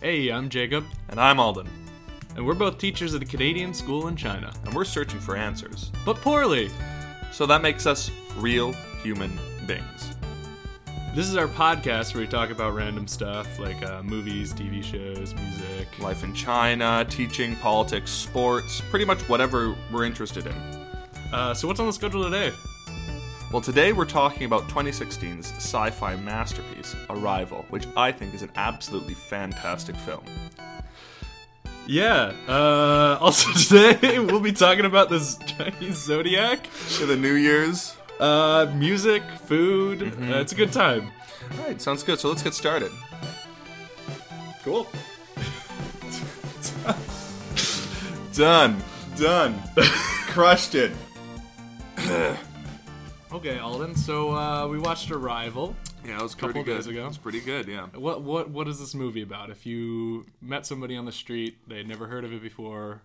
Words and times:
Hey, 0.00 0.28
I'm 0.30 0.48
Jacob, 0.48 0.84
And 1.08 1.18
I'm 1.20 1.40
Alden, 1.40 1.68
and 2.36 2.46
we're 2.46 2.54
both 2.54 2.78
teachers 2.78 3.14
at 3.14 3.22
a 3.22 3.26
Canadian 3.26 3.72
school 3.72 4.08
in 4.08 4.16
China. 4.16 4.52
and 4.64 4.74
we're 4.74 4.84
searching 4.84 5.20
for 5.20 5.36
answers. 5.36 5.90
But 6.04 6.16
poorly! 6.20 6.70
So 7.32 7.46
that 7.46 7.62
makes 7.62 7.86
us 7.86 8.10
real 8.36 8.72
human 9.02 9.38
beings. 9.66 10.14
This 11.14 11.28
is 11.28 11.36
our 11.36 11.48
podcast 11.48 12.14
where 12.14 12.22
we 12.22 12.26
talk 12.26 12.50
about 12.50 12.74
random 12.74 13.06
stuff 13.08 13.58
like 13.58 13.82
uh, 13.82 14.02
movies, 14.02 14.52
TV 14.52 14.82
shows, 14.84 15.34
music. 15.34 15.98
Life 15.98 16.22
in 16.24 16.34
China, 16.34 17.06
teaching, 17.08 17.56
politics, 17.56 18.10
sports, 18.10 18.82
pretty 18.90 19.06
much 19.06 19.20
whatever 19.28 19.74
we're 19.90 20.04
interested 20.04 20.46
in. 20.46 20.52
Uh, 21.32 21.54
so, 21.54 21.66
what's 21.66 21.80
on 21.80 21.86
the 21.86 21.92
schedule 21.92 22.22
today? 22.22 22.52
Well, 23.52 23.60
today 23.62 23.92
we're 23.92 24.04
talking 24.06 24.44
about 24.44 24.62
2016's 24.68 25.52
sci 25.52 25.90
fi 25.90 26.16
masterpiece, 26.16 26.96
Arrival, 27.08 27.64
which 27.70 27.86
I 27.96 28.10
think 28.12 28.34
is 28.34 28.42
an 28.42 28.50
absolutely 28.56 29.14
fantastic 29.14 29.94
film. 29.96 30.24
Yeah, 31.86 32.32
uh, 32.48 33.16
also 33.20 33.52
today 33.68 34.18
we'll 34.18 34.40
be 34.40 34.52
talking 34.52 34.84
about 34.84 35.08
this 35.10 35.38
Chinese 35.46 35.96
zodiac, 35.96 36.66
For 36.66 37.06
the 37.06 37.16
New 37.16 37.34
Year's. 37.34 37.96
uh, 38.18 38.72
music, 38.74 39.22
food. 39.44 40.02
Uh, 40.02 40.38
it's 40.38 40.52
a 40.52 40.56
good 40.56 40.72
time. 40.72 41.08
Alright, 41.60 41.80
sounds 41.80 42.02
good. 42.02 42.18
So 42.18 42.28
let's 42.28 42.42
get 42.42 42.54
started. 42.54 42.90
Cool. 44.64 44.88
Done. 48.34 48.82
Done. 49.16 49.62
Crushed 49.76 50.74
it. 50.74 50.90
Okay, 53.32 53.58
Alden. 53.58 53.94
So 53.96 54.34
uh, 54.34 54.68
we 54.68 54.78
watched 54.78 55.10
Arrival. 55.10 55.74
Yeah, 56.04 56.18
it 56.18 56.22
was 56.22 56.34
Couple 56.34 56.52
pretty 56.52 56.64
good. 56.64 56.76
days 56.76 56.86
ago. 56.86 57.04
It 57.04 57.08
was 57.08 57.18
pretty 57.18 57.40
good, 57.40 57.66
yeah. 57.66 57.86
What 57.94 58.22
what 58.22 58.50
what 58.50 58.68
is 58.68 58.78
this 58.78 58.94
movie 58.94 59.22
about? 59.22 59.50
If 59.50 59.66
you 59.66 60.26
met 60.40 60.64
somebody 60.64 60.96
on 60.96 61.04
the 61.04 61.12
street, 61.12 61.58
they 61.66 61.78
had 61.78 61.88
never 61.88 62.06
heard 62.06 62.24
of 62.24 62.32
it 62.32 62.40
before, 62.40 63.02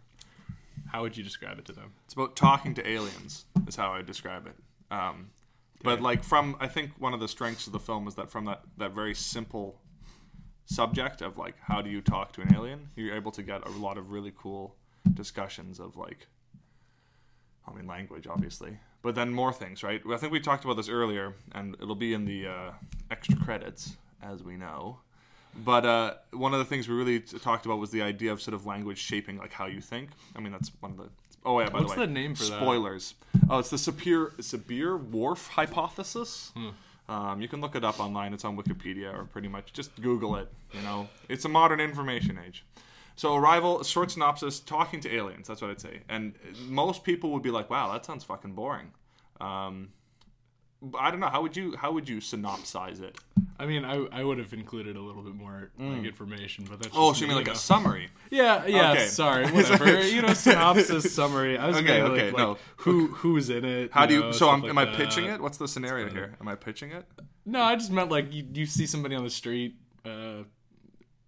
how 0.92 1.02
would 1.02 1.18
you 1.18 1.24
describe 1.24 1.58
it 1.58 1.66
to 1.66 1.74
them? 1.74 1.94
It's 2.06 2.14
about 2.14 2.36
talking 2.36 2.76
to 2.76 2.88
aliens, 2.88 3.46
is 3.68 3.76
how 3.76 3.92
I 3.92 4.04
describe 4.04 4.46
it. 4.46 4.56
Um, 4.92 5.32
but 5.84 6.02
like 6.02 6.24
from, 6.24 6.56
I 6.60 6.68
think 6.68 6.92
one 7.00 7.14
of 7.16 7.20
the 7.20 7.28
strengths 7.28 7.66
of 7.66 7.74
the 7.74 7.80
film 7.80 8.08
is 8.08 8.14
that 8.16 8.30
from 8.30 8.46
that 8.46 8.62
that 8.78 8.92
very 8.92 9.16
simple 9.16 9.82
subject 10.66 11.22
of 11.22 11.38
like 11.40 11.56
how 11.62 11.82
do 11.82 11.90
you 11.90 12.00
talk 12.02 12.32
to 12.34 12.42
an 12.42 12.54
alien, 12.54 12.90
you're 12.96 13.16
able 13.16 13.32
to 13.32 13.42
get 13.42 13.66
a 13.66 13.72
lot 13.72 13.98
of 13.98 14.12
really 14.12 14.32
cool 14.38 14.76
discussions 15.16 15.80
of 15.80 15.98
like, 15.98 16.28
I 17.68 17.74
mean 17.74 17.88
language 17.88 18.28
obviously, 18.28 18.78
but 19.02 19.16
then 19.16 19.32
more 19.32 19.54
things, 19.54 19.84
right? 19.84 20.02
I 20.10 20.18
think 20.18 20.32
we 20.32 20.40
talked 20.40 20.64
about 20.64 20.78
this 20.78 20.90
earlier, 20.90 21.34
and 21.54 21.76
it'll 21.82 21.96
be 21.96 22.14
in 22.14 22.26
the 22.26 22.48
uh, 22.48 22.72
extra 23.10 23.36
credits 23.38 23.98
as 24.22 24.44
we 24.44 24.56
know. 24.58 24.98
But 25.66 25.86
uh, 25.86 26.14
one 26.32 26.54
of 26.54 26.60
the 26.60 26.66
things 26.66 26.88
we 26.88 26.96
really 26.96 27.20
t- 27.20 27.38
talked 27.40 27.66
about 27.66 27.80
was 27.80 27.92
the 27.92 28.02
idea 28.02 28.32
of 28.32 28.42
sort 28.42 28.54
of 28.54 28.66
language 28.66 28.98
shaping 29.00 29.38
like 29.38 29.52
how 29.52 29.66
you 29.66 29.82
think. 29.82 30.10
I 30.36 30.40
mean, 30.40 30.52
that's 30.52 30.72
one 30.80 30.92
of 30.92 30.98
the. 30.98 31.10
Oh 31.44 31.60
yeah, 31.60 31.70
by 31.70 31.80
What's 31.80 31.96
the 31.96 32.02
way, 32.02 32.06
the 32.06 32.12
name 32.12 32.36
for 32.36 32.44
that? 32.46 32.62
spoilers. 32.62 33.16
Oh, 33.50 33.60
it's 33.60 33.70
the 33.70 33.78
Sapir 33.78 34.32
Sabir 34.38 34.98
Whorf 35.04 35.50
hypothesis. 35.50 36.52
Hmm. 36.56 36.70
Um, 37.12 37.42
you 37.42 37.50
can 37.50 37.60
look 37.60 37.76
it 37.76 37.84
up 37.84 38.00
online. 38.00 38.34
It's 38.34 38.46
on 38.46 38.56
Wikipedia 38.56 39.14
or 39.14 39.26
pretty 39.26 39.50
much 39.50 39.74
just 39.74 40.00
Google 40.02 40.38
it. 40.38 40.48
You 40.72 40.82
know, 40.82 41.10
it's 41.28 41.44
a 41.44 41.50
modern 41.50 41.82
information 41.82 42.40
age. 42.46 42.64
So, 43.16 43.36
Arrival, 43.36 43.84
short 43.84 44.12
synopsis: 44.12 44.60
talking 44.60 45.00
to 45.02 45.14
aliens. 45.14 45.48
That's 45.48 45.62
what 45.62 45.70
I'd 45.72 45.82
say. 45.82 46.00
And 46.10 46.34
most 46.68 47.04
people 47.04 47.32
would 47.32 47.44
be 47.44 47.52
like, 47.52 47.70
"Wow, 47.70 47.92
that 47.94 48.06
sounds 48.06 48.24
fucking 48.24 48.54
boring." 48.54 48.92
Um, 49.40 49.90
I 50.98 51.12
don't 51.12 51.20
know. 51.20 51.28
How 51.28 51.42
would 51.44 51.56
you 51.56 51.76
how 51.78 51.92
would 51.92 52.10
you 52.10 52.18
synopsize 52.18 53.02
it? 53.02 53.18
I 53.60 53.68
mean, 53.68 53.86
I, 53.86 54.04
I 54.12 54.24
would 54.24 54.40
have 54.40 54.52
included 54.54 54.96
a 54.96 55.02
little 55.02 55.22
bit 55.22 55.36
more 55.36 55.70
like 55.78 56.04
information, 56.04 56.66
but 56.68 56.80
that's 56.80 56.96
Oh, 56.98 57.14
so 57.14 57.22
you 57.22 57.28
mean 57.28 57.38
me, 57.38 57.44
like 57.44 57.54
a 57.54 57.58
summary? 57.58 58.10
yeah 58.32 58.66
yeah 58.66 58.92
Okay. 58.94 59.06
sorry 59.06 59.46
whatever 59.52 60.02
you 60.08 60.24
know 60.24 60.34
synopsis 60.34 61.14
summary. 61.14 61.60
I 61.60 61.68
was 61.68 61.78
Okay, 61.78 62.02
okay, 62.02 62.26
like, 62.32 62.38
no. 62.38 62.50
like, 62.52 62.58
who 62.78 63.08
who's 63.08 63.52
in 63.52 63.64
it? 63.64 63.92
How 63.92 64.08
do 64.08 64.16
you? 64.16 64.20
know, 64.22 64.32
So, 64.32 64.50
am 64.50 64.76
I 64.80 64.86
that. 64.86 64.96
pitching 64.96 65.26
it? 65.26 65.40
What's 65.40 65.60
the 65.60 65.68
scenario 65.68 66.10
here? 66.10 66.36
Am 66.42 66.48
I 66.48 66.56
pitching 66.56 66.92
it? 66.92 67.06
No, 67.46 67.62
I 67.62 67.76
just 67.76 67.92
meant 67.92 68.10
like 68.10 68.34
you, 68.34 68.48
you 68.52 68.66
see 68.66 68.88
somebody 68.88 69.14
on 69.14 69.24
the 69.24 69.30
street, 69.30 69.76
uh, 70.04 70.44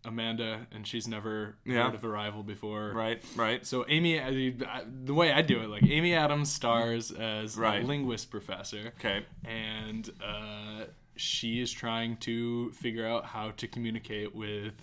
Amanda, 0.06 0.68
and 0.72 0.86
she's 0.86 1.08
never 1.08 1.56
Yeah. 1.66 1.86
heard 1.86 1.96
of 1.96 2.04
Arrival 2.06 2.44
before. 2.44 2.92
Right, 2.94 3.24
right. 3.36 3.66
So 3.66 3.86
Amy, 3.88 4.20
I, 4.20 4.84
the 5.04 5.14
way 5.14 5.32
I 5.32 5.42
do 5.42 5.62
it, 5.62 5.70
like 5.70 5.84
Amy 5.84 6.14
Adams 6.14 6.52
stars 6.52 7.12
as 7.12 7.58
Right. 7.58 7.84
a 7.84 7.86
linguist 7.88 8.30
professor, 8.32 8.94
Okay. 9.00 9.26
and 9.46 10.10
uh, 10.24 10.86
she 11.16 11.60
is 11.62 11.72
trying 11.72 12.18
to 12.18 12.72
figure 12.72 13.06
out 13.08 13.26
how 13.26 13.52
to 13.52 13.68
communicate 13.68 14.34
with 14.36 14.74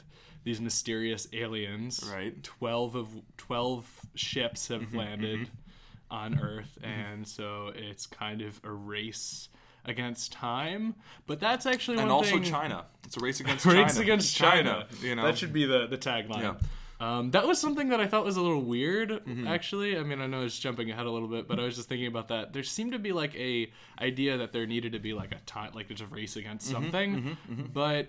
these 0.45 0.61
mysterious 0.61 1.29
aliens. 1.33 2.09
Right. 2.13 2.33
Mm-hmm, 2.33 2.41
Twelve 2.43 2.95
of 2.97 3.09
twelve 3.37 3.87
ships 4.15 4.69
have 4.69 4.95
landed 4.95 5.51
on 6.11 6.41
Earth, 6.41 6.79
and 6.83 7.27
so 7.29 7.73
it's 7.75 8.07
kind 8.07 8.41
of 8.41 8.59
a 8.65 8.71
race 8.73 9.49
against 9.85 10.33
time. 10.33 10.95
But 11.27 11.41
that's 11.41 11.67
actually 11.67 11.99
And 11.99 12.11
also 12.11 12.33
thing, 12.33 12.43
China. 12.43 12.85
It's 13.05 13.17
a 13.17 13.21
race 13.21 13.41
against 13.45 13.65
Race 13.67 13.93
China. 13.93 14.01
against 14.01 14.37
China. 14.37 14.87
You 15.03 15.15
know. 15.17 15.25
that 15.25 15.39
should 15.39 15.53
be 15.53 15.65
the 15.67 15.87
the 15.87 15.99
tagline. 15.99 16.61
Um, 17.01 17.31
that 17.31 17.47
was 17.47 17.59
something 17.59 17.89
that 17.89 17.99
I 18.01 18.07
thought 18.07 18.27
was 18.27 18.37
a 18.37 18.43
little 18.43 18.61
weird, 18.63 19.09
Mm-hmm. 19.09 19.47
actually. 19.47 19.97
I 19.97 20.03
mean, 20.03 20.21
I 20.21 20.27
know 20.27 20.43
it's 20.45 20.59
jumping 20.59 20.91
ahead 20.91 21.07
a 21.07 21.11
little 21.11 21.29
bit, 21.29 21.49
but 21.49 21.59
I 21.59 21.63
was 21.63 21.75
just 21.75 21.89
thinking 21.89 22.09
about 22.09 22.29
that. 22.29 22.53
There 22.53 22.63
seemed 22.63 22.93
to 22.93 22.99
be 22.99 23.13
like 23.13 23.35
a 23.37 23.73
idea 23.99 24.37
that 24.37 24.53
there 24.53 24.67
needed 24.67 24.93
to 24.93 24.99
be 24.99 25.15
like 25.15 25.33
a 25.33 25.39
time, 25.47 25.73
like 25.75 25.89
there's 25.89 26.03
a 26.03 26.07
race 26.07 26.37
against 26.37 26.71
Mm-hmm, 26.71 26.83
something, 26.83 27.37
but 27.73 28.09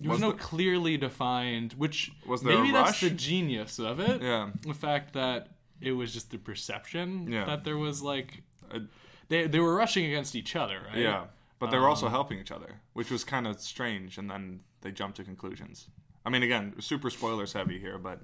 there 0.00 0.10
was, 0.10 0.16
Was 0.16 0.20
no 0.20 0.30
there- 0.30 0.38
clearly 0.40 0.96
defined. 0.96 1.74
Which 1.74 2.10
Was 2.26 2.42
there 2.42 2.54
a 2.54 2.58
maybe 2.58 2.72
that's 2.72 2.98
the 3.00 3.10
genius 3.10 3.78
of 3.78 4.00
it. 4.00 4.20
Yeah. 4.20 4.50
the 4.66 4.74
fact 4.74 5.12
that 5.12 5.50
it 5.80 5.92
was 5.92 6.12
just 6.12 6.32
the 6.32 6.38
perception 6.38 7.30
Yeah. 7.30 7.44
that 7.44 7.62
there 7.62 7.78
was 7.78 8.02
like 8.02 8.42
Uh, 8.68 8.80
they 9.28 9.46
they 9.46 9.60
were 9.60 9.74
rushing 9.74 10.04
against 10.06 10.34
each 10.34 10.56
other, 10.56 10.80
right? 10.88 10.98
Yeah, 10.98 11.24
but 11.58 11.70
they 11.70 11.76
were 11.78 11.84
Um, 11.84 11.90
also 11.90 12.08
helping 12.08 12.38
each 12.38 12.50
other, 12.52 12.80
which 12.92 13.10
was 13.10 13.24
kind 13.24 13.46
of 13.46 13.60
strange. 13.60 14.18
And 14.18 14.30
then 14.30 14.60
they 14.82 14.90
jumped 14.92 15.16
to 15.16 15.24
conclusions. 15.24 15.88
I 16.26 16.30
mean, 16.30 16.42
again, 16.42 16.74
super 16.80 17.10
spoilers 17.10 17.52
heavy 17.52 17.78
here, 17.78 17.98
but 17.98 18.20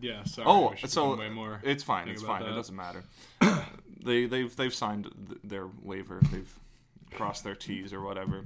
yeah. 0.00 0.24
Sorry. 0.24 0.46
oh, 0.48 0.74
so 0.86 1.16
way 1.16 1.28
more. 1.30 1.60
it's 1.64 1.82
fine. 1.82 2.08
It's 2.08 2.22
fine. 2.22 2.42
It 2.42 2.52
doesn't 2.54 2.76
matter. 2.76 3.04
they 4.04 4.26
they've 4.26 4.54
they've 4.56 4.74
signed 4.74 5.04
th- 5.28 5.40
their 5.44 5.66
waiver. 5.82 6.20
They've 6.30 6.52
crossed 7.12 7.44
their 7.44 7.54
T's 7.56 7.92
or 7.92 8.00
whatever. 8.00 8.44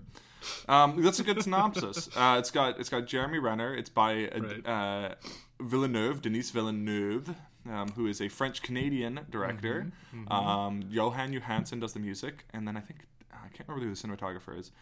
Um, 0.69 1.03
that's 1.03 1.21
a 1.21 1.25
good 1.25 1.43
synopsis. 1.43 2.09
Uh, 2.17 2.37
it's 2.39 2.51
got 2.51 2.79
it's 2.81 2.89
got 2.89 3.07
Jeremy 3.07 3.39
Renner. 3.39 3.75
It's 3.75 3.91
by 3.91 4.29
uh, 4.29 4.41
Right. 4.41 4.67
uh, 4.67 5.15
Villeneuve, 5.61 6.23
Denis 6.23 6.51
Villeneuve, 6.51 7.35
um, 7.71 7.89
who 7.91 8.07
is 8.07 8.21
a 8.21 8.29
French 8.29 8.63
Canadian 8.63 9.21
director. 9.31 9.93
Mm-hmm. 10.15 10.33
Um, 10.33 10.83
Jóhann 10.85 11.39
Jóhannsson 11.39 11.81
does 11.81 11.93
the 11.93 12.01
music, 12.01 12.45
and 12.53 12.67
then 12.67 12.77
I 12.77 12.81
think 12.81 13.01
I 13.33 13.49
can't 13.49 13.69
remember 13.69 13.89
who 13.89 13.95
the 13.95 14.01
cinematographer 14.09 14.59
is, 14.59 14.73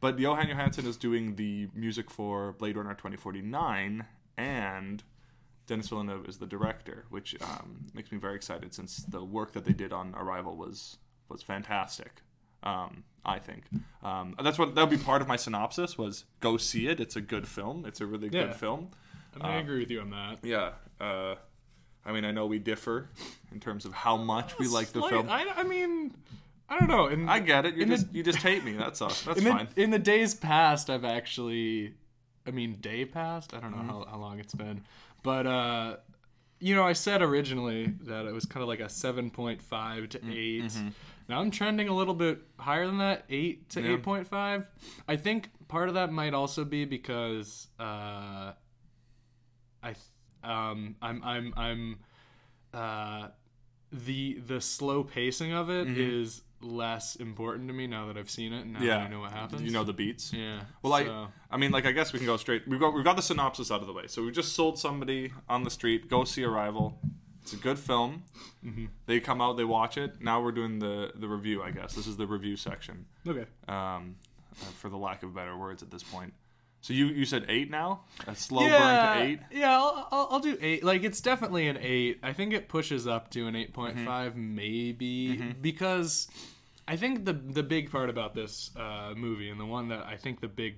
but 0.00 0.16
Jóhann 0.16 0.50
Jóhannsson 0.50 0.86
is 0.86 0.96
doing 0.96 1.36
the 1.36 1.68
music 1.74 2.10
for 2.10 2.52
Blade 2.52 2.76
Runner 2.76 2.94
2049, 2.94 4.04
and 4.36 5.02
Denis 5.66 5.88
Villeneuve 5.88 6.28
is 6.28 6.38
the 6.38 6.46
director, 6.46 7.04
which 7.10 7.36
um, 7.42 7.82
makes 7.94 8.10
me 8.10 8.18
very 8.18 8.34
excited 8.34 8.74
since 8.74 8.96
the 9.04 9.22
work 9.24 9.52
that 9.52 9.64
they 9.64 9.72
did 9.72 9.92
on 9.92 10.14
Arrival 10.16 10.56
was 10.56 10.98
was 11.28 11.42
fantastic. 11.42 12.22
Um, 12.64 13.04
I 13.24 13.38
think 13.38 13.64
um, 14.02 14.34
that's 14.42 14.58
what 14.58 14.74
that 14.74 14.80
would 14.88 14.96
be 14.98 15.02
part 15.02 15.22
of 15.22 15.28
my 15.28 15.36
synopsis 15.36 15.96
was 15.98 16.24
go 16.40 16.56
see 16.56 16.86
it. 16.88 17.00
It's 17.00 17.16
a 17.16 17.20
good 17.20 17.46
film. 17.48 17.84
It's 17.86 18.00
a 18.00 18.06
really 18.06 18.28
Yeah. 18.28 18.44
good 18.46 18.54
film. 18.56 18.88
I, 19.34 19.38
mean, 19.38 19.56
I 19.56 19.60
agree 19.60 19.78
with 19.80 19.90
you 19.90 20.00
on 20.00 20.10
that. 20.10 20.38
Yeah. 20.42 20.72
Uh, 21.00 21.36
I 22.04 22.12
mean, 22.12 22.24
I 22.24 22.30
know 22.32 22.46
we 22.46 22.58
differ 22.58 23.08
in 23.52 23.60
terms 23.60 23.84
of 23.84 23.92
how 23.92 24.16
much 24.16 24.58
we 24.58 24.66
like 24.68 24.88
the 24.88 25.00
Slight- 25.00 25.10
film. 25.10 25.28
I, 25.30 25.46
I 25.56 25.62
mean, 25.62 26.12
I 26.68 26.78
don't 26.78 26.88
know. 26.88 27.06
In, 27.06 27.28
I 27.28 27.38
get 27.38 27.64
it. 27.66 27.74
You 27.76 27.82
in 27.82 27.88
the- 27.90 27.96
just 27.96 28.12
you 28.14 28.22
just 28.22 28.38
hate 28.38 28.64
me. 28.64 28.72
That's 28.72 29.00
all. 29.00 29.12
That's 29.24 29.38
in 29.40 29.44
fine. 29.46 29.68
the, 29.74 29.82
in 29.82 29.90
the 29.90 29.98
days 29.98 30.34
past, 30.34 30.90
I've 30.90 31.04
actually, 31.04 31.94
I 32.46 32.50
mean, 32.50 32.74
day 32.80 33.04
past. 33.04 33.54
I 33.54 33.60
don't 33.60 33.70
know 33.72 33.78
Mm-hmm. 33.78 33.88
how, 33.88 34.06
how 34.10 34.16
long 34.18 34.40
it's 34.40 34.54
been, 34.54 34.82
but 35.22 35.46
uh, 35.46 35.96
you 36.58 36.74
know, 36.74 36.82
I 36.84 36.92
said 36.92 37.22
originally 37.22 37.86
that 38.02 38.26
it 38.26 38.32
was 38.32 38.46
kind 38.46 38.62
of 38.62 38.68
like 38.68 38.80
a 38.80 38.88
seven 38.88 39.30
point 39.30 39.60
five 39.62 40.08
to 40.10 40.18
Mm, 40.20 40.32
8 40.32 40.62
mm-hmm. 40.64 40.88
Now 41.28 41.40
I'm 41.40 41.50
trending 41.52 41.88
a 41.88 41.94
little 41.94 42.14
bit 42.14 42.40
higher 42.58 42.84
than 42.86 42.98
that, 42.98 43.24
eight 43.30 43.68
to 43.70 43.92
eight 43.92 44.02
point 44.02 44.26
five. 44.26 44.66
I 45.06 45.16
think 45.16 45.50
part 45.68 45.88
of 45.88 45.94
that 45.94 46.12
might 46.12 46.34
also 46.34 46.64
be 46.64 46.84
because 46.84 47.68
uh, 47.78 48.52
I, 49.82 49.94
um, 50.44 50.96
I'm 51.02 51.22
I'm 51.24 51.54
I'm 51.56 51.98
uh, 52.74 53.28
the 53.92 54.34
the 54.46 54.60
slow 54.60 55.04
pacing 55.04 55.52
of 55.52 55.70
it 55.70 55.86
is 55.98 56.42
less 56.60 57.16
important 57.16 57.66
to 57.68 57.74
me 57.74 57.86
now 57.88 58.06
that 58.06 58.16
I've 58.16 58.30
seen 58.30 58.52
it 58.52 58.62
and 58.62 58.74
now 58.74 58.78
Mm-hmm. 58.78 58.86
yeah. 58.88 58.98
I 58.98 59.08
know 59.08 59.20
what 59.20 59.32
happens. 59.32 59.62
You 59.62 59.70
know 59.72 59.82
the 59.84 59.92
beats. 59.92 60.32
Yeah. 60.32 60.60
Well, 60.82 60.92
so- 61.04 61.10
I, 61.50 61.54
I 61.54 61.56
mean, 61.56 61.72
like, 61.72 61.86
I 61.86 61.92
guess 61.92 62.12
we 62.12 62.18
can 62.20 62.26
go 62.26 62.36
straight. 62.36 62.66
We've 62.68 62.80
got 62.80 62.94
we've 62.94 63.04
got 63.04 63.16
the 63.16 63.22
synopsis 63.22 63.70
out 63.70 63.80
of 63.80 63.86
the 63.86 63.92
way. 63.92 64.06
So 64.06 64.22
we 64.24 64.30
just 64.30 64.54
sold 64.54 64.78
somebody 64.78 65.32
on 65.48 65.64
the 65.64 65.70
street. 65.70 66.08
Go 66.08 66.24
see 66.24 66.44
Arrival. 66.44 66.98
It's 67.42 67.52
a 67.52 67.56
good 67.56 67.78
film. 67.78 68.22
Mm-hmm. 68.64 68.84
They 69.06 69.18
come 69.18 69.40
out, 69.40 69.56
they 69.56 69.64
watch 69.64 69.98
it. 69.98 70.22
Now 70.22 70.40
we're 70.40 70.52
doing 70.52 70.78
the 70.78 71.10
the 71.16 71.26
review. 71.28 71.62
I 71.62 71.72
guess 71.72 71.94
this 71.94 72.06
is 72.06 72.16
the 72.16 72.26
review 72.26 72.56
section. 72.56 73.06
okay. 73.26 73.46
Um, 73.68 74.16
uh, 74.52 74.66
for 74.78 74.88
the 74.88 74.98
lack 74.98 75.22
of 75.24 75.34
better 75.34 75.56
words 75.56 75.82
at 75.82 75.90
this 75.90 76.02
point. 76.04 76.32
So 76.82 76.92
you 76.92 77.06
you 77.06 77.24
said 77.24 77.46
eight 77.48 77.68
now? 77.70 78.02
A 78.28 78.36
slow 78.36 78.62
yeah, 78.64 78.78
burn 78.78 79.16
to 79.18 79.24
eight. 79.32 79.40
Yeah, 79.58 79.71
I'll, 80.10 80.28
I'll, 80.32 80.40
do 80.40 80.56
eight. 80.60 80.82
Like 80.82 81.04
it's 81.04 81.20
definitely 81.20 81.68
an 81.68 81.78
eight. 81.80 82.18
I 82.22 82.32
think 82.32 82.52
it 82.52 82.68
pushes 82.68 83.06
up 83.06 83.30
to 83.30 83.46
an 83.46 83.54
eight 83.56 83.72
Mm-hmm. 83.74 84.54
maybe 84.54 85.36
because 85.60 86.28
I 86.88 86.96
think 86.96 87.24
the 87.24 87.32
the 87.32 87.62
big 87.62 87.90
part 87.90 88.10
about 88.10 88.34
this 88.34 88.70
uh, 88.76 89.14
movie 89.16 89.50
and 89.50 89.60
the 89.60 89.66
one 89.66 89.88
that 89.88 90.04
I 90.06 90.16
think 90.16 90.40
the 90.40 90.48
big 90.48 90.76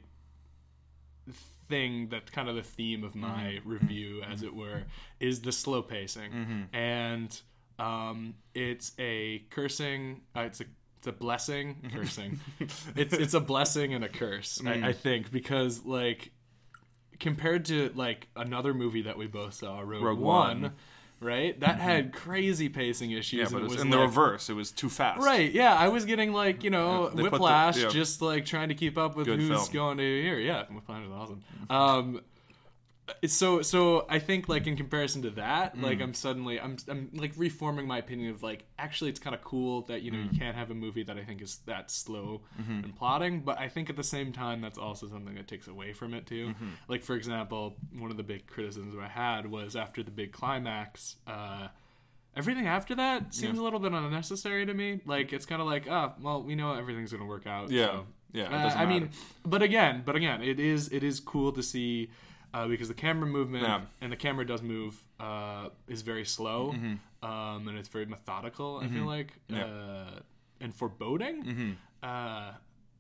thing 1.69 2.09
that 2.11 2.31
kind 2.31 2.49
of 2.49 2.57
the 2.57 2.63
theme 2.63 3.05
of 3.05 3.15
my 3.15 3.29
Mm-hmm. 3.59 3.69
review, 3.71 4.23
as 4.23 4.43
it 4.43 4.55
were, 4.55 4.83
is 5.21 5.41
the 5.41 5.53
slow 5.53 5.83
pacing 5.83 6.69
and 6.73 7.41
um, 7.79 8.35
it's 8.55 8.93
a 8.99 9.41
cursing. 9.51 10.21
Uh, 10.37 10.41
it's 10.43 10.61
a 10.61 10.65
it's 10.99 11.07
a 11.09 11.13
blessing 11.13 11.91
cursing. 11.95 12.39
it's 12.97 13.13
it's 13.13 13.35
a 13.35 13.41
blessing 13.41 13.95
and 13.95 14.05
a 14.05 14.09
curse. 14.09 14.61
I, 14.65 14.89
I 14.89 14.93
think 14.93 15.31
because 15.33 15.85
like 15.85 16.31
compared 17.21 17.65
to 17.67 17.91
like 17.95 18.29
another 18.37 18.75
movie 18.75 19.03
that 19.03 19.17
we 19.19 19.27
both 19.27 19.55
saw, 19.55 19.81
Rogue, 19.81 20.03
Rogue 20.03 20.19
One, 20.19 20.63
One. 20.63 20.73
right? 21.21 21.59
That 21.61 21.79
had 21.79 22.13
crazy 22.13 22.69
pacing 22.69 23.11
issues. 23.13 23.39
Yeah, 23.39 23.45
and 23.45 23.53
but 23.53 23.59
it 23.59 23.63
was 23.65 23.73
was 23.75 23.83
in 23.83 23.91
the 23.91 23.99
reverse. 23.99 24.49
It 24.51 24.55
was 24.55 24.71
too 24.71 24.89
fast. 24.89 25.25
Right, 25.25 25.51
yeah, 25.53 25.75
I 25.75 25.89
was 25.89 26.05
getting 26.05 26.33
like 26.33 26.65
you 26.65 26.71
know 26.71 27.09
put 27.13 27.17
the- 27.17 27.23
whiplash, 27.25 27.79
yeah. 27.83 27.89
just 27.89 28.21
like 28.23 28.45
trying 28.45 28.69
to 28.69 28.75
keep 28.75 28.99
up 28.99 29.17
with 29.17 29.27
Good 29.27 29.41
who's 29.41 29.49
film. 29.49 29.73
going 29.73 29.99
to 29.99 30.23
here. 30.23 30.39
Yeah, 30.39 30.65
whiplash 30.73 31.05
is 31.05 31.13
awesome. 31.13 31.43
Um, 31.71 32.21
so 33.27 33.61
so 33.63 34.07
I 34.09 34.19
think 34.19 34.49
like 34.49 34.67
in 34.67 34.77
comparison 34.77 35.23
to 35.23 35.31
that, 35.31 35.79
like 35.81 35.99
Mm. 35.99 36.03
I'm 36.05 36.15
suddenly 36.15 36.61
I'm 36.61 36.77
I'm 36.89 37.11
like 37.15 37.33
reforming 37.37 37.87
my 37.87 37.99
opinion 37.99 38.31
of 38.31 38.43
like 38.43 38.65
actually 38.79 39.11
it's 39.11 39.21
kind 39.21 39.35
of 39.35 39.43
cool 39.43 39.83
that 39.83 40.03
you 40.03 40.11
know 40.11 40.19
Mm. 40.19 40.33
you 40.33 40.39
can't 40.39 40.57
have 40.57 40.71
a 40.71 40.75
movie 40.75 41.03
that 41.05 41.17
I 41.19 41.25
think 41.25 41.43
is 41.43 41.59
that 41.67 41.91
slow 41.91 42.43
Mm-hmm. 42.61 42.85
and 42.85 42.97
plotting, 42.97 43.41
but 43.41 43.59
I 43.59 43.69
think 43.69 43.91
at 43.91 43.97
the 43.97 44.03
same 44.03 44.33
time 44.33 44.61
that's 44.61 44.79
also 44.79 45.07
something 45.09 45.35
that 45.35 45.49
takes 45.49 45.67
away 45.69 45.93
from 45.93 46.15
it 46.15 46.27
too. 46.27 46.49
Mm-hmm. 46.49 46.69
Like 46.89 47.03
for 47.03 47.15
example, 47.15 47.77
one 47.99 48.11
of 48.11 48.17
the 48.17 48.23
big 48.23 48.47
criticisms 48.47 48.95
I 49.01 49.09
had 49.09 49.51
was 49.51 49.77
after 49.77 50.03
the 50.03 50.11
big 50.11 50.33
climax. 50.33 51.17
Uh, 51.27 51.69
Everything 52.37 52.67
after 52.67 52.97
that 52.97 53.33
seems 53.33 53.61
a 53.61 53.63
little 53.63 53.79
bit 53.79 53.93
unnecessary 53.93 54.67
to 54.67 54.75
me. 54.75 55.01
Like 55.07 55.33
it's 55.33 55.47
kind 55.47 55.61
of 55.63 55.69
like, 55.69 55.87
oh, 55.89 56.15
well, 56.21 56.43
we 56.43 56.57
know 56.57 56.75
everything's 56.75 57.13
gonna 57.13 57.27
work 57.27 57.47
out. 57.47 57.71
Yeah. 57.71 57.87
so. 57.87 58.07
Yeah. 58.33 58.45
Uh, 58.47 58.75
I 58.77 58.87
mean, 58.87 59.11
but 59.47 59.63
again, 59.63 60.03
but 60.05 60.17
again, 60.17 60.43
it 60.43 60.59
is 60.59 60.89
it 60.89 61.05
is 61.05 61.21
cool 61.21 61.53
to 61.53 61.63
see 61.63 62.11
uh, 62.55 62.67
because 62.69 62.89
the 62.89 62.95
camera 63.07 63.29
movement 63.39 63.65
Yeah. 63.65 63.81
and 64.01 64.11
the 64.15 64.17
camera 64.27 64.47
does 64.47 64.63
move 64.63 64.95
uh, 65.21 65.69
is 65.95 66.01
very 66.03 66.25
slow 66.25 66.61
um, 67.23 67.69
and 67.69 67.77
it's 67.81 67.89
very 67.97 68.07
methodical. 68.07 68.71
I 68.83 68.87
feel 68.89 69.07
like 69.17 69.31
Mm-hmm. 69.51 69.57
Yeah. 69.57 69.65
uh, 69.67 70.21
and 70.65 70.71
foreboding. 70.75 71.37
Uh, 72.03 72.53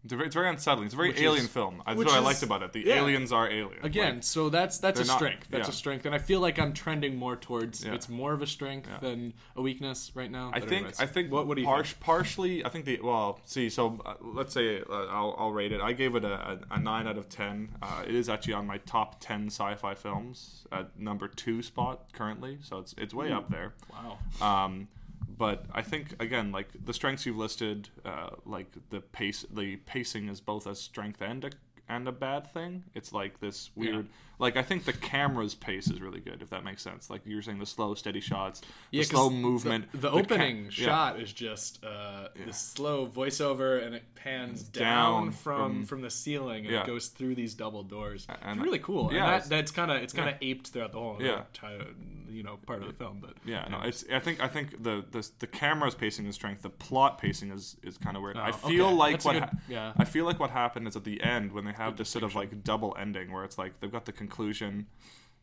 It's, 0.05 0.35
very, 0.35 0.51
unsettling. 0.51 0.85
It's 0.85 0.93
a 0.93 0.97
very 0.99 1.09
Which 1.09 1.21
alien 1.21 1.45
is- 1.47 1.51
film. 1.51 1.83
That's 1.87 1.97
what 1.97 2.09
I 2.11 2.19
liked 2.19 2.43
about 2.43 2.62
it. 2.62 2.75
The 2.75 2.83
yeah. 2.85 2.97
aliens 2.97 3.33
are 3.33 3.49
alien. 3.49 3.83
again, 3.83 4.21
so 4.21 4.51
that's 4.51 4.79
that's 4.79 5.01
a 5.01 5.05
not- 5.05 5.17
strength. 5.17 5.49
That's 5.51 5.67
yeah. 5.69 5.73
a 5.73 5.73
strength, 5.73 6.05
and 6.05 6.15
I 6.15 6.19
feel 6.19 6.41
like 6.41 6.59
I'm 6.59 6.75
trending 6.75 7.17
more 7.17 7.37
towards 7.37 7.83
Yeah. 7.85 7.95
it's 7.95 8.09
more 8.11 8.35
of 8.35 8.43
a 8.43 8.47
strength 8.47 8.89
than 9.01 9.33
a 9.56 9.62
weakness 9.62 10.12
right 10.15 10.31
now. 10.31 10.51
I 10.53 10.61
But 10.61 10.69
think 10.69 10.81
anyways, 10.83 11.01
I 11.01 11.06
think 11.06 11.33
what 11.33 11.47
what 11.47 11.55
do 11.55 11.62
you 11.62 11.67
par- 11.67 11.85
think? 11.85 12.01
partially 12.01 12.65
I 12.65 12.69
think 12.69 12.85
the 12.85 13.01
well 13.03 13.41
see 13.45 13.71
so 13.71 13.99
uh, 14.05 14.15
let's 14.21 14.53
say 14.53 14.81
uh, 14.81 15.06
I'll, 15.06 15.35
I'll 15.39 15.53
rate 15.53 15.73
it 15.73 15.81
I 15.81 15.93
gave 15.95 16.15
it 16.17 16.25
a, 16.25 16.35
a, 16.35 16.59
a 16.73 16.79
nine 16.81 17.06
out 17.09 17.17
of 17.17 17.29
ten 17.31 17.71
uh, 17.83 18.03
it 18.06 18.15
is 18.15 18.29
actually 18.29 18.55
on 18.55 18.67
my 18.67 18.79
top 18.79 19.21
ten 19.21 19.47
sci-fi 19.47 19.95
films 19.95 20.67
at 20.71 20.99
number 20.99 21.29
two 21.29 21.62
spot 21.62 22.12
currently 22.12 22.59
so 22.61 22.79
it's 22.79 22.95
it's 22.99 23.15
way 23.15 23.33
up 23.33 23.49
there 23.51 23.73
Wow. 23.91 24.19
um, 24.67 24.89
but 25.36 25.64
I 25.72 25.82
think 25.82 26.14
again 26.20 26.52
like 26.52 26.69
the 26.84 26.94
strengths 26.94 27.26
you've 27.26 27.36
listed 27.36 27.88
uh, 28.04 28.31
like 28.44 28.69
the 28.90 29.00
pace 29.00 29.44
the 29.50 29.76
pacing 29.76 30.28
is 30.28 30.40
both 30.40 30.66
a 30.66 30.75
strength 30.75 31.20
and 31.20 31.44
a 31.44 31.50
and 31.88 32.08
a 32.08 32.12
bad 32.12 32.50
thing 32.52 32.82
it's 32.94 33.12
like 33.12 33.40
this 33.40 33.70
weird 33.75 34.06
like 34.38 34.56
I 34.56 34.62
think 34.62 34.84
the 34.84 34.92
camera's 34.92 35.54
pace 35.54 35.88
is 35.88 36.00
really 36.00 36.19
good 36.20 36.40
if 36.42 36.50
that 36.50 36.64
makes 36.64 36.82
sense 36.82 37.10
like 37.10 37.20
you 37.26 37.36
were 37.36 37.42
saying 37.42 37.58
the 37.58 37.66
slow 37.66 37.94
steady 37.94 38.20
shots 38.20 38.62
the 38.90 38.98
'cause 38.98 39.08
slow 39.08 39.31
movement 39.31 39.92
The, 39.92 39.98
the 39.98 40.10
ca- 40.10 40.16
opening 40.19 40.64
yeah. 40.64 40.70
shot 40.70 41.20
is 41.20 41.32
just 41.32 41.84
uh, 41.84 42.28
this 42.46 42.56
slow 42.58 43.06
voiceover, 43.06 43.84
and 43.84 43.94
it 43.94 44.02
pans 44.14 44.62
down, 44.62 45.25
down 45.25 45.32
from, 45.32 45.72
from- 45.72 45.84
from 45.84 46.00
the 46.00 46.10
ceiling, 46.10 46.64
and 46.64 46.75
Yeah. 46.75 46.81
it 46.82 46.86
goes 46.86 47.08
through 47.08 47.34
these 47.34 47.54
double 47.54 47.82
doors. 47.82 48.26
And- 48.42 48.56
it's 48.58 48.64
really 48.64 48.78
cool. 48.78 49.12
yeah, 49.12 49.38
that, 49.38 49.48
that's 49.48 49.70
kind 49.70 49.90
of 49.90 49.98
it's 50.02 50.12
kind 50.12 50.28
of 50.28 50.36
aped 50.40 50.69
throughout 50.69 50.92
the 50.92 50.98
whole 50.98 51.19
Yeah. 51.20 51.42
entire, 51.52 51.86
you 52.28 52.42
know 52.42 52.56
part 52.66 52.81
of 52.82 52.88
the 52.88 52.94
film. 52.94 53.19
But 53.20 53.34
Yeah, 53.44 53.69
no, 53.70 53.82
it's. 53.82 54.04
I 54.12 54.19
think. 54.19 54.40
I 54.42 54.48
think 54.48 54.82
the 54.82 55.04
the 55.12 55.28
the 55.38 55.46
camera's 55.46 55.94
pacing 55.94 56.26
is 56.26 56.34
strength. 56.34 56.62
The 56.62 56.70
plot 56.70 57.19
pacing 57.19 57.52
is 57.52 57.76
is 57.84 57.96
kind 57.98 58.16
of 58.16 58.22
weird. 58.25 58.36
I 58.36 58.48
Oh, 58.48 58.52
feel 58.52 58.86
okay. 58.86 58.94
like 58.96 59.12
That's 59.12 59.25
what. 59.26 59.32
good- 59.34 59.42
ha- 59.44 59.50
yeah. 59.69 59.92
I 59.96 60.04
feel 60.04 60.25
like 60.25 60.40
what 60.40 60.50
happened 60.50 60.88
is 60.88 60.96
at 60.96 61.04
the 61.04 61.22
end 61.22 61.52
when 61.52 61.64
they 61.64 61.72
have 61.75 61.97
this 61.97 62.09
sort 62.09 62.25
of 62.25 62.35
like 62.35 62.65
double 62.65 62.97
ending 62.99 63.32
where 63.32 63.44
it's 63.44 63.59
like 63.59 63.81
they've 63.81 63.93
got 63.93 64.05
the 64.06 64.12
conclusion, 64.12 64.87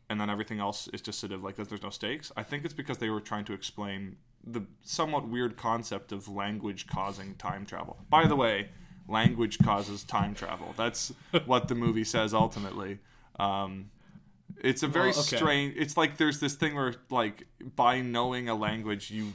and 0.09 0.19
then 0.19 0.29
everything 0.29 0.59
else 0.59 0.87
is 0.93 1.01
just 1.01 1.19
sort 1.19 1.31
of 1.31 1.43
like 1.43 1.55
there's 1.55 1.83
no 1.83 1.89
stakes. 1.89 2.31
I 2.35 2.43
think 2.43 2.65
it's 2.65 2.73
because 2.73 2.97
they 2.97 3.09
were 3.09 3.21
trying 3.21 3.45
to 3.45 3.53
explain 3.53 4.17
the 4.45 4.63
somewhat 4.81 5.27
weird 5.27 5.55
concept 5.57 6.11
of 6.11 6.27
language 6.27 6.87
causing 6.87 7.35
time 7.35 7.65
travel. 7.65 7.97
By 8.09 8.25
the 8.27 8.35
way, 8.35 8.69
language 9.07 9.59
causes 9.59 10.03
time 10.03 10.33
travel. 10.33 10.73
That's 10.77 11.13
what 11.45 11.67
the 11.67 11.75
movie 11.75 12.03
says 12.03 12.33
ultimately. 12.33 12.99
Um, 13.39 13.91
it's 14.63 14.83
a 14.83 14.87
very 14.87 15.11
Well, 15.11 15.19
okay. 15.19 15.37
strange. 15.37 15.75
It's 15.77 15.97
like 15.97 16.17
there's 16.17 16.39
this 16.39 16.55
thing 16.55 16.75
where, 16.75 16.93
like, 17.09 17.47
by 17.75 18.01
knowing 18.01 18.49
a 18.49 18.55
language, 18.55 19.11
you 19.11 19.33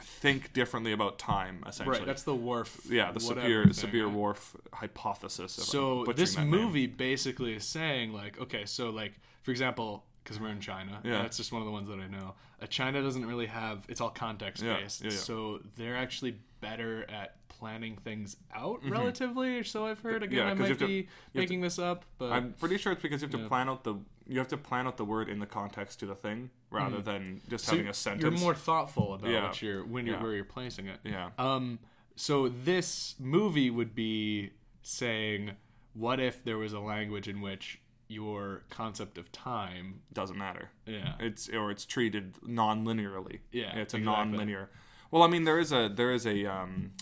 think 0.00 0.52
differently 0.52 0.92
about 0.92 1.18
time. 1.18 1.64
Essentially, 1.66 1.98
right, 1.98 2.06
that's 2.06 2.22
the 2.22 2.34
Whorf. 2.34 2.90
yeah, 2.90 3.12
the 3.12 3.20
Sapir 3.20 3.66
Sapir 3.68 4.06
right? 4.06 4.14
Whorf 4.14 4.54
hypothesis. 4.72 5.52
So 5.52 6.04
this 6.16 6.34
that 6.34 6.42
name. 6.42 6.50
movie 6.50 6.86
basically 6.86 7.54
is 7.54 7.64
saying 7.64 8.12
like, 8.12 8.40
okay, 8.40 8.64
so 8.64 8.90
like 8.90 9.12
for 9.42 9.50
example, 9.50 10.04
because 10.22 10.38
we're 10.40 10.48
in 10.50 10.60
China, 10.60 11.00
Yeah. 11.04 11.22
that's 11.22 11.36
just 11.36 11.52
one 11.52 11.62
of 11.62 11.66
the 11.66 11.72
ones 11.72 11.88
that 11.88 11.98
I 11.98 12.06
know. 12.06 12.34
Uh, 12.60 12.66
China 12.66 13.02
doesn't 13.02 13.26
really 13.26 13.46
have 13.46 13.84
it's 13.88 14.00
all 14.00 14.10
context 14.10 14.62
Yeah, 14.62 14.76
based, 14.76 15.02
yeah, 15.02 15.10
yeah. 15.10 15.16
so 15.16 15.60
they're 15.76 15.96
actually 15.96 16.36
better 16.60 17.04
at 17.10 17.36
planning 17.62 17.96
things 18.02 18.36
out 18.52 18.80
relatively. 18.84 19.56
Or 19.56 19.62
so 19.62 19.86
I've 19.86 20.00
heard. 20.00 20.24
Again, 20.24 20.32
Mm-hmm. 20.32 20.46
Yeah, 20.48 20.64
I 20.66 20.68
might 20.68 20.78
to- 20.78 20.86
be 20.86 20.96
have 20.96 21.06
to- 21.06 21.38
making 21.38 21.60
this 21.60 21.78
up, 21.78 22.04
but 22.18 22.32
I'm 22.32 22.54
pretty 22.54 22.76
sure 22.76 22.90
it's 22.92 23.00
because 23.02 23.22
you 23.22 23.26
have 23.26 23.36
to 23.36 23.42
Yeah. 23.42 23.48
plan 23.48 23.68
out 23.68 23.84
the 23.84 23.94
you 24.26 24.38
have 24.38 24.48
to 24.48 24.56
plan 24.56 24.86
out 24.86 24.96
the 24.96 25.04
word 25.04 25.28
in 25.28 25.38
the 25.40 25.46
context 25.46 25.98
to 26.00 26.06
the 26.06 26.14
thing 26.14 26.50
rather 26.70 27.00
than 27.02 27.40
just 27.48 27.64
Mm. 27.64 27.68
so 27.68 27.72
having 27.76 27.88
a 27.88 27.94
sentence. 27.94 28.22
you're 28.22 28.40
more 28.40 28.54
thoughtful 28.54 29.14
about 29.14 29.30
Yeah. 29.30 29.44
what 29.46 29.60
you're 29.62 29.84
when 29.84 30.06
you're 30.06 30.16
Yeah. 30.16 30.22
where 30.22 30.34
you're 30.34 30.44
placing 30.44 30.86
it. 30.88 30.98
yeah. 31.04 31.30
Um, 31.38 31.78
so 32.16 32.48
this 32.48 33.14
movie 33.20 33.68
would 33.70 33.94
be 33.94 34.50
saying, 34.82 35.52
what 35.94 36.18
if 36.20 36.42
there 36.44 36.58
was 36.58 36.72
a 36.72 36.80
language 36.80 37.28
in 37.28 37.40
which 37.40 37.80
your 38.08 38.62
concept 38.70 39.18
of 39.18 39.30
time, 39.32 40.02
doesn't 40.12 40.36
matter. 40.38 40.70
yeah, 40.86 41.14
It's 41.18 41.48
or 41.48 41.70
it's 41.70 41.84
treated 41.86 42.34
non-linearly. 42.46 43.38
Yeah, 43.52 43.76
it's 43.76 43.94
a 43.94 43.98
exactly. 43.98 44.02
non-linear. 44.04 44.70
Well, 45.10 45.22
I 45.22 45.26
mean, 45.28 45.44
there 45.44 45.58
is 45.58 45.72
a 45.72 45.88
there 45.88 46.12
is 46.12 46.26
a 46.26 46.44
um, 46.46 46.92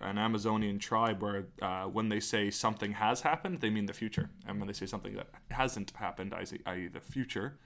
an 0.00 0.18
Amazonian 0.18 0.78
tribe 0.78 1.22
where 1.22 1.46
uh, 1.60 1.84
when 1.84 2.08
they 2.08 2.20
say 2.20 2.50
something 2.50 2.92
has 2.92 3.20
happened, 3.20 3.60
they 3.60 3.70
mean 3.70 3.86
the 3.86 3.92
future, 3.92 4.30
and 4.46 4.58
when 4.58 4.66
they 4.66 4.72
say 4.72 4.86
something 4.86 5.14
that 5.14 5.28
hasn't 5.50 5.92
happened, 5.96 6.34
i.e., 6.34 6.60
i.e. 6.66 6.88
the 6.88 7.00
future, 7.00 7.58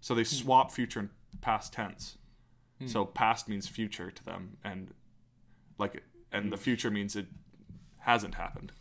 so 0.00 0.14
they 0.14 0.22
hmm. 0.22 0.26
swap 0.26 0.72
future 0.72 1.00
and 1.00 1.10
past 1.40 1.72
tense. 1.72 2.16
Hmm. 2.78 2.86
So 2.86 3.04
past 3.04 3.48
means 3.48 3.68
future 3.68 4.10
to 4.10 4.24
them, 4.24 4.56
and 4.64 4.92
like 5.78 6.02
and 6.32 6.50
the 6.50 6.56
hmm. 6.56 6.62
future 6.62 6.90
means 6.90 7.14
it 7.14 7.26
hasn't 7.98 8.34
happened. 8.34 8.72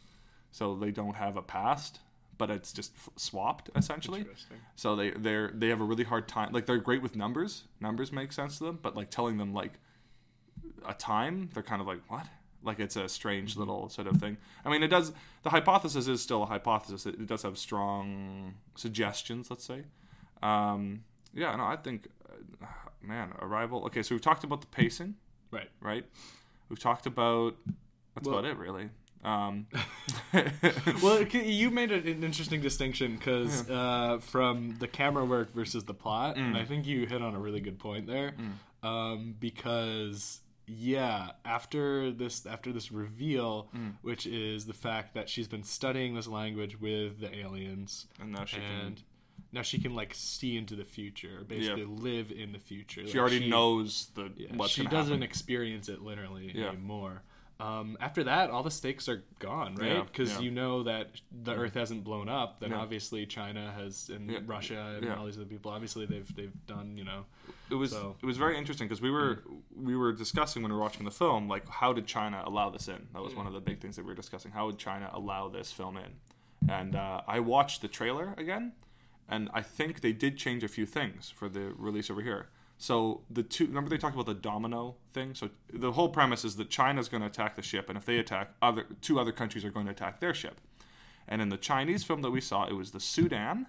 So 0.51 0.75
they 0.75 0.91
don't 0.91 1.15
have 1.15 1.37
a 1.37 1.41
past, 1.41 1.99
but 2.37 2.49
it's 2.49 2.73
just 2.73 2.93
f- 2.95 3.09
swapped 3.15 3.69
essentially. 3.75 4.25
So 4.75 4.95
they 4.95 5.11
they're 5.11 5.51
they 5.53 5.69
have 5.69 5.81
a 5.81 5.85
really 5.85 6.03
hard 6.03 6.27
time. 6.27 6.51
Like 6.51 6.65
they're 6.65 6.77
great 6.77 7.01
with 7.01 7.15
numbers. 7.15 7.65
Numbers 7.79 8.11
make 8.11 8.31
sense 8.31 8.57
to 8.57 8.65
them, 8.65 8.79
but 8.81 8.95
like 8.95 9.09
telling 9.09 9.37
them 9.37 9.53
like 9.53 9.73
a 10.87 10.93
time, 10.93 11.49
they're 11.53 11.63
kind 11.63 11.81
of 11.81 11.87
like 11.87 11.99
what? 12.07 12.25
Like 12.63 12.79
it's 12.79 12.95
a 12.95 13.09
strange 13.09 13.57
little 13.57 13.89
sort 13.89 14.07
of 14.07 14.17
thing. 14.17 14.37
I 14.65 14.69
mean, 14.69 14.83
it 14.83 14.89
does. 14.89 15.11
The 15.43 15.49
hypothesis 15.49 16.07
is 16.07 16.21
still 16.21 16.43
a 16.43 16.45
hypothesis. 16.45 17.05
It, 17.05 17.15
it 17.15 17.27
does 17.27 17.41
have 17.43 17.57
strong 17.57 18.53
suggestions. 18.75 19.49
Let's 19.49 19.65
say. 19.65 19.83
Um, 20.43 21.03
yeah. 21.33 21.55
No, 21.55 21.63
I 21.65 21.75
think, 21.77 22.07
uh, 22.61 22.65
man, 23.01 23.29
Arrival. 23.39 23.85
Okay, 23.85 24.03
so 24.03 24.13
we've 24.15 24.21
talked 24.21 24.43
about 24.43 24.61
the 24.61 24.67
pacing, 24.67 25.15
Right. 25.51 25.69
right? 25.79 26.05
We've 26.69 26.79
talked 26.79 27.05
about. 27.05 27.55
That's 28.15 28.27
Well- 28.27 28.39
about 28.39 28.51
it, 28.51 28.57
really. 28.57 28.89
Um, 29.23 29.67
Well, 31.03 31.21
you 31.23 31.69
made 31.69 31.91
an 31.91 32.23
interesting 32.23 32.61
distinction 32.61 33.15
because 33.17 33.69
uh, 33.69 34.17
from 34.19 34.77
the 34.79 34.87
camera 34.87 35.25
work 35.25 35.53
versus 35.53 35.83
the 35.83 35.93
plot, 35.93 36.37
and 36.37 36.55
Mm. 36.55 36.59
I 36.59 36.65
think 36.65 36.87
you 36.87 37.05
hit 37.05 37.21
on 37.21 37.35
a 37.35 37.39
really 37.39 37.59
good 37.59 37.77
point 37.79 38.07
there. 38.07 38.33
Um, 38.83 39.35
because 39.39 40.41
yeah, 40.77 41.31
after 41.43 42.11
this 42.11 42.45
after 42.45 42.71
this 42.71 42.91
reveal, 42.91 43.69
Mm. 43.75 43.95
which 44.01 44.25
is 44.25 44.65
the 44.65 44.73
fact 44.73 45.13
that 45.15 45.27
she's 45.29 45.47
been 45.47 45.63
studying 45.63 46.15
this 46.15 46.27
language 46.27 46.79
with 46.79 47.19
the 47.19 47.33
aliens, 47.35 48.07
and 48.19 48.31
now 48.31 48.45
she 48.45 48.57
can. 48.57 48.95
now 49.51 49.61
she 49.61 49.77
can 49.79 49.93
like 49.93 50.13
see 50.13 50.55
into 50.55 50.75
the 50.75 50.85
future, 50.85 51.43
basically 51.47 51.83
live 51.83 52.31
in 52.31 52.53
the 52.53 52.59
future. 52.59 53.05
She 53.07 53.19
already 53.19 53.49
knows 53.49 54.07
the 54.15 54.31
Yeah, 54.37 54.65
she 54.67 54.83
doesn't 54.85 55.11
happen. 55.13 55.23
experience 55.23 55.89
it 55.89 56.01
literally 56.01 56.51
Yeah. 56.55 56.69
anymore. 56.69 57.23
um, 57.59 57.95
after 57.99 58.23
that, 58.23 58.49
all 58.49 58.63
the 58.63 58.71
stakes 58.71 59.07
are 59.07 59.23
gone, 59.37 59.75
right? 59.75 60.03
Because 60.03 60.31
yeah. 60.31 60.39
you 60.39 60.49
know 60.49 60.81
that 60.81 61.11
the 61.43 61.53
Earth 61.53 61.75
hasn't 61.75 62.03
blown 62.03 62.27
up. 62.27 62.59
Then 62.59 62.71
Yeah. 62.71 62.79
obviously 62.79 63.27
China 63.27 63.71
has, 63.73 64.09
and 64.09 64.31
Yeah, 64.31 64.39
Russia, 64.47 64.93
and 64.97 65.05
yeah. 65.05 65.13
all 65.15 65.27
these 65.27 65.37
other 65.37 65.45
people. 65.45 65.69
Obviously, 65.71 66.07
they've 66.07 66.35
they've 66.35 66.65
done, 66.65 66.97
you 66.97 67.03
know. 67.03 67.25
it 67.69 67.75
was 67.75 67.91
So- 67.91 68.17
it 68.19 68.25
was 68.25 68.37
very 68.37 68.57
interesting 68.57 68.87
because 68.87 68.99
we 69.01 69.11
were 69.11 69.43
we 69.81 69.95
were 69.95 70.11
discussing 70.13 70.61
when 70.61 70.71
we 70.71 70.77
were 70.77 70.83
watching 70.83 71.05
the 71.05 71.11
film 71.11 71.47
like 71.47 71.67
how 71.67 71.93
did 71.93 72.05
China 72.05 72.43
allow 72.45 72.69
this 72.69 72.87
in? 72.87 73.07
That 73.13 73.21
was 73.21 73.35
one 73.35 73.47
of 73.47 73.53
the 73.53 73.59
big 73.61 73.79
things 73.79 73.95
that 73.95 74.03
we 74.03 74.09
were 74.09 74.15
discussing. 74.15 74.51
How 74.51 74.65
would 74.67 74.77
China 74.77 75.09
allow 75.13 75.49
this 75.49 75.71
film 75.71 75.97
in? 75.97 76.13
And 76.69 76.95
uh, 76.95 77.21
I 77.27 77.39
watched 77.39 77.81
the 77.81 77.87
trailer 77.87 78.35
again, 78.37 78.73
and 79.27 79.49
I 79.53 79.61
think 79.61 80.01
they 80.01 80.13
did 80.13 80.37
change 80.37 80.63
a 80.63 80.67
few 80.67 80.85
things 80.85 81.29
for 81.35 81.49
the 81.49 81.73
release 81.77 82.09
over 82.09 82.21
here. 82.21 82.49
So 82.77 83.21
the 83.29 83.43
two 83.43 83.67
remember 83.67 83.89
they 83.89 83.97
talked 83.97 84.15
about 84.15 84.25
the 84.25 84.33
domino 84.33 84.95
thing. 85.13 85.35
So 85.35 85.49
the 85.71 85.91
whole 85.91 86.09
premise 86.09 86.43
is 86.43 86.55
that 86.57 86.69
China's 86.69 87.09
going 87.09 87.21
to 87.21 87.27
attack 87.27 87.55
the 87.55 87.61
ship, 87.61 87.89
and 87.89 87.97
if 87.97 88.05
they 88.05 88.17
attack, 88.17 88.51
other 88.61 88.85
two 89.01 89.19
other 89.19 89.31
countries 89.31 89.63
are 89.65 89.69
going 89.69 89.85
to 89.85 89.91
attack 89.91 90.19
their 90.19 90.33
ship. 90.33 90.59
And 91.27 91.41
in 91.41 91.49
the 91.49 91.57
Chinese 91.57 92.03
film 92.03 92.21
that 92.23 92.31
we 92.31 92.41
saw, 92.41 92.65
it 92.65 92.73
was 92.73 92.91
the 92.91 92.99
Sudan, 92.99 93.67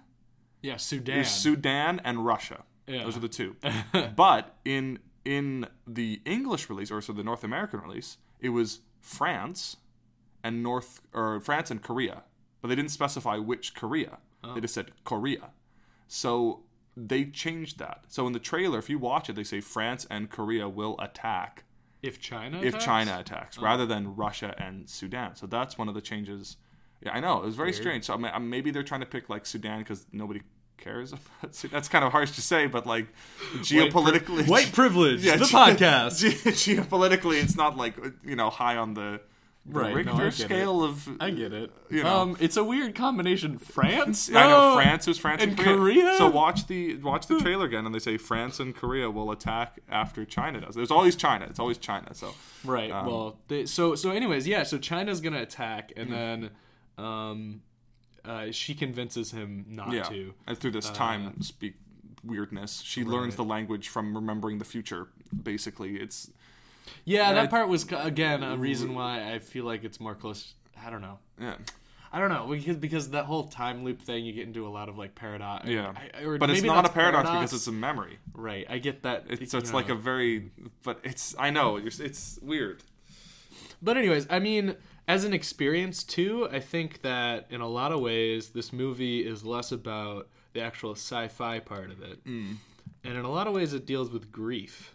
Yeah, 0.61 0.77
Sudan. 0.77 1.23
Sudan 1.23 2.01
and 2.03 2.25
Russia. 2.25 2.63
Yeah. 2.87 3.03
Those 3.03 3.15
are 3.15 3.21
the 3.21 3.29
two. 3.29 3.55
but 4.15 4.57
in 4.65 4.99
in 5.25 5.67
the 5.87 6.21
English 6.25 6.69
release, 6.69 6.91
or 6.91 7.01
so 7.01 7.13
the 7.13 7.23
North 7.23 7.43
American 7.43 7.79
release, 7.79 8.17
it 8.39 8.49
was 8.49 8.79
France 8.99 9.77
and 10.43 10.61
North 10.61 11.01
or 11.13 11.39
France 11.39 11.71
and 11.71 11.81
Korea, 11.81 12.23
but 12.61 12.67
they 12.67 12.75
didn't 12.75 12.91
specify 12.91 13.37
which 13.37 13.73
Korea. 13.73 14.17
They 14.43 14.49
oh. 14.49 14.59
just 14.59 14.73
said 14.73 14.91
Korea. 15.05 15.51
So 16.07 16.63
they 16.95 17.25
changed 17.25 17.79
that. 17.79 18.03
So 18.07 18.27
in 18.27 18.33
the 18.33 18.39
trailer, 18.39 18.77
if 18.77 18.89
you 18.89 18.99
watch 18.99 19.29
it, 19.29 19.35
they 19.35 19.43
say 19.43 19.61
France 19.61 20.05
and 20.09 20.29
Korea 20.29 20.67
will 20.67 20.95
attack 20.99 21.63
if 22.01 22.19
China, 22.19 22.59
if 22.59 22.69
attacks? 22.69 22.85
China 22.85 23.19
attacks, 23.19 23.57
oh. 23.57 23.63
rather 23.63 23.85
than 23.85 24.15
Russia 24.15 24.53
and 24.57 24.89
Sudan. 24.89 25.35
So 25.35 25.47
that's 25.47 25.77
one 25.77 25.87
of 25.87 25.95
the 25.95 26.01
changes. 26.01 26.57
Yeah, 27.01 27.11
I 27.13 27.19
know 27.21 27.37
it 27.37 27.45
was 27.45 27.55
very 27.55 27.73
strange. 27.73 28.05
So 28.05 28.13
I 28.13 28.17
mean, 28.17 28.49
maybe 28.49 28.71
they're 28.71 28.83
trying 28.83 29.01
to 29.01 29.05
pick 29.05 29.29
like 29.29 29.45
Sudan 29.45 29.79
because 29.79 30.05
nobody 30.11 30.41
cares. 30.83 31.13
about 31.13 31.21
Sudan. 31.55 31.73
That's 31.75 31.87
kind 31.87 32.03
of 32.05 32.11
harsh 32.11 32.31
to 32.31 32.41
say, 32.41 32.67
but 32.67 32.85
like 32.85 33.07
geopolitically, 33.57 34.47
white 34.47 34.71
privilege, 34.73 35.23
Yeah, 35.23 35.37
the 35.37 35.45
ge- 35.45 35.51
podcast. 35.51 36.19
ge- 36.21 36.43
geopolitically, 36.77 37.41
it's 37.41 37.55
not 37.55 37.77
like 37.77 37.95
you 38.23 38.35
know 38.35 38.49
high 38.49 38.77
on 38.77 38.93
the, 38.93 39.21
Right, 39.65 39.95
Richter 39.95 40.11
I 40.11 40.17
get 40.17 40.25
it. 40.27 40.31
scale 40.33 40.83
of. 40.83 41.07
I 41.21 41.29
get 41.29 41.53
it. 41.53 41.71
You 41.89 42.03
know. 42.03 42.21
Um, 42.21 42.37
it's 42.41 42.57
a 42.57 42.63
weird 42.65 42.95
combination. 42.95 43.59
France, 43.59 44.29
I 44.29 44.45
know? 44.47 44.75
France 44.75 45.07
was 45.07 45.17
France 45.17 45.41
and, 45.41 45.51
and 45.51 45.57
Korea. 45.59 45.77
Korea? 46.01 46.17
So 46.17 46.27
watch 46.29 46.67
the 46.67 46.97
watch 46.97 47.27
the 47.27 47.39
trailer 47.39 47.65
again, 47.65 47.85
and 47.85 47.95
they 47.95 47.99
say 47.99 48.17
France 48.17 48.59
and 48.59 48.75
Korea 48.75 49.09
will 49.09 49.31
attack 49.31 49.79
after 49.89 50.25
China 50.25 50.59
does. 50.59 50.75
There's 50.75 50.91
always 50.91 51.15
China. 51.15 51.45
It's 51.49 51.59
always 51.59 51.77
China. 51.77 52.13
So 52.13 52.33
Right. 52.65 52.91
Um, 52.91 53.05
well, 53.05 53.39
they, 53.47 53.65
so 53.65 53.95
so 53.95 54.11
anyways, 54.11 54.45
yeah. 54.49 54.63
So 54.63 54.77
China's 54.77 55.21
gonna 55.21 55.41
attack, 55.41 55.93
and 55.95 56.09
Mm-hmm. 56.09 56.41
then 56.43 57.05
um, 57.05 57.61
uh, 58.25 58.51
she 58.51 58.73
convinces 58.73 59.31
him 59.31 59.65
not 59.69 59.91
yeah, 59.91 60.03
to. 60.03 60.33
and 60.47 60.57
through 60.57 60.71
this 60.71 60.89
time 60.89 61.41
speak 61.41 61.75
weirdness, 62.23 62.81
she 62.83 63.03
learns 63.03 63.35
the 63.35 63.43
language 63.43 63.89
from 63.89 64.15
remembering 64.15 64.57
the 64.59 64.65
future. 64.65 65.07
Basically, 65.43 65.97
it's 65.97 66.29
Yeah, 67.05 67.29
I- 67.29 67.33
that 67.33 67.49
part 67.49 67.67
was 67.67 67.85
again 67.91 68.43
a 68.43 68.57
reason 68.57 68.93
why 68.93 69.33
I 69.33 69.39
feel 69.39 69.65
like 69.65 69.83
it's 69.83 69.99
more 69.99 70.15
close. 70.15 70.53
I 70.85 70.89
don't 70.89 71.01
know. 71.01 71.19
yeah. 71.39 71.55
I 72.15 72.19
don't 72.19 72.29
know 72.29 72.45
because 72.47 72.77
because 72.77 73.09
that 73.09 73.25
whole 73.25 73.45
time 73.45 73.83
loop 73.83 73.99
thing, 73.99 74.23
you 74.23 74.33
get 74.33 74.45
into 74.45 74.67
a 74.67 74.69
lot 74.69 74.87
of 74.87 74.99
like 74.99 75.15
paradox. 75.15 75.67
Yeah, 75.67 75.93
I, 75.95 76.23
or 76.23 76.37
but 76.37 76.51
it's 76.51 76.61
not 76.61 76.79
a 76.79 76.81
that's 76.83 76.93
paradox, 76.93 77.27
because 77.27 77.53
it's 77.53 77.65
a 77.65 77.71
memory. 77.71 78.19
right. 78.35 78.67
I 78.69 78.77
get 78.77 79.01
that. 79.01 79.25
It's, 79.29 79.51
you 79.51 79.57
it's 79.59 79.73
like 79.73 79.89
a 79.89 79.95
very, 79.95 80.51
but 80.83 80.99
it's 81.03 81.35
I 81.39 81.49
know 81.49 81.77
it's, 81.77 81.99
it's 81.99 82.37
weird. 82.43 82.83
But 83.81 83.97
anyways, 83.97 84.27
I 84.29 84.37
mean, 84.37 84.75
as 85.07 85.23
an 85.25 85.33
experience 85.33 86.03
too, 86.03 86.47
I 86.51 86.59
think 86.59 87.01
that 87.01 87.47
in 87.49 87.61
a 87.61 87.67
lot 87.67 87.91
of 87.91 87.99
ways, 87.99 88.49
this 88.49 88.71
movie 88.71 89.25
is 89.25 89.43
less 89.43 89.71
about 89.71 90.29
the 90.53 90.61
actual 90.61 90.91
sci-fi 90.91 91.59
part 91.59 91.89
of 91.91 92.01
it, 92.01 92.23
Mm. 92.25 92.57
and 93.03 93.17
in 93.17 93.25
a 93.25 93.29
lot 93.31 93.47
of 93.47 93.53
ways, 93.53 93.73
it 93.73 93.85
deals 93.85 94.09
with 94.11 94.31
grief 94.31 94.93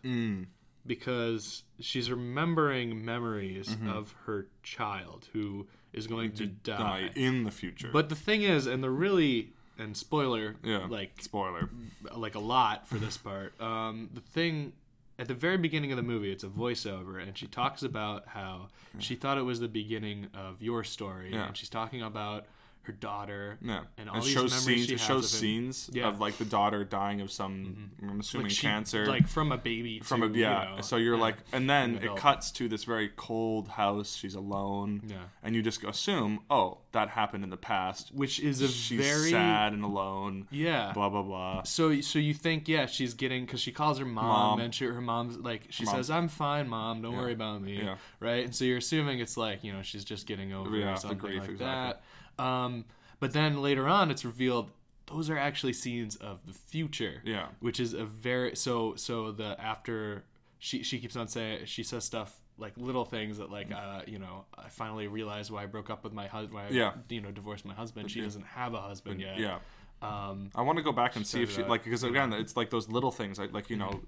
because 0.86 1.64
she's 1.80 2.10
remembering 2.10 3.04
memories 3.04 3.68
Mm-hmm. 3.68 3.88
of 3.90 4.14
her 4.24 4.46
child 4.62 5.28
who 5.32 5.66
is 5.92 6.06
going 6.06 6.32
to 6.32 6.46
die. 6.46 7.08
Die 7.08 7.10
in 7.14 7.44
the 7.44 7.50
future. 7.50 7.90
But 7.92 8.08
the 8.08 8.14
thing 8.14 8.42
is, 8.42 8.66
and 8.66 8.82
the 8.82 8.90
really 8.90 9.52
and 9.78 9.96
spoiler, 9.96 10.56
yeah, 10.64 10.86
like 10.88 11.20
spoiler. 11.20 11.68
like 12.16 12.34
a 12.34 12.40
lot 12.40 12.88
for 12.88 12.98
this 12.98 13.16
part. 13.16 13.58
Um, 13.60 14.10
the 14.12 14.20
thing 14.20 14.72
at 15.18 15.28
the 15.28 15.34
very 15.34 15.56
beginning 15.56 15.90
of 15.90 15.96
the 15.96 16.02
movie, 16.02 16.30
it's 16.30 16.44
a 16.44 16.48
voiceover, 16.48 17.20
and 17.20 17.36
she 17.36 17.46
talks 17.46 17.82
about 17.82 18.28
how 18.28 18.68
hmm. 18.92 18.98
she 19.00 19.14
thought 19.14 19.38
it 19.38 19.42
was 19.42 19.60
the 19.60 19.68
beginning 19.68 20.28
of 20.34 20.62
your 20.62 20.84
story, 20.84 21.30
Yeah. 21.32 21.46
and 21.46 21.56
she's 21.56 21.68
talking 21.68 22.02
about 22.02 22.46
her 22.88 22.92
daughter, 22.92 23.58
Yeah, 23.62 23.82
and 23.98 24.08
all 24.10 24.16
it 24.18 24.24
these 24.24 24.32
shows 24.32 24.50
memories 24.50 24.64
scenes. 24.64 24.86
she 24.88 24.94
It 24.94 25.00
shows 25.00 25.24
of 25.32 25.38
scenes 25.38 25.90
Yeah. 25.92 26.02
Mm-hmm. 26.04 26.14
of 26.14 26.20
like 26.20 26.38
the 26.38 26.44
daughter 26.44 26.82
dying 26.84 27.20
of 27.20 27.30
some, 27.30 27.90
I'm 28.02 28.20
assuming 28.20 28.46
Like 28.46 28.56
she- 28.56 28.62
cancer. 28.66 29.06
like 29.06 29.28
from 29.28 29.52
a 29.52 29.58
baby, 29.58 30.00
from 30.00 30.22
a 30.22 30.28
yeah. 30.28 30.70
you 30.70 30.76
know, 30.76 30.82
so 30.82 30.96
you're 30.96 31.14
yeah. 31.16 31.20
like, 31.22 31.36
and 31.52 31.68
then 31.70 31.96
an 31.96 32.02
it 32.02 32.16
cuts 32.16 32.50
to 32.52 32.68
this 32.68 32.84
very 32.84 33.10
cold 33.14 33.68
house. 33.68 34.16
She's 34.16 34.34
alone. 34.34 35.02
Yeah. 35.06 35.16
and 35.42 35.54
you 35.54 35.62
just 35.62 35.84
assume, 35.84 36.40
oh, 36.50 36.78
that 36.92 37.10
happened 37.10 37.44
in 37.44 37.50
the 37.50 37.56
past. 37.56 38.10
which 38.14 38.40
is 38.40 38.60
a 38.62 38.68
She's 38.68 38.98
very 39.00 39.30
sad 39.30 39.72
and 39.74 39.84
alone. 39.84 40.48
yeah. 40.50 40.92
Blah 40.94 41.10
blah 41.10 41.22
blah. 41.22 41.62
So, 41.64 42.00
so 42.00 42.18
you 42.18 42.32
think, 42.34 42.66
yeah, 42.68 42.86
she's 42.86 43.14
getting 43.14 43.44
because 43.44 43.60
she 43.60 43.70
calls 43.72 43.98
her 43.98 44.06
mom, 44.06 44.24
Mom. 44.26 44.60
and 44.60 44.74
she, 44.74 44.86
her 44.86 45.00
mom's 45.00 45.36
like, 45.36 45.66
she 45.68 45.84
Mom. 45.84 45.94
says, 45.94 46.10
"I'm 46.10 46.28
fine, 46.28 46.68
mom. 46.68 47.02
Don't 47.02 47.16
worry 47.16 47.34
about 47.34 47.60
me." 47.62 47.76
Yeah. 47.82 47.96
Right, 48.20 48.44
and 48.44 48.54
so 48.54 48.64
you're 48.64 48.78
assuming 48.78 49.18
it's 49.20 49.36
like 49.36 49.62
you 49.62 49.72
know 49.74 49.82
she's 49.82 50.04
just 50.04 50.26
getting 50.26 50.52
over 50.54 50.74
Yeah, 50.76 50.94
or 50.94 50.96
something 50.96 51.18
grief, 51.18 51.40
like 51.42 51.50
exactly. 51.50 51.66
that. 51.66 52.02
Um, 52.38 52.84
but 53.20 53.32
then 53.32 53.60
later 53.62 53.86
on, 53.88 54.10
it's 54.10 54.24
revealed 54.24 54.70
those 55.06 55.30
are 55.30 55.38
actually 55.38 55.72
scenes 55.72 56.16
of 56.16 56.44
the 56.46 56.52
future. 56.52 57.22
Yeah. 57.24 57.46
which 57.60 57.80
is 57.80 57.94
a 57.94 58.04
very 58.04 58.54
so 58.56 58.94
so 58.96 59.32
the 59.32 59.58
after 59.60 60.24
she 60.58 60.82
she 60.82 60.98
keeps 60.98 61.16
on 61.16 61.28
saying 61.28 61.64
she 61.66 61.82
says 61.82 62.04
stuff 62.04 62.38
like 62.58 62.72
little 62.76 63.04
things 63.04 63.38
that 63.38 63.50
like 63.50 63.72
uh 63.72 64.02
you 64.06 64.18
know 64.18 64.44
I 64.56 64.68
finally 64.68 65.06
realized 65.06 65.50
why 65.50 65.62
I 65.62 65.66
broke 65.66 65.88
up 65.90 66.02
with 66.04 66.12
my 66.12 66.26
husband 66.26 66.54
why 66.54 66.66
I, 66.66 66.70
Yeah. 66.70 66.92
you 67.08 67.20
know 67.20 67.30
divorced 67.30 67.64
my 67.64 67.74
husband 67.74 68.10
she 68.10 68.20
doesn't 68.20 68.44
have 68.46 68.74
a 68.74 68.80
husband 68.80 69.20
yet 69.20 69.38
Yeah. 69.38 69.58
um 70.02 70.50
I 70.54 70.62
want 70.62 70.76
to 70.78 70.82
go 70.82 70.92
back 70.92 71.16
and 71.16 71.26
see 71.26 71.42
if 71.42 71.54
she 71.54 71.62
like 71.62 71.84
because 71.84 72.02
again 72.02 72.32
it's 72.32 72.56
like 72.56 72.70
those 72.70 72.88
little 72.88 73.12
things 73.12 73.38
like 73.38 73.52
like 73.52 73.70
you 73.70 73.76
know 73.76 74.00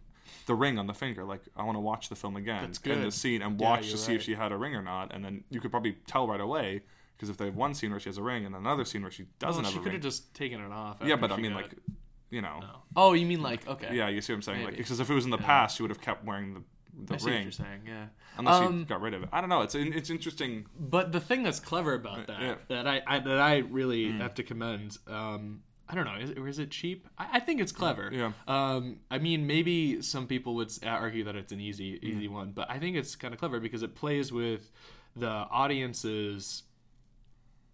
the 0.47 0.55
ring 0.55 0.79
on 0.79 0.87
the 0.89 0.95
finger 0.95 1.25
like 1.25 1.43
I 1.57 1.63
want 1.63 1.77
to 1.77 1.81
watch 1.81 2.09
the 2.09 2.17
film 2.17 2.37
again 2.37 2.63
That's 2.67 2.81
and 2.85 3.05
the 3.05 3.11
scene 3.13 3.43
and 3.43 3.59
watch 3.61 3.87
you're 3.87 3.93
to 3.93 3.99
see 3.99 4.15
if 4.17 4.23
she 4.23 4.35
had 4.35 4.51
a 4.53 4.57
ring 4.57 4.75
or 4.75 4.83
not 4.83 5.15
and 5.15 5.25
then 5.25 5.45
you 5.51 5.61
could 5.61 5.71
probably 5.71 5.97
tell 6.07 6.27
right 6.29 6.41
away 6.41 6.83
because 7.21 7.29
if 7.29 7.37
they 7.37 7.45
have 7.45 7.55
one 7.57 7.75
scene 7.75 7.91
where 7.91 8.01
she 8.01 8.09
has 8.09 8.17
a 8.17 8.23
ring 8.23 8.47
and 8.47 8.55
another 8.57 8.87
scene 8.87 9.03
where 9.03 9.11
she 9.11 9.27
doesn't 9.39 9.63
well, 9.63 9.71
she 9.71 9.77
have 9.77 9.83
a 9.83 9.85
could 9.85 9.93
have 9.93 10.03
just 10.03 10.33
taken 10.35 10.59
it 10.61 10.73
off 10.73 10.97
yeah 11.05 11.17
but 11.17 11.31
I 11.31 11.37
mean 11.37 11.53
got- 11.53 11.63
like 11.63 11.75
you 12.31 12.41
know 12.41 12.61
No. 12.61 12.77
Oh, 12.97 13.13
you 13.13 13.27
mean 13.27 13.43
like 13.43 13.69
okay? 13.69 13.91
yeah 13.95 14.09
you 14.09 14.23
see 14.23 14.33
what 14.33 14.37
I'm 14.39 14.43
saying 14.43 14.65
like 14.65 14.77
because 14.79 14.99
if 15.01 15.11
it 15.11 15.15
was 15.15 15.27
in 15.27 15.31
the 15.31 15.37
past 15.39 15.77
she 15.77 15.83
would 15.83 15.91
have 15.91 16.01
kept 16.01 16.25
wearing 16.25 16.55
the 16.55 16.63
the 17.07 17.15
I 17.15 17.17
see 17.19 17.25
what 17.27 17.31
ring 17.33 17.43
you're 17.43 17.53
saying. 17.53 17.81
Yeah. 17.87 18.07
unless 18.39 18.55
Um, 18.63 18.81
she 18.81 18.85
got 18.87 19.01
rid 19.03 19.13
of 19.15 19.23
it 19.23 19.29
I 19.33 19.41
don't 19.41 19.51
know 19.51 19.61
it's 19.63 19.75
it's 19.75 20.09
interesting 20.11 20.67
But 20.79 21.13
the 21.13 21.21
thing 21.21 21.43
that's 21.43 21.61
clever 21.61 21.93
about 21.95 22.27
that 22.29 22.41
yeah. 22.41 22.55
that 22.69 22.87
I, 22.87 23.03
I 23.07 23.19
that 23.21 23.39
I 23.39 23.59
really 23.59 24.11
have 24.13 24.35
to 24.37 24.43
commend. 24.43 24.97
Um, 25.07 25.63
I 25.89 25.95
don't 25.97 26.05
know, 26.05 26.15
is, 26.21 26.31
or 26.39 26.47
is 26.47 26.61
it 26.61 26.71
cheap? 26.71 27.09
I, 27.19 27.27
I 27.39 27.41
think 27.41 27.61
it's 27.61 27.73
clever. 27.73 28.11
Yeah. 28.13 28.31
Um, 28.47 29.01
I 29.11 29.19
mean, 29.19 29.49
maybe 29.49 30.01
some 30.03 30.29
people 30.29 30.55
would 30.55 30.71
argue 30.87 31.25
that 31.25 31.35
it's 31.35 31.51
an 31.51 31.59
easy 31.61 31.99
easy 32.01 32.29
one, 32.29 32.53
but 32.53 32.71
I 32.71 32.79
think 32.79 32.97
it's 32.97 33.17
kind 33.17 33.35
of 33.35 33.41
clever 33.41 33.59
because 33.59 33.83
it 33.83 33.97
plays 33.97 34.31
with 34.33 34.71
the 35.17 35.27
audience's 35.29 36.63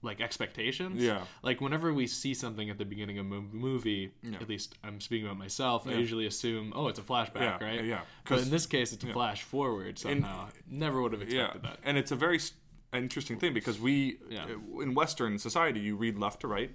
like 0.06 0.20
expectations. 0.22 1.02
Yeah. 1.02 1.22
Like 1.42 1.60
whenever 1.60 1.92
we 1.92 2.06
see 2.06 2.32
something 2.32 2.70
at 2.70 2.78
the 2.78 2.84
beginning 2.84 3.18
of 3.18 3.26
a 3.26 3.28
mo- 3.28 3.44
movie, 3.52 4.12
at 4.40 4.48
least 4.48 4.76
I'm 4.82 5.00
speaking 5.00 5.26
about 5.26 5.38
myself, 5.38 5.86
I 5.86 5.92
usually 5.92 6.26
assume, 6.26 6.72
oh, 6.75 6.88
it's 6.88 6.98
a 6.98 7.02
flashback, 7.02 7.60
Yeah, 7.60 7.64
right? 7.64 7.84
yeah. 7.84 8.00
But 8.28 8.40
in 8.40 8.50
this 8.50 8.64
case, 8.66 8.92
it's 8.92 9.04
a 9.04 9.08
flash 9.12 9.42
forward 9.42 9.98
somehow. 9.98 10.48
Never 10.70 11.02
would 11.02 11.12
have 11.12 11.22
expected 11.22 11.60
yeah 11.62 11.68
that. 11.70 11.78
and 11.84 11.98
it's 11.98 12.12
a 12.12 12.16
very 12.16 12.36
s- 12.36 12.52
interesting 12.94 13.38
thing 13.38 13.52
because 13.52 13.78
we 13.78 14.18
Yeah. 14.30 14.44
uh, 14.46 14.80
in 14.80 14.94
western 14.94 15.38
society 15.38 15.80
you 15.80 15.96
read 15.96 16.16
left 16.18 16.40
to 16.40 16.46
right 16.48 16.75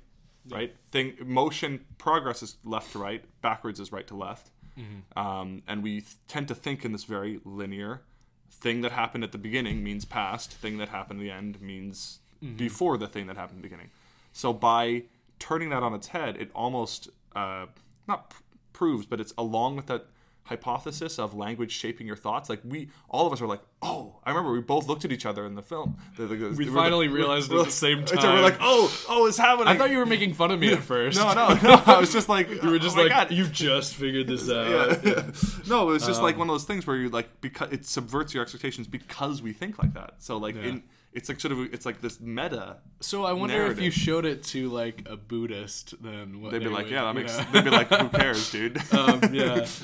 right 0.50 0.76
thing 0.92 1.16
motion 1.24 1.86
progress 1.98 2.44
is 2.44 2.58
left 2.64 2.92
to 2.92 3.00
right 3.00 3.24
backwards 3.42 3.80
is 3.80 3.92
right 3.92 4.08
to 4.08 4.16
left 4.16 4.52
Mm-hmm. 4.80 5.20
um, 5.20 5.64
and 5.68 5.84
we 5.84 6.00
th- 6.02 6.16
tend 6.28 6.48
to 6.48 6.56
think 6.56 6.86
in 6.86 6.92
this 6.94 7.04
very 7.04 7.42
linear 7.44 8.02
thing 8.50 8.82
that 8.82 8.92
happened 8.94 9.24
at 9.24 9.32
the 9.34 9.38
beginning 9.38 9.84
means 9.84 10.06
past 10.06 10.52
thing 10.54 10.78
that 10.78 10.90
happened 10.90 11.20
at 11.20 11.24
the 11.24 11.32
end 11.32 11.60
means 11.62 12.20
Mm-hmm. 12.44 12.56
before 12.58 12.98
the 12.98 13.08
thing 13.08 13.28
that 13.28 13.38
happened 13.38 13.58
in 13.58 13.62
the 13.62 13.68
beginning 13.68 13.90
so 14.34 14.52
by 14.52 15.04
turning 15.38 15.70
that 15.70 15.84
on 15.84 15.94
its 15.94 16.08
head 16.08 16.38
it 16.38 16.50
almost 16.56 17.10
uh, 17.36 17.66
not 18.08 18.30
pr- 18.32 18.42
proves 18.74 19.06
but 19.06 19.20
it's 19.22 19.34
along 19.38 19.76
with 19.76 19.86
that 19.88 20.06
hypothesis 20.44 21.20
of 21.20 21.34
language 21.36 21.72
shaping 21.72 22.08
your 22.08 22.16
thoughts. 22.16 22.50
Like 22.50 22.60
we, 22.66 22.90
all 23.10 23.26
of 23.28 23.32
us 23.32 23.42
are 23.42 23.48
like, 23.48 23.62
oh, 23.82 24.18
I 24.26 24.32
remember 24.32 24.52
we 24.52 24.60
both 24.60 24.88
looked 24.88 25.06
at 25.06 25.12
each 25.12 25.26
other 25.26 25.46
in 25.46 25.56
the 25.56 25.62
film. 25.62 25.98
The- 26.18 26.26
the- 26.26 26.50
We 26.58 26.68
we're 26.70 26.74
finally 26.76 27.08
like- 27.08 27.16
realized 27.16 27.52
we're 27.52 27.60
at 27.60 27.66
the 27.68 27.72
same 27.72 28.04
time. 28.06 28.36
We're 28.36 28.42
like, 28.42 28.58
oh, 28.60 28.92
oh, 29.08 29.28
it's 29.28 29.38
happening. 29.38 29.68
I 29.70 29.78
thought 29.78 29.92
you 29.92 30.00
were 30.00 30.06
making 30.06 30.34
fun 30.34 30.52
of 30.52 30.60
me 30.60 30.74
at 30.74 30.80
first. 30.94 31.18
no, 31.20 31.32
no, 31.34 31.54
no. 31.62 31.82
I 31.86 32.00
was 32.00 32.12
just 32.12 32.28
like, 32.28 32.50
You 32.64 32.70
were 32.70 32.80
just 32.80 32.98
oh 32.98 33.04
like, 33.04 33.32
you 33.32 33.46
just 33.48 33.96
figured 33.96 34.28
this 34.28 34.50
out. 34.50 35.06
Yeah. 35.06 35.32
no, 35.68 35.90
it 35.90 35.94
was 35.94 36.06
just 36.06 36.20
Um, 36.20 36.26
like 36.26 36.38
one 36.38 36.50
of 36.50 36.54
those 36.54 36.66
things 36.66 36.86
where 36.86 36.98
you 36.98 37.10
like 37.10 37.40
because 37.40 37.72
it 37.72 37.86
subverts 37.86 38.34
your 38.34 38.44
expectations 38.44 38.88
because 38.88 39.42
we 39.42 39.54
think 39.54 39.78
like 39.78 39.94
that. 39.94 40.16
So 40.20 40.38
like 40.38 40.56
in 40.56 40.84
it's 41.14 41.30
like 41.30 41.40
sort 41.40 41.52
of 41.52 41.60
it's 41.74 41.86
like 41.86 42.02
this 42.02 42.20
meta. 42.20 42.78
So 43.00 43.26
I 43.26 43.34
wonder 43.34 43.66
if 43.68 43.80
you 43.82 43.92
showed 43.92 44.26
it 44.26 44.44
to 44.46 44.70
like 44.70 45.04
a 45.10 45.18
Buddhist, 45.18 46.02
then 46.02 46.42
what 46.42 46.52
They'd 46.52 46.60
be 46.60 46.66
they 46.66 46.72
like, 46.72 46.86
would, 46.86 46.94
yeah, 46.94 47.04
that 47.04 47.16
makes. 47.16 47.38
know? 47.38 47.46
They'd 47.52 47.64
be 47.64 47.70
like, 47.70 47.90
who 47.90 48.10
cares, 48.10 48.52
dude? 48.52 48.78
um, 48.94 49.22
yeah. 49.34 49.66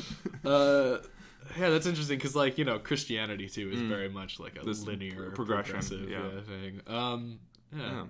Uh, 0.45 0.99
yeah, 1.59 1.69
that's 1.69 1.85
interesting 1.87 2.17
because, 2.17 2.35
like, 2.35 2.57
you 2.57 2.63
know, 2.63 2.79
Christianity 2.79 3.49
too 3.49 3.69
is 3.69 3.81
very 3.81 4.07
much 4.07 4.39
like 4.39 4.55
a 4.55 4.59
Mm. 4.59 4.65
This 4.65 4.83
linear 4.83 5.31
progression, 5.31 6.07
yeah. 6.09 6.19
yeah, 6.19 6.41
thing. 6.41 6.81
Um, 6.87 7.39
yeah. 7.75 7.81
Yeah. 7.81 8.03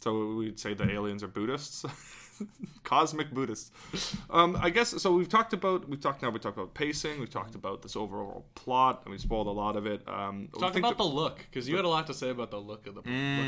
So 0.00 0.34
we'd 0.34 0.58
say 0.60 0.74
the 0.74 0.90
aliens 0.90 1.22
are 1.22 1.28
Buddhists, 1.28 1.84
cosmic 2.84 3.30
Buddhists. 3.32 3.70
Um, 4.30 4.56
I 4.60 4.70
guess 4.70 4.90
so. 5.00 5.12
We've 5.14 5.28
talked 5.28 5.52
about 5.52 5.88
we've 5.88 6.00
talked 6.00 6.22
now. 6.22 6.30
We 6.30 6.38
talked 6.38 6.56
about 6.56 6.74
pacing. 6.74 7.20
We've 7.20 7.30
talked 7.30 7.54
about 7.54 7.82
this 7.82 7.96
overall 7.96 8.46
plot, 8.54 9.02
and 9.04 9.12
we 9.12 9.18
spoiled 9.18 9.46
a 9.46 9.50
lot 9.50 9.76
of 9.76 9.86
it. 9.86 10.06
Um, 10.08 10.48
Talk 10.58 10.76
about 10.76 10.90
that- 10.90 10.98
the 10.98 11.04
look 11.04 11.38
because 11.50 11.68
you 11.68 11.76
had 11.76 11.84
a 11.84 11.88
lot 11.88 12.06
to 12.08 12.14
say 12.14 12.30
about 12.30 12.50
the 12.50 12.60
look 12.60 12.86
of 12.86 12.94
the 12.94 13.00
look 13.00 13.06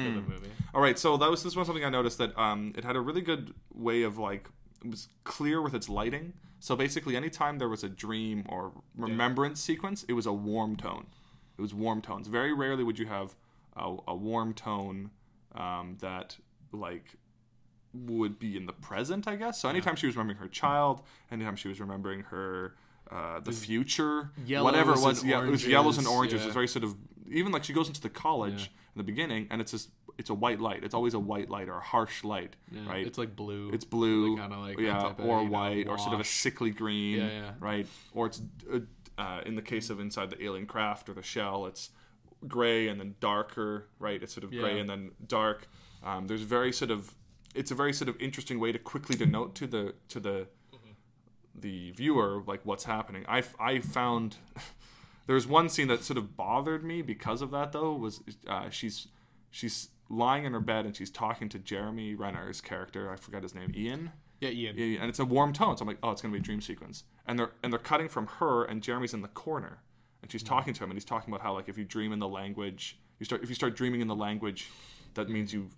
of 0.08 0.14
the 0.14 0.32
movie. 0.32 0.50
All 0.74 0.80
right, 0.80 0.98
so 0.98 1.16
that 1.16 1.30
was 1.30 1.42
this 1.42 1.56
was 1.56 1.66
something 1.66 1.84
I 1.84 1.90
noticed 1.90 2.18
that 2.18 2.36
um, 2.38 2.72
it 2.76 2.84
had 2.84 2.96
a 2.96 3.00
really 3.00 3.22
good 3.22 3.54
way 3.74 4.02
of 4.02 4.18
like 4.18 4.48
it 4.84 4.90
was 4.90 5.08
clear 5.24 5.60
with 5.62 5.74
its 5.74 5.88
lighting. 5.88 6.32
So 6.58 6.74
basically, 6.74 7.16
anytime 7.16 7.58
there 7.58 7.68
was 7.68 7.84
a 7.84 7.88
dream 7.88 8.44
or 8.48 8.72
remembrance 8.96 9.60
sequence, 9.60 10.04
it 10.08 10.14
was 10.14 10.26
a 10.26 10.32
warm 10.32 10.76
tone. 10.76 11.06
It 11.58 11.62
was 11.62 11.72
warm 11.74 12.00
tones. 12.02 12.28
Very 12.28 12.52
rarely 12.52 12.82
would 12.84 12.98
you 12.98 13.06
have 13.06 13.34
a, 13.76 13.96
a 14.08 14.14
warm 14.14 14.52
tone 14.54 15.10
um, 15.54 15.96
that 16.00 16.36
like 16.72 17.14
would 18.06 18.38
be 18.38 18.56
in 18.56 18.66
the 18.66 18.72
present, 18.72 19.26
I 19.28 19.36
guess. 19.36 19.60
So 19.60 19.68
anytime 19.68 19.96
she 19.96 20.06
was 20.06 20.16
remembering 20.16 20.38
her 20.38 20.48
child, 20.48 21.02
anytime 21.30 21.56
she 21.56 21.68
was 21.68 21.80
remembering 21.80 22.20
her 22.24 22.74
uh, 23.10 23.40
the 23.40 23.52
future, 23.52 24.30
whatever 24.46 24.92
it 24.94 25.00
was, 25.00 25.24
yeah, 25.24 25.42
it 25.44 25.48
was 25.50 25.66
yellows 25.66 25.98
and 25.98 26.06
oranges, 26.06 26.40
yeah. 26.40 26.46
It's 26.46 26.54
very 26.54 26.68
sort 26.68 26.84
of 26.84 26.94
even 27.30 27.52
like 27.52 27.64
she 27.64 27.72
goes 27.72 27.88
into 27.88 28.00
the 28.00 28.08
college 28.10 28.70
in 28.94 28.98
the 28.98 29.04
beginning, 29.04 29.46
and 29.50 29.60
it's 29.60 29.70
just 29.72 29.90
it's 30.18 30.30
a 30.30 30.34
white 30.34 30.60
light. 30.60 30.82
It's 30.82 30.94
always 30.94 31.14
a 31.14 31.18
white 31.18 31.50
light 31.50 31.68
or 31.68 31.74
a 31.76 31.80
harsh 31.80 32.24
light, 32.24 32.56
Yeah, 32.70 32.88
right? 32.88 33.06
It's 33.06 33.18
like 33.18 33.36
blue. 33.36 33.70
It's 33.72 33.84
blue, 33.84 34.36
kinda 34.36 34.56
like 34.58 34.78
yeah, 34.78 34.98
type 34.98 35.18
of, 35.18 35.26
or 35.26 35.44
know, 35.44 35.50
white, 35.50 35.86
or 35.88 35.98
sort 35.98 36.14
of 36.14 36.20
a 36.20 36.24
sickly 36.24 36.70
green, 36.70 37.18
Yeah, 37.18 37.28
yeah. 37.28 37.50
right? 37.60 37.86
Or 38.14 38.26
it's 38.26 38.40
uh, 38.72 38.80
uh, 39.18 39.40
in 39.46 39.54
the 39.56 39.62
case 39.62 39.88
of 39.90 40.00
inside 40.00 40.30
the 40.30 40.42
alien 40.42 40.66
craft 40.66 41.08
or 41.08 41.12
the 41.14 41.22
shell, 41.22 41.66
it's 41.66 41.90
gray 42.48 42.88
and 42.88 42.98
then 43.00 43.14
darker, 43.20 43.88
right? 43.98 44.22
It's 44.22 44.32
sort 44.34 44.44
of 44.44 44.50
gray 44.50 44.74
Yeah. 44.74 44.80
and 44.80 44.90
then 44.90 45.10
dark. 45.26 45.68
Um, 46.02 46.26
there's 46.28 46.42
very 46.42 46.72
sort 46.72 46.90
of 46.90 47.14
it's 47.56 47.70
a 47.70 47.74
very 47.74 47.92
sort 47.92 48.08
of 48.08 48.20
interesting 48.20 48.60
way 48.60 48.72
to 48.72 48.78
quickly 48.78 49.16
denote 49.16 49.54
to 49.56 49.66
the 49.66 49.94
to 50.08 50.20
the 50.20 50.48
the 51.58 51.90
viewer 51.92 52.42
like 52.46 52.60
what's 52.64 52.84
happening. 52.84 53.24
I 53.28 53.42
I 53.58 53.80
found 53.80 54.36
there's 55.26 55.46
one 55.46 55.68
scene 55.68 55.88
that 55.88 56.04
sort 56.04 56.18
of 56.18 56.36
bothered 56.36 56.84
me 56.84 57.02
because 57.02 57.42
of 57.42 57.50
that 57.52 57.72
though 57.72 57.94
was 57.94 58.20
uh, 58.46 58.68
she's 58.70 59.08
she's 59.50 59.88
lying 60.08 60.44
in 60.44 60.52
her 60.52 60.60
bed 60.60 60.86
and 60.86 60.94
she's 60.94 61.10
talking 61.10 61.48
to 61.48 61.58
Jeremy 61.58 62.14
Renner's 62.14 62.60
character. 62.60 63.10
I 63.10 63.16
forgot 63.16 63.42
his 63.42 63.54
name, 63.54 63.72
Ian. 63.74 64.12
yeah, 64.40 64.50
Ian. 64.50 64.76
Yeah, 64.76 65.00
and 65.00 65.08
it's 65.08 65.18
a 65.18 65.24
warm 65.24 65.52
tone. 65.52 65.76
So 65.76 65.82
I'm 65.82 65.88
like, 65.88 65.98
oh, 66.02 66.10
it's 66.10 66.22
gonna 66.22 66.32
be 66.32 66.38
a 66.38 66.42
dream 66.42 66.60
sequence. 66.60 67.04
And 67.26 67.38
they're 67.38 67.52
and 67.62 67.72
they're 67.72 67.80
cutting 67.80 68.08
from 68.08 68.26
her, 68.38 68.64
and 68.64 68.82
Jeremy's 68.82 69.14
in 69.14 69.22
the 69.22 69.28
corner, 69.28 69.78
and 70.22 70.30
she's 70.30 70.42
talking 70.42 70.74
to 70.74 70.84
him, 70.84 70.90
and 70.90 70.96
he's 70.96 71.04
talking 71.04 71.32
about 71.32 71.42
how 71.42 71.54
like 71.54 71.68
if 71.68 71.78
you 71.78 71.84
dream 71.84 72.12
in 72.12 72.18
the 72.18 72.28
language, 72.28 72.98
you 73.18 73.24
start 73.24 73.42
if 73.42 73.48
you 73.48 73.54
start 73.54 73.74
dreaming 73.74 74.00
in 74.00 74.08
the 74.08 74.14
language, 74.14 74.68
that 75.14 75.28
means 75.28 75.52
you've 75.52 75.74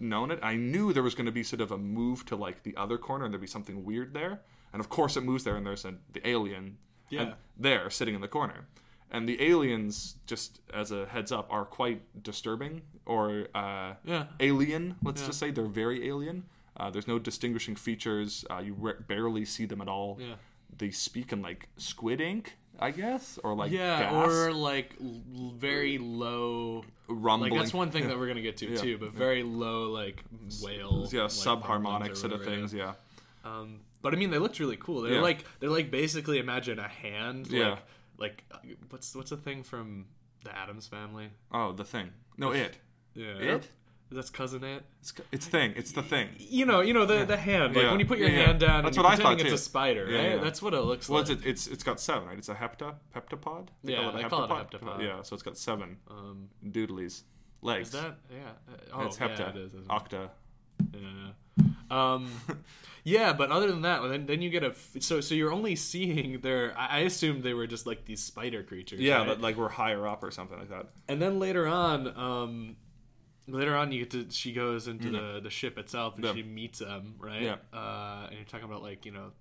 known 0.00 0.30
it. 0.30 0.38
I 0.42 0.56
knew 0.56 0.92
there 0.92 1.02
was 1.02 1.14
gonna 1.14 1.32
be 1.32 1.42
sort 1.42 1.60
of 1.60 1.70
a 1.70 1.78
move 1.78 2.24
to 2.26 2.36
like 2.36 2.62
the 2.62 2.76
other 2.76 2.98
corner, 2.98 3.24
and 3.24 3.32
there'd 3.32 3.40
be 3.40 3.46
something 3.46 3.84
weird 3.84 4.14
there. 4.14 4.40
And 4.72 4.80
of 4.80 4.88
course, 4.88 5.16
it 5.16 5.22
moves 5.22 5.44
there, 5.44 5.56
and 5.56 5.66
there's 5.66 5.84
a, 5.84 5.94
the 6.12 6.26
alien, 6.28 6.76
Yeah. 7.10 7.34
there 7.56 7.88
sitting 7.90 8.14
in 8.14 8.20
the 8.20 8.28
corner. 8.28 8.66
And 9.10 9.26
the 9.26 9.40
aliens, 9.42 10.16
just 10.26 10.60
as 10.74 10.92
a 10.92 11.06
heads 11.06 11.32
up, 11.32 11.50
are 11.50 11.64
quite 11.64 12.02
disturbing 12.22 12.82
or 13.06 13.48
uh, 13.54 13.94
Yeah. 14.04 14.26
alien. 14.40 14.96
Let's 15.02 15.24
just 15.26 15.38
say 15.38 15.50
they're 15.50 15.64
very 15.66 16.06
alien. 16.06 16.44
Uh, 16.76 16.90
there's 16.90 17.08
no 17.08 17.18
distinguishing 17.18 17.74
features. 17.74 18.44
Uh, 18.50 18.58
you 18.58 18.74
re- 18.74 18.92
barely 19.06 19.44
see 19.46 19.64
them 19.64 19.80
at 19.80 19.88
all. 19.88 20.18
Yeah. 20.20 20.34
They 20.76 20.90
speak 20.90 21.32
in 21.32 21.40
like 21.40 21.68
squid 21.78 22.20
ink, 22.20 22.56
I 22.78 22.90
guess, 22.92 23.38
or 23.42 23.54
like 23.54 23.72
Yeah, 23.72 23.98
gas, 24.00 24.28
or 24.28 24.52
like 24.52 24.94
l- 25.00 25.52
very 25.56 25.98
low. 25.98 26.84
rumbling. 27.08 27.52
Like 27.52 27.60
that's 27.60 27.74
one 27.74 27.90
thing 27.90 28.06
that 28.08 28.18
we're 28.18 28.28
gonna 28.28 28.42
get 28.42 28.56
to 28.58 28.76
too, 28.76 28.98
but 28.98 29.12
very 29.12 29.42
low 29.42 29.90
like 29.90 30.22
whale. 30.62 31.08
yeah, 31.10 31.22
like, 31.22 31.30
subharmonic 31.30 32.16
sort 32.16 32.32
of 32.32 32.44
things. 32.44 32.72
Yeah. 32.72 32.94
yeah. 33.44 33.50
Um, 33.58 33.80
but 34.02 34.14
I 34.14 34.16
mean, 34.16 34.30
they 34.30 34.38
looked 34.38 34.60
really 34.60 34.76
cool. 34.76 35.02
They're 35.02 35.14
Yeah. 35.14 35.20
like 35.20 35.44
they're 35.60 35.70
like 35.70 35.90
basically 35.90 36.38
imagine 36.38 36.78
a 36.78 36.86
hand. 36.88 37.48
Yeah. 37.48 37.70
Like, 37.70 37.80
like 38.18 38.44
uh, 38.52 38.58
what's 38.90 39.14
what's 39.16 39.30
the 39.30 39.36
thing 39.36 39.62
from 39.64 40.06
the 40.44 40.56
Addams 40.56 40.86
Family? 40.86 41.30
Oh, 41.50 41.72
the 41.72 41.84
thing. 41.84 42.10
No, 42.36 42.52
it. 42.52 42.78
Yeah. 43.14 43.34
It? 43.38 43.68
That's 44.10 44.30
cousin 44.30 44.64
it. 44.64 44.82
It's, 45.00 45.12
it's 45.32 45.46
thing. 45.46 45.74
It's 45.76 45.92
the 45.92 46.02
thing. 46.02 46.28
You 46.38 46.64
know, 46.66 46.80
you 46.80 46.94
know 46.94 47.04
the 47.04 47.24
the 47.26 47.36
hand. 47.36 47.74
Like 47.74 47.84
Yeah. 47.84 47.90
when 47.90 48.00
you 48.00 48.06
put 48.06 48.18
your 48.18 48.28
Yeah, 48.30 48.38
yeah. 48.38 48.46
hand 48.46 48.60
down, 48.60 48.84
That's 48.84 48.96
and 48.96 49.04
what 49.04 49.12
I 49.12 49.16
thought, 49.22 49.40
it's 49.40 49.52
a 49.52 49.58
spider, 49.58 50.04
right? 50.04 50.12
yeah. 50.12 50.36
That's 50.38 50.62
what 50.62 50.72
it 50.74 50.80
looks 50.80 51.08
Well, 51.08 51.22
like. 51.22 51.30
it's, 51.30 51.44
it's 51.44 51.66
it's 51.66 51.84
got 51.84 52.00
seven, 52.00 52.26
right? 52.28 52.38
It's 52.38 52.48
a 52.48 52.54
hepta 52.54 52.94
heptapod. 53.14 53.68
Yeah, 53.82 54.10
they 54.14 54.24
call 54.24 54.44
it 54.44 54.50
a 54.50 54.54
heptapod. 54.54 55.02
Yeah, 55.02 55.22
so 55.22 55.34
it's 55.34 55.42
got 55.42 55.58
seven 55.58 55.98
um, 56.10 56.48
doodlies 56.64 57.22
legs. 57.60 57.88
is 57.88 58.00
that 58.00 58.16
yeah? 58.30 58.38
Uh, 58.72 58.76
Oh, 59.02 59.06
it's 59.06 59.18
hepta. 59.18 59.38
yeah, 59.40 59.48
it 59.50 59.56
it? 59.74 59.88
Octa. 59.88 60.30
Yeah. 60.94 61.32
Um, 61.90 62.30
yeah, 63.04 63.32
but 63.32 63.50
other 63.50 63.70
than 63.70 63.82
that, 63.82 64.00
then 64.08 64.26
then 64.26 64.42
you 64.42 64.50
get 64.50 64.62
a 64.62 64.68
f- 64.68 64.96
so 65.00 65.20
so 65.20 65.34
you're 65.34 65.52
only 65.52 65.74
seeing 65.76 66.40
their. 66.40 66.76
I 66.78 66.86
I 66.86 66.98
assumed 67.00 67.42
they 67.42 67.54
were 67.54 67.66
just 67.66 67.86
like 67.86 68.04
these 68.04 68.22
spider 68.22 68.62
creatures. 68.62 69.00
Yeah, 69.00 69.18
right? 69.18 69.26
but 69.26 69.40
like 69.40 69.56
we're 69.56 69.68
higher 69.68 70.06
up 70.06 70.22
or 70.22 70.30
something 70.30 70.58
like 70.58 70.68
that. 70.70 70.86
and 71.08 71.20
then 71.20 71.38
later 71.38 71.66
on, 71.66 72.16
um, 72.16 72.76
later 73.48 73.74
on 73.76 73.90
you 73.92 74.04
get 74.04 74.10
to 74.10 74.26
she 74.30 74.52
goes 74.52 74.86
into 74.88 75.10
the 75.10 75.40
the 75.42 75.50
ship 75.50 75.78
itself 75.78 76.14
and 76.16 76.24
Mm-hmm. 76.24 76.36
Yeah. 76.36 76.42
she 76.44 76.48
meets 76.48 76.78
them 76.78 77.14
right. 77.18 77.42
Yeah. 77.42 77.56
Uh, 77.72 78.26
and 78.28 78.34
you're 78.36 78.44
talking 78.44 78.66
about 78.66 78.82
like 78.82 79.04
you 79.06 79.12
know. 79.12 79.32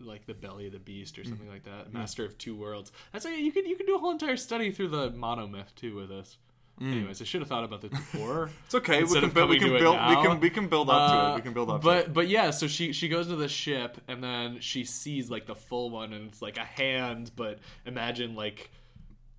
Like 0.00 0.26
the 0.26 0.34
belly 0.34 0.66
of 0.68 0.72
the 0.72 0.78
beast 0.78 1.18
or 1.18 1.22
Mm. 1.22 1.28
something 1.30 1.48
like 1.48 1.64
that, 1.64 1.92
master 1.92 2.24
of 2.24 2.38
two 2.38 2.54
worlds. 2.54 2.92
That's 3.12 3.24
like, 3.24 3.36
you 3.38 3.50
could 3.50 3.66
you 3.66 3.74
could 3.74 3.86
do 3.86 3.96
a 3.96 3.98
whole 3.98 4.12
entire 4.12 4.36
study 4.36 4.70
through 4.70 4.90
the 4.90 5.10
monomyth 5.10 5.74
too 5.74 5.96
with 5.96 6.08
this. 6.08 6.38
Anyways, 6.80 7.20
I 7.20 7.24
should 7.24 7.40
have 7.40 7.48
thought 7.48 7.64
about 7.64 7.80
this 7.80 7.90
before. 7.90 8.46
Mm. 8.46 8.50
It's 8.66 8.74
okay. 8.76 9.02
We 9.02 9.18
can 9.20 9.30
build. 9.30 9.50
We 9.50 9.58
can 9.58 9.70
to 9.70 9.78
build. 9.80 9.96
We 10.08 10.14
can. 10.14 10.38
We 10.38 10.50
can 10.50 10.68
build 10.68 10.88
up 10.88 11.10
to 11.10 11.16
Uh, 11.16 11.32
it. 11.32 11.34
We 11.34 11.40
can 11.42 11.52
build 11.52 11.70
up. 11.70 11.80
to 11.80 11.84
But 11.84 11.98
it. 12.04 12.14
but 12.14 12.28
yeah, 12.28 12.50
so 12.52 12.68
she 12.68 12.92
she 12.92 13.08
goes 13.08 13.26
to 13.26 13.34
the 13.34 13.48
ship 13.48 14.00
and 14.06 14.22
then 14.22 14.60
she 14.60 14.84
sees 14.84 15.28
like 15.28 15.46
the 15.46 15.56
full 15.56 15.90
one 15.90 16.12
and 16.12 16.28
it's 16.28 16.40
like 16.40 16.58
a 16.58 16.64
hand, 16.64 17.32
but 17.34 17.58
imagine 17.84 18.36
like 18.36 18.70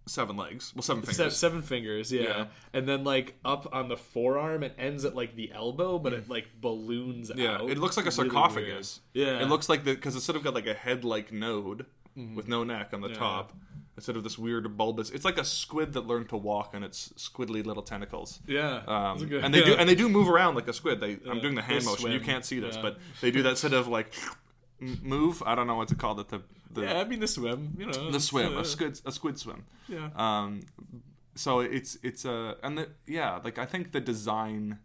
seven 0.10 0.36
legs. 0.38 0.74
Well, 0.76 0.82
seven 0.84 1.04
se- 1.04 1.14
fingers. 1.14 1.38
seven 1.38 1.62
fingers, 1.62 2.12
yeah. 2.12 2.22
Yeah. 2.22 2.46
And 2.74 2.88
then 2.88 3.04
like 3.04 3.36
up 3.46 3.68
on 3.74 3.88
the 3.90 3.98
forearm, 3.98 4.64
it 4.64 4.74
ends 4.78 5.06
at 5.06 5.16
like 5.16 5.36
the 5.36 5.52
elbow, 5.54 6.00
but 6.00 6.14
it 6.14 6.30
like 6.30 6.48
balloons 6.60 7.32
yeah, 7.36 7.56
out. 7.58 7.70
it 7.70 7.78
looks 7.78 7.96
like 7.98 8.06
a 8.06 8.12
sarcophagus. 8.12 9.02
weird. 9.14 9.28
Yeah, 9.28 9.42
It 9.42 9.48
looks 9.50 9.70
like 9.70 9.84
the 9.84 9.94
because 9.94 10.16
it's 10.16 10.26
sort 10.26 10.36
of 10.36 10.44
got 10.44 10.54
like 10.54 10.68
a 10.68 10.74
head-like 10.74 11.32
node 11.32 11.86
with 12.36 12.48
no 12.48 12.64
neck 12.64 12.90
on 12.94 13.02
the 13.02 13.10
Yeah. 13.10 13.16
top. 13.16 13.54
Instead 13.96 14.16
of 14.16 14.24
this 14.24 14.38
weird 14.38 14.78
bulbous. 14.78 15.10
It's 15.10 15.26
like 15.26 15.38
a 15.38 15.44
squid 15.44 15.92
that 15.92 16.08
learned 16.08 16.30
to 16.30 16.38
walk 16.38 16.72
on 16.74 16.84
its 16.84 17.10
squiddly 17.18 17.66
little 17.66 17.84
tentacles. 17.84 18.40
yeah. 18.48 18.78
Um, 18.88 19.18
good- 19.28 19.44
and 19.44 19.54
they 19.54 19.62
do 19.62 19.74
and 19.78 19.90
they 19.90 19.96
do 19.96 20.08
move 20.08 20.30
around 20.30 20.56
like 20.56 20.70
a 20.70 20.74
squid. 20.74 21.02
They 21.02 21.18
I'm 21.30 21.42
doing 21.42 21.56
the 21.56 21.62
hand 21.62 21.84
motion. 21.84 22.10
You 22.12 22.22
can't 22.22 22.46
see 22.46 22.60
this, 22.62 22.76
Yeah. 22.78 22.82
but 22.82 22.98
they 23.20 23.30
do 23.30 23.44
that 23.44 23.58
sort 23.58 23.74
of 23.74 23.90
like 23.90 24.14
move. 24.80 25.44
I 25.46 25.56
don't 25.56 25.68
know 25.68 25.76
what 25.76 25.90
to 25.90 25.96
call 25.96 26.20
it. 26.20 26.30
The 26.30 26.42
the 26.72 26.82
yeah, 26.82 27.00
I 27.00 27.04
mean 27.04 27.20
the 27.20 27.28
swim, 27.28 27.76
you 27.78 27.86
know, 27.86 28.12
the 28.12 28.20
swim, 28.20 28.58
uh, 28.58 28.62
a 28.62 28.66
squid 28.66 29.00
a 29.06 29.12
squid 29.12 29.38
swim. 29.40 29.66
yeah. 29.88 30.10
Um, 30.16 30.62
so 31.36 31.62
it's 31.62 31.98
it's 32.04 32.26
a 32.26 32.58
and 32.64 32.78
the 32.78 32.90
yeah 33.08 33.40
like 33.44 33.58
I 33.58 33.66
think 33.66 33.92
the 33.92 34.02
design 34.02 34.80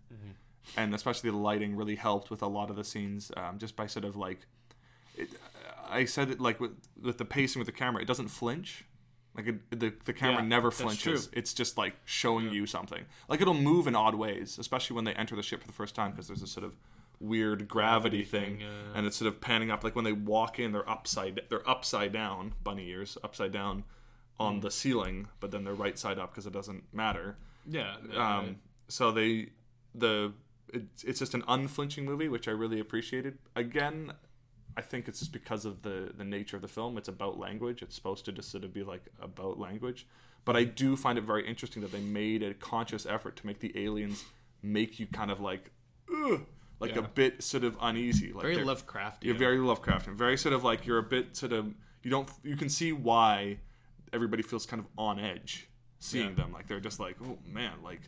and 0.76 0.94
especially 0.94 1.30
the 1.30 1.36
lighting 1.36 1.76
really 1.76 1.96
helped 1.96 2.30
with 2.30 2.42
a 2.42 2.46
lot 2.46 2.70
of 2.70 2.76
the 2.76 2.84
scenes 2.84 3.30
um, 3.36 3.58
just 3.58 3.76
by 3.76 3.86
sort 3.86 4.04
of 4.04 4.16
like 4.16 4.46
it, 5.16 5.28
I 5.90 6.04
said 6.04 6.30
it 6.30 6.40
like 6.40 6.60
with 6.60 6.72
with 7.02 7.18
the 7.18 7.24
pacing 7.24 7.60
with 7.60 7.66
the 7.66 7.72
camera 7.72 8.02
it 8.02 8.06
doesn't 8.06 8.28
flinch. 8.28 8.84
Like 9.36 9.48
it, 9.48 9.70
the 9.80 9.92
the 10.04 10.12
camera 10.12 10.42
Yeah, 10.42 10.48
never 10.48 10.70
flinches. 10.70 11.28
It's 11.32 11.52
just 11.52 11.76
like 11.76 11.94
showing 12.04 12.50
you 12.52 12.66
something. 12.66 13.04
Like 13.28 13.40
it'll 13.40 13.52
move 13.54 13.86
in 13.88 13.96
odd 13.96 14.14
ways 14.14 14.58
especially 14.58 14.94
when 14.94 15.04
they 15.04 15.14
enter 15.14 15.34
the 15.36 15.42
ship 15.42 15.60
for 15.60 15.66
the 15.66 15.72
first 15.72 15.94
time 15.94 16.12
because 16.12 16.28
there's 16.28 16.42
a 16.42 16.46
sort 16.46 16.64
of 16.64 16.74
weird 17.24 17.68
gravity, 17.68 18.22
thing, 18.24 18.60
yeah. 18.60 18.66
and 18.94 19.06
it's 19.06 19.16
sort 19.16 19.28
of 19.28 19.40
panning 19.40 19.70
up 19.70 19.82
like 19.84 19.94
when 19.96 20.04
they 20.04 20.12
walk 20.12 20.58
in 20.58 20.72
they're 20.72 20.88
upside 20.88 21.40
they're 21.48 21.68
upside 21.68 22.12
down 22.12 22.52
bunny 22.62 22.88
ears 22.88 23.16
upside 23.24 23.52
down 23.52 23.84
Mm. 24.40 24.44
on 24.46 24.60
the 24.60 24.70
ceiling 24.70 25.28
but 25.38 25.52
then 25.52 25.62
they're 25.62 25.74
right 25.74 25.96
side 25.96 26.18
up 26.18 26.32
because 26.32 26.44
it 26.44 26.52
doesn't 26.52 26.82
matter 26.92 27.36
yeah. 27.70 27.94
um, 28.16 28.56
so 28.88 29.12
they 29.12 29.50
the 29.94 30.32
it's, 30.72 31.04
it's 31.04 31.18
just 31.20 31.34
an 31.34 31.44
unflinching 31.46 32.04
movie 32.04 32.28
which 32.28 32.48
i 32.48 32.50
really 32.50 32.80
appreciated 32.80 33.38
again 33.54 34.12
I 34.76 34.82
think 34.82 35.06
it's 35.06 35.20
just 35.20 35.32
because 35.32 35.64
of 35.64 35.82
the 35.82 36.10
the 36.16 36.24
nature 36.24 36.56
of 36.56 36.62
the 36.62 36.68
film. 36.68 36.98
It's 36.98 37.06
about 37.06 37.38
language. 37.38 37.80
It's 37.80 37.94
supposed 37.94 38.24
to 38.24 38.32
just 38.32 38.50
sort 38.50 38.64
of 38.64 38.74
be 38.74 38.82
like 38.82 39.04
about 39.22 39.56
language. 39.56 40.04
But 40.44 40.56
I 40.56 40.64
do 40.64 40.96
find 40.96 41.16
it 41.16 41.22
very 41.22 41.46
interesting 41.46 41.80
that 41.82 41.92
they 41.92 42.00
made 42.00 42.42
a 42.42 42.54
conscious 42.54 43.06
effort 43.06 43.36
to 43.36 43.46
make 43.46 43.60
the 43.60 43.72
aliens 43.80 44.24
make 44.62 44.98
you 44.98 45.06
kind 45.06 45.30
of 45.30 45.38
like, 45.40 45.70
ugh, 46.12 46.40
like 46.86 46.94
Yeah. 46.96 47.04
a 47.04 47.08
bit 47.08 47.42
sort 47.42 47.64
of 47.64 47.76
uneasy. 47.80 48.32
Like 48.32 48.42
Very 48.42 48.56
Lovecraftian. 48.56 49.22
You're 49.22 49.34
very 49.36 49.58
Lovecraftian. 49.58 50.14
Very 50.14 50.36
sort 50.36 50.54
of 50.54 50.64
like 50.64 50.86
you're 50.86 50.98
a 50.98 51.02
bit 51.02 51.36
sort 51.36 51.52
of 51.52 51.74
you 52.02 52.10
don't 52.10 52.28
you 52.42 52.56
can 52.56 52.68
see 52.68 52.92
why 52.92 53.58
everybody 54.12 54.42
feels 54.42 54.66
kind 54.66 54.80
of 54.80 54.86
on 54.98 55.18
edge 55.18 55.68
seeing 55.98 56.30
Yeah. 56.30 56.34
them. 56.44 56.52
Like 56.52 56.66
they're 56.68 56.80
just 56.80 57.00
like, 57.00 57.16
oh 57.24 57.38
man, 57.46 57.72
like 57.82 58.02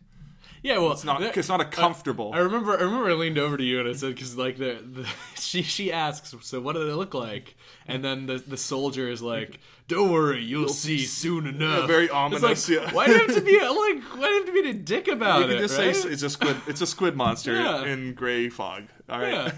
yeah, 0.66 0.78
well, 0.78 0.90
it's 0.90 1.04
not 1.04 1.22
it's 1.22 1.48
not 1.48 1.60
a 1.60 1.64
comfortable. 1.64 2.32
I 2.34 2.38
remember, 2.38 2.72
I 2.76 2.82
remember 2.82 3.08
I 3.08 3.12
leaned 3.12 3.38
over 3.38 3.56
to 3.56 3.62
you 3.62 3.78
and 3.78 3.88
I 3.88 3.92
said, 3.92 4.14
because 4.16 4.36
like 4.36 4.56
the, 4.58 4.82
the 4.84 5.06
she 5.40 5.62
she 5.62 5.92
asks, 5.92 6.34
so 6.42 6.60
what 6.60 6.74
do 6.74 6.84
they 6.84 6.92
look 6.92 7.14
like? 7.14 7.54
And 7.86 8.04
then 8.04 8.26
the 8.26 8.38
the 8.38 8.56
soldier 8.56 9.08
is 9.08 9.22
like, 9.22 9.60
don't 9.86 10.10
worry, 10.10 10.42
you'll 10.42 10.68
see 10.68 10.98
soon 11.04 11.46
enough. 11.46 11.86
very 11.86 12.06
It's 12.06 12.12
ominous, 12.14 12.68
like, 12.68 12.78
yeah. 12.80 12.92
Why 12.92 13.06
do 13.06 13.12
you 13.12 13.18
have 13.18 13.34
to 13.36 13.40
be 13.42 13.60
like? 13.60 14.02
Why 14.18 14.26
do 14.26 14.32
you 14.32 14.36
have 14.38 14.46
to 14.46 14.62
be 14.62 14.68
a 14.70 14.74
dick 14.74 15.06
about 15.06 15.48
you 15.48 15.54
it? 15.54 15.58
just 15.60 15.78
right? 15.78 15.94
say 15.94 16.08
it's 16.08 16.24
a 16.24 16.30
squid. 16.30 16.56
It's 16.66 16.80
a 16.80 16.86
squid 16.86 17.14
monster 17.14 17.54
Yeah. 17.62 17.84
in 17.84 18.14
gray 18.14 18.48
fog. 18.48 18.86
All 19.08 19.20
right. 19.20 19.52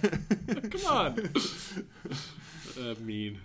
yeah, 0.47 0.55
come 0.71 0.87
on. 0.87 1.31
uh, 2.79 2.95
mean. 3.01 3.41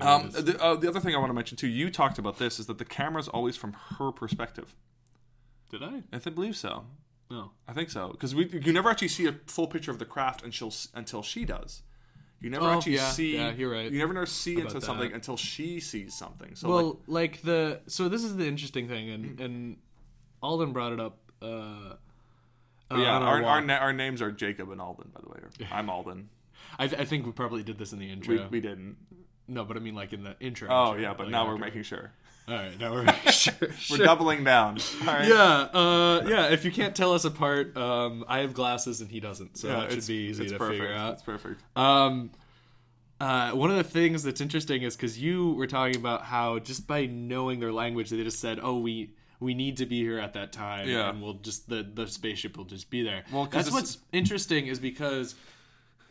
Um, 0.00 0.30
the, 0.30 0.56
uh, 0.62 0.76
the 0.76 0.88
other 0.88 1.00
thing 1.00 1.16
I 1.16 1.18
want 1.18 1.30
to 1.30 1.34
mention 1.34 1.56
too, 1.56 1.66
you 1.66 1.90
talked 1.90 2.18
about 2.20 2.38
this, 2.38 2.60
is 2.60 2.66
that 2.66 2.78
the 2.78 2.84
camera's 2.84 3.26
always 3.26 3.56
from 3.56 3.72
her 3.98 4.12
perspective. 4.12 4.76
Did 5.70 5.82
I? 5.82 6.02
I 6.12 6.18
think, 6.18 6.36
believe 6.36 6.56
so. 6.56 6.84
No. 7.30 7.50
I 7.66 7.72
think 7.72 7.90
so 7.90 8.08
because 8.08 8.34
we 8.34 8.46
you 8.48 8.72
never 8.72 8.88
actually 8.90 9.08
see 9.08 9.26
a 9.26 9.32
full 9.46 9.66
picture 9.66 9.90
of 9.90 9.98
the 9.98 10.04
craft 10.06 10.42
until 10.44 10.72
until 10.94 11.22
she 11.22 11.44
does. 11.44 11.82
You 12.40 12.50
never 12.50 12.64
Oh, 12.66 12.76
actually 12.76 12.94
yeah, 12.94 13.10
see. 13.10 13.34
yeah, 13.34 13.50
you're 13.52 13.70
right 13.72 13.90
You 13.90 13.98
never 13.98 14.14
know 14.14 14.24
see 14.24 14.54
into 14.54 14.68
about 14.68 14.82
something 14.84 15.12
until 15.12 15.36
she 15.36 15.80
sees 15.80 16.14
something. 16.14 16.54
So 16.54 16.68
well, 16.68 16.86
like, 17.08 17.32
like, 17.32 17.42
the 17.42 17.80
so 17.88 18.08
this 18.08 18.22
is 18.22 18.36
the 18.36 18.46
interesting 18.46 18.86
thing, 18.88 19.08
Mm. 19.08 19.14
and 19.14 19.40
and 19.40 19.76
Alden 20.42 20.72
brought 20.72 20.92
it 20.92 21.00
up. 21.00 21.18
Uh, 21.42 21.94
uh, 22.90 22.96
yeah, 22.96 23.18
our 23.18 23.42
our, 23.44 23.60
na- 23.60 23.76
our 23.78 23.92
names 23.92 24.22
are 24.22 24.30
Jacob 24.32 24.70
and 24.70 24.80
Alden, 24.80 25.10
by 25.14 25.20
the 25.20 25.28
way. 25.28 25.66
I'm 25.72 25.90
Alden. 25.90 26.28
I, 26.78 26.84
I 26.84 27.04
think 27.04 27.26
we 27.26 27.32
probably 27.32 27.62
did 27.62 27.76
this 27.78 27.92
in 27.92 27.98
the 27.98 28.10
intro. 28.10 28.34
We, 28.36 28.46
we 28.46 28.60
didn't. 28.60 28.96
no, 29.48 29.64
but 29.64 29.76
I 29.76 29.80
mean 29.80 29.94
like 29.96 30.12
in 30.12 30.22
the 30.22 30.36
intro. 30.40 30.68
Oh 30.70 30.90
intro, 30.92 31.02
yeah, 31.02 31.14
but 31.14 31.24
like 31.24 31.32
now 31.32 31.46
we're 31.46 31.58
making 31.58 31.82
sure. 31.82 32.12
All 32.48 32.54
right, 32.54 32.78
now 32.80 32.92
we're 32.92 33.06
sure. 33.30 33.52
We're 33.60 33.72
sure. 33.74 33.98
doubling 33.98 34.42
down. 34.44 34.78
All 35.02 35.06
right. 35.06 35.28
Yeah, 35.28 35.34
uh, 35.78 36.24
yeah. 36.26 36.48
If 36.50 36.64
you 36.64 36.70
can't 36.72 36.96
tell 36.96 37.12
us 37.12 37.24
apart, 37.24 37.76
um, 37.76 38.24
I 38.26 38.38
have 38.38 38.54
glasses 38.54 39.00
and 39.02 39.10
he 39.10 39.20
doesn't, 39.20 39.58
so 39.58 39.68
Yeah, 39.68 39.80
that 39.80 39.92
should 39.92 40.06
be 40.06 40.14
easy 40.14 40.44
it's 40.44 40.52
to 40.52 40.58
perfect. 40.58 40.80
figure 40.80 40.94
out. 40.94 41.12
It's 41.14 41.22
perfect. 41.22 41.60
Um, 41.76 42.30
uh, 43.20 43.50
one 43.50 43.70
of 43.70 43.76
the 43.76 43.84
things 43.84 44.22
that's 44.22 44.40
interesting 44.40 44.82
is 44.82 44.96
because 44.96 45.18
you 45.18 45.52
were 45.52 45.66
talking 45.66 45.96
about 45.96 46.22
how 46.22 46.58
just 46.58 46.86
by 46.86 47.04
knowing 47.06 47.60
their 47.60 47.72
language, 47.72 48.08
they 48.10 48.22
just 48.22 48.40
said, 48.40 48.60
"Oh, 48.62 48.78
we 48.78 49.10
we 49.40 49.54
need 49.54 49.76
to 49.78 49.86
be 49.86 50.00
here 50.00 50.18
at 50.18 50.32
that 50.34 50.52
time, 50.52 50.88
Yeah. 50.88 51.10
and 51.10 51.20
we'll 51.20 51.34
just 51.34 51.68
the 51.68 51.82
the 51.82 52.06
spaceship 52.06 52.56
will 52.56 52.64
just 52.64 52.88
be 52.90 53.02
there." 53.02 53.24
Well, 53.32 53.46
that's 53.46 53.70
what's 53.72 53.98
interesting 54.12 54.68
is 54.68 54.78
because 54.78 55.34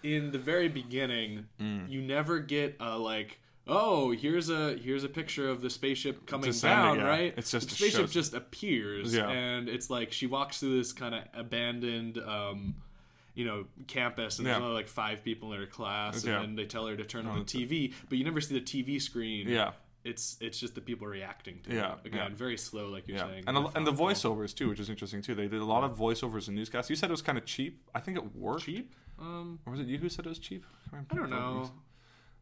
in 0.04 0.32
the 0.32 0.38
very 0.40 0.68
beginning, 0.68 1.46
Mm. 1.60 1.90
you 1.90 2.02
never 2.02 2.40
get 2.40 2.76
a 2.80 2.98
like. 2.98 3.40
Oh, 3.68 4.12
here's 4.12 4.50
a 4.50 4.76
here's 4.78 5.04
a 5.04 5.10
picture 5.10 5.50
of 5.50 5.62
the 5.62 5.70
spaceship 5.70 6.26
coming 6.26 6.52
Descending, 6.52 6.86
down, 6.86 6.98
yeah. 7.00 7.08
right? 7.08 7.34
It's 7.38 7.52
just 7.52 7.68
the 7.70 7.74
a 7.74 7.78
spaceship 7.78 8.02
show- 8.08 8.14
just 8.14 8.34
appears, 8.34 9.14
Yeah. 9.16 9.30
and 9.30 9.68
it's 9.70 9.90
like 9.90 10.12
she 10.12 10.26
walks 10.28 10.60
through 10.60 10.78
this 10.78 10.94
kind 10.94 11.14
of 11.16 11.24
abandoned, 11.34 12.18
um, 12.20 12.76
you 13.36 13.46
know, 13.46 13.66
campus, 13.88 14.38
and 14.40 14.48
there's 14.48 14.58
only 14.58 14.74
like 14.74 14.88
five 14.88 15.24
people 15.24 15.54
in 15.54 15.60
her 15.60 15.66
class, 15.68 16.24
Yeah. 16.26 16.36
and 16.40 16.44
then 16.50 16.56
they 16.56 16.66
tell 16.66 16.88
her 16.88 16.96
to 16.96 17.04
turn 17.04 17.28
on 17.28 17.40
the 17.40 17.46
TV, 17.46 17.94
but 18.10 18.18
you 18.18 18.24
never 18.24 18.42
see 18.42 18.54
the 18.58 18.62
TV 18.62 19.00
screen. 19.02 19.48
Yeah. 19.48 19.72
It's 20.04 20.38
it's 20.40 20.58
just 20.58 20.74
the 20.74 20.80
people 20.80 21.06
reacting 21.06 21.60
to 21.64 21.74
Yeah, 21.76 21.94
it. 21.96 22.08
Again, 22.08 22.32
yeah. 22.32 22.38
very 22.38 22.56
slow, 22.58 22.88
like 22.88 23.10
you're 23.10 23.18
Yeah, 23.18 23.28
saying. 23.28 23.44
and, 23.48 23.58
a, 23.58 23.68
and 23.76 23.86
the 23.86 23.92
voiceovers 23.92 24.56
too, 24.56 24.70
which 24.70 24.80
is 24.80 24.90
interesting 24.90 25.22
too. 25.22 25.36
They 25.36 25.50
did 25.50 25.60
a 25.60 25.66
lot 25.66 25.84
of 25.84 25.98
voiceovers 25.98 26.48
in 26.48 26.56
newscasts. 26.56 26.90
You 26.90 26.96
said 26.96 27.10
it 27.10 27.14
was 27.14 27.22
kind 27.22 27.38
of 27.38 27.44
cheap. 27.46 27.82
I 27.94 28.00
think 28.00 28.16
it 28.18 28.34
worked. 28.36 28.64
cheap. 28.64 28.94
Um, 29.20 29.60
Or 29.66 29.72
was 29.74 29.82
it 29.82 29.88
you 29.88 29.98
who 29.98 30.08
said 30.08 30.26
it 30.26 30.30
was 30.30 30.40
cheap? 30.40 30.64
I 30.94 31.14
don't 31.16 31.30
know. 31.30 31.72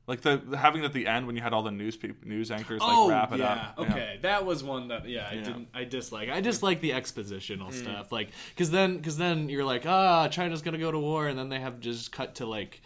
Like 0.07 0.21
the, 0.21 0.39
having 0.55 0.83
it 0.83 0.85
at 0.85 0.93
the 0.93 1.07
end 1.07 1.25
when 1.25 1.35
you 1.35 1.41
had 1.41 1.51
all 1.51 1.63
the 1.63 1.71
news 1.71 1.97
peop 1.97 2.23
news 2.25 2.51
anchors 2.51 2.79
like 2.79 2.91
oh 2.95 3.09
wrap 3.09 3.31
it 3.33 3.41
up. 3.41 3.57
yeah, 3.77 3.83
up. 3.83 3.89
okay, 3.89 4.19
that 4.21 4.45
was 4.45 4.63
one 4.63 4.89
that 4.89 5.09
yeah 5.09 5.27
I 5.29 5.33
Yeah. 5.33 5.41
Mm. 5.41 5.45
didn't 5.45 5.67
I 5.73 5.83
dislike. 5.85 6.29
I 6.29 6.41
dislike 6.41 6.79
the 6.81 6.91
expositional 6.91 7.73
stuff, 7.73 8.11
like 8.11 8.29
because 8.49 8.69
then 8.69 8.97
because 8.97 9.17
then 9.17 9.49
you're 9.49 9.65
like 9.65 9.85
ah 9.87 10.27
China's 10.27 10.61
gonna 10.61 10.77
go 10.77 10.91
to 10.91 10.99
war, 10.99 11.27
and 11.27 11.37
then 11.39 11.49
they 11.49 11.59
have 11.59 11.79
just 11.79 12.11
cut 12.11 12.35
to 12.35 12.45
like 12.45 12.81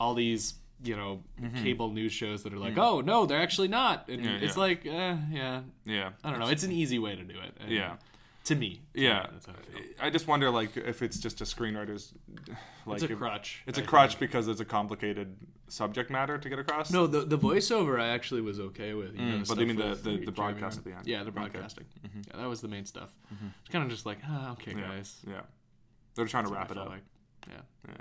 all 0.00 0.14
these 0.14 0.54
you 0.82 0.96
know 0.96 1.22
cable 1.62 1.90
news 1.90 2.12
shows 2.12 2.42
that 2.44 2.52
are 2.52 2.58
like 2.58 2.76
oh 2.78 3.00
no 3.02 3.24
they're 3.26 3.40
actually 3.42 3.68
not, 3.68 4.08
and 4.08 4.20
Mm-hmm. 4.20 4.28
Yeah, 4.28 4.38
it's 4.42 4.56
yeah. 4.56 4.60
like 4.62 4.86
eh, 4.86 5.16
yeah 5.30 5.60
Yeah, 5.84 6.10
I 6.24 6.30
don't 6.30 6.40
know 6.40 6.48
it's 6.48 6.64
an 6.64 6.72
easy 6.72 6.98
way 6.98 7.14
to 7.14 7.22
do 7.22 7.34
it. 7.38 7.54
and 7.60 7.70
Yeah. 7.70 7.96
To 8.48 8.54
me 8.54 8.80
to 8.94 9.00
yeah. 9.00 9.20
me, 9.22 9.28
that's 9.32 9.46
I. 10.00 10.06
I 10.06 10.10
just 10.10 10.26
wonder 10.26 10.50
like 10.50 10.76
if 10.76 11.00
it's 11.02 11.18
just 11.18 11.40
a 11.40 11.44
screenwriter's 11.44 12.12
like 12.86 12.96
It's 13.02 13.10
a 13.10 13.12
if- 13.12 13.18
crutch. 13.18 13.62
It's 13.66 13.78
a 13.78 13.82
I 13.82 13.86
crutch 13.86 14.10
think. 14.16 14.20
because 14.20 14.48
it's 14.48 14.60
a 14.60 14.64
complicated 14.64 15.36
subject 15.68 16.10
matter 16.10 16.38
to 16.38 16.48
get 16.48 16.58
across. 16.58 16.90
No, 16.90 17.06
the 17.06 17.20
the 17.22 17.38
voiceover 17.38 18.00
I 18.00 18.08
actually 18.08 18.40
was 18.40 18.58
okay 18.60 18.94
with. 18.94 19.14
You 19.14 19.20
know, 19.24 19.32
Mm, 19.36 19.38
but 19.40 19.46
stuff 19.46 19.58
you 19.60 19.66
mean 19.66 19.76
the- 19.76 19.94
the- 19.94 20.24
the 20.24 20.32
broadcast 20.32 20.78
at 20.78 20.84
the 20.84 20.92
end? 20.92 21.06
Yeah, 21.06 21.22
the 21.24 21.30
Okay. 21.30 21.40
Mm-hmm. 21.40 21.50
broadcasting. 21.52 21.84
Yeah, 22.02 22.36
that 22.40 22.48
was 22.48 22.60
the 22.60 22.68
main 22.68 22.84
stuff. 22.84 23.10
It's 23.60 23.68
kind 23.70 23.84
of 23.84 23.90
just 23.90 24.06
like, 24.06 24.18
ah, 24.26 24.52
okay, 24.52 24.72
yeah, 24.74 24.80
guys. 24.88 25.16
yeah. 25.26 25.40
They're 26.14 26.26
trying 26.26 26.46
to 26.46 26.52
wrap 26.52 26.70
it 26.70 26.78
up. 26.78 26.88
like. 26.88 27.02
Yeah, 27.48 27.60
yeah. 27.88 27.94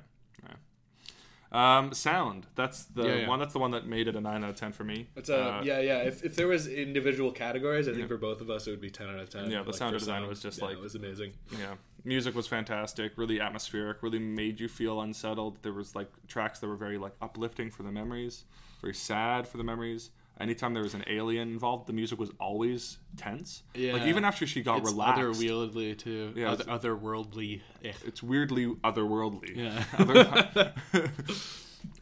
Um, 1.51 1.93
sound. 1.93 2.45
That's 2.55 2.83
the 2.85 3.03
Yeah, 3.03 3.15
yeah. 3.15 3.27
one. 3.27 3.39
That's 3.39 3.53
the 3.53 3.59
one 3.59 3.71
that 3.71 3.87
made 3.87 4.07
it 4.07 4.15
a 4.15 4.21
nine 4.21 4.43
out 4.43 4.49
of 4.49 4.55
ten 4.57 4.71
for 4.73 4.83
me. 4.83 5.07
It's 5.15 5.29
a 5.29 5.37
Uh, 5.37 5.61
yeah, 5.63 5.79
yeah. 5.79 5.99
If, 5.99 6.23
if 6.23 6.35
there 6.35 6.47
was 6.47 6.67
individual 6.67 7.31
categories, 7.31 7.87
I 7.87 7.93
think 7.93 8.07
for 8.07 8.17
both 8.17 8.41
of 8.41 8.49
us 8.49 8.67
it 8.67 8.71
would 8.71 8.81
be 8.81 8.89
ten 8.89 9.07
out 9.09 9.19
of 9.19 9.29
ten. 9.29 9.49
Yeah, 9.49 9.63
the 9.63 9.73
sound 9.73 9.93
for 9.93 9.99
design 9.99 10.27
was 10.27 10.41
just 10.41 10.59
yeah, 10.59 10.65
like- 10.65 10.77
it 10.77 10.81
was 10.81 10.95
amazing. 10.95 11.33
Yeah, 11.51 11.75
music 12.03 12.35
was 12.35 12.47
fantastic, 12.47 13.13
really 13.17 13.39
atmospheric, 13.39 14.03
really 14.03 14.19
made 14.19 14.59
you 14.59 14.67
feel 14.67 14.99
unsettled. 15.01 15.59
There 15.63 15.73
was 15.73 15.95
like 15.95 16.09
tracks 16.27 16.59
that 16.59 16.67
were 16.67 16.75
very 16.75 16.97
like 16.97 17.13
uplifting 17.21 17.71
for 17.71 17.83
the 17.83 17.91
memories, 17.91 18.43
very 18.81 18.93
sad 18.93 19.47
for 19.47 19.57
the 19.57 19.63
memories. 19.63 20.09
Anytime 20.39 20.73
there 20.73 20.83
was 20.83 20.93
an 20.93 21.03
alien 21.07 21.49
involved, 21.49 21.87
the 21.87 21.93
music 21.93 22.19
was 22.19 22.31
always 22.39 22.99
tense. 23.15 23.63
Yeah. 23.73 23.93
like 23.93 24.03
even 24.03 24.23
after 24.23 24.45
she 24.45 24.61
got 24.61 24.79
It's 24.79 24.91
relaxed, 24.91 25.21
otherworldly 25.21 25.97
too. 25.97 26.33
Yeah, 26.35 26.51
Other, 26.51 26.63
it's- 26.63 26.83
otherworldly. 26.83 27.61
Eh. 27.83 27.91
it's 28.05 28.21
weirdly 28.21 28.67
otherworldly. 28.83 29.55
Yeah. 29.55 29.83
Other- 29.97 30.73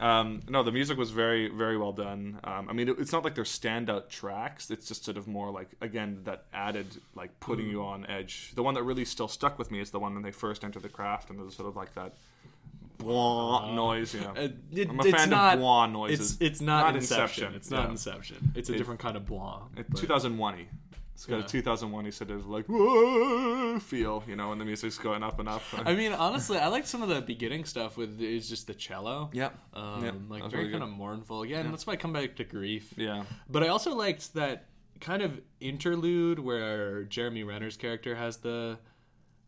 um, 0.00 0.42
no, 0.48 0.62
the 0.62 0.72
music 0.72 0.98
was 0.98 1.10
very, 1.10 1.48
very 1.48 1.78
well 1.78 1.92
done. 1.92 2.38
Um, 2.44 2.68
I 2.68 2.72
mean, 2.72 2.88
it, 2.88 2.96
it's 2.98 3.12
not 3.12 3.24
like 3.24 3.34
they're 3.34 3.44
standout 3.44 4.08
tracks. 4.08 4.70
It's 4.70 4.86
just 4.88 5.04
sort 5.04 5.16
of 5.16 5.26
more 5.26 5.50
like 5.50 5.70
again 5.80 6.20
that 6.24 6.44
added 6.52 6.86
like 7.14 7.38
putting 7.40 7.68
you 7.70 7.82
on 7.82 8.06
edge. 8.06 8.52
The 8.54 8.62
one 8.62 8.74
that 8.74 8.82
really 8.82 9.04
still 9.04 9.28
stuck 9.28 9.58
with 9.58 9.70
me 9.70 9.80
is 9.80 9.90
the 9.90 9.98
one 10.00 10.14
when 10.14 10.22
they 10.22 10.32
first 10.32 10.64
enter 10.64 10.80
the 10.80 10.88
craft 10.88 11.30
and 11.30 11.38
there's 11.38 11.56
sort 11.56 11.68
of 11.68 11.76
like 11.76 11.94
that 11.94 12.14
blah 12.98 13.74
noise. 13.74 14.14
You 14.14 14.20
know, 14.20 14.30
Uh, 14.36 14.48
it- 14.72 14.88
I'm 14.90 14.98
a 15.00 15.04
it's 15.04 15.16
fan 15.16 15.30
not, 15.30 15.54
of 15.54 15.60
blah 15.60 15.86
noises. 15.86 16.32
It's 16.32 16.40
it's 16.40 16.60
not, 16.60 16.80
Not 16.86 16.96
Inception. 16.96 17.24
Inception, 17.44 17.54
It's 17.54 17.70
not 17.70 17.84
yeah. 17.84 17.90
Inception. 17.90 18.52
It's 18.54 18.68
a 18.70 18.74
It- 18.74 18.78
different 18.78 19.00
kind 19.00 19.16
of 19.16 19.26
blah. 19.26 19.62
It- 19.76 19.86
but- 19.90 19.98
2001 20.00 20.66
It's 21.14 21.24
got 21.24 21.38
Yeah. 21.38 21.44
a 21.46 21.48
2001 21.48 22.12
sort 22.12 22.30
of 22.30 22.46
like 22.46 22.66
whoa 22.66 23.78
feel, 23.78 24.22
you 24.28 24.36
know, 24.36 24.50
when 24.50 24.58
the 24.58 24.66
music's 24.66 24.98
going 24.98 25.22
up 25.22 25.38
and 25.40 25.48
up. 25.48 25.62
I 25.86 25.94
mean, 25.94 26.12
honestly, 26.12 26.58
I 26.58 26.68
like 26.68 26.86
some 26.86 27.02
of 27.02 27.08
the 27.08 27.22
beginning 27.22 27.64
stuff 27.64 27.96
with 27.96 28.20
it's 28.20 28.48
just 28.50 28.66
the 28.66 28.74
cello. 28.74 29.30
Yeah, 29.32 29.48
Um, 29.72 30.04
Yep, 30.04 30.14
like 30.28 30.42
very 30.50 30.64
really 30.64 30.72
kind 30.72 30.84
good. 30.84 30.90
of 30.90 30.96
mournful. 30.98 31.40
Again, 31.42 31.70
that's 31.70 31.86
why 31.86 31.94
I 31.94 31.96
come 31.96 32.12
back 32.12 32.36
to 32.36 32.44
grief. 32.44 32.92
yeah. 32.98 33.24
But 33.48 33.62
I 33.62 33.68
also 33.68 33.94
liked 33.94 34.34
that 34.34 34.66
kind 35.00 35.22
of 35.22 35.40
interlude 35.60 36.38
where 36.38 37.04
Jeremy 37.04 37.44
Renner's 37.44 37.76
character 37.78 38.14
has 38.14 38.36
the 38.38 38.78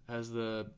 has 0.09 0.31
the 0.31 0.71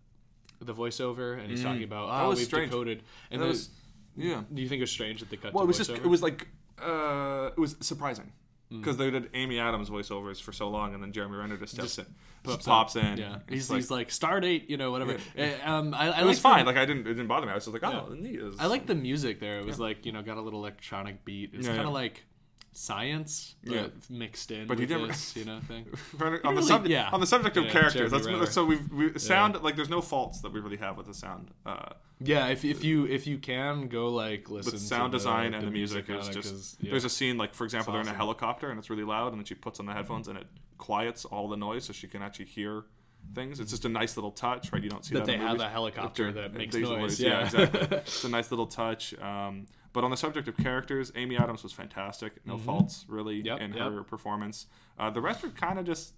the 0.61 0.75
voiceover 0.75 1.39
and 1.41 1.51
he's 1.51 1.63
talking 1.63 1.83
about 1.85 2.09
Mm. 2.09 2.21
Oh 2.25 2.29
we've 2.31 2.39
strange. 2.39 2.71
decoded 2.71 3.03
and 3.31 3.41
That 3.41 3.47
the- 3.47 3.51
was, 3.51 3.71
yeah. 4.17 4.43
do 4.53 4.61
you 4.63 4.69
think 4.69 4.81
it 4.81 4.83
was 4.83 4.91
strange 4.91 5.21
that 5.21 5.31
they 5.31 5.37
cut 5.37 5.53
Well, 5.55 5.63
to 5.63 5.67
it 5.67 5.69
was 5.69 5.79
just 5.79 5.91
voiceover? 5.91 6.05
it 6.05 6.09
was 6.09 6.23
like 6.23 6.49
uh, 6.83 7.51
it 7.57 7.61
was 7.61 7.77
surprising 7.81 8.33
because 8.71 8.97
they 8.97 9.11
did 9.11 9.29
Amy 9.35 9.59
Adams 9.59 9.91
voiceovers 9.91 10.41
for 10.41 10.53
so 10.53 10.69
long, 10.71 10.95
and 10.95 11.03
then 11.03 11.11
Jeremy 11.13 11.37
Renner 11.39 11.57
just 11.57 11.73
steps 11.75 11.99
in, 11.99 12.07
just 12.47 12.65
pops 12.65 12.95
in. 12.95 13.19
yeah 13.19 13.39
he's, 13.49 13.69
like, 13.69 13.77
he's 13.79 13.91
like 13.91 14.11
star 14.13 14.39
date 14.41 14.71
you 14.71 14.77
know 14.77 14.93
whatever 14.93 15.17
Uh, 15.37 15.49
um 15.65 15.93
I, 15.93 16.11
I 16.11 16.21
it 16.21 16.25
was 16.25 16.43
like 16.45 16.55
fine. 16.57 16.67
Like 16.67 16.77
I 16.77 16.85
didn't, 16.85 17.07
it 17.07 17.15
didn't 17.15 17.27
bother 17.27 17.47
me. 17.47 17.53
I 17.53 17.57
was 17.57 17.65
just 17.67 17.75
like, 17.75 17.83
oh, 17.93 18.15
neat. 18.15 18.37
It 18.39 18.43
was- 18.45 18.57
I 18.61 18.67
like 18.67 18.87
the 18.87 18.95
music 18.95 19.41
there 19.41 19.59
it 19.59 19.67
was 19.67 19.81
like 19.81 20.07
you 20.07 20.13
know 20.13 20.23
got 20.23 20.37
a 20.37 20.41
little 20.41 20.61
electronic 20.61 21.25
beat 21.25 21.51
it's 21.53 21.67
Yeah, 21.67 21.73
kind 21.75 21.81
of 21.89 21.93
yeah. 21.93 22.01
like 22.01 22.25
science 22.73 23.57
Yeah. 23.65 23.89
mixed 24.09 24.51
in 24.51 24.67
But 24.67 24.79
he 24.79 24.87
never- 24.87 25.09
this 25.09 25.37
you 25.37 25.45
know 25.45 25.61
thing 25.61 25.87
on 26.21 26.33
the 26.33 26.41
really- 26.51 26.63
subject 26.63 26.91
yeah. 26.91 27.11
on 27.13 27.21
the 27.21 27.27
subject 27.27 27.57
of 27.57 27.65
Yeah, 27.65 27.71
characters. 27.73 28.11
That's 28.13 28.53
so 28.55 28.65
we've 28.65 28.93
we, 28.93 29.19
sound 29.19 29.61
like 29.63 29.77
there's 29.77 29.89
no 29.89 30.01
faults 30.01 30.41
that 30.43 30.53
we 30.53 30.61
really 30.61 30.77
have 30.77 30.97
with 30.97 31.07
the 31.07 31.15
sound. 31.15 31.51
Uh, 31.67 31.91
yeah 32.23 32.49
if, 32.49 32.65
if 32.67 32.85
you 32.85 33.07
if 33.07 33.27
you 33.27 33.39
can 33.39 33.89
go 33.89 34.09
like 34.09 34.51
listen 34.51 34.73
but 34.73 34.79
to 34.79 34.83
sound 34.85 35.13
the- 35.13 35.19
design 35.19 35.55
and 35.55 35.67
the 35.67 35.71
music, 35.71 36.09
on 36.11 36.17
is 36.17 36.29
just 36.29 36.77
yeah. 36.83 36.91
there's 36.91 37.05
a 37.05 37.11
scene 37.11 37.37
like 37.39 37.55
for 37.55 37.65
example 37.65 37.93
they're 37.93 38.03
in 38.03 38.09
a 38.09 38.15
helicopter 38.15 38.71
and 38.71 38.79
it's 38.79 38.91
really 38.91 39.05
loud 39.05 39.33
and 39.33 39.41
then 39.41 39.45
she 39.47 39.55
puts 39.55 39.81
on 39.81 39.87
the 39.87 39.93
headphones 39.93 40.29
and 40.29 40.39
it 40.39 40.47
quiets 40.79 41.25
all 41.25 41.49
the 41.49 41.57
noise 41.57 41.85
so 41.85 41.93
she 41.93 42.07
can 42.07 42.23
actually 42.23 42.47
hear 42.47 42.85
things. 43.35 43.61
It's 43.61 43.71
just 43.71 43.85
a 43.85 43.89
nice 43.89 44.17
little 44.17 44.31
touch, 44.31 44.73
right? 44.73 44.83
You 44.83 44.89
don't 44.89 45.05
see 45.05 45.13
that 45.15 45.21
that, 45.21 45.27
they 45.27 45.35
in 45.35 45.41
have 45.41 45.61
a 45.61 45.69
helicopter 45.69 46.33
that 46.33 46.55
makes 46.55 46.75
noise. 46.75 46.89
noise, 46.89 47.21
Yeah, 47.21 47.45
exactly. 47.45 47.81
it's 47.99 48.25
a 48.25 48.31
nice 48.31 48.51
little 48.51 48.67
touch. 48.67 49.13
Um, 49.21 49.67
But 49.93 50.05
on 50.05 50.11
the 50.11 50.17
subject 50.17 50.47
of 50.47 50.57
characters, 50.57 51.11
Amy 51.17 51.37
Adams 51.37 51.63
was 51.65 51.73
fantastic. 51.73 52.35
No 52.47 52.59
faults 52.59 53.05
really 53.09 53.39
Mm-hmm. 53.39 53.47
Yep, 53.47 53.61
in 53.61 53.73
yep. 53.73 53.93
her 53.93 54.03
performance. 54.05 54.67
Uh, 54.99 55.11
the 55.11 55.21
rest 55.21 55.43
were 55.43 55.49
kind 55.49 55.79
of 55.79 55.85
just 55.85 56.15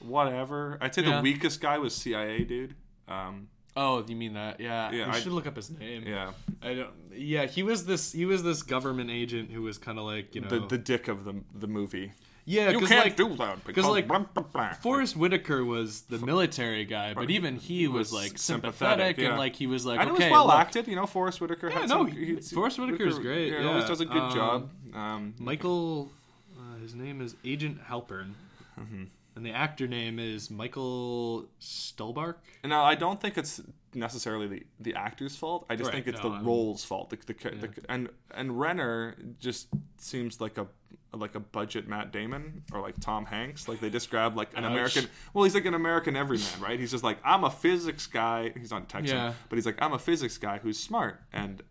whatever. 0.00 0.78
I'd 0.80 0.94
say 0.94 1.02
Yeah. 1.02 1.16
the 1.16 1.22
weakest 1.22 1.60
guy 1.60 1.78
was 1.78 1.94
CIA 1.94 2.44
dude. 2.44 2.74
Um, 3.08 3.48
Oh, 3.78 4.02
you 4.08 4.16
mean 4.16 4.32
that? 4.32 4.58
Yeah. 4.58 4.90
Yeah, 4.90 5.10
I- 5.12 5.20
should 5.20 5.32
look 5.32 5.46
up 5.46 5.54
his 5.56 5.68
name. 5.70 6.04
yeah, 6.06 6.30
I 6.62 6.72
don't. 6.74 6.90
Yeah, 7.12 7.44
he 7.44 7.62
was 7.62 7.84
this. 7.84 8.10
He 8.12 8.24
was 8.24 8.42
this 8.42 8.62
government 8.62 9.10
agent 9.10 9.50
who 9.50 9.60
was 9.60 9.76
kind 9.76 9.98
of 9.98 10.06
like 10.06 10.34
you 10.34 10.40
know. 10.40 10.48
the 10.48 10.60
the 10.60 10.78
dick 10.78 11.08
of 11.08 11.24
the 11.24 11.42
the 11.54 11.66
movie. 11.66 12.12
Yeah, 12.48 12.70
You 12.70 12.74
because 12.74 12.88
can't 12.90 13.04
like 13.04 13.16
do 13.16 13.34
that 13.36 13.64
because 13.64 13.84
like, 13.86 14.06
blah, 14.06 14.20
blah, 14.20 14.44
blah. 14.44 14.72
Forest 14.74 15.16
Whitaker 15.16 15.64
was 15.64 16.02
the 16.02 16.18
military 16.20 16.84
guy, 16.84 17.12
but 17.12 17.28
even 17.28 17.56
he 17.56 17.88
was, 17.88 18.12
was 18.12 18.12
like 18.12 18.38
sympathetic, 18.38 18.76
sympathetic, 18.76 19.18
yeah. 19.18 19.28
and 19.30 19.38
like 19.38 19.56
he 19.56 19.66
was 19.66 19.84
like 19.84 19.98
and 19.98 20.10
it 20.10 20.12
okay. 20.12 20.24
was 20.26 20.30
well 20.32 20.46
look, 20.46 20.54
acted. 20.54 20.86
You 20.86 20.94
know, 20.94 21.06
Forest 21.06 21.40
Whitaker. 21.40 21.68
Yeah, 21.68 21.80
had 21.80 21.88
no, 21.88 22.06
some, 22.06 22.06
he- 22.06 22.36
Forest 22.36 22.78
Whitaker's 22.78 23.18
great, 23.18 23.52
He 23.52 23.64
always 23.66 23.84
does 23.84 24.00
a 24.00 24.04
good 24.06 24.16
Um, 24.22 24.34
job. 24.34 24.70
Um, 24.94 25.34
Michael, 25.40 26.12
uh, 26.56 26.78
his 26.80 26.94
name 26.94 27.20
is 27.20 27.34
Agent 27.44 27.82
Halpern, 27.84 28.34
Mm-hmm. 28.80 29.04
And 29.36 29.44
the 29.44 29.50
actor 29.52 29.86
name 29.86 30.18
is 30.18 30.50
Michael 30.50 31.46
Stuhlbarg. 31.60 32.36
No, 32.64 32.80
I 32.82 32.94
don't 32.94 33.20
think 33.20 33.36
it's 33.36 33.60
necessarily 33.94 34.46
the, 34.46 34.62
the 34.80 34.94
actor's 34.94 35.36
fault. 35.36 35.66
I 35.68 35.76
just 35.76 35.88
Right, 35.88 35.94
think 36.02 36.06
it's 36.08 36.22
no, 36.22 36.30
the 36.30 36.36
I'm- 36.36 36.46
role's 36.46 36.84
fault. 36.84 37.10
The, 37.10 37.18
the, 37.26 37.34
the, 37.34 37.70
and 37.88 38.08
and 38.30 38.58
Renner 38.58 39.14
just 39.38 39.68
seems 39.98 40.40
like 40.40 40.56
a 40.56 40.66
like 41.14 41.34
a 41.34 41.40
budget 41.40 41.86
Matt 41.86 42.12
Damon 42.12 42.62
or 42.72 42.80
like 42.80 42.98
Tom 42.98 43.26
Hanks. 43.26 43.68
Like 43.68 43.80
they 43.80 43.90
just 43.90 44.10
grabbed 44.10 44.36
like 44.36 44.56
an 44.56 44.64
Ouch. 44.64 44.72
American. 44.72 45.06
Well, 45.34 45.44
he's 45.44 45.54
like 45.54 45.66
an 45.66 45.74
American 45.74 46.16
everyman, 46.16 46.46
right? 46.60 46.80
He's 46.80 46.90
just 46.90 47.04
like 47.04 47.18
I'm 47.22 47.44
a 47.44 47.50
physics 47.50 48.06
guy. 48.06 48.52
He's 48.58 48.70
not 48.70 48.88
Texan, 48.88 49.16
Yeah. 49.18 49.32
but 49.50 49.56
he's 49.56 49.66
like 49.66 49.76
I'm 49.82 49.92
a 49.92 49.98
physics 49.98 50.38
guy 50.38 50.58
who's 50.58 50.78
smart 50.78 51.20
and. 51.32 51.62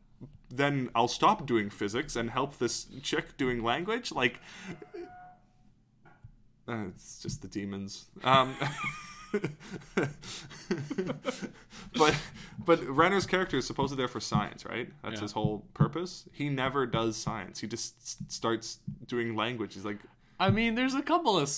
Then 0.51 0.89
I'll 0.95 1.07
stop 1.09 1.47
doing 1.47 1.69
physics 1.71 2.15
and 2.15 2.29
help 2.29 2.59
this 2.59 2.85
chick 3.01 3.35
doing 3.35 3.63
language. 3.63 4.11
Like, 4.11 4.39
uh, 6.67 6.85
it's 6.95 7.21
just 7.21 7.41
the 7.41 7.47
demons. 7.47 8.05
Um, 8.23 8.55
but 11.97 12.15
but 12.65 12.83
Renner's 12.87 13.25
character 13.25 13.57
is 13.57 13.65
supposedly 13.67 14.01
there 14.01 14.07
for 14.07 14.19
science, 14.19 14.65
right? 14.65 14.89
That's 15.03 15.15
Yeah. 15.15 15.21
his 15.21 15.31
whole 15.33 15.65
purpose. 15.73 16.25
He 16.31 16.49
never 16.49 16.85
does 16.85 17.15
science. 17.17 17.59
He 17.59 17.67
just 17.67 18.31
starts 18.31 18.79
doing 19.07 19.35
language. 19.35 19.73
He's 19.73 19.85
like, 19.85 19.99
I 20.37 20.49
mean, 20.49 20.75
there's 20.75 20.93
a 20.95 21.01
couple 21.01 21.37
of. 21.37 21.49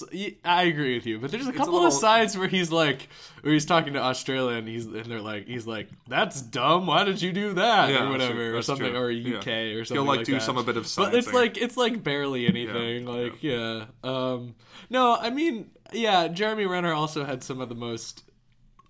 I 0.46 0.64
agree 0.64 0.94
with 0.96 1.06
you, 1.08 1.18
but 1.20 1.32
there's 1.32 1.48
a 1.48 1.50
a 1.50 1.54
couple 1.54 1.74
little- 1.74 1.88
of 1.88 1.94
sides 1.94 2.38
where 2.38 2.48
he's 2.48 2.72
like, 2.72 3.10
where 3.42 3.52
he's 3.54 3.66
talking 3.66 3.94
to 3.94 4.00
Australia, 4.00 4.58
and 4.58 4.68
he's 4.68 4.86
and 4.86 5.06
they're 5.06 5.20
like, 5.20 5.48
he's 5.48 5.66
like, 5.66 5.88
"That's 6.08 6.42
dumb. 6.44 6.86
Why 6.86 7.04
did 7.04 7.20
you 7.22 7.32
do 7.32 7.54
that?" 7.54 7.90
Yeah, 7.90 8.08
or 8.08 8.12
whatever, 8.12 8.56
or 8.56 8.62
something, 8.62 8.92
true. 8.92 9.00
or 9.00 9.10
Yeah. 9.10 9.40
UK 9.40 9.48
or 9.48 9.84
something. 9.84 10.04
he'll 10.04 10.08
like, 10.08 10.18
like 10.18 10.26
do 10.28 10.34
that. 10.34 10.42
some 10.44 10.58
a 10.60 10.64
bit 10.64 10.78
of 10.78 10.86
science. 10.86 11.10
But 11.12 11.18
it's 11.18 11.34
like 11.34 11.58
it's 11.58 11.76
like 11.78 12.04
barely 12.04 12.46
anything. 12.48 13.08
Yeah, 13.08 13.14
like 13.14 13.42
yeah. 13.44 13.86
Um, 14.04 14.54
no, 14.92 15.16
I 15.16 15.32
mean 15.32 15.72
yeah. 15.92 16.28
Jeremy 16.28 16.66
Renner 16.68 16.94
also 16.94 17.26
had 17.26 17.44
some 17.44 17.62
of 17.62 17.70
the 17.70 17.76
most 17.76 18.24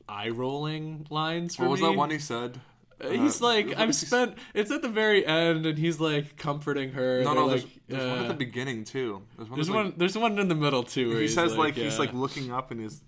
eye 0.10 0.30
rolling 0.30 1.08
lines 1.10 1.56
for 1.56 1.64
what 1.64 1.72
was 1.72 1.82
me. 1.82 1.88
that 1.88 1.98
one 1.98 2.10
he 2.10 2.20
said? 2.20 2.60
Uh, 3.00 3.10
He's 3.10 3.42
Uh, 3.42 3.46
like, 3.46 3.78
I'm 3.78 3.88
was 3.88 4.00
he- 4.00 4.08
spent. 4.08 4.36
It's 4.54 4.72
at 4.72 4.82
the 4.82 4.90
very 4.90 5.26
end, 5.26 5.66
and 5.66 5.78
he's 5.78 6.00
like 6.00 6.36
comforting 6.38 6.92
her. 6.94 7.24
No, 7.24 7.34
They're 7.34 7.36
no. 7.36 7.50
There's, 7.50 7.64
like, 7.64 7.74
there's 7.88 8.04
one 8.08 8.18
at 8.20 8.26
uh, 8.26 8.28
the 8.30 8.34
beginning 8.34 8.84
too. 8.84 9.22
There's 9.38 9.50
one. 9.50 9.58
There's 9.58 9.68
that's, 9.68 9.76
like, 9.76 9.86
one. 9.86 9.94
There's 9.98 10.18
one 10.18 10.40
in 10.40 10.48
the 10.48 10.56
middle 10.56 10.84
too. 10.84 11.12
He 11.18 11.28
says 11.28 11.56
like, 11.56 11.76
he's 11.76 11.94
yeah. 11.94 12.00
like 12.00 12.14
looking 12.14 12.52
up 12.52 12.72
and 12.72 12.80
he's. 12.82 13.02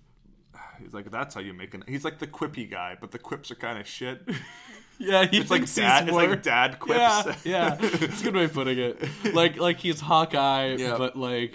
He's 0.82 0.94
like, 0.94 1.10
that's 1.10 1.34
how 1.34 1.40
you 1.42 1.52
make 1.52 1.74
it. 1.74 1.82
He's 1.86 2.04
like 2.06 2.18
the 2.20 2.26
quippy 2.26 2.70
guy, 2.70 2.96
but 2.98 3.10
the 3.10 3.18
quips 3.18 3.50
are 3.50 3.54
kind 3.54 3.78
of 3.78 3.86
shit. 3.86 4.22
yeah, 4.98 5.26
he 5.26 5.38
It's 5.38 5.50
like 5.50 5.60
he's 5.62 5.74
dad. 5.74 6.08
It's 6.08 6.16
like 6.16 6.42
dad 6.42 6.78
quips. 6.78 6.98
Yeah, 6.98 7.34
yeah, 7.44 7.76
it's 7.80 8.20
a 8.22 8.24
good 8.24 8.34
way 8.34 8.44
of 8.44 8.54
putting 8.54 8.78
it. 8.78 9.02
Like, 9.34 9.58
like 9.58 9.78
he's 9.78 10.00
Hawkeye, 10.00 10.76
Yeah. 10.78 10.96
but 10.96 11.16
like, 11.16 11.54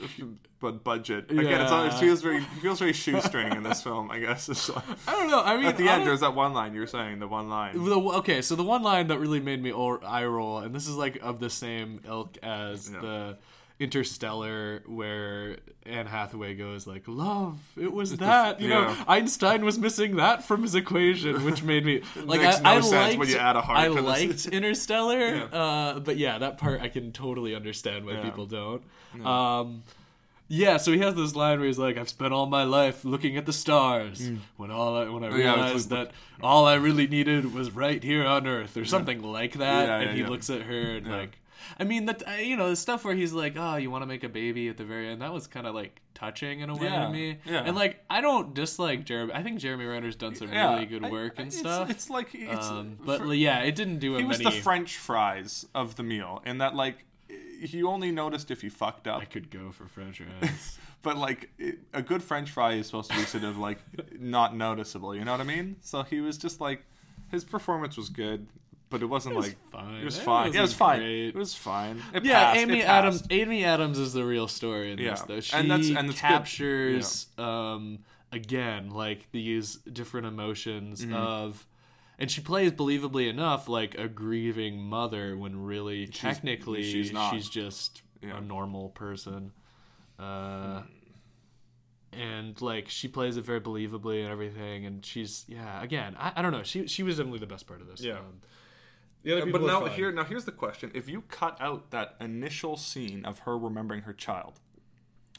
but 0.65 0.83
budget. 0.83 1.29
Again, 1.29 1.61
it's 1.61 1.71
all, 1.71 1.85
it 1.85 1.93
feels 1.93 2.21
very 2.21 2.37
it 2.37 2.43
feels 2.61 2.79
very 2.79 2.93
shoestring 2.93 3.53
in 3.53 3.63
this 3.63 3.81
film. 3.83 4.09
I 4.09 4.19
guess 4.19 4.49
like, 4.69 4.83
I 5.07 5.11
don't 5.11 5.29
know. 5.29 5.41
I 5.43 5.55
mean, 5.57 5.65
at 5.67 5.77
the 5.77 5.89
I 5.89 5.93
end 5.95 6.07
there's 6.07 6.21
that 6.21 6.33
one 6.35 6.53
line 6.53 6.73
you 6.73 6.79
were 6.81 6.87
saying. 6.87 7.19
The 7.19 7.27
one 7.27 7.49
line. 7.49 7.83
The, 7.83 7.95
okay, 7.95 8.41
so 8.41 8.55
the 8.55 8.63
one 8.63 8.81
line 8.81 9.07
that 9.07 9.19
really 9.19 9.39
made 9.39 9.61
me 9.61 9.71
eye 9.71 10.25
roll, 10.25 10.59
and 10.59 10.73
this 10.73 10.87
is 10.87 10.95
like 10.95 11.19
of 11.21 11.39
the 11.39 11.49
same 11.49 12.01
ilk 12.07 12.37
as 12.43 12.89
Yeah. 12.91 12.99
the 13.01 13.37
Interstellar, 13.77 14.83
where 14.87 15.57
Anne 15.85 16.05
Hathaway 16.05 16.55
goes 16.55 16.87
like, 16.87 17.03
"Love, 17.07 17.59
it 17.77 17.91
was 17.91 18.17
that." 18.17 18.59
You 18.61 18.69
know. 18.69 18.95
Einstein 19.07 19.65
was 19.65 19.77
missing 19.77 20.15
that 20.15 20.43
from 20.45 20.61
his 20.61 20.75
equation, 20.75 21.43
which 21.43 21.61
made 21.61 21.85
me 21.85 22.01
like 22.23 22.41
makes 22.41 22.57
I, 22.59 22.61
no 22.61 22.69
I 22.69 22.81
sense 22.81 22.91
liked 22.91 23.19
when 23.19 23.27
you 23.29 23.37
add 23.37 23.55
a 23.57 23.61
heart 23.61 23.77
I 23.79 23.87
liked 23.87 24.45
Interstellar, 24.51 25.35
Yeah. 25.35 25.43
uh, 25.45 25.99
but 25.99 26.15
yeah, 26.17 26.37
that 26.39 26.57
part 26.57 26.81
I 26.81 26.87
can 26.87 27.11
totally 27.11 27.53
understand 27.53 28.05
why 28.05 28.13
Yeah. 28.13 28.23
people 28.23 28.45
don't. 28.45 28.81
Um, 29.25 29.83
yeah, 30.47 30.77
so 30.77 30.91
he 30.91 30.99
has 30.99 31.15
this 31.15 31.35
line 31.35 31.59
where 31.59 31.67
he's 31.67 31.79
like, 31.79 31.97
"I've 31.97 32.09
spent 32.09 32.33
all 32.33 32.45
my 32.45 32.63
life 32.63 33.03
looking 33.03 33.35
at 33.37 33.45
the 33.45 33.53
stars 33.53 34.29
when 34.57 34.71
all 34.71 34.95
I, 34.95 35.09
when 35.09 35.23
I 35.23 35.29
Mm. 35.29 35.39
yeah, 35.39 35.53
realized 35.55 35.91
like- 35.91 36.09
that 36.09 36.15
all 36.41 36.65
I 36.65 36.75
really 36.75 37.07
needed 37.07 37.53
was 37.53 37.71
right 37.71 38.03
here 38.03 38.25
on 38.25 38.45
Earth 38.47 38.77
or 38.77 38.85
something 38.85 39.21
like 39.23 39.53
that." 39.53 39.87
Yeah, 39.87 39.95
and 39.97 40.05
yeah, 40.09 40.15
he 40.15 40.21
yeah. 40.21 40.27
looks 40.29 40.49
at 40.49 40.61
her 40.63 40.81
and 40.97 41.07
like, 41.07 41.39
I 41.79 41.83
mean 41.83 42.05
that 42.05 42.21
you 42.45 42.55
know 42.57 42.69
the 42.69 42.75
stuff 42.75 43.03
where 43.03 43.15
he's 43.15 43.33
like, 43.33 43.55
"Oh, 43.57 43.75
you 43.77 43.89
want 43.89 44.03
to 44.03 44.05
make 44.05 44.23
a 44.23 44.29
baby 44.29 44.67
at 44.69 44.77
the 44.77 44.85
very 44.85 45.07
end?" 45.09 45.21
That 45.21 45.33
was 45.33 45.47
kind 45.47 45.65
of 45.65 45.73
like 45.73 45.99
touching 46.13 46.59
in 46.61 46.69
a 46.69 46.75
way 46.75 46.85
Yeah, 46.87 47.05
to 47.07 47.11
me. 47.11 47.37
yeah. 47.43 47.63
And 47.65 47.75
like, 47.75 48.01
I 48.09 48.21
don't 48.21 48.53
dislike 48.53 49.03
Jeremy. 49.03 49.33
I 49.33 49.41
think 49.43 49.59
Jeremy 49.59 49.85
Renner's 49.85 50.15
done 50.15 50.35
some 50.35 50.53
Yeah, 50.53 50.73
really 50.75 50.85
good 50.85 51.03
I- 51.03 51.09
work 51.09 51.33
and 51.39 51.47
it's, 51.47 51.57
stuff. 51.57 51.89
It's 51.89 52.09
like 52.09 52.29
it's. 52.35 52.67
um, 52.69 52.97
but 53.03 53.19
for- 53.21 53.33
yeah, 53.33 53.59
it 53.61 53.75
didn't 53.75 53.97
do 53.99 54.13
him 54.15 54.21
he 54.21 54.25
was 54.27 54.39
any. 54.39 54.51
the 54.55 54.61
French 54.61 54.95
fries 54.97 55.65
of 55.73 55.95
the 55.95 56.03
meal, 56.03 56.41
and 56.45 56.61
that 56.61 56.75
like 56.75 57.03
he 57.61 57.83
only 57.83 58.11
noticed 58.11 58.51
if 58.51 58.63
you 58.63 58.69
fucked 58.69 59.07
up. 59.07 59.21
I 59.21 59.25
could 59.25 59.49
go 59.49 59.71
for 59.71 59.85
French 59.87 60.21
fries. 60.39 60.77
But 61.01 61.17
like 61.17 61.51
it, 61.59 61.77
a 61.93 62.01
good 62.01 62.23
French 62.23 62.49
fry 62.49 62.73
is 62.73 62.87
supposed 62.87 63.11
to 63.11 63.15
be 63.17 63.23
sort 63.25 63.43
of 63.43 63.59
like 63.59 63.77
not 64.17 64.55
noticeable. 64.55 65.13
You 65.15 65.23
know 65.23 65.33
what 65.33 65.39
I 65.41 65.43
mean? 65.43 65.75
So 65.81 66.01
he 66.01 66.19
was 66.19 66.35
just 66.35 66.59
like 66.59 66.83
his 67.29 67.43
performance 67.43 67.95
was 67.95 68.09
good, 68.09 68.47
but 68.89 69.03
it 69.03 69.05
wasn't 69.05 69.33
it 69.33 69.37
was 69.37 69.47
like 69.49 69.57
fine. 69.71 70.01
It 70.01 70.05
was 70.05 70.17
It 70.17 70.21
fine. 70.23 70.53
yeah, 70.53 70.59
it 70.59 70.61
was 70.63 70.73
fine. 70.73 70.99
great. 71.01 71.27
It 71.27 71.35
was 71.35 71.53
fine. 71.53 72.01
It 72.11 72.25
yeah, 72.25 72.45
passed. 72.45 72.59
Amy 72.59 72.79
It 72.79 72.85
Adams. 72.85 73.23
Amy 73.29 73.63
Adams 73.65 73.99
is 73.99 74.13
the 74.13 74.25
real 74.25 74.47
story 74.47 74.93
in 74.93 74.97
this, 74.97 75.05
Yeah. 75.19 75.25
though. 75.27 75.39
She 75.41 75.55
And 75.55 75.69
that's- 75.69 75.89
and 75.91 76.07
good. 76.07 76.15
captures 76.17 77.27
um, 77.37 77.99
again 78.31 78.89
like 78.89 79.31
these 79.31 79.75
different 79.75 80.25
emotions 80.25 81.03
Mm-hmm. 81.05 81.13
of. 81.13 81.67
And 82.17 82.31
she 82.31 82.39
plays 82.41 82.71
believably 82.71 83.29
enough 83.29 83.67
like 83.67 83.95
a 83.95 84.07
grieving 84.07 84.81
mother 84.81 85.37
when 85.37 85.63
really 85.63 86.07
technically 86.07 86.83
she's 86.83 87.11
not. 87.11 87.35
just 87.41 88.01
Yeah. 88.21 88.37
a 88.37 88.41
normal 88.41 88.89
person. 88.89 89.51
Uh, 90.17 90.83
and 92.13 92.61
like 92.61 92.87
she 92.89 93.07
plays 93.09 93.35
it 93.37 93.43
very 93.43 93.59
believably 93.59 94.21
and 94.23 94.31
everything 94.31 94.85
and 94.85 95.05
she's 95.05 95.43
yeah 95.49 95.81
again 95.83 96.15
I, 96.17 96.31
I 96.37 96.41
don't 96.41 96.53
know 96.53 96.63
she 96.63 96.87
she 96.87 97.03
was 97.03 97.17
definitely 97.17 97.39
the 97.39 97.45
best 97.47 97.67
part 97.67 97.81
of 97.81 97.87
this 97.87 97.99
Yeah. 98.01 98.13
um, 98.19 98.39
the 99.23 99.33
other 99.41 99.51
but 99.51 99.61
now 99.63 99.85
here 99.87 100.11
now 100.13 100.23
here's 100.23 100.45
the 100.45 100.51
question: 100.53 100.91
If 100.93 101.09
you 101.09 101.21
cut 101.23 101.57
out 101.59 101.91
that 101.91 102.15
initial 102.21 102.77
scene 102.77 103.25
of 103.25 103.39
her 103.39 103.57
remembering 103.57 104.03
her 104.03 104.13
child, 104.13 104.59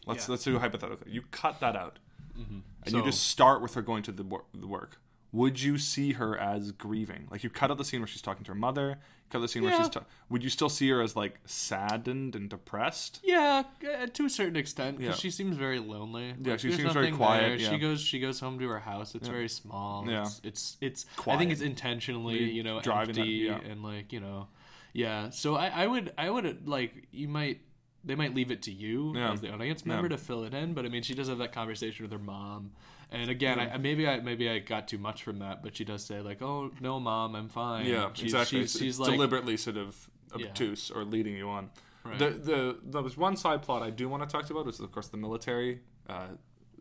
let's 0.06 0.26
Yeah. 0.26 0.32
let's 0.32 0.42
do 0.44 0.56
a 0.56 0.58
hypothetical. 0.58 1.06
You 1.08 1.22
cut 1.30 1.60
that 1.60 1.76
out, 1.76 2.00
and 2.36 2.64
So- 2.88 2.98
you 2.98 3.04
just 3.04 3.28
start 3.28 3.62
with 3.62 3.74
her 3.74 3.82
going 3.82 4.02
to 4.02 4.10
the 4.12 4.24
wor- 4.24 4.44
the 4.52 4.66
work. 4.66 5.00
Would 5.36 5.60
you 5.60 5.76
see 5.78 6.12
her 6.12 6.38
as 6.38 6.72
grieving? 6.72 7.28
Like 7.30 7.44
you 7.44 7.50
cut 7.50 7.70
out 7.70 7.78
the 7.78 7.84
scene 7.84 8.00
where 8.00 8.06
she's 8.06 8.22
talking 8.22 8.44
to 8.44 8.52
her 8.52 8.58
mother. 8.58 8.98
Cut 9.28 9.40
the 9.40 9.48
scene 9.48 9.62
where 9.64 9.72
Yeah. 9.72 9.78
she's. 9.82 9.88
Ta- 9.90 10.04
would 10.30 10.42
you 10.44 10.50
still 10.50 10.68
see 10.68 10.88
her 10.90 11.02
as 11.02 11.14
like 11.16 11.40
saddened 11.44 12.34
and 12.36 12.48
depressed? 12.48 13.20
Yeah, 13.24 13.64
uh, 14.00 14.06
to 14.06 14.24
a 14.24 14.30
certain 14.30 14.56
extent, 14.56 14.98
because 14.98 15.16
Yeah. 15.16 15.20
she 15.20 15.30
seems 15.30 15.56
very 15.56 15.78
lonely. 15.78 16.34
Yeah, 16.40 16.56
she 16.56 16.70
seems 16.72 16.92
very 16.92 17.10
quiet, 17.10 17.60
yeah. 17.60 17.70
She 17.70 17.78
goes, 17.78 18.00
she 18.00 18.18
goes 18.20 18.38
home 18.40 18.58
to 18.60 18.68
her 18.68 18.78
house. 18.80 19.14
It's 19.14 19.28
very 19.28 19.48
small. 19.48 20.08
Yeah. 20.08 20.22
It's, 20.22 20.40
it's, 20.44 20.76
it's 20.80 21.06
I 21.26 21.36
think 21.36 21.50
it's 21.52 21.60
intentionally, 21.60 22.50
you 22.50 22.62
know, 22.62 22.80
Driving 22.80 23.18
empty 23.18 23.48
that- 23.48 23.62
yeah. 23.64 23.70
and 23.72 23.82
like, 23.82 24.12
you 24.12 24.20
know, 24.20 24.48
yeah. 24.92 25.30
So 25.30 25.56
I, 25.56 25.66
I 25.68 25.86
would, 25.86 26.12
I 26.16 26.30
would 26.30 26.66
like, 26.68 27.08
you 27.10 27.28
might, 27.28 27.60
they 28.04 28.14
might 28.14 28.32
leave 28.34 28.52
it 28.52 28.62
to 28.62 28.72
you 28.72 29.12
Yeah. 29.16 29.32
as 29.32 29.40
the 29.40 29.52
audience 29.52 29.84
member 29.84 30.08
to 30.08 30.16
fill 30.16 30.44
it 30.44 30.54
in. 30.54 30.72
But 30.72 30.86
I 30.86 30.88
mean, 30.88 31.02
she 31.02 31.14
does 31.14 31.28
have 31.28 31.38
that 31.38 31.52
conversation 31.52 32.04
with 32.04 32.12
her 32.12 32.18
mom. 32.24 32.70
And 33.10 33.30
again, 33.30 33.60
I, 33.60 33.76
maybe 33.78 34.06
I 34.08 34.20
maybe 34.20 34.48
I 34.50 34.58
got 34.58 34.88
too 34.88 34.98
much 34.98 35.22
from 35.22 35.38
that, 35.38 35.62
but 35.62 35.76
she 35.76 35.84
does 35.84 36.04
say 36.04 36.20
like, 36.20 36.42
"Oh 36.42 36.72
no, 36.80 36.98
mom, 36.98 37.36
I'm 37.36 37.48
fine." 37.48 37.86
Yeah, 37.86 38.10
she's, 38.12 38.24
exactly. 38.34 38.62
She's, 38.62 38.72
she's 38.78 38.98
like, 38.98 39.12
deliberately 39.12 39.56
sort 39.56 39.76
of 39.76 40.10
Yeah. 40.36 40.46
obtuse 40.48 40.90
or 40.90 41.04
leading 41.04 41.36
you 41.36 41.48
on. 41.48 41.70
Right. 42.04 42.18
The 42.18 42.30
the 42.30 42.78
there 42.84 43.02
was 43.02 43.16
one 43.16 43.36
side 43.36 43.62
plot 43.62 43.82
I 43.82 43.90
do 43.90 44.08
want 44.08 44.22
to 44.22 44.28
talk 44.28 44.46
to 44.46 44.52
about, 44.52 44.66
which 44.66 44.74
is 44.76 44.80
of 44.80 44.90
course 44.90 45.06
the 45.08 45.16
military 45.16 45.80
uh, 46.08 46.26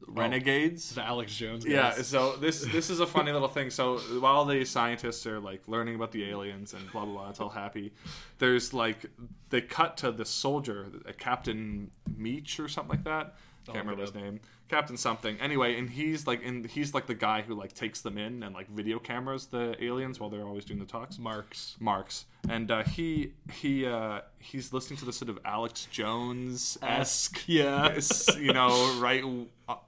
renegades. 0.07 0.95
the 0.95 1.03
Alex 1.03 1.35
Jones. 1.35 1.65
Yeah, 1.65 2.01
so 2.01 2.35
this 2.37 2.61
this 2.71 2.89
is 2.89 2.99
a 2.99 3.07
funny 3.07 3.31
little 3.31 3.47
thing. 3.47 3.69
So 3.69 3.97
while 4.19 4.45
the 4.45 4.65
scientists 4.65 5.25
are 5.25 5.39
like 5.39 5.67
learning 5.67 5.95
about 5.95 6.11
the 6.11 6.29
aliens 6.29 6.73
and 6.73 6.91
blah 6.91 7.05
blah 7.05 7.13
blah, 7.13 7.29
it's 7.29 7.39
all 7.39 7.49
happy. 7.49 7.93
There's 8.39 8.73
like 8.73 9.05
they 9.49 9.61
cut 9.61 9.97
to 9.97 10.11
the 10.11 10.25
soldier, 10.25 10.87
a 11.05 11.13
Captain 11.13 11.91
Meach 12.19 12.59
or 12.59 12.67
something 12.67 12.97
like 12.97 13.03
that. 13.05 13.35
Can't 13.73 13.85
remember 13.85 14.01
his 14.01 14.13
name. 14.13 14.39
Captain 14.69 14.97
something. 14.97 15.39
Anyway, 15.39 15.77
and 15.77 15.89
he's 15.89 16.25
like, 16.27 16.43
and 16.45 16.65
he's 16.65 16.93
like 16.93 17.07
the 17.07 17.15
guy 17.15 17.41
who 17.41 17.53
like 17.55 17.73
takes 17.73 18.01
them 18.01 18.17
in 18.17 18.43
and 18.43 18.53
like 18.53 18.69
video 18.69 18.99
cameras 18.99 19.47
the 19.47 19.75
aliens 19.83 20.19
while 20.19 20.29
they're 20.29 20.45
always 20.45 20.65
doing 20.65 20.79
the 20.79 20.85
talks. 20.85 21.17
Marks. 21.17 21.75
Marks, 21.79 22.25
and 22.49 22.69
uh, 22.71 22.83
he 22.83 23.33
he 23.51 23.85
uh, 23.85 24.21
he's 24.39 24.73
listening 24.73 24.97
to 24.99 25.05
the 25.05 25.13
sort 25.13 25.29
of 25.29 25.39
Alex 25.45 25.87
Jones 25.91 26.77
esque, 26.81 27.43
Yeah. 27.47 27.99
you 28.39 28.53
know, 28.53 28.99
right 28.99 29.23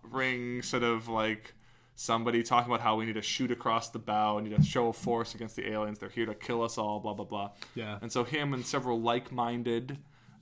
ring 0.04 0.62
sort 0.62 0.84
of 0.84 1.08
like 1.08 1.54
somebody 1.96 2.44
talking 2.44 2.72
about 2.72 2.82
how 2.84 2.96
we 2.96 3.06
need 3.08 3.14
to 3.16 3.22
shoot 3.24 3.50
across 3.52 3.90
the 3.90 4.00
bow, 4.00 4.38
and 4.38 4.48
need 4.48 4.56
to 4.56 4.64
show 4.64 4.90
a 4.90 4.94
force 4.94 5.34
against 5.36 5.56
the 5.56 5.68
aliens. 5.72 5.98
They're 6.00 6.10
here 6.10 6.28
to 6.28 6.36
kill 6.36 6.62
us 6.64 6.78
all, 6.78 7.00
blah 7.00 7.14
blah 7.14 7.26
blah. 7.26 7.52
Yeah. 7.76 7.98
And 8.02 8.12
so 8.12 8.24
him 8.24 8.54
and 8.54 8.66
several 8.66 9.02
like-minded 9.02 9.98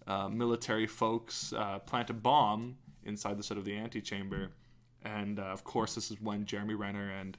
uh, 0.07 0.27
military 0.29 0.87
folks 0.87 1.53
uh, 1.53 1.79
plant 1.79 2.09
a 2.09 2.13
bomb 2.13 2.77
inside 3.05 3.37
the 3.37 3.43
sort 3.43 3.57
of 3.57 3.65
the 3.65 3.77
antechamber, 3.77 4.49
and 5.03 5.39
uh, 5.39 5.43
of 5.43 5.63
course 5.63 5.95
this 5.95 6.09
is 6.11 6.19
when 6.21 6.45
Jeremy 6.45 6.73
Renner 6.73 7.09
and 7.09 7.37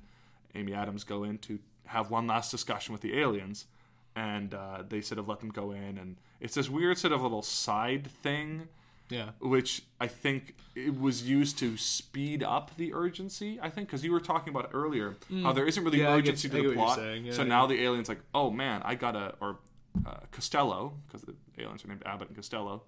Amy 0.55 0.73
Adams 0.73 1.05
go 1.05 1.25
in 1.25 1.39
to 1.39 1.59
have 1.87 2.11
one 2.11 2.27
last 2.27 2.51
discussion 2.51 2.93
with 2.93 3.03
the 3.03 3.19
aliens, 3.19 3.67
and 4.15 4.55
uh, 4.55 4.83
they 4.89 5.01
sort 5.01 5.19
of 5.19 5.29
let 5.29 5.41
them 5.41 5.51
go 5.51 5.73
in, 5.73 5.99
and 5.99 6.17
it's 6.41 6.55
this 6.55 6.69
weird 6.71 6.99
sort 6.99 7.13
of 7.13 7.23
little 7.23 7.43
side 7.43 8.07
thing 8.07 8.69
Yeah. 9.09 9.31
which 9.41 9.83
I 10.01 10.07
think 10.09 10.55
it 10.75 10.99
was 11.01 11.23
used 11.29 11.59
to 11.59 11.77
speed 11.77 12.43
up 12.43 12.71
the 12.77 12.93
urgency. 12.95 13.59
I 13.63 13.71
think 13.71 13.89
because 13.89 14.05
you 14.05 14.13
were 14.13 14.21
talking 14.21 14.51
about 14.55 14.71
earlier 14.73 15.17
how 15.43 15.53
there 15.53 15.67
isn't 15.67 15.83
really 15.85 15.99
Mm. 15.99 16.03
Yeah, 16.03 16.09
I 16.13 16.21
get- 16.21 16.29
urgency 16.31 16.49
to 16.51 16.69
the 16.69 16.75
plot. 16.75 16.99
Yeah, 16.99 17.33
so 17.33 17.43
yeah. 17.43 17.49
now 17.49 17.67
the 17.67 17.81
aliens 17.83 18.09
like, 18.09 18.21
oh 18.35 18.51
man, 18.51 18.83
I 18.85 18.95
gotta 18.95 19.35
or 19.41 19.59
uh, 20.07 20.17
Costello 20.33 20.95
because 21.07 21.23
the 21.23 21.35
aliens 21.59 21.85
are 21.85 21.89
named 21.89 22.03
Abbott 22.05 22.29
and 22.29 22.37
Costello. 22.37 22.83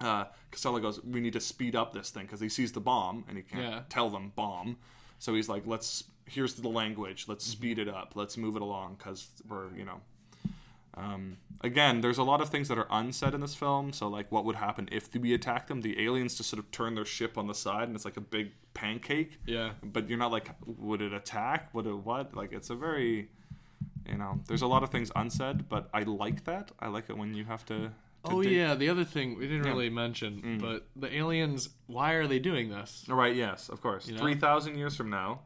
Uh, 0.00 0.24
Costello 0.50 0.78
goes, 0.78 1.02
we 1.04 1.20
need 1.20 1.32
to 1.32 1.40
speed 1.40 1.74
up 1.74 1.92
this 1.92 2.10
thing 2.10 2.24
because 2.26 2.40
he 2.40 2.48
sees 2.48 2.72
the 2.72 2.80
bomb 2.80 3.24
and 3.28 3.36
he 3.36 3.42
can't 3.42 3.62
Yeah. 3.62 3.80
tell 3.88 4.10
them 4.10 4.32
bomb. 4.36 4.76
So 5.18 5.34
he's 5.34 5.48
like, 5.48 5.64
let's 5.66 6.04
here's 6.26 6.54
the 6.54 6.68
language. 6.68 7.24
Let's 7.26 7.44
Mm-hmm. 7.46 7.52
speed 7.58 7.78
it 7.78 7.88
up. 7.88 8.12
Let's 8.14 8.36
move 8.36 8.54
it 8.56 8.62
along 8.62 8.96
because 8.98 9.26
we're 9.48 9.70
you 9.76 9.84
know 9.84 10.00
um, 10.96 11.36
again, 11.60 12.00
there's 12.00 12.18
a 12.18 12.24
lot 12.24 12.40
of 12.40 12.48
things 12.48 12.66
that 12.68 12.76
are 12.78 12.88
unsaid 12.90 13.32
in 13.32 13.40
this 13.40 13.54
film. 13.54 13.92
So, 13.92 14.08
like, 14.08 14.32
what 14.32 14.44
would 14.44 14.56
happen 14.56 14.88
if 14.90 15.14
we 15.14 15.32
attack 15.32 15.68
them? 15.68 15.80
The 15.82 16.04
aliens 16.04 16.36
just 16.36 16.50
sort 16.50 16.58
of 16.58 16.70
turn 16.72 16.96
their 16.96 17.04
ship 17.04 17.38
on 17.38 17.46
the 17.46 17.54
side, 17.54 17.84
and 17.86 17.94
it's 17.94 18.04
like 18.04 18.16
a 18.16 18.20
big 18.22 18.50
pancake. 18.74 19.38
Yeah. 19.46 19.72
But 19.82 20.08
you're 20.08 20.18
not 20.18 20.32
like, 20.32 20.50
would 20.66 21.00
it 21.00 21.12
attack? 21.12 21.72
Would 21.72 21.86
it 21.86 21.94
what? 21.94 22.34
Like, 22.34 22.52
it's 22.52 22.70
a 22.70 22.74
very, 22.74 23.28
you 24.08 24.16
know, 24.18 24.40
there's 24.48 24.62
a 24.62 24.66
lot 24.66 24.82
of 24.82 24.90
things 24.90 25.12
unsaid, 25.14 25.68
but 25.68 25.88
I 25.94 26.02
like 26.02 26.44
that. 26.46 26.72
I 26.80 26.88
like 26.88 27.08
it 27.10 27.16
when 27.16 27.32
you 27.32 27.44
have 27.44 27.64
to. 27.66 27.92
Oh 28.30 28.42
dig- 28.42 28.52
yeah, 28.52 28.74
the 28.74 28.88
other 28.88 29.04
thing 29.04 29.36
we 29.38 29.46
didn't 29.48 29.64
Yeah. 29.64 29.70
really 29.72 29.90
mention, 29.90 30.40
Mm. 30.42 30.60
but 30.60 30.86
the 30.96 31.14
aliens. 31.14 31.70
Why 31.86 32.12
are 32.12 32.26
they 32.26 32.38
doing 32.38 32.68
this? 32.70 33.04
All 33.08 33.16
right. 33.16 33.34
Yes, 33.34 33.68
of 33.68 33.80
course. 33.80 34.06
You 34.06 34.14
know? 34.14 34.20
Three 34.20 34.34
thousand 34.34 34.76
years 34.78 34.96
from 34.96 35.10
now. 35.10 35.40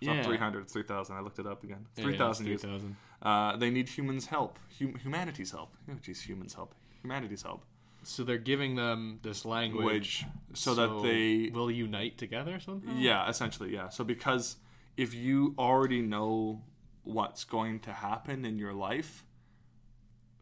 It's 0.00 0.06
Yeah. 0.08 0.16
not 0.16 0.24
three 0.26 0.36
hundred. 0.36 0.62
It's 0.62 0.72
three 0.72 0.82
thousand. 0.82 1.16
I 1.16 1.20
looked 1.20 1.38
it 1.38 1.46
up 1.46 1.64
again. 1.64 1.86
Yeah, 1.96 2.04
Three 2.04 2.12
yeah, 2.12 2.18
thousand 2.18 2.46
it's 2.48 2.62
years. 2.64 2.80
3,000. 2.82 2.96
Uh, 3.22 3.56
they 3.56 3.70
need 3.70 3.88
humans' 3.88 4.26
help. 4.26 4.58
Hum- 4.78 4.94
humanity's 4.96 5.50
help. 5.52 5.74
Oh, 5.90 5.94
geez, 6.02 6.20
humans' 6.22 6.54
help. 6.54 6.74
Humanity's 7.02 7.42
help. 7.42 7.64
So 8.02 8.22
they're 8.22 8.38
giving 8.38 8.76
them 8.76 9.18
this 9.22 9.44
language, 9.44 10.24
Which 10.52 10.58
so, 10.58 10.74
that 10.74 11.02
they 11.02 11.50
will 11.52 11.70
unite 11.70 12.18
together 12.18 12.60
somehow. 12.60 12.94
Yeah, 12.96 13.28
essentially, 13.28 13.72
yeah. 13.72 13.88
So 13.88 14.04
because 14.04 14.56
if 14.96 15.12
you 15.12 15.54
already 15.58 16.02
know 16.02 16.62
what's 17.02 17.42
going 17.44 17.80
to 17.80 17.92
happen 17.92 18.44
in 18.44 18.58
your 18.58 18.74
life, 18.74 19.24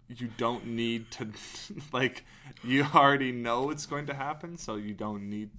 you 0.09 0.29
don't 0.37 0.67
need 0.67 1.11
to 1.13 1.29
like 1.93 2.25
you 2.63 2.87
already 2.95 3.33
know 3.33 3.71
it's 3.71 3.87
going 3.87 4.07
to 4.07 4.15
happen, 4.15 4.57
so 4.57 4.77
you 4.77 4.95
don't 4.95 5.29
need 5.29 5.51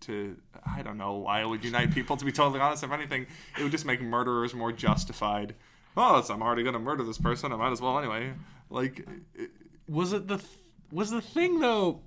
to 0.00 0.36
I 0.66 0.82
don't 0.82 0.98
know 0.98 1.14
why 1.14 1.40
it 1.42 1.48
would 1.48 1.64
unite 1.64 1.92
people 1.94 2.16
to 2.16 2.24
be 2.24 2.32
totally 2.32 2.60
honest. 2.60 2.82
If 2.84 2.92
anything, 2.92 3.26
it 3.58 3.62
would 3.62 3.72
just 3.72 3.86
make 3.86 4.00
murderers 4.02 4.54
more 4.54 4.72
justified. 4.72 5.54
oh 5.96 6.22
I'm 6.28 6.42
already 6.42 6.62
gonna 6.62 6.78
murder 6.78 7.04
this 7.04 7.18
person. 7.18 7.52
I 7.52 7.56
might 7.56 7.72
as 7.72 7.80
well 7.80 7.98
anyway. 7.98 8.32
Like, 8.70 9.06
it- 9.34 9.50
Was 9.88 10.12
it 10.12 10.26
the 10.28 10.38
th- 10.38 10.58
was 10.90 11.10
the 11.10 11.20
thing 11.22 11.60
though? 11.60 12.00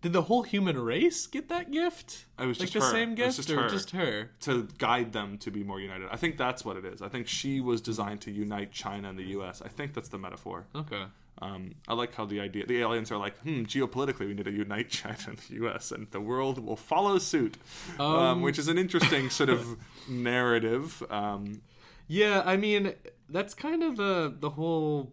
Did 0.00 0.12
the 0.12 0.22
whole 0.22 0.42
human 0.44 0.78
race 0.78 1.26
get 1.26 1.48
that 1.48 1.72
gift? 1.72 2.26
It 2.38 2.46
was 2.46 2.60
like 2.60 2.70
just 2.70 2.84
the 2.84 2.92
her. 2.92 2.98
same 2.98 3.14
gift, 3.16 3.36
just 3.36 3.50
or 3.50 3.62
her. 3.62 3.68
just 3.68 3.90
her? 3.90 4.30
to 4.40 4.68
guide 4.78 5.12
them 5.12 5.38
to 5.38 5.50
be 5.50 5.64
more 5.64 5.80
united. 5.80 6.08
I 6.12 6.16
think 6.16 6.36
that's 6.36 6.64
what 6.64 6.76
it 6.76 6.84
is. 6.84 7.02
I 7.02 7.08
think 7.08 7.26
she 7.26 7.60
was 7.60 7.80
designed 7.80 8.20
to 8.22 8.30
unite 8.30 8.70
China 8.70 9.08
and 9.08 9.18
the 9.18 9.24
U.S. 9.38 9.60
I 9.60 9.68
think 9.68 9.94
that's 9.94 10.08
the 10.08 10.18
metaphor. 10.18 10.66
Okay. 10.74 11.04
Um, 11.40 11.74
I 11.86 11.94
like 11.94 12.14
how 12.14 12.24
the 12.26 12.40
idea, 12.40 12.66
the 12.66 12.80
aliens 12.80 13.10
are 13.12 13.16
like, 13.16 13.36
hmm, 13.38 13.62
geopolitically, 13.62 14.26
we 14.26 14.34
need 14.34 14.44
to 14.44 14.52
unite 14.52 14.88
China 15.00 15.18
and 15.28 15.38
the 15.38 15.54
U.S. 15.54 15.90
and 15.92 16.08
the 16.10 16.20
world 16.20 16.64
will 16.64 16.76
follow 16.76 17.18
suit, 17.18 17.56
um, 17.98 18.06
Um, 18.06 18.42
which 18.42 18.58
is 18.58 18.68
an 18.68 18.78
interesting 18.78 19.30
sort 19.30 19.48
of 19.50 19.76
narrative. 20.08 21.02
Um, 21.10 21.60
Yeah, 22.08 22.42
I 22.46 22.56
mean 22.56 22.94
that's 23.28 23.52
kind 23.54 23.82
of 23.82 23.98
uh, 24.00 24.30
the 24.40 24.50
whole. 24.50 25.12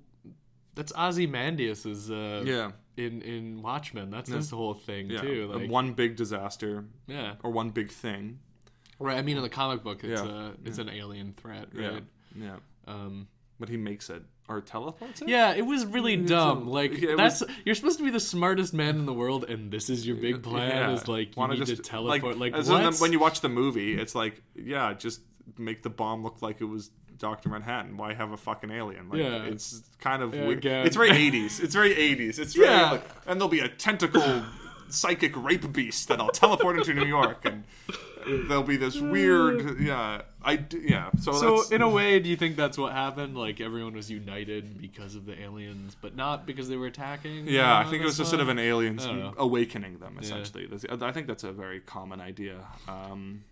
That's 0.75 0.91
Ozymandias's. 0.97 2.09
Uh, 2.11 2.43
yeah, 2.45 2.71
In 2.97 3.21
in 3.21 3.61
Watchmen, 3.61 4.09
that's 4.09 4.29
his 4.29 4.49
whole 4.49 4.73
thing 4.73 5.09
yeah. 5.09 5.19
too. 5.21 5.51
Like, 5.53 5.69
one 5.69 5.93
big 5.93 6.15
disaster 6.15 6.85
yeah. 7.07 7.33
or 7.43 7.51
one 7.51 7.71
big 7.71 7.91
thing. 7.91 8.39
Right. 8.99 9.17
I 9.17 9.21
mean, 9.21 9.35
in 9.35 9.43
the 9.43 9.49
comic 9.49 9.83
book, 9.83 10.03
it's 10.05 10.21
Yeah, 10.21 10.49
a 10.49 10.51
it's 10.63 10.77
an 10.77 10.89
alien 10.89 11.33
threat, 11.33 11.67
Yeah, 11.77 11.87
right? 11.89 12.03
yeah. 12.39 12.55
Um, 12.87 13.27
But 13.59 13.67
he 13.69 13.75
makes 13.77 14.09
it 14.09 14.23
or 14.47 14.61
teleports 14.61 15.21
it. 15.21 15.27
yeah, 15.27 15.53
it 15.53 15.63
was 15.65 15.85
really 15.85 16.13
It's 16.13 16.29
dumb. 16.29 16.67
a- 16.67 16.71
Like 16.71 16.97
yeah, 17.01 17.15
that's 17.17 17.43
you're 17.65 17.75
supposed 17.75 17.97
to 17.97 18.05
be 18.05 18.11
the 18.11 18.19
smartest 18.21 18.73
man 18.73 18.95
in 18.97 19.05
the 19.05 19.13
world, 19.13 19.43
and 19.49 19.71
this 19.71 19.89
is 19.89 20.07
your 20.07 20.15
big 20.15 20.41
plan. 20.43 20.69
Yeah. 20.69 20.91
Is 20.93 21.07
like 21.09 21.35
you 21.35 21.39
Wanna 21.39 21.55
need 21.55 21.65
to 21.65 21.75
just- 21.75 21.83
teleport. 21.83 22.37
Like, 22.37 22.53
in 22.53 22.65
what? 22.65 22.91
the- 22.93 22.97
when 23.01 23.11
you 23.11 23.19
watch 23.19 23.41
the 23.41 23.49
movie, 23.49 23.99
it's 23.99 24.15
like, 24.15 24.41
yeah, 24.55 24.93
just 24.93 25.19
make 25.57 25.83
the 25.83 25.89
bomb 25.89 26.23
look 26.23 26.41
like 26.41 26.61
it 26.61 26.65
was 26.65 26.91
Doctor 27.17 27.49
Manhattan. 27.49 27.97
Why 27.97 28.13
have 28.13 28.31
a 28.31 28.37
fucking 28.37 28.71
alien? 28.71 29.09
Like, 29.09 29.19
Yeah. 29.19 29.43
it's 29.45 29.81
kind 29.99 30.21
of 30.21 30.33
Yeah, 30.33 30.45
weird. 30.47 30.57
again. 30.59 30.85
It's 30.85 30.95
very 30.95 31.11
eighties. 31.11 31.59
It's 31.59 31.73
very 31.73 31.93
eighties. 31.95 32.39
It's 32.39 32.53
very 32.55 32.67
Yeah. 32.69 32.91
like, 32.91 33.07
and 33.25 33.39
there'll 33.39 33.49
be 33.49 33.59
a 33.61 33.69
tentacle 33.69 34.43
psychic 34.89 35.35
rape 35.35 35.71
beast 35.73 36.07
that 36.09 36.19
I'll 36.19 36.29
teleport 36.29 36.77
into 36.77 36.93
New 36.93 37.05
York, 37.05 37.43
and 37.45 37.63
there'll 38.47 38.63
be 38.63 38.77
this 38.77 38.99
weird, 38.99 39.79
yeah, 39.79 40.21
I 40.43 40.63
yeah. 40.71 41.09
So, 41.19 41.31
so 41.33 41.69
in 41.75 41.81
a 41.81 41.89
way, 41.89 42.19
do 42.19 42.29
you 42.29 42.35
think 42.35 42.55
that's 42.55 42.77
what 42.77 42.91
happened? 42.93 43.35
Like 43.37 43.59
everyone 43.59 43.93
was 43.93 44.11
united 44.11 44.79
because 44.79 45.15
of 45.15 45.25
the 45.25 45.39
aliens, 45.41 45.95
but 45.99 46.15
not 46.15 46.45
because 46.45 46.69
they 46.69 46.75
were 46.77 46.85
attacking. 46.87 47.47
Yeah, 47.47 47.77
I 47.79 47.83
think 47.85 48.03
it 48.03 48.05
was 48.05 48.17
just 48.17 48.29
sort 48.29 48.41
of 48.41 48.49
an 48.49 48.59
aliens 48.59 49.05
I 49.05 49.07
don't 49.09 49.19
know. 49.19 49.33
awakening 49.37 49.97
them, 49.99 50.17
essentially. 50.21 50.67
That's- 50.67 51.01
I 51.01 51.11
think 51.11 51.27
that's 51.27 51.43
a 51.43 51.51
very 51.51 51.79
common 51.79 52.21
idea 52.21 52.57
um, 52.87 53.43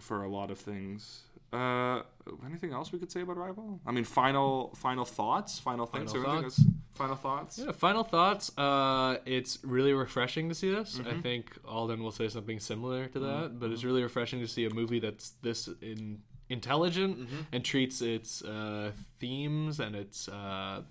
for 0.00 0.22
a 0.24 0.28
lot 0.28 0.50
of 0.50 0.58
things. 0.58 1.20
Uh, 1.54 2.02
anything 2.46 2.72
else 2.72 2.90
we 2.92 2.98
could 2.98 3.12
say 3.12 3.20
about 3.20 3.36
Arrival? 3.36 3.80
I 3.86 3.92
mean, 3.92 4.04
final 4.04 4.74
final 4.74 5.04
thoughts, 5.04 5.58
final 5.58 5.86
things. 5.86 6.12
Final 6.12 6.42
thoughts? 6.42 6.60
Final 6.94 7.16
thoughts. 7.16 7.58
Yeah, 7.58 7.72
final 7.72 8.04
thoughts. 8.04 8.56
Uh, 8.58 9.18
it's 9.26 9.58
really 9.62 9.92
refreshing 9.92 10.48
to 10.48 10.54
see 10.54 10.70
this. 10.70 10.98
Mm-hmm. 10.98 11.18
I 11.18 11.20
think 11.20 11.58
Alden 11.64 12.02
will 12.02 12.12
say 12.20 12.28
something 12.28 12.58
similar 12.60 13.06
to 13.08 13.18
that, 13.20 13.58
but 13.60 13.70
it's 13.70 13.84
really 13.84 14.02
refreshing 14.02 14.40
to 14.40 14.48
see 14.48 14.64
a 14.64 14.70
movie 14.70 15.00
that's 15.00 15.30
this 15.42 15.68
in 15.80 16.22
intelligent 16.50 17.18
Mm-hmm. 17.18 17.40
and 17.54 17.64
treats 17.64 18.00
its 18.02 18.42
uh, 18.42 18.90
themes 19.20 19.80
and 19.80 19.94
its 19.96 20.28
uh, 20.28 20.82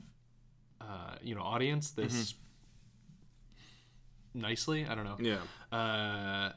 uh, 0.82 1.16
you 1.22 1.36
know 1.36 1.42
audience 1.42 1.92
this 1.92 2.36
nicely. 4.34 4.86
I 4.86 4.96
don't 4.96 5.06
know. 5.06 5.18
Yeah, 5.20 5.42
Uh, 5.78 6.52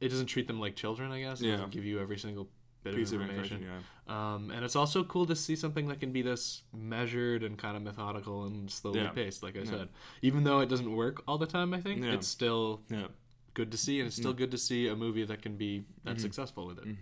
it 0.00 0.08
doesn't 0.10 0.26
treat 0.26 0.46
them 0.46 0.60
like 0.60 0.76
children. 0.76 1.10
I 1.12 1.20
guess. 1.20 1.40
It 1.40 1.46
Yeah. 1.46 1.52
doesn't 1.56 1.70
give 1.70 1.84
you 1.84 2.00
every 2.00 2.18
single 2.18 2.48
bit 2.90 2.94
piece 2.96 3.12
of 3.12 3.20
of 3.20 3.28
information. 3.28 3.56
information. 3.62 3.84
Um, 4.08 4.50
and 4.50 4.64
it's 4.64 4.76
also 4.76 5.02
cool 5.04 5.26
to 5.26 5.34
see 5.34 5.56
something 5.56 5.88
that 5.88 5.98
can 6.00 6.12
be 6.12 6.22
this 6.22 6.62
measured 6.72 7.42
and 7.42 7.58
kind 7.58 7.76
of 7.76 7.82
methodical 7.82 8.44
and 8.44 8.70
slowly 8.70 9.00
Yeah. 9.00 9.10
paced, 9.10 9.42
like 9.42 9.56
I 9.56 9.64
said. 9.64 9.88
Even 10.22 10.44
though 10.44 10.60
it 10.60 10.68
doesn't 10.68 10.90
work 10.94 11.22
all 11.26 11.38
the 11.38 11.46
time, 11.46 11.74
I 11.74 11.80
think 11.80 12.04
Yeah. 12.04 12.12
it's 12.14 12.28
still 12.28 12.82
Yeah, 12.88 13.00
yeah. 13.00 13.06
good 13.54 13.70
to 13.72 13.76
see, 13.76 13.98
and 14.00 14.06
it's 14.06 14.16
still 14.16 14.32
good 14.32 14.50
to 14.52 14.58
see 14.58 14.86
a 14.88 14.94
movie 14.96 15.24
that 15.24 15.42
can 15.42 15.56
be 15.56 15.84
that 16.04 16.16
Mm-hmm. 16.16 16.22
successful 16.22 16.66
with 16.66 16.78
it. 16.78 16.96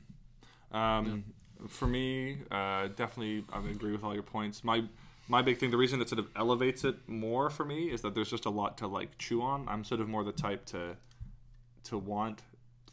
Um, 0.72 1.24
For 1.68 1.86
me, 1.86 2.38
uh, 2.50 2.88
definitely, 2.88 3.44
I 3.52 3.58
agree 3.70 3.92
with 3.92 4.02
all 4.04 4.12
your 4.14 4.22
points. 4.24 4.64
My 4.64 4.84
my 5.28 5.40
big 5.40 5.56
thing, 5.56 5.70
the 5.70 5.78
reason 5.78 6.02
it 6.02 6.08
sort 6.10 6.18
of 6.18 6.28
elevates 6.36 6.84
it 6.84 6.96
more 7.08 7.48
for 7.48 7.64
me 7.64 7.90
is 7.90 8.02
that 8.02 8.14
there's 8.14 8.28
just 8.30 8.44
a 8.44 8.50
lot 8.50 8.76
to 8.78 8.86
like 8.86 9.16
chew 9.18 9.40
on. 9.40 9.66
I'm 9.68 9.82
sort 9.84 10.00
of 10.02 10.08
more 10.08 10.24
the 10.24 10.32
type 10.32 10.66
to 10.66 10.96
to 11.84 11.96
want 11.98 12.42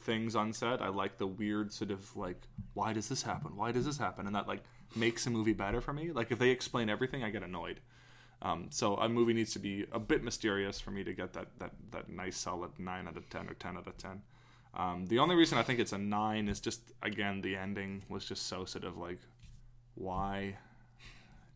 things 0.01 0.35
unsaid. 0.35 0.81
I 0.81 0.89
like 0.89 1.17
the 1.17 1.27
weird 1.27 1.71
sort 1.71 1.91
of 1.91 2.15
like, 2.15 2.47
why 2.73 2.93
does 2.93 3.09
this 3.09 3.23
happen? 3.23 3.55
Why 3.55 3.71
does 3.71 3.85
this 3.85 3.97
happen? 3.97 4.27
And 4.27 4.35
that 4.35 4.47
like 4.47 4.63
makes 4.95 5.25
a 5.25 5.29
movie 5.29 5.53
better 5.53 5.81
for 5.81 5.93
me. 5.93 6.11
Like 6.11 6.31
if 6.31 6.39
they 6.39 6.49
explain 6.49 6.89
everything, 6.89 7.23
I 7.23 7.29
get 7.29 7.43
annoyed. 7.43 7.79
Um, 8.41 8.67
so 8.71 8.95
a 8.95 9.07
movie 9.07 9.33
needs 9.33 9.53
to 9.53 9.59
be 9.59 9.85
a 9.91 9.99
bit 9.99 10.23
mysterious 10.23 10.79
for 10.79 10.91
me 10.91 11.03
to 11.03 11.13
get 11.13 11.33
that 11.33 11.47
that 11.59 11.71
that 11.91 12.09
nice 12.09 12.37
solid 12.37 12.71
nine 12.79 13.07
out 13.07 13.17
of 13.17 13.29
ten 13.29 13.47
or 13.47 13.53
ten 13.53 13.77
out 13.77 13.87
of 13.87 13.97
ten. 13.97 14.21
Um, 14.73 15.05
the 15.07 15.19
only 15.19 15.35
reason 15.35 15.57
I 15.57 15.63
think 15.63 15.79
it's 15.79 15.91
a 15.91 15.97
nine 15.97 16.47
is 16.47 16.59
just 16.59 16.81
again 17.03 17.41
the 17.41 17.55
ending 17.55 18.03
was 18.09 18.25
just 18.25 18.47
so 18.47 18.65
sort 18.65 18.83
of 18.83 18.97
like, 18.97 19.19
why 19.95 20.57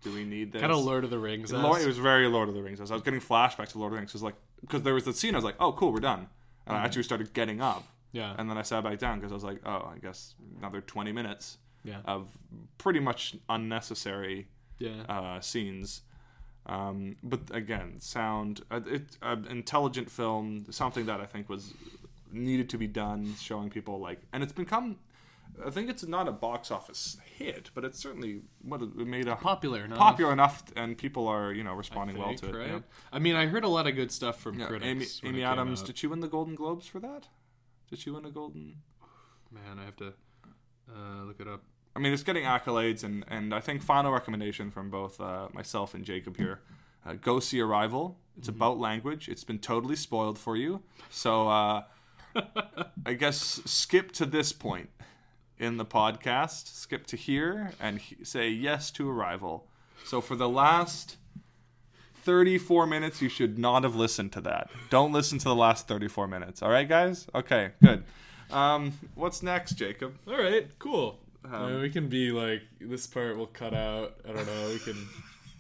do 0.03 0.13
we 0.13 0.23
need 0.25 0.51
this? 0.51 0.61
Kind 0.61 0.73
of 0.73 0.85
Lord 0.85 1.03
of 1.03 1.09
the 1.09 1.17
Rings. 1.17 1.51
Lord, 1.51 1.81
it 1.81 1.87
was 1.87 1.97
very 1.97 2.27
Lord 2.27 2.49
of 2.49 2.55
the 2.55 2.61
Rings. 2.61 2.79
I 2.79 2.83
was 2.83 3.01
getting 3.01 3.19
flashbacks 3.19 3.69
to 3.69 3.79
Lord 3.79 3.91
of 3.91 3.95
the 3.95 4.01
Rings. 4.01 4.11
It 4.11 4.15
was 4.15 4.23
like 4.23 4.35
because 4.61 4.83
there 4.83 4.93
was 4.93 5.05
the 5.05 5.13
scene. 5.13 5.33
I 5.33 5.37
was 5.37 5.45
like, 5.45 5.55
oh, 5.59 5.71
cool, 5.71 5.91
we're 5.91 5.99
done. 5.99 6.27
And 6.67 6.75
I 6.75 6.83
actually 6.83 7.03
started 7.03 7.33
getting 7.33 7.61
up 7.61 7.87
Yeah. 8.15 8.33
And 8.37 8.49
then 8.49 8.57
I 8.57 8.61
sat 8.61 8.83
back 8.83 8.97
down 8.97 9.19
because 9.19 9.31
I 9.31 9.35
was 9.35 9.43
like, 9.43 9.59
oh, 9.65 9.91
I 9.93 9.97
guess 10.01 10.35
another 10.59 10.79
20 10.81 11.11
minutes 11.11 11.57
Yeah. 11.83 11.99
of 12.05 12.29
pretty 12.77 12.99
much 13.01 13.35
unnecessary 13.49 14.47
Yeah. 14.79 15.01
uh, 15.09 15.41
scenes. 15.41 16.01
Um, 16.65 17.17
but 17.21 17.41
again, 17.53 17.99
sound, 17.99 18.61
uh, 18.71 18.79
it, 18.87 19.17
uh, 19.21 19.35
intelligent 19.49 20.09
film, 20.09 20.65
something 20.71 21.05
that 21.07 21.19
I 21.19 21.25
think 21.25 21.49
was 21.49 21.73
needed 22.31 22.69
to 22.69 22.77
be 22.77 22.87
done, 22.87 23.35
showing 23.39 23.69
people 23.69 23.99
like, 23.99 24.21
and 24.33 24.41
it's 24.43 24.53
become. 24.53 24.97
I 25.65 25.69
think 25.69 25.89
it's 25.89 26.05
not 26.05 26.27
a 26.27 26.33
box 26.33 26.69
office 26.69 27.17
hit, 27.37 27.69
but 27.73 27.85
it's 27.85 27.97
certainly 27.97 28.41
what 28.61 28.81
it 28.81 28.93
made 28.97 29.27
a 29.27 29.35
Popular 29.37 29.85
enough. 29.85 29.97
popular 29.99 30.33
enough, 30.33 30.63
and 30.75 30.97
people 30.97 31.27
are 31.29 31.53
you 31.53 31.63
know 31.63 31.73
responding 31.73 32.17
well 32.17 32.29
think, 32.29 32.41
to 32.41 32.49
it. 32.49 32.71
right? 32.73 32.83
I 33.13 33.19
mean, 33.19 33.35
I 33.35 33.45
heard 33.45 33.63
a 33.63 33.69
lot 33.69 33.87
of 33.87 33.95
good 33.95 34.11
stuff 34.11 34.41
from 34.41 34.59
Yeah, 34.59 34.65
critics. 34.67 35.21
Amy, 35.23 35.29
Amy 35.37 35.43
Adams, 35.43 35.81
did 35.83 35.97
she 35.97 36.07
win 36.07 36.19
the 36.19 36.27
Golden 36.27 36.55
Globes 36.55 36.87
for 36.87 36.99
that? 36.99 37.27
Did 37.89 37.99
she 37.99 38.09
win 38.09 38.25
a 38.25 38.31
Golden? 38.31 38.75
Man, 39.51 39.79
I 39.79 39.85
have 39.85 39.95
to 39.97 40.13
uh, 40.89 41.23
look 41.25 41.39
it 41.39 41.47
up. 41.47 41.63
I 41.95 41.99
mean, 41.99 42.11
it's 42.13 42.23
getting 42.23 42.43
accolades, 42.43 43.03
and, 43.03 43.23
and 43.29 43.53
I 43.53 43.59
think 43.61 43.81
final 43.81 44.11
recommendation 44.11 44.69
from 44.69 44.89
both 44.89 45.19
uh, 45.21 45.47
myself 45.53 45.93
and 45.93 46.03
Jacob 46.03 46.35
here: 46.37 46.59
uh, 47.05 47.13
go 47.13 47.39
see 47.39 47.61
Arrival. 47.61 48.17
It's 48.37 48.49
about 48.49 48.77
language. 48.79 49.29
It's 49.29 49.45
been 49.45 49.59
totally 49.59 49.95
spoiled 49.95 50.37
for 50.37 50.57
you, 50.57 50.81
so 51.09 51.47
uh, 51.47 51.83
I 53.05 53.13
guess 53.13 53.61
skip 53.65 54.11
to 54.13 54.25
this 54.25 54.51
point 54.51 54.89
in 55.57 55.77
the 55.77 55.85
podcast. 55.85 56.67
Skip 56.75 57.07
to 57.07 57.15
here 57.15 57.71
and 57.79 57.99
he- 57.99 58.25
say 58.25 58.49
yes 58.49 58.91
to 58.91 59.09
Arrival. 59.09 59.67
So 60.03 60.19
for 60.21 60.35
the 60.35 60.49
last. 60.49 61.17
34 62.25 62.87
minutes, 62.87 63.21
you 63.21 63.29
should 63.29 63.57
not 63.57 63.83
have 63.83 63.95
listened 63.95 64.31
to 64.33 64.41
that. 64.41 64.69
Don't 64.89 65.11
listen 65.13 65.37
to 65.39 65.45
the 65.45 65.55
last 65.55 65.87
34 65.87 66.27
minutes. 66.27 66.61
All 66.61 66.69
right, 66.69 66.87
guys? 66.89 67.27
Okay, 67.33 67.71
good. 67.83 68.03
Um, 68.51 68.93
what's 69.15 69.41
next, 69.43 69.73
Jacob? 69.73 70.15
All 70.27 70.37
right, 70.37 70.67
cool. 70.79 71.19
Um, 71.45 71.53
Uh, 71.53 71.79
we 71.79 71.89
can 71.89 72.07
be 72.09 72.31
like 72.31 72.63
this 72.81 73.05
part. 73.07 73.37
We'll 73.37 73.45
cut 73.47 73.73
out. 73.75 74.15
I 74.27 74.33
don't 74.33 74.45
know. 74.47 74.69
We 74.69 74.79
can. 74.79 75.07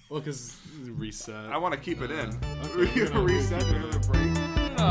Well, 0.09 0.21
cause 0.21 0.57
reset. 0.83 1.35
I 1.51 1.57
want 1.57 1.73
to 1.73 1.79
keep 1.79 2.01
it 2.01 2.11
in. 2.11 2.29
okay, 2.63 2.85
gonna 2.95 3.09
gonna- 3.09 3.23
reset. 3.23 3.61
Gonna 3.61 3.99
break. 3.99 4.77
No, 4.77 4.85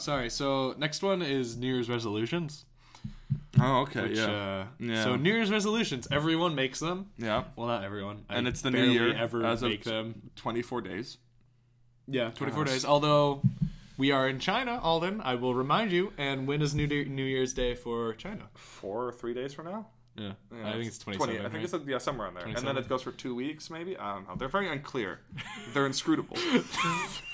sorry. 0.00 0.30
So 0.30 0.74
next 0.78 1.02
one 1.02 1.22
is 1.22 1.56
New 1.56 1.66
Year's 1.72 1.88
resolutions. 1.88 2.64
Oh, 3.60 3.80
okay. 3.82 4.02
Which, 4.08 4.18
yeah. 4.18 4.24
uh, 4.26 4.66
Yeah. 4.78 5.04
So 5.04 5.16
New 5.16 5.32
Year's 5.32 5.50
resolutions, 5.50 6.08
everyone 6.10 6.54
makes 6.54 6.78
them. 6.80 7.10
yeah. 7.18 7.44
Well, 7.56 7.66
not 7.68 7.84
everyone. 7.84 8.24
I 8.28 8.36
And 8.36 8.48
it's 8.48 8.62
the 8.62 8.70
new 8.70 8.84
year 8.84 9.14
Ever 9.14 9.44
as 9.44 9.62
of 9.62 9.70
make 9.70 9.84
them? 9.84 10.30
24 10.36 10.80
days. 10.82 11.18
Yeah, 12.08 12.30
24 12.30 12.64
Gosh. 12.64 12.72
days. 12.74 12.84
Although 12.84 13.42
we 13.96 14.10
are 14.10 14.28
in 14.28 14.38
China, 14.40 14.80
Alden. 14.82 15.20
I 15.22 15.34
will 15.36 15.54
remind 15.54 15.92
you. 15.92 16.12
And 16.18 16.46
when 16.48 16.60
is 16.62 16.74
New 16.74 16.86
Day- 16.86 17.04
New 17.04 17.24
Year's 17.24 17.52
Day 17.54 17.74
for 17.74 18.14
China? 18.14 18.48
Four 18.54 19.06
or 19.08 19.12
three 19.12 19.34
days 19.34 19.52
from 19.54 19.66
now. 19.66 19.86
Yeah, 20.16 20.32
Yeah, 20.52 20.68
I 20.68 20.72
think 20.72 20.86
it's 20.86 20.98
27. 20.98 21.18
20. 21.18 21.38
I 21.38 21.42
think 21.50 21.54
right? 21.72 21.80
it's 21.80 21.88
yeah 21.88 21.98
somewhere 21.98 22.28
in 22.28 22.34
there, 22.34 22.44
and 22.44 22.56
then 22.66 22.76
it 22.76 22.88
goes 22.88 23.00
for 23.02 23.12
two 23.12 23.34
weeks 23.34 23.70
maybe. 23.70 23.96
I 23.96 24.14
don't 24.14 24.28
know. 24.28 24.34
They're 24.36 24.48
very 24.48 24.68
unclear. 24.68 25.20
They're 25.72 25.86
inscrutable. 25.86 26.36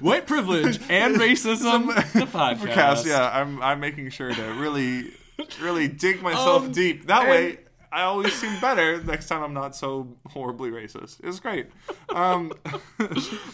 white 0.00 0.26
privilege 0.26 0.78
and 0.88 1.16
racism. 1.16 1.86
the 2.12 2.26
podcast. 2.26 3.06
Yeah, 3.06 3.30
I'm 3.32 3.62
I'm 3.62 3.80
making 3.80 4.10
sure 4.10 4.32
to 4.32 4.42
really 4.54 5.12
really 5.60 5.88
dig 5.88 6.22
myself 6.22 6.64
Um, 6.64 6.72
deep. 6.72 7.06
That 7.06 7.22
and- 7.22 7.30
way. 7.30 7.58
I 7.92 8.02
always 8.02 8.34
seem 8.34 8.60
better 8.60 9.02
next 9.04 9.26
time 9.28 9.42
I'm 9.42 9.54
not 9.54 9.74
so 9.74 10.08
horribly 10.26 10.70
racist. 10.70 11.18
It's 11.24 11.40
great. 11.40 11.68
Um, 12.10 12.52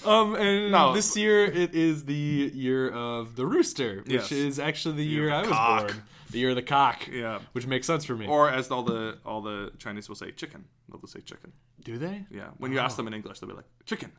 Um, 0.05 0.35
and 0.35 0.73
No. 0.73 0.95
this 0.95 1.17
year 1.17 1.45
it 1.45 1.75
is 1.75 2.07
the 2.07 2.51
year 2.53 2.89
of 2.91 3.37
the 3.37 3.47
rooster, 3.47 3.99
which 4.03 4.13
Yes. 4.13 4.33
is 4.33 4.59
actually 4.59 4.97
the 4.97 5.05
year 5.05 5.29
of 5.29 5.33
I 5.35 5.41
was 5.43 5.49
cock. 5.51 5.87
born. 5.89 6.03
The 6.31 6.39
year 6.39 6.51
of 6.51 6.57
the 6.57 6.63
cock. 6.63 7.07
yeah. 7.13 7.39
Which 7.53 7.67
makes 7.67 7.87
sense 7.87 8.05
for 8.05 8.17
me. 8.17 8.27
Or 8.27 8.49
as 8.51 8.71
all 8.71 8.83
the 8.83 9.19
all 9.25 9.43
the 9.43 9.71
Chinese 9.79 10.09
will 10.09 10.17
say, 10.17 10.33
chicken. 10.33 10.65
They'll 10.89 11.07
say 11.07 11.21
chicken. 11.21 11.53
Do 11.85 11.99
they? 11.99 12.25
Yeah. 12.31 12.49
When 12.59 12.73
you 12.73 12.79
ask 12.81 12.97
them 12.97 13.07
in 13.07 13.15
English, 13.15 13.39
they'll 13.39 13.51
be 13.51 13.55
like, 13.57 13.67
chicken. 13.85 14.11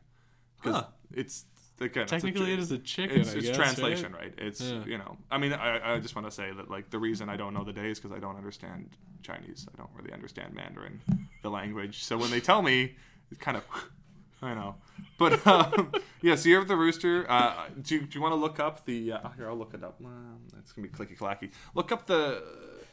Because 0.64 0.80
Huh. 0.82 0.86
it's 1.12 1.44
again, 1.80 2.04
it's 2.04 2.12
a 2.12 2.16
Technically, 2.16 2.52
it 2.52 2.58
is 2.58 2.70
a 2.72 2.78
chicken. 2.78 3.20
it's, 3.20 3.32
it's 3.34 3.46
guess, 3.48 3.56
translation, 3.56 4.12
right? 4.12 4.22
right? 4.22 4.34
It's 4.38 4.60
Yeah. 4.60 4.84
you 4.86 4.98
know, 4.98 5.16
I 5.30 5.38
mean, 5.38 5.52
I, 5.52 5.94
I 5.94 5.98
just 6.00 6.14
want 6.16 6.26
to 6.26 6.30
say 6.30 6.50
that 6.52 6.70
like 6.70 6.90
the 6.90 6.98
reason 6.98 7.28
I 7.28 7.36
don't 7.36 7.52
know 7.54 7.64
the 7.64 7.72
days 7.72 7.98
because 8.00 8.16
I 8.16 8.20
don't 8.20 8.36
understand 8.36 8.90
Chinese. 9.22 9.66
I 9.72 9.76
don't 9.76 9.90
really 9.94 10.12
understand 10.12 10.54
Mandarin, 10.54 11.00
the 11.42 11.50
language. 11.50 12.04
So 12.04 12.16
when 12.16 12.30
they 12.30 12.40
tell 12.40 12.62
me, 12.62 12.94
it 13.30 13.38
kind 13.40 13.56
of, 13.56 13.64
I 14.42 14.54
know. 14.54 14.76
But 15.18 15.44
um, 15.54 15.92
yeah, 16.22 16.34
so 16.36 16.48
Year 16.48 16.60
of 16.60 16.68
the 16.68 16.76
Rooster. 16.76 17.26
Uh, 17.30 17.64
do, 17.82 18.00
do 18.00 18.08
you 18.16 18.22
want 18.22 18.32
to 18.32 18.36
look 18.36 18.60
up 18.60 18.84
the? 18.86 19.12
Uh, 19.12 19.28
here, 19.36 19.48
I'll 19.48 19.56
look 19.56 19.74
it 19.74 19.82
up. 19.84 20.00
Well, 20.00 20.12
it's 20.58 20.72
gonna 20.72 20.86
be 20.88 20.94
clicky 20.94 21.16
clacky. 21.18 21.50
Look 21.74 21.90
up 21.92 22.06
the 22.06 22.42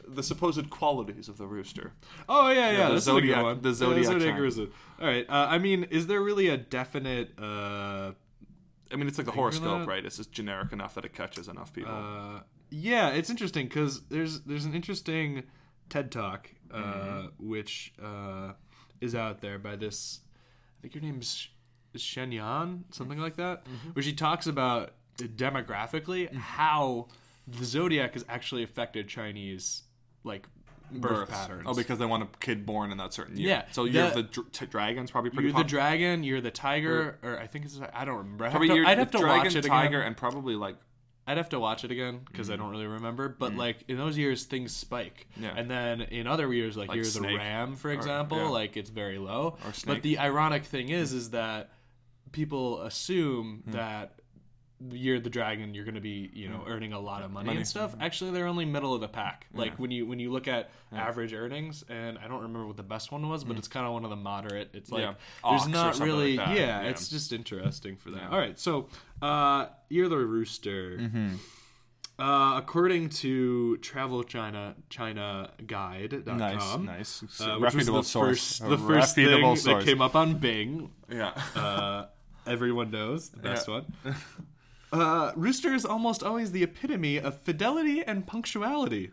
the 0.06 0.22
supposed 0.22 0.68
qualities 0.70 1.28
of 1.28 1.38
the 1.38 1.46
rooster. 1.46 1.92
Oh 2.28 2.50
yeah, 2.50 2.70
yeah. 2.70 2.88
the 2.90 3.00
Zodiac- 3.00 3.36
good 3.36 3.42
one. 3.44 3.62
the 3.62 3.72
Zodiac 3.74 4.38
rooster. 4.38 4.66
All 5.00 5.06
right. 5.06 5.28
Uh, 5.28 5.46
I 5.50 5.58
mean, 5.58 5.84
is 5.90 6.06
there 6.06 6.20
really 6.20 6.48
a 6.48 6.56
definite? 6.56 7.30
Uh, 7.40 8.12
I 8.92 8.96
mean, 8.96 9.08
it's 9.08 9.16
like 9.18 9.26
the 9.26 9.32
horoscope, 9.32 9.86
right? 9.86 10.04
It's 10.04 10.16
just 10.18 10.32
generic 10.32 10.72
enough 10.72 10.94
that 10.96 11.04
it 11.04 11.14
catches 11.14 11.48
enough 11.48 11.72
people. 11.72 11.92
Uh, 11.94 12.40
yeah, 12.70 13.08
it's 13.10 13.30
interesting 13.30 13.66
because 13.68 14.02
there's 14.08 14.40
there's 14.42 14.64
an 14.64 14.74
interesting 14.74 15.44
TED 15.88 16.10
talk 16.12 16.50
uh, 16.72 16.76
Mm-hmm. 16.78 17.48
which 17.48 17.92
uh, 18.02 18.52
is 19.00 19.14
out 19.14 19.40
there 19.40 19.58
by 19.58 19.76
this. 19.76 20.20
I 20.78 20.82
think 20.82 20.94
her 20.94 21.00
name's 21.00 21.48
Shen 21.96 22.32
Yan, 22.32 22.84
something 22.90 23.18
like 23.18 23.36
that, 23.36 23.64
Mm-hmm. 23.64 23.90
where 23.90 24.02
she 24.02 24.12
talks 24.14 24.46
about 24.46 24.92
demographically 25.18 26.32
how 26.34 27.08
the 27.46 27.64
zodiac 27.64 28.14
has 28.14 28.24
actually 28.28 28.62
affected 28.62 29.08
Chinese 29.08 29.82
like 30.24 30.46
birth 30.90 31.00
Births. 31.28 31.30
patterns. 31.30 31.62
Oh, 31.66 31.74
because 31.74 31.98
they 31.98 32.04
want 32.06 32.22
a 32.22 32.28
kid 32.40 32.66
born 32.66 32.92
in 32.92 32.98
that 32.98 33.14
certain 33.14 33.36
year. 33.38 33.48
Yeah, 33.48 33.62
So 33.72 33.84
you're 33.84 34.02
that- 34.04 34.14
the 34.14 34.22
dr- 34.24 34.52
t- 34.52 34.66
dragon's 34.66 35.10
probably 35.10 35.30
pretty. 35.30 35.48
you're 35.48 35.56
the 35.58 35.64
dragon, 35.64 36.22
you're 36.22 36.40
the 36.42 36.50
tiger, 36.50 37.18
or 37.22 37.38
I 37.38 37.46
think 37.46 37.64
it's 37.64 37.80
I 37.94 38.04
don't 38.04 38.18
remember. 38.18 38.44
I'd 38.44 38.52
have 38.52 38.60
Probably 38.60 38.82
to, 38.84 38.88
I'd 38.88 38.98
have 38.98 39.10
the 39.10 39.18
to 39.18 39.24
dragon, 39.24 39.44
watch 39.44 39.54
it 39.56 39.62
tiger, 39.64 39.96
again. 39.98 40.06
and 40.08 40.16
probably 40.16 40.54
like 40.54 40.76
I'd 41.26 41.36
have 41.36 41.48
to 41.50 41.60
watch 41.60 41.84
it 41.84 41.92
again 41.92 42.20
because 42.30 42.50
I 42.50 42.56
don't 42.56 42.70
really 42.70 42.86
remember. 42.88 43.28
But 43.28 43.54
like 43.54 43.84
in 43.88 43.96
those 43.96 44.18
years, 44.18 44.44
things 44.44 44.74
spike. 44.74 45.28
Mm-hmm. 45.34 45.44
Yeah. 45.44 45.54
And 45.56 45.70
then 45.70 46.00
in 46.02 46.26
other 46.26 46.52
years, 46.52 46.76
like, 46.76 46.88
Like 46.88 46.98
of 46.98 47.06
snake. 47.06 47.30
the 47.30 47.36
ram, 47.38 47.76
for 47.76 47.90
example, 47.92 48.38
yeah. 48.38 48.48
like 48.48 48.76
it's 48.76 48.90
very 48.90 49.18
low. 49.18 49.56
Or 49.64 49.72
snake. 49.72 49.96
But 49.98 50.02
the 50.02 50.18
ironic 50.18 50.64
thing 50.64 50.88
is, 50.88 51.12
is 51.12 51.30
that 51.30 51.70
people 52.32 52.82
assume 52.82 53.62
Hmm. 53.66 53.70
that 53.72 54.18
the 54.88 54.98
year 54.98 55.16
of 55.16 55.24
the 55.24 55.30
dragon, 55.30 55.74
you're 55.74 55.84
going 55.84 55.94
to 55.94 56.00
be, 56.00 56.30
you 56.32 56.48
know, 56.48 56.64
earning 56.66 56.92
a 56.92 56.98
lot 57.00 57.22
of 57.22 57.30
money, 57.30 57.46
Money. 57.46 57.58
and 57.58 57.68
stuff. 57.68 57.94
Actually, 58.00 58.32
they're 58.32 58.46
only 58.46 58.64
middle 58.64 58.94
of 58.94 59.00
the 59.00 59.08
pack. 59.08 59.46
Like 59.54 59.78
when 59.78 59.90
you 59.90 60.06
when 60.06 60.18
you 60.18 60.32
look 60.32 60.48
at 60.48 60.70
average 60.92 61.32
earnings, 61.32 61.84
and 61.88 62.18
I 62.18 62.28
don't 62.28 62.42
remember 62.42 62.66
what 62.66 62.76
the 62.76 62.82
best 62.82 63.12
one 63.12 63.28
was, 63.28 63.44
but 63.44 63.56
it's 63.56 63.68
kind 63.68 63.86
of 63.86 63.92
one 63.92 64.04
of 64.04 64.10
the 64.10 64.16
moderate. 64.16 64.70
It's 64.74 64.90
like. 64.90 65.02
Yeah. 65.02 65.14
there's 65.48 65.68
not 65.68 65.98
really, 66.00 66.36
like 66.36 66.48
yeah, 66.48 66.82
Yeah. 66.82 66.88
It's 66.90 67.08
just 67.08 67.32
interesting 67.32 67.96
for 67.96 68.10
that. 68.10 68.22
Yeah. 68.22 68.28
All 68.30 68.38
right, 68.38 68.58
so 68.58 68.88
uh, 69.20 69.66
of 69.90 70.10
the 70.10 70.16
rooster. 70.16 70.98
Mm-hmm. 70.98 71.34
Uh, 72.18 72.58
according 72.58 73.08
to 73.08 73.78
Travel 73.78 74.22
China 74.22 74.74
China 74.90 75.50
Guide.com, 75.66 76.36
Nice, 76.38 77.22
nice. 77.22 77.40
uh, 77.40 77.56
which 77.56 77.74
was 77.74 77.74
reputable 77.74 78.02
the 78.02 78.08
source. 78.08 78.58
first, 78.58 78.68
the 78.68 78.78
first 78.78 79.14
thing 79.14 79.24
reputable 79.26 79.54
that 79.54 79.60
source. 79.60 79.84
came 79.84 80.02
up 80.02 80.14
on 80.14 80.38
Bing. 80.38 80.90
Yeah. 81.10 81.30
Uh, 81.56 82.06
everyone 82.46 82.90
knows 82.90 83.30
the 83.30 83.38
best 83.38 83.66
Yeah. 83.66 83.74
one. 83.74 83.94
Uh, 84.92 85.32
rooster 85.36 85.72
is 85.72 85.86
almost 85.86 86.22
always 86.22 86.52
the 86.52 86.62
epitome 86.62 87.18
of 87.18 87.40
fidelity 87.40 88.04
and 88.04 88.26
punctuality. 88.26 89.10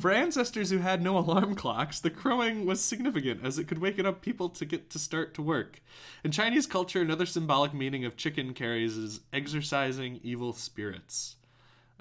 For 0.00 0.10
ancestors 0.10 0.70
who 0.70 0.78
had 0.78 1.02
no 1.02 1.18
alarm 1.18 1.54
clocks, 1.54 2.00
the 2.00 2.08
crowing 2.08 2.64
was 2.64 2.80
significant 2.80 3.44
as 3.44 3.58
it 3.58 3.68
could 3.68 3.78
waken 3.78 4.06
up 4.06 4.22
people 4.22 4.48
to 4.48 4.64
get 4.64 4.88
to 4.90 4.98
start 4.98 5.34
to 5.34 5.42
work. 5.42 5.82
In 6.24 6.30
Chinese 6.30 6.66
culture, 6.66 7.02
another 7.02 7.26
symbolic 7.26 7.74
meaning 7.74 8.06
of 8.06 8.16
chicken 8.16 8.54
carries 8.54 8.96
is 8.96 9.20
exorcising 9.30 10.20
evil 10.22 10.54
spirits. 10.54 11.36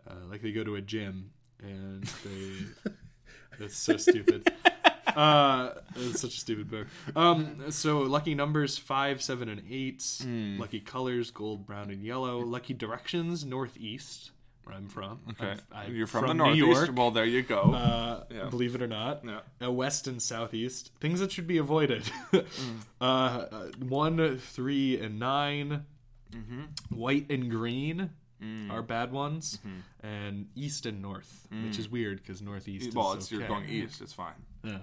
Uh, 0.10 0.14
like 0.30 0.42
they 0.42 0.54
go 0.54 0.64
to 0.64 0.76
a 0.76 0.82
gym 0.82 1.32
and 1.62 2.04
they. 2.24 2.92
That's 3.60 3.78
so 3.78 3.98
stupid. 3.98 4.50
Uh, 5.20 5.74
it's 5.96 6.22
such 6.22 6.36
a 6.36 6.40
stupid 6.40 6.70
book. 6.70 6.88
Um, 7.16 7.72
so 7.72 8.00
lucky 8.00 8.36
numbers 8.36 8.78
five, 8.78 9.22
seven, 9.22 9.50
and 9.50 9.62
eight. 9.70 10.04
Lucky 10.60 10.80
colors 10.80 11.32
gold, 11.32 11.66
brown, 11.66 11.90
and 11.90 12.04
yellow. 12.04 12.40
Lucky 12.40 12.74
directions 12.74 13.44
northeast, 13.46 14.32
where 14.64 14.76
I'm 14.76 14.88
from. 14.88 15.20
Okay. 15.32 15.48
I'm- 15.48 15.60
I'm 15.74 15.96
You're 15.96 16.08
from, 16.08 16.28
the 16.28 16.34
New 16.34 16.44
Northeast. 16.44 16.68
York. 16.68 16.90
Well, 16.98 17.12
there 17.12 17.26
you 17.26 17.42
go. 17.42 17.62
Uh, 17.74 18.24
Yeah. 18.30 18.50
Believe 18.50 18.76
it 18.76 18.82
or 18.82 18.88
not, 18.88 19.24
Yeah. 19.26 19.40
uh, 19.66 19.72
west 19.72 20.08
and 20.08 20.22
southeast. 20.22 20.92
Things 21.00 21.20
that 21.22 21.32
should 21.32 21.48
be 21.48 21.58
avoided. 21.58 22.04
Mm. 23.02 23.80
one, 23.90 24.38
three, 24.38 25.00
and 25.00 25.20
9 25.20 25.86
Mm-hmm. 26.32 26.96
White 26.96 27.32
and 27.32 27.50
green 27.50 28.12
Mm. 28.42 28.72
are 28.72 28.82
bad 28.84 29.12
ones, 29.12 29.60
and 30.02 30.48
east 30.56 30.86
and 30.86 31.02
north, 31.02 31.46
which 31.66 31.78
is 31.78 31.90
weird 31.90 32.22
because 32.22 32.42
northeast. 32.42 32.94
well, 32.96 33.12
is 33.14 33.18
it's 33.18 33.28
okay. 33.34 33.40
you're 33.40 33.48
going 33.50 33.68
east. 33.68 34.00
It's 34.02 34.14
fine. 34.14 34.32
Yeah. 34.64 34.78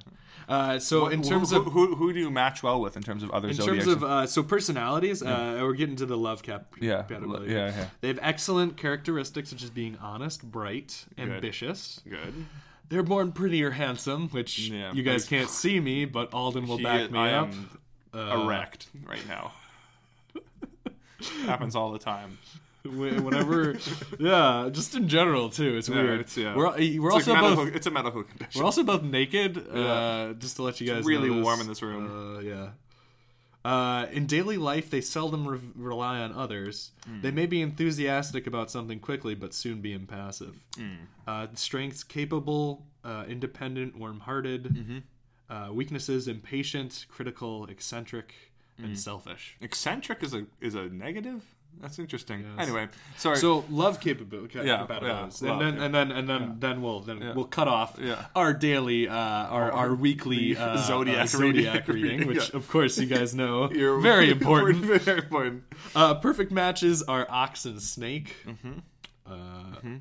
Uh, 0.48 0.78
so 0.78 1.08
in 1.08 1.22
terms 1.22 1.50
who, 1.50 1.56
of 1.58 1.64
who, 1.66 1.96
who 1.96 2.12
do 2.12 2.20
you 2.20 2.30
match 2.30 2.62
well 2.62 2.80
with 2.80 2.96
in 2.96 3.02
terms 3.02 3.22
of 3.22 3.30
other 3.32 3.48
in 3.48 3.54
zodiacs? 3.54 3.84
terms 3.84 3.96
of 3.96 4.04
uh, 4.04 4.26
so 4.26 4.42
personalities, 4.42 5.22
uh, 5.22 5.58
we're 5.60 5.72
getting 5.74 5.96
to 5.96 6.06
the 6.06 6.16
love 6.16 6.42
cap. 6.42 6.66
Yeah, 6.80 7.02
category. 7.02 7.52
yeah, 7.52 7.66
yeah. 7.66 7.86
They 8.00 8.08
have 8.08 8.20
excellent 8.22 8.76
characteristics 8.76 9.50
such 9.50 9.62
as 9.64 9.70
being 9.70 9.96
honest, 10.00 10.48
bright, 10.48 11.04
Good. 11.16 11.28
ambitious. 11.30 12.00
good. 12.08 12.46
They're 12.88 13.02
born 13.02 13.32
pretty 13.32 13.64
or 13.64 13.72
handsome, 13.72 14.28
which 14.28 14.68
Yeah, 14.68 14.92
you 14.92 15.02
guys 15.02 15.26
can't 15.26 15.50
see 15.50 15.80
me, 15.80 16.04
but 16.04 16.32
Alden 16.32 16.68
will 16.68 16.76
He 16.76 16.84
back 16.84 17.10
me 17.10 17.18
I 17.18 17.32
up. 17.32 17.50
Uh, 18.14 18.44
erect 18.44 18.86
right 19.04 19.26
now. 19.26 19.52
Happens 21.46 21.74
all 21.74 21.90
the 21.90 21.98
time. 21.98 22.38
Wh- 22.86 23.24
Whenever, 23.24 23.76
yeah, 24.18 24.68
just 24.72 24.94
in 24.94 25.08
general 25.08 25.48
too. 25.50 25.76
It's 25.76 25.88
Yeah, 25.88 25.94
weird. 25.96 26.20
it's- 26.20 26.36
yeah. 26.36 26.54
We're 26.56 26.70
we're 26.70 27.08
It's, 27.08 27.28
also 27.28 27.32
like 27.32 27.42
medical, 27.42 27.64
both 27.66 27.74
it's 27.76 27.86
a 27.86 27.90
medical 27.90 28.22
condition. 28.22 28.58
we're 28.58 28.64
also 28.64 28.82
both 28.82 29.02
naked. 29.02 29.58
Uh, 29.72 30.32
just 30.34 30.56
to 30.56 30.62
let 30.62 30.80
you 30.80 30.86
guys 30.86 31.04
really 31.04 31.30
know 31.30 31.42
warm 31.42 31.60
in 31.60 31.66
this 31.68 31.82
room. 31.82 32.36
Uh, 32.36 32.40
yeah. 32.40 32.70
Uh, 33.64 34.06
in 34.12 34.26
daily 34.26 34.56
life, 34.56 34.90
they 34.90 35.00
seldom 35.00 35.46
re- 35.48 35.58
rely 35.74 36.20
on 36.20 36.32
others. 36.32 36.92
Hmm. 37.04 37.20
They 37.22 37.32
may 37.32 37.46
be 37.46 37.60
enthusiastic 37.62 38.46
about 38.46 38.70
something 38.70 39.00
quickly, 39.00 39.34
but 39.34 39.52
soon 39.52 39.80
be 39.80 39.92
impassive. 39.92 40.60
Uh, 41.26 41.48
strengths: 41.54 42.04
capable, 42.04 42.86
uh, 43.04 43.24
independent, 43.28 43.98
warm-hearted. 43.98 44.64
Mm-hmm. 44.64 44.98
Uh, 45.52 45.72
weaknesses: 45.72 46.28
impatient, 46.28 47.06
critical, 47.08 47.66
eccentric, 47.66 48.34
and 48.78 48.96
selfish. 48.96 49.56
Eccentric 49.60 50.22
is 50.22 50.32
a 50.32 50.46
is 50.60 50.76
a 50.76 50.84
negative. 50.88 51.42
That's 51.80 51.98
interesting. 51.98 52.40
Yes. 52.56 52.66
Anyway, 52.68 52.88
sorry. 53.16 53.36
So 53.36 53.64
love 53.70 54.00
capability, 54.00 54.58
Yeah, 54.58 54.64
yeah, 54.64 54.80
and 54.88 55.42
love, 55.42 55.58
then 55.60 55.76
yeah. 55.76 55.84
and 55.84 55.94
then 55.94 56.10
and 56.12 56.28
then 56.28 56.56
then 56.58 56.82
we'll 56.82 57.00
then 57.00 57.20
Yeah. 57.20 57.34
we'll 57.34 57.44
cut 57.44 57.68
off 57.68 57.98
Yeah. 58.00 58.24
our 58.34 58.52
daily 58.54 59.08
uh, 59.08 59.14
our 59.14 59.70
our 59.72 59.94
weekly 59.94 60.56
uh, 60.58 60.76
Zodiac 60.78 61.24
uh, 61.24 61.26
zodiac 61.26 61.88
reading. 61.88 62.10
reading, 62.10 62.28
which 62.28 62.50
Yeah. 62.50 62.56
of 62.56 62.68
course 62.68 62.98
you 62.98 63.06
guys 63.06 63.34
know 63.34 63.70
You're 63.80 64.00
very 64.00 64.30
important. 64.36 64.84
very 64.84 65.18
important. 65.18 65.64
Uh, 65.94 66.14
perfect 66.14 66.50
matches 66.52 67.02
are 67.02 67.26
ox 67.28 67.64
and 67.66 67.80
snake, 67.82 68.36
Mm-hmm. 68.46 68.78
uh, 69.26 69.98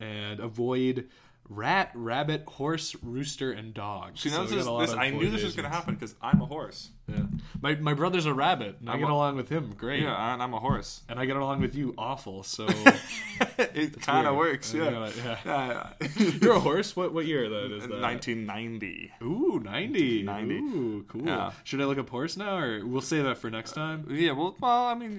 and 0.00 0.40
avoid 0.40 1.08
rat, 1.48 1.90
rabbit, 1.94 2.44
horse, 2.46 2.96
rooster, 3.02 3.52
and 3.52 3.74
dog. 3.74 4.16
See, 4.16 4.30
now 4.30 4.36
So 4.36 4.42
this 4.44 4.52
is, 4.52 4.64
got 4.64 4.70
a 4.70 4.72
lot 4.72 4.80
this, 4.86 4.94
I 4.96 5.10
knew 5.10 5.30
this 5.30 5.44
was 5.44 5.54
going 5.54 5.68
to 5.68 5.74
happen 5.74 5.94
because 5.94 6.14
I'm 6.22 6.40
a 6.40 6.46
horse. 6.46 6.90
Yeah. 7.08 7.22
My 7.60 7.74
my 7.74 7.94
brother's 7.94 8.26
a 8.26 8.32
rabbit, 8.32 8.76
and 8.80 8.88
i 8.88 8.94
I'm 8.94 9.00
get 9.00 9.10
along 9.10 9.36
with 9.36 9.48
him 9.48 9.74
great. 9.76 10.02
Yeah, 10.02 10.32
and 10.32 10.42
I'm 10.42 10.54
a 10.54 10.60
horse. 10.60 11.02
And 11.08 11.18
I 11.18 11.26
get 11.26 11.36
along 11.36 11.60
with 11.60 11.74
you 11.74 11.94
awful. 11.98 12.42
So 12.44 12.66
it 13.58 14.00
kind 14.00 14.26
of 14.26 14.36
works. 14.36 14.72
Uh, 14.72 14.78
Yeah. 14.78 15.10
yeah. 15.44 15.92
Yeah, 15.98 16.08
You're 16.40 16.54
a 16.54 16.60
horse. 16.60 16.94
What 16.94 17.12
what 17.12 17.26
year 17.26 17.48
that 17.48 17.72
is 17.72 17.82
that? 17.88 18.00
1990. 18.00 19.12
Ooh, 19.22 19.60
90. 19.62 20.22
90. 20.22 20.54
Ooh, 20.54 21.04
cool. 21.08 21.26
Yeah. 21.26 21.52
Should 21.64 21.80
I 21.80 21.84
look 21.84 21.98
up 21.98 22.08
horse 22.08 22.36
now, 22.36 22.56
or 22.56 22.86
we'll 22.86 23.00
say 23.00 23.20
that 23.20 23.36
for 23.38 23.50
next 23.50 23.72
time? 23.72 24.06
Yeah, 24.08 24.32
well, 24.32 24.56
well, 24.60 24.84
I 24.86 24.94
mean, 24.94 25.18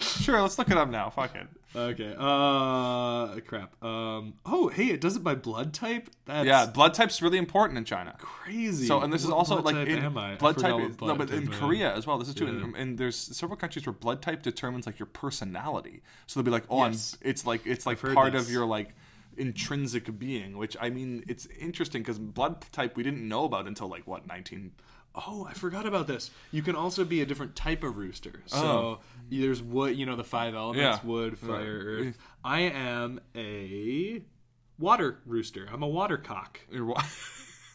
sure. 0.00 0.40
Let's 0.40 0.58
look 0.58 0.70
it 0.70 0.76
up 0.76 0.88
now. 0.90 1.10
Fuck 1.10 1.34
it. 1.36 1.46
Okay. 1.76 2.14
Uh, 2.18 3.38
crap. 3.46 3.72
Um. 3.84 4.34
Oh, 4.46 4.68
hey, 4.68 4.86
it 4.86 5.00
does 5.00 5.16
it 5.16 5.22
by 5.24 5.34
blood 5.34 5.74
type. 5.74 6.08
That's 6.24 6.46
Yeah, 6.46 6.66
blood 6.66 6.94
type's 6.94 7.20
really 7.20 7.38
important 7.38 7.76
in 7.78 7.84
China. 7.84 8.14
crazy. 8.18 8.86
So, 8.86 9.00
and 9.00 9.12
this 9.20 9.24
is 9.26 9.30
also 9.30 9.60
like 9.62 9.74
type 9.74 9.88
in 9.88 9.98
am 10.04 10.16
I? 10.18 10.32
I 10.32 10.36
blood 10.36 10.58
type. 10.58 10.72
what 10.74 10.82
is- 10.90 10.96
blood 10.96 11.08
no, 11.08 11.14
but 11.16 11.30
in 11.30 11.44
type 11.46 11.52
I 11.52 11.56
am. 11.56 11.60
Korea 11.60 11.94
as 11.94 12.06
well. 12.06 12.18
This 12.18 12.28
is 12.28 12.34
true, 12.34 12.46
Yeah. 12.46 12.64
and, 12.64 12.76
and 12.76 12.98
there's 12.98 13.16
several 13.16 13.56
countries 13.56 13.86
where 13.86 13.92
blood 13.92 14.22
type 14.22 14.42
determines 14.42 14.86
like 14.86 14.98
your 14.98 15.06
personality. 15.06 16.02
So 16.26 16.40
they'll 16.40 16.44
be 16.44 16.50
like, 16.50 16.64
oh, 16.70 16.86
Yes. 16.86 17.16
It's 17.20 17.44
like 17.46 17.66
it's 17.66 17.86
like 17.86 18.00
part 18.00 18.34
of 18.34 18.50
your 18.50 18.66
like 18.66 18.94
intrinsic 19.36 20.18
being. 20.18 20.56
Which 20.58 20.76
I 20.80 20.90
mean, 20.90 21.24
it's 21.28 21.46
interesting 21.58 22.02
because 22.02 22.18
blood 22.18 22.64
type 22.72 22.96
we 22.96 23.02
didn't 23.02 23.26
know 23.26 23.44
about 23.44 23.66
until 23.66 23.88
like 23.88 24.06
what 24.06 24.26
19. 24.26 24.72
Oh, 25.14 25.46
I 25.48 25.52
forgot 25.54 25.84
about 25.86 26.06
this. 26.06 26.30
You 26.52 26.62
can 26.62 26.76
also 26.76 27.04
be 27.04 27.20
a 27.22 27.26
different 27.26 27.56
type 27.56 27.82
of 27.82 27.96
rooster. 27.96 28.42
Oh. 28.52 28.56
So 28.60 28.66
Oh. 28.66 28.98
there's 29.30 29.60
wood. 29.62 29.96
You 29.96 30.06
know 30.06 30.16
the 30.16 30.24
five 30.24 30.54
elements: 30.54 31.00
Yeah. 31.02 31.08
wood, 31.08 31.32
uh, 31.42 31.46
fire, 31.46 31.82
earth. 31.86 32.18
I 32.44 32.60
am 32.60 33.20
a 33.34 34.22
water 34.78 35.18
rooster. 35.26 35.68
I'm 35.72 35.82
a 35.82 35.88
water 35.88 36.18
cock. 36.18 36.60
Wa- 36.72 37.02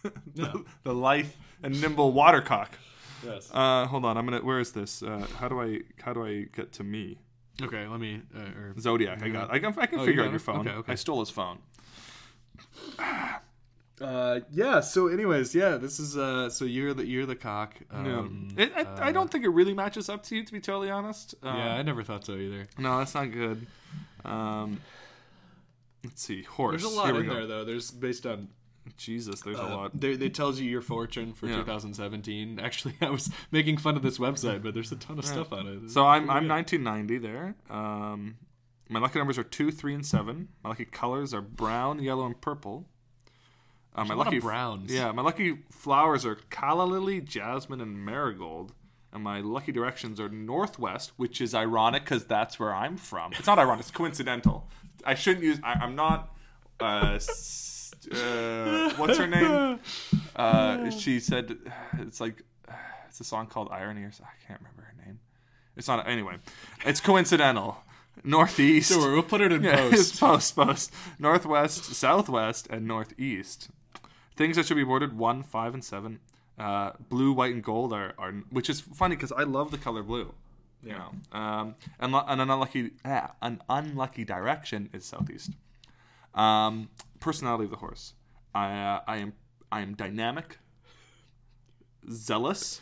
the, 0.35 0.63
the 0.83 0.93
lithe 0.93 1.31
and 1.61 1.79
nimble 1.81 2.11
watercock. 2.11 2.77
Yes. 3.25 3.49
Uh, 3.53 3.85
hold 3.85 4.05
on, 4.05 4.17
I'm 4.17 4.25
gonna. 4.25 4.39
Where 4.43 4.59
is 4.59 4.71
this? 4.73 5.01
Uh, 5.01 5.25
how 5.37 5.47
do 5.47 5.61
I 5.61 5.79
how 6.03 6.13
do 6.13 6.25
I 6.25 6.47
get 6.55 6.73
to 6.73 6.83
me? 6.83 7.19
okay. 7.61 7.87
Let 7.87 7.99
me. 7.99 8.21
Uh, 8.35 8.39
or, 8.59 8.75
Zodiac. 8.79 9.23
I 9.23 9.29
got. 9.29 9.51
I 9.51 9.59
can. 9.59 9.73
I 9.77 9.85
can 9.85 9.99
Oh, 9.99 10.05
figure 10.05 10.23
got 10.23 10.27
out 10.27 10.31
your 10.31 10.39
phone. 10.39 10.67
Okay, 10.67 10.77
okay. 10.77 10.91
I 10.91 10.95
stole 10.95 11.19
his 11.19 11.29
phone. 11.29 11.59
Uh, 14.01 14.39
yeah. 14.51 14.79
So, 14.81 15.07
anyways, 15.07 15.53
yeah. 15.55 15.77
This 15.77 15.99
is 15.99 16.17
uh. 16.17 16.49
So 16.49 16.65
you're 16.65 16.93
the 16.93 17.05
you're 17.05 17.25
the 17.25 17.35
cock. 17.35 17.75
Um, 17.91 18.49
it, 18.57 18.73
I, 18.75 19.09
I 19.09 19.11
don't 19.11 19.31
think 19.31 19.45
it 19.45 19.49
really 19.49 19.73
matches 19.73 20.09
up 20.09 20.23
to 20.23 20.35
you, 20.35 20.43
to 20.43 20.51
be 20.51 20.59
totally 20.59 20.89
honest. 20.89 21.35
Um, 21.43 21.57
yeah, 21.57 21.75
I 21.75 21.81
never 21.83 22.03
thought 22.03 22.25
so 22.25 22.35
either. 22.35 22.67
No, 22.77 22.97
that's 22.97 23.13
not 23.15 23.31
good. 23.31 23.65
Um, 24.25 24.81
let's 26.03 26.21
see. 26.21 26.41
Horse. 26.43 26.81
There's 26.81 26.91
a 26.91 26.97
lot 26.97 27.15
in 27.15 27.27
go. 27.27 27.33
there 27.33 27.47
though. 27.47 27.63
There's 27.63 27.91
based 27.91 28.25
on 28.25 28.49
Jesus, 28.97 29.41
there's 29.41 29.57
a 29.59 29.63
Uh, 29.63 29.75
lot. 29.75 29.99
They, 29.99 30.15
they 30.15 30.29
tells 30.29 30.59
you 30.59 30.69
your 30.69 30.81
fortune 30.81 31.33
for 31.33 31.47
Yeah. 31.47 31.55
2017. 31.57 32.59
Actually, 32.59 32.95
I 33.01 33.09
was 33.09 33.29
making 33.51 33.77
fun 33.77 33.95
of 33.95 34.01
this 34.03 34.17
website, 34.17 34.61
but 34.63 34.73
there's 34.73 34.91
a 34.91 34.95
ton 34.97 35.17
of 35.19 35.25
stuff 35.25 35.51
on 35.53 35.67
it. 35.67 35.89
So 35.91 36.05
I'm 36.05 36.29
I'm 36.29 36.47
1990 36.47 37.17
there. 37.19 37.55
Um, 37.69 38.35
my 38.89 38.99
lucky 38.99 39.17
numbers 39.19 39.37
are 39.37 39.43
two, 39.43 39.71
three, 39.71 39.93
and 39.93 40.05
seven. 40.05 40.49
My 40.63 40.69
lucky 40.71 40.85
colors 40.85 41.33
are 41.33 41.41
brown, 41.41 42.01
yellow, 42.03 42.25
and 42.25 42.39
purple. 42.39 42.85
Uh, 43.95 44.03
my 44.05 44.13
a 44.13 44.17
lot 44.17 44.27
of 44.27 44.33
lucky 44.33 44.39
browns. 44.39 44.91
Yeah, 44.93 45.11
my 45.11 45.21
lucky 45.21 45.59
flowers 45.71 46.25
are 46.25 46.35
calla 46.49 46.83
lily, 46.83 47.21
jasmine, 47.21 47.79
and 47.81 47.97
marigold. 48.03 48.73
And 49.11 49.23
my 49.23 49.41
lucky 49.41 49.71
directions 49.71 50.19
are 50.19 50.27
northwest, 50.29 51.11
which 51.17 51.39
is 51.39 51.53
ironic 51.53 52.03
because 52.03 52.25
that's 52.25 52.59
where 52.59 52.73
I'm 52.73 52.97
from. 52.97 53.31
It's 53.33 53.45
not 53.47 53.59
ironic; 53.59 53.81
it's 53.81 53.91
coincidental. 53.91 54.67
I 55.05 55.13
shouldn't 55.13 55.43
use. 55.45 55.59
I, 55.63 55.73
I'm 55.73 55.95
not. 55.95 56.33
Uh, 56.79 57.19
uh, 58.07 58.93
what's 58.97 59.17
her 59.17 59.27
name? 59.27 59.79
Uh, 60.35 60.89
she 60.89 61.19
said 61.19 61.57
it's 61.99 62.19
like 62.19 62.41
it's 63.07 63.19
a 63.19 63.23
song 63.23 63.47
called 63.47 63.69
Irony 63.71 64.03
or 64.03 64.11
something. 64.11 64.33
I 64.43 64.47
can't 64.47 64.59
remember 64.59 64.81
her 64.83 65.05
name. 65.05 65.19
It's 65.75 65.87
not 65.87 66.07
anyway. 66.07 66.37
It's 66.85 66.99
coincidental. 66.99 67.77
Northeast. 68.23 68.91
Sure, 68.91 69.11
we'll 69.11 69.23
put 69.23 69.41
it 69.41 69.51
in 69.51 69.63
Yeah, 69.63 69.89
post. 69.89 70.19
post 70.19 70.55
post. 70.55 70.93
Northwest, 71.19 71.95
southwest, 71.95 72.67
and 72.69 72.87
northeast. 72.87 73.69
Things 74.35 74.55
that 74.55 74.65
should 74.67 74.77
be 74.77 74.83
avoided: 74.83 75.17
one, 75.17 75.43
five, 75.43 75.73
and 75.73 75.83
seven. 75.83 76.19
Uh, 76.57 76.91
blue, 77.09 77.33
white, 77.33 77.53
and 77.53 77.63
gold 77.63 77.91
are, 77.93 78.13
are 78.17 78.31
which 78.51 78.69
is 78.69 78.81
funny 78.81 79.15
because 79.15 79.31
I 79.31 79.43
love 79.43 79.71
the 79.71 79.77
color 79.77 80.03
blue. 80.03 80.33
You 80.83 80.91
know, 80.91 81.11
um, 81.31 81.75
and, 81.99 82.13
and 82.13 82.41
an 82.41 82.49
unlucky 82.49 82.91
ah, 83.05 83.31
an 83.41 83.61
unlucky 83.69 84.25
direction 84.25 84.89
is 84.93 85.05
southeast. 85.05 85.51
Um, 86.35 86.89
personality 87.23 87.65
of 87.65 87.71
the 87.71 87.77
horse. 87.85 88.13
I 88.53 88.65
uh, 88.91 88.99
I 89.07 89.17
am 89.23 89.33
I 89.71 89.81
am 89.81 89.95
dynamic, 89.95 90.59
zealous, 92.11 92.81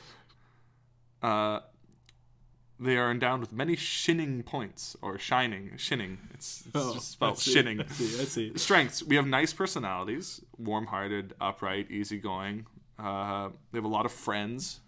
uh, 1.21 1.59
They 2.79 2.97
are 2.97 3.11
endowed 3.11 3.39
with 3.39 3.53
many 3.53 3.75
shinning 3.75 4.41
points 4.43 4.97
or 5.03 5.17
shining, 5.19 5.77
shinning. 5.77 6.17
It's, 6.33 6.63
it's 6.73 6.93
just 6.93 7.11
spelled 7.11 7.33
Oh, 7.33 7.33
I 7.33 7.39
see, 7.39 7.53
shinning. 7.53 7.81
I 7.81 7.85
see. 7.87 8.21
I 8.21 8.25
see. 8.25 8.57
Strengths: 8.57 9.03
We 9.03 9.15
have 9.15 9.27
nice 9.27 9.53
personalities, 9.53 10.41
warm-hearted, 10.57 11.33
upright, 11.39 11.91
easygoing. 11.91 12.65
Uh, 12.97 13.49
they 13.71 13.77
have 13.77 13.85
a 13.85 13.95
lot 13.97 14.05
of 14.05 14.11
friends. 14.11 14.81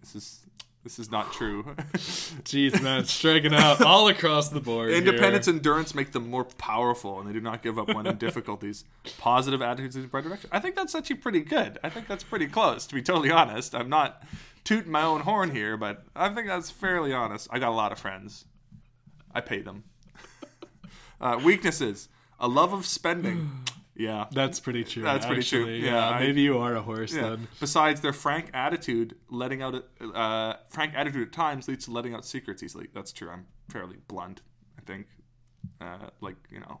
This 0.00 0.14
is 0.16 0.40
this 0.84 0.98
is 0.98 1.10
not 1.10 1.32
true. 1.32 1.62
Jeez, 1.94 2.82
man, 2.82 3.04
striking 3.04 3.54
out 3.54 3.80
all 3.82 4.08
across 4.08 4.48
the 4.48 4.60
board. 4.60 4.90
Independence 4.90 5.46
here. 5.46 5.52
and 5.52 5.60
endurance 5.60 5.94
make 5.94 6.10
them 6.12 6.28
more 6.28 6.44
powerful, 6.44 7.20
and 7.20 7.28
they 7.28 7.32
do 7.32 7.40
not 7.40 7.62
give 7.62 7.78
up 7.78 7.88
when 7.88 8.06
in 8.06 8.16
difficulties. 8.16 8.84
Positive 9.18 9.62
attitudes 9.62 9.94
in 9.94 10.02
the 10.02 10.08
right 10.08 10.24
direction. 10.24 10.50
I 10.52 10.58
think 10.58 10.74
that's 10.74 10.94
actually 10.94 11.16
pretty 11.16 11.40
good. 11.40 11.78
I 11.84 11.88
think 11.88 12.08
that's 12.08 12.24
pretty 12.24 12.48
close, 12.48 12.86
to 12.88 12.94
be 12.96 13.02
totally 13.02 13.30
honest. 13.30 13.74
I'm 13.74 13.88
not 13.88 14.24
tooting 14.64 14.90
my 14.90 15.02
own 15.02 15.20
horn 15.20 15.50
here, 15.50 15.76
but 15.76 16.04
I 16.16 16.28
think 16.30 16.48
that's 16.48 16.70
fairly 16.70 17.12
honest. 17.12 17.46
I 17.52 17.60
got 17.60 17.70
a 17.70 17.76
lot 17.76 17.92
of 17.92 17.98
friends. 17.98 18.44
I 19.34 19.40
pay 19.40 19.62
them. 19.62 19.84
Uh, 21.20 21.38
weaknesses: 21.44 22.08
a 22.40 22.48
love 22.48 22.72
of 22.72 22.84
spending. 22.84 23.62
Yeah, 23.94 24.26
That's 24.32 24.58
pretty 24.58 24.84
true. 24.84 25.02
That's 25.02 25.26
pretty 25.26 25.42
true. 25.42 25.60
actually. 25.60 25.84
Yeah, 25.84 26.08
I- 26.08 26.20
maybe 26.20 26.40
you 26.40 26.58
are 26.58 26.74
a 26.74 26.80
horse 26.82 27.12
yeah. 27.14 27.22
then. 27.22 27.48
Besides, 27.60 28.00
their 28.00 28.14
frank 28.14 28.48
attitude, 28.54 29.16
letting 29.28 29.60
out 29.60 29.84
uh, 30.14 30.54
frank 30.70 30.94
attitude 30.96 31.28
at 31.28 31.32
times 31.32 31.68
leads 31.68 31.84
to 31.84 31.90
letting 31.90 32.14
out 32.14 32.24
secrets 32.24 32.62
easily. 32.62 32.88
That's 32.94 33.12
true. 33.12 33.28
I'm 33.28 33.46
fairly 33.68 33.98
blunt. 34.08 34.40
I 34.78 34.82
think, 34.82 35.06
uh, 35.80 36.08
like 36.22 36.36
you 36.50 36.60
know, 36.60 36.80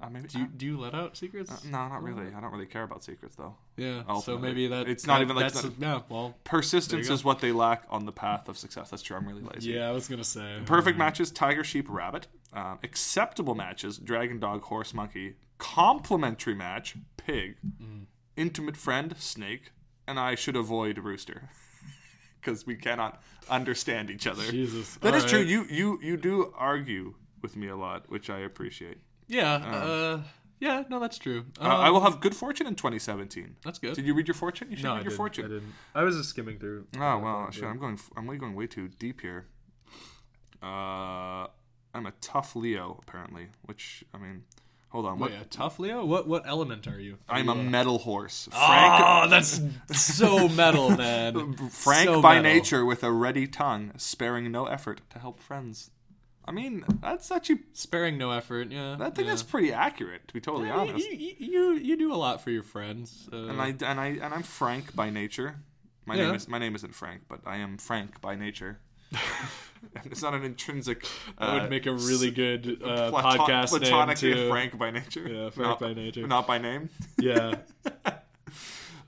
uh, 0.00 0.08
maybe. 0.08 0.28
Do 0.28 0.38
you, 0.38 0.46
do 0.46 0.66
you 0.66 0.78
let 0.80 0.94
out 0.94 1.14
secrets? 1.16 1.64
no, 1.64 1.88
not 1.88 2.02
really. 2.02 2.32
I 2.34 2.40
don't 2.40 2.52
really 2.52 2.66
care 2.66 2.84
about 2.84 3.04
secrets 3.04 3.36
though. 3.36 3.54
yeah. 3.76 4.02
So 4.20 4.38
maybe 4.38 4.66
that 4.68 4.88
It's 4.88 5.06
not 5.06 5.20
even 5.20 5.36
like 5.36 5.52
that's 5.52 5.60
that- 5.62 5.78
yeah. 5.78 6.00
Well, 6.08 6.36
Persistence 6.44 7.10
is 7.10 7.22
what 7.22 7.40
they 7.40 7.52
lack 7.52 7.84
on 7.90 8.06
the 8.06 8.12
path 8.12 8.48
of 8.48 8.56
success. 8.56 8.88
That's 8.90 9.02
true. 9.02 9.16
I'm 9.16 9.26
really 9.26 9.42
lazy. 9.42 9.72
yeah. 9.72 9.88
I 9.88 9.92
was 9.92 10.08
gonna 10.08 10.24
say 10.24 10.60
Perfect 10.64 10.96
matches: 10.96 11.30
tiger, 11.30 11.62
sheep, 11.64 11.86
rabbit. 11.90 12.28
Um, 12.54 12.78
acceptable 12.82 13.54
matches: 13.54 13.98
dragon, 13.98 14.40
dog, 14.40 14.62
horse, 14.62 14.94
monkey. 14.94 15.34
Complimentary 15.58 16.54
match: 16.54 16.96
pig. 17.16 17.56
Mm. 17.82 18.06
Intimate 18.36 18.76
friend: 18.76 19.14
snake. 19.18 19.72
And 20.06 20.18
I 20.18 20.34
should 20.36 20.56
avoid 20.56 20.96
rooster 20.98 21.50
because 22.40 22.66
we 22.66 22.76
cannot 22.76 23.22
understand 23.50 24.08
each 24.10 24.26
other. 24.26 24.50
Jesus. 24.50 24.96
That 25.02 25.14
is 25.14 25.24
All 25.24 25.28
true. 25.28 25.38
right. 25.40 25.46
You 25.46 25.66
you 25.68 25.98
you 26.02 26.16
do 26.16 26.52
argue 26.56 27.14
with 27.42 27.56
me 27.56 27.68
a 27.68 27.76
lot, 27.76 28.08
which 28.08 28.30
I 28.30 28.38
appreciate. 28.38 28.98
Yeah. 29.26 29.54
uh. 29.56 30.22
Yeah. 30.60 30.84
No, 30.88 30.98
that's 30.98 31.18
true. 31.18 31.44
Uh, 31.60 31.64
I 31.64 31.88
Um, 31.88 31.92
will 31.94 32.00
have 32.00 32.20
good 32.20 32.34
fortune 32.34 32.66
in 32.66 32.74
2017. 32.74 33.56
That's 33.62 33.78
good. 33.78 33.94
Did 33.94 34.06
you 34.06 34.14
read 34.14 34.26
your 34.26 34.34
fortune? 34.34 34.70
You 34.70 34.76
should 34.76 34.84
no, 34.86 34.92
read 34.92 35.00
I 35.00 35.02
your 35.02 35.10
didn't. 35.10 35.16
fortune. 35.18 35.44
I 35.44 35.48
didn't. 35.48 35.74
I 35.94 36.02
was 36.04 36.16
just 36.16 36.30
skimming 36.30 36.58
through. 36.58 36.86
Oh 36.96 37.18
well, 37.18 37.50
shit. 37.50 37.64
I'm 37.64 37.78
going. 37.78 37.98
I'm 38.16 38.24
really 38.26 38.38
going 38.38 38.54
way 38.54 38.66
too 38.66 38.88
deep 38.88 39.20
here. 39.20 39.46
Uh, 40.62 41.46
I'm 41.94 42.06
a 42.06 42.12
tough 42.20 42.56
Leo 42.56 42.98
apparently, 43.06 43.48
which 43.62 44.02
I 44.14 44.18
mean, 44.18 44.44
hold 44.88 45.06
on. 45.06 45.18
What? 45.18 45.30
Wait, 45.30 45.40
a 45.40 45.44
tough 45.44 45.78
Leo? 45.78 46.04
What 46.04 46.26
what 46.28 46.42
element 46.46 46.86
are 46.86 46.98
you? 47.00 47.18
Are 47.28 47.36
I'm 47.38 47.46
you 47.46 47.52
a 47.52 47.54
metal 47.56 47.98
horse. 47.98 48.48
Frank, 48.50 49.02
Oh, 49.06 49.26
that's 49.28 49.60
so 49.92 50.48
metal, 50.48 50.90
man. 50.96 51.54
Frank 51.70 52.08
So 52.08 52.22
by 52.22 52.36
metal. 52.40 52.52
nature, 52.52 52.84
with 52.84 53.02
a 53.04 53.10
ready 53.12 53.46
tongue, 53.46 53.92
sparing 53.96 54.50
no 54.52 54.66
effort 54.66 55.00
to 55.10 55.18
help 55.18 55.38
friends. 55.40 55.90
I 56.44 56.50
mean, 56.50 56.82
that's 57.02 57.30
actually. 57.30 57.60
Sparing 57.74 58.16
no 58.16 58.30
effort. 58.30 58.70
Yeah. 58.70 58.94
I 58.98 59.10
think 59.10 59.18
yeah. 59.18 59.24
that's 59.32 59.42
pretty 59.42 59.70
accurate, 59.72 60.26
to 60.28 60.34
be 60.34 60.40
totally 60.40 60.68
Yeah, 60.68 60.76
honest. 60.78 61.06
You, 61.10 61.16
you, 61.16 61.34
you 61.38 61.72
you 61.74 61.96
do 61.98 62.12
a 62.12 62.16
lot 62.16 62.40
for 62.40 62.50
your 62.50 62.62
friends. 62.62 63.28
Uh, 63.30 63.48
and 63.48 63.60
I 63.60 63.68
and 63.84 64.00
I 64.00 64.06
and 64.22 64.32
I'm 64.32 64.42
Frank 64.42 64.94
by 64.96 65.10
nature. 65.10 65.56
My 66.06 66.14
Yeah. 66.14 66.26
name 66.26 66.34
is 66.36 66.48
my 66.48 66.58
name 66.58 66.74
isn't 66.74 66.94
Frank, 66.94 67.22
but 67.28 67.40
I 67.44 67.58
am 67.58 67.76
Frank 67.76 68.22
by 68.22 68.34
nature. 68.34 68.78
It's 70.04 70.22
not 70.22 70.34
an 70.34 70.44
intrinsic. 70.44 71.02
that 71.38 71.44
uh, 71.44 71.60
would 71.60 71.70
make 71.70 71.86
a 71.86 71.92
really 71.92 72.30
good 72.30 72.80
uh, 72.84 73.10
platon- 73.10 73.40
podcast 73.40 73.72
name 73.72 73.80
platonically 73.80 74.34
too. 74.34 74.48
Frank 74.48 74.78
by 74.78 74.90
nature. 74.90 75.28
Yeah, 75.28 75.50
Frank 75.50 75.68
not, 75.68 75.80
by 75.80 75.94
nature. 75.94 76.26
not 76.26 76.46
by 76.46 76.58
name. 76.58 76.88
Yeah. 77.18 77.54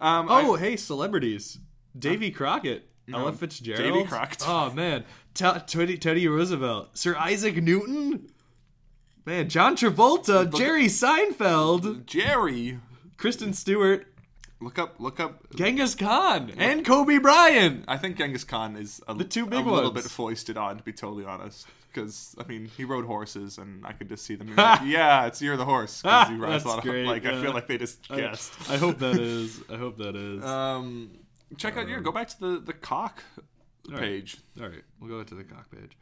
Um, 0.03 0.29
Oh, 0.31 0.57
I- 0.57 0.59
hey, 0.59 0.77
celebrities. 0.77 1.59
Davy 1.99 2.31
Crockett. 2.31 2.89
Ella 3.13 3.33
Fitzgerald. 3.33 3.83
Davy 3.83 4.05
Crockett. 4.07 4.43
Oh 4.49 4.73
man, 4.73 5.05
T- 5.35 5.45
Teddy, 5.67 5.99
Teddy 5.99 6.27
Roosevelt, 6.29 6.97
Sir 6.97 7.17
Isaac 7.17 7.57
Newton. 7.63 8.31
Man, 9.27 9.49
John 9.51 9.77
Travolta, 9.77 10.51
Jerry 10.57 10.87
Seinfeld, 10.87 12.07
Jerry. 12.07 12.79
Kristen 13.19 13.53
Stewart, 13.53 14.07
Look 14.61 14.79
up. 14.79 14.97
Look 14.99 15.21
up. 15.21 15.55
Genghis 15.55 15.95
Khan, 15.95 16.53
and 16.59 16.85
Kobe 16.85 17.19
Bryant. 17.19 17.85
I 17.89 17.97
think 17.97 18.17
Genghis 18.19 18.45
Khan 18.45 18.77
is 18.77 19.01
a, 19.09 19.15
The 19.15 19.25
two 19.25 19.47
big 19.47 19.65
a 19.67 19.71
little 19.71 19.91
bit 19.91 20.05
foisted 20.05 20.57
on, 20.59 20.77
to 20.77 20.83
be 20.83 20.93
totally 20.93 21.25
honest. 21.25 21.67
Because 21.93 22.37
I 22.39 22.45
mean, 22.45 22.67
he 22.67 22.85
rode 22.85 23.05
horses, 23.07 23.59
and 23.59 23.85
I 23.87 23.93
could 23.93 24.09
just 24.09 24.25
see 24.25 24.35
them. 24.37 24.55
like, 24.57 24.83
yeah, 24.85 25.27
it's 25.27 25.41
you're 25.43 25.57
the 25.57 25.65
horse. 25.65 26.03
'cause 26.03 26.29
he 26.29 26.35
rides 26.37 26.63
That's 26.63 26.65
a 26.65 26.69
lot 26.69 26.79
of 26.79 26.85
great, 26.85 27.07
like. 27.07 27.25
I 27.27 27.41
feel 27.43 27.53
like 27.53 27.67
they 27.67 27.79
just 27.79 28.07
guessed. 28.09 28.53
I 28.71 28.77
hope 28.77 28.99
that 28.99 29.17
is. 29.21 29.63
I 29.73 29.77
hope 29.77 29.97
that 29.99 30.15
is. 30.15 30.45
Um, 30.45 31.11
check 31.57 31.77
out 31.77 31.89
your. 31.89 32.01
Go 32.01 32.13
back 32.13 32.29
to 32.29 32.39
the 32.39 32.61
the 32.61 32.73
cock 32.75 33.23
page. 33.97 34.37
All 34.61 34.69
right, 34.69 34.83
we'll 35.01 35.11
go 35.11 35.23
to 35.25 35.35
the 35.35 35.45
cock 35.45 35.71
page. 35.71 35.97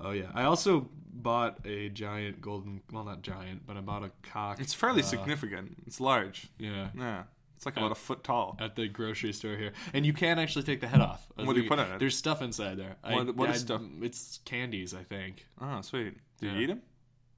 Oh 0.00 0.12
yeah, 0.12 0.30
I 0.34 0.44
also 0.44 0.88
bought 1.12 1.58
a 1.66 1.90
giant 1.90 2.40
golden. 2.40 2.80
Well, 2.90 3.04
not 3.04 3.22
giant, 3.22 3.66
but 3.66 3.76
I 3.76 3.80
bought 3.82 4.02
a 4.02 4.10
cock. 4.22 4.58
It's 4.60 4.72
fairly 4.74 5.02
uh, 5.02 5.04
significant. 5.04 5.76
It's 5.86 6.00
large. 6.00 6.48
Yeah, 6.58 6.88
Yeah, 6.96 7.24
it's 7.60 7.66
like 7.66 7.76
about 7.76 7.92
a 7.92 7.94
foot 7.94 8.24
tall. 8.24 8.56
at 8.58 8.74
the 8.74 8.88
grocery 8.88 9.34
store 9.34 9.54
here, 9.54 9.72
and 9.92 10.06
you 10.06 10.14
can 10.14 10.38
actually 10.38 10.62
take 10.62 10.80
the 10.80 10.86
head 10.88 11.02
off. 11.02 11.26
I 11.36 11.42
What 11.44 11.54
do 11.56 11.60
you 11.60 11.68
put 11.68 11.78
in 11.78 11.84
it? 11.92 11.98
There's 11.98 12.16
stuff 12.16 12.40
inside 12.40 12.78
there. 12.78 12.96
I- 13.04 13.14
What- 13.16 13.36
what 13.36 13.50
is 13.50 13.56
I- 13.56 13.58
stuff? 13.66 13.82
It's 14.00 14.38
candies, 14.46 14.94
I 14.94 15.02
think. 15.04 15.44
Oh, 15.60 15.82
sweet. 15.82 16.14
Do 16.40 16.46
Yeah. 16.46 16.54
you 16.54 16.60
eat 16.62 16.66
them? 16.68 16.80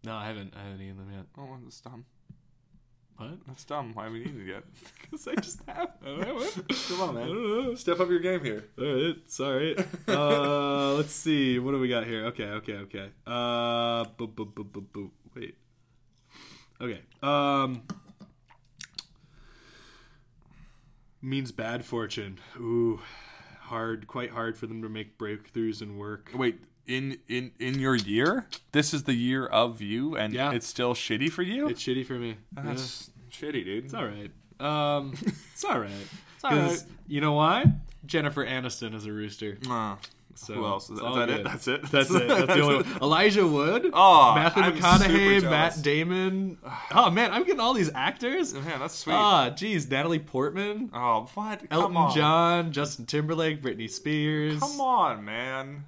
No, 0.04 0.14
I 0.14 0.26
haven't. 0.28 0.54
I 0.56 0.62
haven't 0.62 0.80
eaten 0.80 0.96
them 0.98 1.10
yet. 1.12 1.26
Oh, 1.36 1.58
that's 1.64 1.80
dumb. 1.80 2.04
What? 3.16 3.30
That's 3.48 3.64
dumb. 3.64 3.94
Why 3.94 4.04
haven't 4.04 4.18
you 4.20 4.26
eaten 4.26 4.40
it 4.42 4.46
yet? 4.46 4.64
Because 5.02 5.26
I 5.26 5.34
just 5.34 5.60
have. 5.66 5.90
I. 6.06 6.50
Come 6.88 7.00
on, 7.00 7.14
man. 7.16 7.76
Step 7.76 7.98
up 7.98 8.08
your 8.08 8.20
game 8.20 8.44
here. 8.44 8.64
All 8.78 8.84
right, 8.94 9.16
sorry. 9.30 9.76
Uh, 10.08 10.92
let's 10.94 11.12
see. 11.12 11.58
What 11.58 11.72
do 11.72 11.80
we 11.80 11.88
got 11.88 12.06
here? 12.06 12.26
Okay, 12.26 12.44
okay, 12.44 12.74
okay. 12.86 13.10
Uh, 13.26 14.04
boop, 14.16 14.34
boop, 14.34 14.52
boop, 14.54 14.70
boop, 14.70 14.86
boop. 14.92 15.10
Wait. 15.34 15.56
Okay. 16.80 17.00
Um, 17.22 17.82
means 21.22 21.52
bad 21.52 21.84
fortune. 21.84 22.38
Ooh, 22.58 23.00
hard. 23.62 24.06
Quite 24.06 24.30
hard 24.30 24.56
for 24.56 24.66
them 24.66 24.82
to 24.82 24.88
make 24.88 25.16
breakthroughs 25.18 25.80
and 25.80 25.98
work. 25.98 26.30
Wait, 26.34 26.60
in 26.86 27.18
in 27.28 27.52
in 27.58 27.78
your 27.78 27.94
year, 27.94 28.46
this 28.72 28.92
is 28.92 29.04
the 29.04 29.14
year 29.14 29.46
of 29.46 29.80
you, 29.80 30.16
and 30.16 30.34
Yeah. 30.34 30.52
it's 30.52 30.66
still 30.66 30.94
shitty 30.94 31.30
for 31.30 31.42
you. 31.42 31.68
It's 31.68 31.82
shitty 31.82 32.04
for 32.04 32.14
me. 32.14 32.36
Yeah, 32.56 32.62
That's 32.64 33.10
shitty, 33.30 33.64
dude. 33.64 33.84
it's 33.84 33.94
all 33.94 34.06
right. 34.06 34.30
Um, 34.60 35.14
it's 35.52 35.64
all 35.64 35.78
right. 35.80 35.90
It's 36.34 36.44
all 36.44 36.50
'Cause 36.50 36.86
You 37.06 37.20
know 37.20 37.32
why? 37.32 37.64
Jennifer 38.04 38.44
Aniston 38.44 38.94
is 38.94 39.06
a 39.06 39.12
rooster. 39.12 39.58
Uh, 39.70 39.96
So 40.34 40.54
who 40.54 40.64
else? 40.64 40.88
Is 40.90 40.98
that 40.98 41.28
it? 41.30 41.44
That's 41.44 41.68
it. 41.68 41.82
That's 41.90 42.10
it. 42.10 42.26
That's 42.28 42.46
the 42.54 42.60
only 42.60 42.76
one. 42.76 42.86
Elijah 43.02 43.46
Wood. 43.46 43.90
Oh, 43.92 44.34
Matthew 44.34 44.62
I'm 44.62 44.72
McConaughey. 44.76 45.42
Matt 45.42 45.82
Damon. 45.82 46.58
Oh 46.94 47.10
man, 47.10 47.32
I'm 47.32 47.44
getting 47.44 47.60
all 47.60 47.72
these 47.74 47.90
actors. 47.94 48.52
Man, 48.54 48.80
that's 48.80 48.94
sweet. 48.94 49.14
Ah, 49.14 49.50
geez, 49.50 49.90
Natalie 49.90 50.18
Portman, 50.18 50.90
oh, 50.92 51.28
what? 51.34 51.60
Come 51.60 51.68
Elton 51.70 51.96
on. 51.96 52.14
John, 52.14 52.72
Justin 52.72 53.06
Timberlake, 53.06 53.62
Britney 53.62 53.88
Spears. 53.90 54.58
Come 54.60 54.80
on, 54.80 55.24
man. 55.24 55.84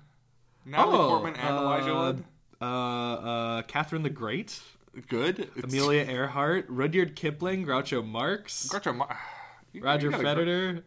Natalie 0.65 0.97
Oh, 0.99 1.09
Portman 1.09 1.37
and 1.37 1.57
Elijah 1.57 1.95
uh, 1.95 2.03
Wood. 2.07 2.25
Uh, 2.61 2.65
uh, 2.65 3.63
Catherine 3.63 4.03
the 4.03 4.09
Great, 4.11 4.61
Good. 5.09 5.51
It's, 5.57 5.65
Amelia 5.75 6.03
Earhart, 6.05 6.67
Rudyard 6.69 7.17
Kipling, 7.17 7.67
Groucho 7.67 8.07
Marx, 8.07 8.69
Groucho 8.71 8.97
Mar- 8.97 9.19
you- 9.73 9.83
Roger 9.83 10.11
Federer, 10.11 10.83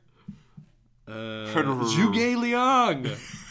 uh, 1.08 1.12
Federer. 1.12 1.84
Zhuge 1.84 2.38
Liang, 2.38 3.06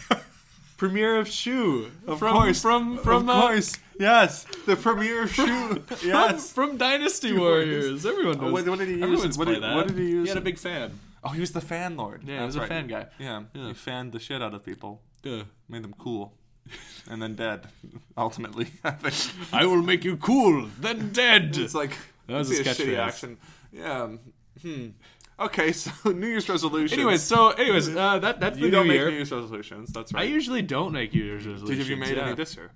Premier 0.76 1.16
of 1.16 1.28
Shu, 1.28 1.90
Of 2.06 2.18
from, 2.18 2.34
course, 2.34 2.60
from 2.60 2.98
from 2.98 3.28
of 3.28 3.36
uh, 3.36 3.40
course, 3.40 3.78
yes, 3.98 4.44
the 4.66 4.76
premier 4.76 5.26
shoe. 5.26 5.82
yes. 6.04 6.52
from, 6.52 6.68
from 6.68 6.76
Dynasty 6.76 7.32
Warriors. 7.32 8.04
Everyone 8.04 8.38
knows. 8.38 8.52
what- 8.52 8.68
what 8.68 8.78
did 8.78 8.88
he 8.88 8.98
use? 8.98 9.38
What 9.38 9.48
did- 9.48 9.62
that. 9.62 9.74
what 9.74 9.88
did 9.88 9.96
he 9.98 10.10
use? 10.10 10.24
He 10.24 10.28
had 10.28 10.38
a 10.38 10.42
big 10.42 10.58
fan. 10.58 10.98
Oh, 11.24 11.30
he 11.30 11.40
was 11.40 11.52
the 11.52 11.60
fan 11.62 11.96
lord. 11.96 12.22
Yeah, 12.24 12.34
he 12.34 12.38
That's 12.40 12.56
was 12.56 12.64
a 12.64 12.68
fan 12.68 12.86
guy. 12.88 13.06
Yeah, 13.18 13.42
Yeah. 13.54 13.68
he 13.68 13.74
fanned 13.74 14.12
the 14.12 14.20
shit 14.20 14.42
out 14.42 14.52
of 14.54 14.64
people, 14.64 15.00
Yeah. 15.24 15.42
made 15.68 15.82
them 15.82 15.94
cool, 15.98 16.34
and 17.10 17.20
then 17.22 17.34
dead. 17.36 17.68
Ultimately, 18.18 18.68
I 18.84 18.90
think 18.90 19.54
I 19.54 19.64
will 19.66 19.82
make 19.82 20.04
you 20.04 20.16
cool, 20.18 20.68
then 20.78 21.10
dead. 21.12 21.56
it's 21.56 21.74
like 21.74 21.96
That 22.26 22.36
was 22.38 22.50
a 22.50 22.60
a 22.60 22.64
shitty 22.64 22.98
action. 22.98 23.38
Yeah. 23.72 24.08
Hmm. 24.62 24.88
Okay, 25.39 25.72
so 25.72 26.11
New 26.11 26.26
Year's 26.26 26.49
resolutions. 26.49 26.93
anyways, 26.93 27.22
so 27.22 27.51
anyways, 27.51 27.95
uh, 27.95 28.18
that 28.20 28.41
that's 28.41 28.57
the 28.57 28.64
you 28.64 28.66
new 28.66 28.70
don't 28.72 28.89
make 28.89 28.97
year. 28.97 29.09
New 29.11 29.16
Year's 29.16 29.32
resolutions. 29.32 29.93
That's 29.93 30.12
right. 30.12 30.22
I 30.22 30.24
usually 30.24 30.62
don't 30.62 30.93
make 30.93 31.14
New 31.14 31.22
Year's 31.22 31.47
resolutions. 31.47 31.68
Did 31.68 31.78
have 31.78 31.89
you 31.89 31.97
made 31.97 32.16
yeah. 32.16 32.26
any 32.26 32.34
this 32.34 32.57
year? 32.57 32.70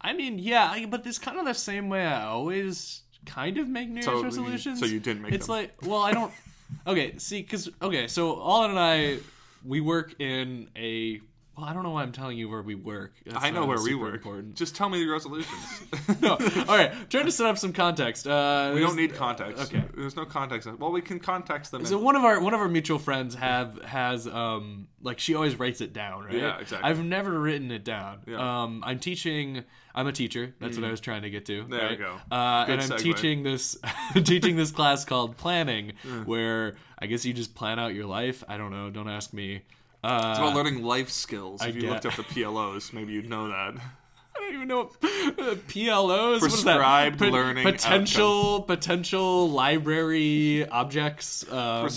I 0.00 0.12
mean, 0.12 0.38
yeah, 0.38 0.70
I, 0.70 0.86
but 0.86 1.06
it's 1.06 1.18
kind 1.18 1.38
of 1.38 1.44
the 1.44 1.54
same 1.54 1.88
way 1.88 2.06
I 2.06 2.24
always 2.24 3.02
kind 3.26 3.58
of 3.58 3.68
make 3.68 3.88
New 3.88 4.00
Year's 4.00 4.22
resolutions. 4.22 4.80
so 4.80 4.86
you 4.86 5.00
didn't 5.00 5.22
make 5.22 5.32
It's 5.32 5.46
them. 5.46 5.56
like, 5.56 5.74
well, 5.82 6.02
I 6.02 6.12
don't. 6.12 6.32
Okay, 6.84 7.16
see, 7.18 7.42
because 7.42 7.70
okay, 7.80 8.08
so 8.08 8.34
Alden 8.34 8.70
and 8.72 8.80
I, 8.80 9.18
we 9.64 9.80
work 9.80 10.20
in 10.20 10.68
a 10.76 11.20
Well, 11.56 11.64
I 11.64 11.72
don't 11.72 11.84
know 11.84 11.90
why 11.90 12.02
I'm 12.02 12.12
telling 12.12 12.36
you 12.36 12.50
where 12.50 12.60
we 12.60 12.74
work. 12.74 13.14
That's 13.24 13.42
I 13.42 13.50
know 13.50 13.64
where 13.64 13.80
we 13.80 13.94
work. 13.94 14.16
Important. 14.16 14.56
Just 14.56 14.76
tell 14.76 14.90
me 14.90 15.02
the 15.02 15.10
resolutions. 15.10 15.82
no. 16.20 16.32
All 16.32 16.76
right. 16.76 16.92
Trying 17.08 17.24
to 17.24 17.32
set 17.32 17.46
up 17.46 17.56
some 17.56 17.72
context. 17.72 18.26
Uh, 18.26 18.72
we 18.74 18.80
don't 18.80 18.94
need 18.94 19.14
context. 19.14 19.62
Okay. 19.62 19.82
There's 19.96 20.16
no 20.16 20.26
context. 20.26 20.68
Well, 20.78 20.92
we 20.92 21.00
can 21.00 21.18
context 21.18 21.70
them. 21.70 21.86
So 21.86 21.96
in- 21.96 22.04
one 22.04 22.14
of 22.14 22.24
our 22.24 22.40
one 22.40 22.52
of 22.52 22.60
our 22.60 22.68
mutual 22.68 22.98
friends 22.98 23.34
have 23.36 23.80
has 23.82 24.26
um 24.26 24.88
like 25.00 25.18
she 25.18 25.34
always 25.34 25.58
writes 25.58 25.80
it 25.80 25.94
down, 25.94 26.24
right? 26.24 26.34
Yeah, 26.34 26.58
exactly. 26.58 26.90
I've 26.90 27.02
never 27.02 27.40
written 27.40 27.70
it 27.70 27.84
down. 27.84 28.18
Yeah. 28.26 28.64
Um, 28.64 28.82
I'm 28.84 28.98
teaching. 28.98 29.64
I'm 29.94 30.06
a 30.06 30.12
teacher. 30.12 30.54
That's 30.60 30.76
what 30.76 30.84
I 30.84 30.90
was 30.90 31.00
trying 31.00 31.22
to 31.22 31.30
get 31.30 31.46
to. 31.46 31.62
Mm. 31.62 31.70
There 31.70 31.80
we 31.80 31.86
right? 31.86 31.98
go. 31.98 32.16
Uh, 32.30 32.66
and 32.68 32.82
I'm 32.82 32.90
segue. 32.90 32.98
teaching 32.98 33.42
this 33.44 33.78
teaching 34.24 34.56
this 34.56 34.72
class 34.72 35.06
called 35.06 35.38
planning, 35.38 35.94
where 36.26 36.74
I 36.98 37.06
guess 37.06 37.24
you 37.24 37.32
just 37.32 37.54
plan 37.54 37.78
out 37.78 37.94
your 37.94 38.04
life. 38.04 38.44
I 38.46 38.58
don't 38.58 38.72
know. 38.72 38.90
Don't 38.90 39.08
ask 39.08 39.32
me. 39.32 39.62
Uh, 40.04 40.28
It's 40.30 40.38
about 40.38 40.54
learning 40.54 40.82
life 40.84 41.10
skills. 41.10 41.62
If 41.64 41.74
you 41.74 41.80
get- 41.82 41.90
looked 41.90 42.06
up 42.06 42.14
the 42.16 42.22
PLOs, 42.34 42.92
maybe 42.92 43.12
you'd 43.12 43.28
know 43.28 43.48
that. 43.48 43.74
I 44.36 44.38
don't 44.38 44.54
even 44.54 44.68
know 44.68 44.84
what 44.84 44.94
uh, 45.02 45.54
PLOs. 45.66 46.40
What 46.42 46.52
is 46.52 46.62
that? 46.64 46.76
Prescribed 46.76 47.20
learning 47.22 47.64
potential 47.64 48.60
potential 48.62 49.48
library 49.50 50.68
objects. 50.68 51.50
Um, 51.50 51.88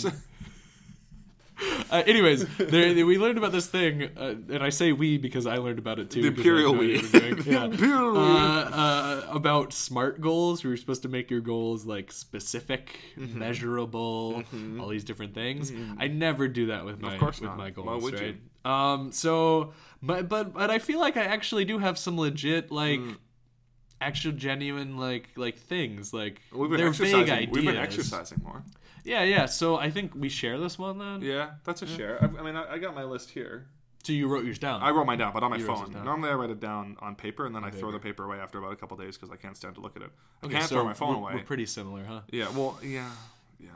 uh, 1.91 2.03
anyways, 2.05 2.45
there, 2.57 3.05
we 3.05 3.17
learned 3.17 3.37
about 3.37 3.51
this 3.51 3.67
thing, 3.67 4.03
uh, 4.17 4.35
and 4.49 4.63
I 4.63 4.69
say 4.69 4.91
we 4.91 5.17
because 5.17 5.45
I 5.45 5.57
learned 5.57 5.79
about 5.79 5.99
it 5.99 6.09
too. 6.09 6.21
The 6.21 6.27
imperial 6.37 6.73
we. 6.75 7.01
Yeah. 7.45 7.65
Imperial. 7.65 8.17
Uh, 8.17 8.63
uh, 8.69 9.27
about 9.31 9.73
smart 9.73 10.21
goals. 10.21 10.63
We 10.63 10.69
were 10.69 10.77
supposed 10.77 11.01
to 11.03 11.09
make 11.09 11.29
your 11.29 11.41
goals 11.41 11.85
like 11.85 12.11
specific, 12.11 12.97
Mm-hmm. 13.17 13.39
measurable, 13.39 14.43
all 14.79 14.87
these 14.87 15.03
different 15.03 15.33
things. 15.33 15.71
I 15.97 16.07
never 16.07 16.47
do 16.47 16.67
that 16.67 16.85
with 16.85 16.99
my 17.01 17.17
course 17.17 17.41
with 17.41 17.49
not. 17.49 17.57
my 17.57 17.65
Why 17.65 17.69
goals, 17.71 18.03
would 18.03 18.19
you? 18.19 18.37
Um, 18.69 19.11
so, 19.11 19.73
but 20.01 20.29
but 20.29 20.53
but 20.53 20.69
I 20.69 20.79
feel 20.79 20.99
like 20.99 21.17
I 21.17 21.23
actually 21.23 21.65
do 21.65 21.77
have 21.79 21.97
some 21.97 22.17
legit 22.17 22.71
like. 22.71 22.99
Mm. 22.99 23.17
Actual 24.01 24.31
genuine 24.31 24.97
like 24.97 25.27
like 25.35 25.57
things 25.57 26.13
like 26.13 26.39
We've 26.53 26.69
been 26.69 26.79
they're 26.79 26.87
exercising. 26.87 27.49
We've 27.51 27.65
been 27.65 27.75
exercising 27.75 28.39
more. 28.41 28.63
Yeah, 29.03 29.23
yeah. 29.23 29.45
So 29.45 29.75
I 29.77 29.89
think 29.89 30.13
we 30.15 30.29
share 30.29 30.57
this 30.57 30.77
one 30.77 30.97
then. 30.97 31.21
Yeah, 31.21 31.51
that's 31.63 31.81
a 31.81 31.87
share. 31.87 32.19
I, 32.21 32.39
I 32.39 32.43
mean, 32.43 32.55
I, 32.55 32.73
I 32.73 32.77
got 32.77 32.95
my 32.95 33.03
list 33.03 33.31
here. 33.31 33.67
So 34.03 34.13
you 34.13 34.27
wrote 34.29 34.45
yours 34.45 34.59
down. 34.59 34.81
I 34.81 34.91
wrote 34.91 35.05
mine 35.05 35.17
down, 35.17 35.33
but 35.33 35.43
on 35.43 35.51
my 35.51 35.57
You 35.57 35.65
phone. 35.65 35.91
Normally, 36.05 36.29
I 36.29 36.33
write 36.33 36.49
it 36.49 36.59
down 36.61 36.95
on 37.01 37.15
paper, 37.15 37.45
and 37.45 37.53
then 37.53 37.63
I 37.65 37.69
throw 37.69 37.91
the 37.91 37.99
paper 37.99 38.23
away 38.23 38.37
after 38.37 38.57
about 38.57 38.71
a 38.71 38.75
couple 38.77 38.95
days 38.97 39.17
because 39.17 39.29
I 39.31 39.35
can't 39.35 39.57
stand 39.57 39.75
to 39.75 39.81
look 39.81 39.95
at 39.97 40.01
it. 40.03 40.11
I 40.41 40.45
Okay, 40.45 40.55
can't 40.55 40.69
so 40.69 40.75
throw 40.75 40.85
my 40.85 40.93
phone 40.93 41.09
we're, 41.21 41.29
away. 41.29 41.33
We're 41.35 41.43
pretty 41.43 41.65
similar, 41.65 42.05
huh? 42.05 42.21
yeah, 42.31 42.49
well, 42.49 42.79
yeah, 42.81 43.09
yeah. 43.59 43.69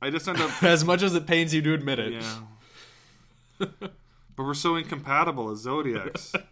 I 0.00 0.10
just 0.10 0.28
end 0.28 0.40
up, 0.40 0.62
As 0.62 0.84
much 0.84 1.02
as 1.02 1.14
it 1.16 1.26
pains 1.26 1.52
you 1.52 1.62
to 1.62 1.74
admit 1.74 1.98
it. 1.98 2.12
yeah. 2.12 3.66
but 4.36 4.44
we're 4.44 4.54
so 4.54 4.76
incompatible 4.76 5.50
as 5.50 5.58
zodiacs. 5.60 6.32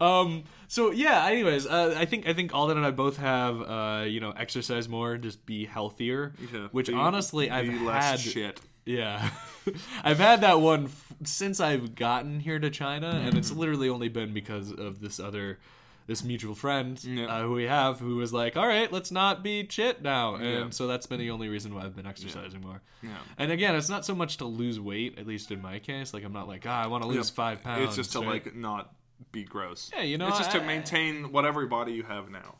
Um. 0.00 0.44
So 0.68 0.90
yeah. 0.92 1.26
Anyways, 1.26 1.66
uh, 1.66 1.94
I 1.96 2.04
think 2.04 2.26
I 2.26 2.32
think 2.32 2.54
Alden 2.54 2.76
and 2.78 2.86
I 2.86 2.90
both 2.90 3.16
have 3.18 3.60
uh, 3.60 4.04
you 4.06 4.20
know, 4.20 4.30
exercise 4.30 4.88
more, 4.88 5.16
just 5.18 5.44
be 5.46 5.66
healthier. 5.66 6.32
Yeah, 6.52 6.68
Which 6.72 6.86
be- 6.88 6.94
honestly, 6.94 7.50
I've 7.50 7.82
less 7.82 8.04
had. 8.04 8.20
shit. 8.20 8.60
Yeah, 8.86 9.28
I've 10.04 10.18
had 10.18 10.40
that 10.40 10.60
one 10.60 10.86
f- 10.86 11.12
since 11.24 11.60
I've 11.60 11.94
gotten 11.94 12.40
here 12.40 12.58
to 12.58 12.70
China, 12.70 13.10
and 13.10 13.28
Mm-hmm. 13.28 13.36
it's 13.38 13.50
literally 13.52 13.88
only 13.90 14.08
been 14.08 14.32
because 14.32 14.72
of 14.72 15.00
this 15.00 15.20
other. 15.20 15.58
This 16.10 16.24
mutual 16.24 16.56
friend 16.56 16.98
Yeah. 17.04 17.26
uh, 17.26 17.42
who 17.42 17.52
we 17.52 17.62
have, 17.68 18.00
who 18.00 18.16
was 18.16 18.32
like, 18.32 18.56
"All 18.56 18.66
right, 18.66 18.90
let's 18.90 19.12
not 19.12 19.44
be 19.44 19.62
chit 19.62 20.02
now," 20.02 20.34
and 20.34 20.44
Yeah. 20.44 20.70
so 20.70 20.88
that's 20.88 21.06
been 21.06 21.20
the 21.20 21.30
only 21.30 21.48
reason 21.48 21.72
why 21.72 21.82
I've 21.84 21.94
been 21.94 22.04
exercising 22.06 22.60
more. 22.62 22.82
Yeah. 23.00 23.10
And 23.38 23.52
again, 23.52 23.76
it's 23.76 23.88
not 23.88 24.04
so 24.04 24.16
much 24.16 24.38
to 24.38 24.44
lose 24.44 24.80
weight, 24.80 25.18
at 25.20 25.26
least 25.28 25.52
in 25.52 25.62
my 25.62 25.78
case. 25.78 26.12
Like 26.12 26.24
I'm 26.24 26.32
not 26.32 26.48
like, 26.48 26.64
ah, 26.66 26.82
I 26.82 26.88
want 26.88 27.04
to 27.04 27.08
lose 27.08 27.30
five 27.30 27.62
pounds. 27.62 27.84
It's 27.86 27.94
just 27.96 28.10
to 28.14 28.18
right? 28.18 28.44
like 28.44 28.56
not 28.56 28.92
be 29.30 29.44
gross. 29.44 29.92
Yeah, 29.94 30.02
you 30.02 30.18
know, 30.18 30.26
it's 30.26 30.38
just 30.38 30.50
to 30.50 30.60
maintain 30.60 31.30
whatever 31.30 31.64
body 31.66 31.92
you 31.92 32.02
have 32.02 32.28
now. 32.28 32.56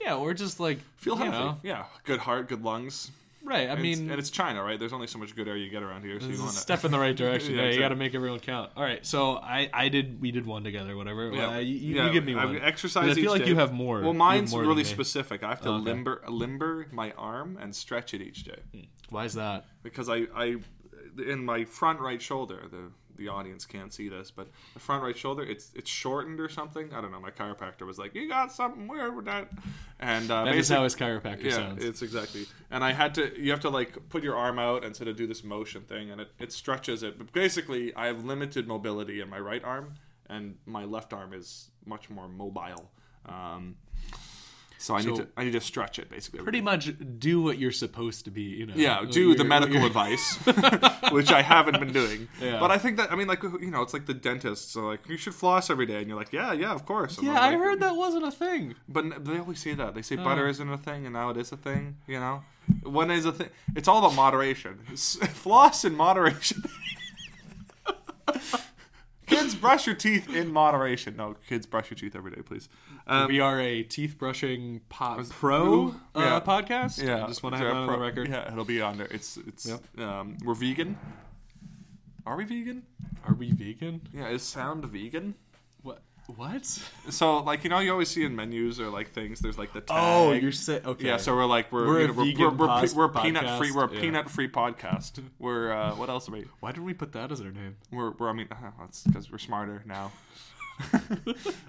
yeah, 0.00 0.14
or 0.14 0.32
just 0.32 0.60
like 0.60 0.78
Feel 0.98 1.16
healthy. 1.16 1.32
know. 1.32 1.58
Yeah, 1.64 1.86
good 2.04 2.20
heart, 2.20 2.48
good 2.48 2.62
lungs. 2.62 3.10
Right? 3.46 3.68
I 3.68 3.72
And 3.72 3.80
it's- 3.80 3.98
mean, 4.00 4.10
and 4.10 4.18
it's 4.18 4.30
China, 4.30 4.62
right? 4.62 4.78
There's 4.78 4.92
only 4.92 5.06
so 5.06 5.18
much 5.18 5.34
good 5.36 5.48
air 5.48 5.56
you 5.56 5.70
get 5.70 5.82
around 5.82 6.02
here, 6.04 6.18
so 6.20 6.26
you 6.26 6.32
it's 6.32 6.40
want 6.40 6.52
to 6.52 6.58
step 6.58 6.84
in 6.84 6.90
the 6.90 6.98
right 6.98 7.16
direction. 7.22 7.54
Yeah, 7.54 7.62
yeah, 7.62 7.70
you 7.70 7.78
got 7.78 7.88
to 7.90 7.96
make 7.96 8.14
everyone 8.14 8.40
count. 8.40 8.72
All 8.76 8.82
right, 8.82 9.04
so 9.06 9.36
I, 9.36 9.70
I 9.72 9.88
did, 9.88 10.20
we 10.20 10.30
did 10.32 10.44
one 10.46 10.64
together, 10.64 10.96
whatever. 10.96 11.32
Yeah, 11.32 11.54
Uh, 11.54 11.58
you, 11.58 11.74
yeah, 11.96 12.06
you 12.06 12.12
give 12.12 12.24
me 12.24 12.34
I 12.34 12.44
one. 12.44 12.58
exercise. 12.60 13.04
But 13.08 13.12
I 13.18 13.20
feel 13.22 13.30
like 13.32 13.44
day. 13.44 13.48
you 13.48 13.56
have 13.56 13.72
more. 13.72 14.00
Well, 14.02 14.12
mine's 14.12 14.50
more 14.52 14.62
really 14.62 14.84
specific. 14.84 15.42
I 15.42 15.48
have 15.50 15.60
to 15.62 15.68
Oh, 15.70 15.74
okay. 15.76 15.84
limber 15.84 16.22
limber 16.28 16.86
my 16.92 17.12
arm 17.12 17.56
and 17.60 17.74
stretch 17.74 18.12
it 18.14 18.20
each 18.20 18.44
day 18.44 18.60
Why 19.10 19.24
is 19.24 19.34
that? 19.34 19.64
because 19.82 20.08
I 20.08 20.26
I 20.34 20.56
in 21.26 21.44
my 21.44 21.64
front 21.64 22.00
right 22.00 22.20
shoulder 22.20 22.62
the 22.70 22.90
the 23.16 23.28
audience 23.28 23.64
can't 23.66 23.92
see 23.92 24.08
this, 24.08 24.30
but 24.30 24.48
the 24.74 24.80
front 24.80 25.02
right 25.02 25.16
shoulder 25.16 25.42
it's 25.42 25.72
it's 25.74 25.90
shortened 25.90 26.40
or 26.40 26.48
something. 26.48 26.92
I 26.92 27.00
don't 27.00 27.10
know. 27.12 27.20
My 27.20 27.30
chiropractor 27.30 27.86
was 27.86 27.98
like, 27.98 28.14
"You 28.14 28.28
got 28.28 28.52
something 28.52 28.88
weird 28.88 29.16
with 29.16 29.24
that," 29.26 29.48
and 30.00 30.30
uh, 30.30 30.44
That 30.44 30.54
is 30.54 30.68
how 30.68 30.84
his 30.84 30.94
chiropractor 30.94 31.44
yeah, 31.44 31.50
sounds. 31.52 31.84
it's 31.84 32.02
exactly. 32.02 32.46
And 32.70 32.84
I 32.84 32.92
had 32.92 33.14
to, 33.16 33.40
you 33.40 33.50
have 33.50 33.60
to 33.60 33.70
like 33.70 34.08
put 34.08 34.22
your 34.22 34.36
arm 34.36 34.58
out 34.58 34.84
and 34.84 34.94
sort 34.94 35.08
of 35.08 35.16
do 35.16 35.26
this 35.26 35.42
motion 35.44 35.82
thing, 35.82 36.10
and 36.10 36.20
it, 36.20 36.30
it 36.38 36.52
stretches 36.52 37.02
it. 37.02 37.18
But 37.18 37.32
basically, 37.32 37.94
I 37.94 38.06
have 38.06 38.24
limited 38.24 38.66
mobility 38.66 39.20
in 39.20 39.28
my 39.30 39.38
right 39.38 39.62
arm, 39.64 39.94
and 40.28 40.56
my 40.66 40.84
left 40.84 41.12
arm 41.12 41.32
is 41.32 41.70
much 41.84 42.10
more 42.10 42.28
mobile. 42.28 42.90
Um, 43.26 43.76
so 44.86 44.94
I 44.94 45.02
need 45.02 45.16
to, 45.16 45.26
I 45.36 45.42
need 45.42 45.52
to 45.52 45.60
stretch 45.60 45.98
it 45.98 46.08
basically. 46.08 46.40
Pretty 46.42 46.60
much 46.60 46.92
do 47.18 47.42
what 47.42 47.58
you're 47.58 47.72
supposed 47.72 48.24
to 48.26 48.30
be. 48.30 48.42
You 48.42 48.66
know. 48.66 48.74
Yeah, 48.76 49.04
do 49.10 49.34
the 49.34 49.42
medical 49.42 49.84
advice, 49.84 50.36
which 51.10 51.32
I 51.32 51.42
haven't 51.42 51.80
been 51.80 51.92
doing. 51.92 52.28
Yeah. 52.40 52.60
But 52.60 52.70
I 52.70 52.78
think 52.78 52.96
that 52.98 53.10
I 53.12 53.16
mean, 53.16 53.26
like 53.26 53.42
you 53.42 53.70
know, 53.72 53.82
it's 53.82 53.92
like 53.92 54.06
the 54.06 54.14
dentists 54.14 54.76
are 54.76 54.84
like, 54.84 55.08
you 55.08 55.16
should 55.16 55.34
floss 55.34 55.70
every 55.70 55.86
day, 55.86 55.98
and 55.98 56.06
you're 56.08 56.16
like, 56.16 56.32
yeah, 56.32 56.52
yeah, 56.52 56.72
of 56.72 56.86
course. 56.86 57.18
And 57.18 57.26
Yeah, 57.26 57.40
I 57.40 57.50
like, 57.50 57.58
heard 57.58 57.80
that 57.80 57.96
wasn't 57.96 58.24
a 58.26 58.30
thing. 58.30 58.76
But 58.88 59.24
they 59.24 59.38
always 59.38 59.58
say 59.58 59.74
that. 59.74 59.94
They 59.96 60.02
say 60.02 60.16
Oh. 60.16 60.22
butter 60.24 60.46
isn't 60.46 60.70
a 60.70 60.78
thing, 60.78 61.04
and 61.04 61.14
now 61.14 61.30
it 61.30 61.36
is 61.36 61.50
a 61.50 61.56
thing. 61.56 61.96
You 62.06 62.20
know, 62.20 62.44
when 62.84 63.10
is 63.10 63.24
a 63.24 63.32
thing? 63.32 63.48
It's 63.74 63.88
all 63.88 63.98
about 63.98 64.14
moderation. 64.14 64.78
Floss 64.96 65.84
in 65.84 65.96
moderation. 65.96 66.62
Kids, 69.26 69.54
brush 69.54 69.86
your 69.86 69.96
teeth 69.96 70.34
in 70.34 70.52
moderation. 70.52 71.16
No, 71.16 71.36
kids, 71.48 71.66
brush 71.66 71.90
your 71.90 71.96
teeth 71.98 72.14
every 72.16 72.30
day, 72.30 72.42
please. 72.42 72.68
Um, 73.06 73.28
we 73.28 73.40
are 73.40 73.60
a 73.60 73.82
teeth 73.82 74.16
brushing 74.18 74.80
pro 74.88 75.94
uh, 76.14 76.20
Yeah. 76.20 76.40
podcast. 76.40 77.02
yeah, 77.04 77.24
I 77.24 77.26
just 77.28 77.42
want 77.42 77.54
to 77.54 77.58
have 77.58 77.68
that 77.68 77.74
on 77.74 77.86
the 77.86 77.92
pro- 77.92 78.00
record. 78.02 78.28
Yeah, 78.28 78.50
it'll 78.52 78.64
be 78.64 78.80
on 78.80 78.98
there. 78.98 79.08
It's 79.10 79.36
it's. 79.36 79.66
Yep. 79.66 79.98
Um, 80.06 80.36
we're 80.44 80.54
vegan. 80.54 80.98
Are 82.26 82.36
we 82.36 82.44
vegan? 82.44 82.82
Are 83.26 83.34
we 83.34 83.52
vegan? 83.52 84.00
Yeah, 84.12 84.28
is 84.28 84.42
sound 84.42 84.84
vegan? 84.86 85.34
What? 86.26 86.36
What? 86.38 86.66
So, 87.10 87.38
like 87.38 87.62
you 87.64 87.70
know, 87.70 87.78
you 87.78 87.92
always 87.92 88.08
see 88.08 88.24
in 88.24 88.34
menus 88.34 88.80
or 88.80 88.88
like 88.88 89.12
things. 89.12 89.40
There's 89.40 89.58
like 89.58 89.72
the 89.72 89.80
tag. 89.80 89.96
Oh, 89.98 90.32
you're 90.32 90.52
saying 90.52 90.84
okay. 90.84 91.06
Yeah, 91.06 91.16
so 91.18 91.34
we're 91.34 91.46
like 91.46 91.70
we're 91.70 91.86
We're 91.86 91.98
you 92.00 92.04
a 92.04 92.08
know, 92.08 92.12
we're, 92.14 92.24
vegan 92.24 92.40
we're, 92.40 92.50
we're, 92.50 92.66
pos- 92.66 92.94
we're 92.94 93.08
peanut 93.08 93.58
free. 93.58 93.70
We're 93.72 93.84
a 93.84 93.94
yeah. 93.94 94.00
peanut 94.00 94.30
free 94.30 94.48
podcast. 94.48 95.22
We're 95.38 95.72
uh, 95.72 95.94
what 95.94 96.08
else 96.08 96.28
are 96.28 96.32
we? 96.32 96.46
why 96.60 96.72
didn't 96.72 96.84
we 96.84 96.94
put 96.94 97.12
that 97.12 97.30
as 97.30 97.40
our 97.40 97.50
name? 97.50 97.76
We're, 97.92 98.10
we're 98.12 98.28
I 98.28 98.32
mean 98.32 98.48
uh, 98.50 98.56
that's 98.80 99.02
because 99.04 99.30
we're 99.30 99.38
smarter 99.38 99.82
now. 99.86 100.10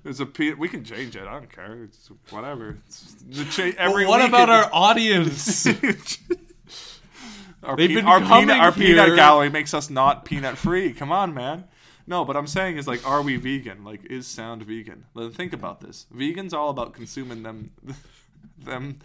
There's 0.03 0.19
a 0.19 0.25
pe- 0.25 0.53
we 0.53 0.67
can 0.67 0.83
change 0.83 1.15
it. 1.15 1.27
I 1.27 1.31
don't 1.33 1.51
care. 1.51 1.83
It's 1.83 2.09
whatever. 2.29 2.77
It's 2.87 3.15
the 3.29 3.45
cha- 3.45 3.77
every 3.77 4.05
what 4.05 4.19
week 4.19 4.29
about 4.29 4.49
it- 4.49 4.53
our 4.53 4.69
audience? 4.73 5.65
our, 7.63 7.77
pe- 7.77 8.01
our 8.01 8.19
peanut 8.19 8.59
our 8.59 8.71
peanut 8.71 9.15
gallery 9.15 9.49
makes 9.49 9.73
us 9.73 9.89
not 9.89 10.25
peanut 10.25 10.57
free. 10.57 10.93
Come 10.93 11.11
on, 11.11 11.33
man. 11.33 11.65
No, 12.07 12.23
but 12.23 12.37
I'm 12.37 12.47
saying 12.47 12.77
is 12.77 12.87
like, 12.87 13.05
are 13.05 13.21
we 13.21 13.35
vegan? 13.35 13.83
Like, 13.83 14.05
is 14.05 14.25
sound 14.25 14.63
vegan? 14.63 15.05
Then 15.13 15.29
think 15.31 15.51
about 15.51 15.81
this. 15.81 16.05
Vegans 16.15 16.53
all 16.53 16.69
about 16.69 16.93
consuming 16.93 17.43
them, 17.43 17.71
them, 18.57 18.99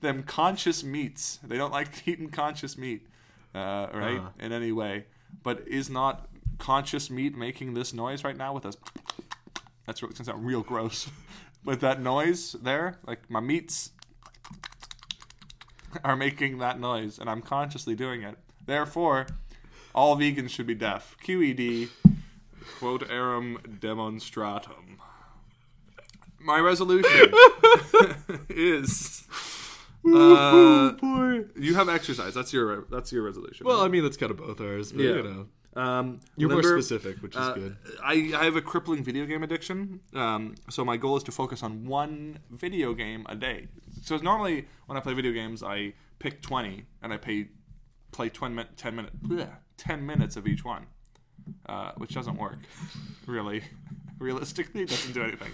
them 0.00 0.22
conscious 0.22 0.84
meats. 0.84 1.40
They 1.42 1.56
don't 1.58 1.72
like 1.72 1.88
eating 2.06 2.30
conscious 2.30 2.78
meat, 2.78 3.06
uh, 3.54 3.88
right? 3.92 4.20
Uh. 4.20 4.44
In 4.44 4.52
any 4.52 4.70
way. 4.70 5.06
But 5.42 5.66
is 5.66 5.90
not 5.90 6.28
conscious 6.58 7.10
meat 7.10 7.36
making 7.36 7.74
this 7.74 7.92
noise 7.92 8.22
right 8.22 8.36
now 8.36 8.54
with 8.54 8.66
us? 8.66 8.76
That's 9.86 10.00
really, 10.00 10.14
gonna 10.14 10.24
sound 10.24 10.46
real 10.46 10.62
gross. 10.62 11.10
With 11.64 11.80
that 11.82 12.00
noise 12.00 12.56
there, 12.60 12.98
like 13.06 13.30
my 13.30 13.38
meats 13.38 13.90
are 16.02 16.16
making 16.16 16.58
that 16.58 16.80
noise, 16.80 17.20
and 17.20 17.30
I'm 17.30 17.40
consciously 17.40 17.94
doing 17.94 18.22
it. 18.22 18.36
Therefore, 18.66 19.26
all 19.94 20.16
vegans 20.16 20.50
should 20.50 20.66
be 20.66 20.74
deaf. 20.74 21.16
QED, 21.24 21.88
quote 22.78 23.08
eram 23.10 23.58
demonstratum. 23.80 24.98
My 26.40 26.58
resolution 26.58 27.32
is. 28.48 29.24
Uh, 30.04 30.90
boy. 30.92 31.44
you 31.56 31.74
have 31.76 31.88
exercise. 31.88 32.34
That's 32.34 32.52
your 32.52 32.86
that's 32.90 33.12
your 33.12 33.22
resolution. 33.22 33.64
Well, 33.66 33.82
I 33.82 33.88
mean 33.88 34.02
that's 34.02 34.16
kind 34.16 34.30
of 34.32 34.38
both 34.38 34.60
ours, 34.60 34.90
but 34.92 35.00
Yeah. 35.04 35.14
you 35.14 35.22
know, 35.22 35.80
um, 35.80 36.18
you're 36.36 36.50
more 36.50 36.62
specific, 36.64 37.18
which 37.22 37.36
is 37.36 37.40
uh, 37.40 37.52
good. 37.52 37.76
I, 38.02 38.32
I 38.36 38.44
have 38.44 38.56
a 38.56 38.60
crippling 38.60 39.04
video 39.04 39.24
game 39.26 39.44
addiction. 39.44 40.00
Um, 40.12 40.56
so 40.68 40.84
my 40.84 40.96
goal 40.96 41.16
is 41.16 41.22
to 41.24 41.30
focus 41.32 41.62
on 41.62 41.86
one 41.86 42.40
video 42.50 42.94
game 42.94 43.24
a 43.28 43.36
day. 43.36 43.68
So 44.02 44.16
normally 44.16 44.66
when 44.86 44.98
I 44.98 45.00
play 45.00 45.14
video 45.14 45.30
games, 45.32 45.62
I 45.62 45.94
pick 46.18 46.42
20 46.42 46.84
and 47.00 47.12
I 47.12 47.16
pay, 47.16 47.48
play 48.10 48.28
20, 48.28 48.54
min- 48.56 48.66
10, 48.76 48.96
minute, 48.96 49.22
bleh, 49.22 49.48
10 49.76 50.04
minutes 50.06 50.36
of 50.36 50.46
each 50.46 50.64
one. 50.64 50.86
uh, 51.66 51.90
which 51.96 52.14
doesn't 52.14 52.36
work. 52.36 52.58
really, 53.26 53.62
realistically, 54.18 54.84
doesn't 54.84 55.12
do 55.12 55.22
anything. 55.22 55.50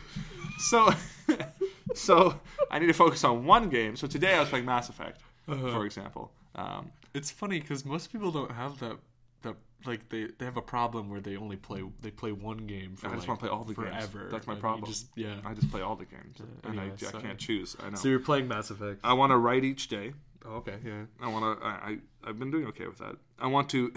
So, 0.59 0.91
so 1.95 2.39
I 2.71 2.79
need 2.79 2.87
to 2.89 2.93
focus 2.93 3.25
on 3.25 3.45
one 3.47 3.69
game. 3.69 3.97
So 3.97 4.07
today 4.07 4.35
I 4.35 4.41
was 4.41 4.49
playing 4.49 4.67
Mass 4.67 4.89
Effect, 4.89 5.21
Uh-huh. 5.49 5.71
for 5.73 5.87
example. 5.87 6.31
Um, 6.55 6.91
It's 7.15 7.31
funny 7.31 7.61
because 7.61 7.85
most 7.85 8.13
people 8.13 8.31
don't 8.31 8.51
have 8.53 8.79
that. 8.81 8.97
That 9.43 9.55
like 9.87 10.09
they, 10.09 10.27
they 10.39 10.45
have 10.45 10.57
a 10.57 10.63
problem 10.63 11.09
where 11.09 11.21
they 11.21 11.37
only 11.37 11.57
play 11.57 11.83
they 12.03 12.11
play 12.11 12.33
one 12.33 12.67
game. 12.67 12.97
For 12.97 13.07
I 13.07 13.11
just 13.15 13.21
like 13.21 13.29
want 13.29 13.41
to 13.41 13.47
play 13.47 13.55
all 13.57 13.65
the 13.65 13.75
forever. 13.75 14.19
games. 14.19 14.33
That's 14.33 14.47
my 14.47 14.55
and 14.55 14.61
problem. 14.61 14.91
Just, 14.91 15.07
yeah. 15.15 15.37
I 15.45 15.55
just 15.55 15.71
play 15.71 15.81
all 15.81 15.97
the 15.97 16.05
games, 16.05 16.37
and 16.41 16.51
I, 16.65 16.69
anyway, 16.83 16.93
I 16.95 16.97
sorry. 17.11 17.23
can't 17.23 17.39
choose. 17.39 17.77
I 17.83 17.91
know. 17.91 17.97
So 17.97 18.09
you're 18.09 18.19
playing 18.19 18.49
Mass 18.49 18.71
Effect. 18.71 19.01
I 19.05 19.13
want 19.15 19.31
to 19.31 19.37
write 19.39 19.65
each 19.65 19.87
day. 19.89 20.13
Oh, 20.45 20.57
okay. 20.57 20.77
Yeah. 20.85 21.05
I 21.21 21.29
want 21.29 21.61
to. 21.61 21.65
I, 21.67 21.71
I 21.71 21.99
I've 22.25 22.39
been 22.39 22.51
doing 22.51 22.67
okay 22.67 22.87
with 22.87 22.99
that. 22.99 23.17
I 23.39 23.47
want 23.49 23.69
to 23.71 23.93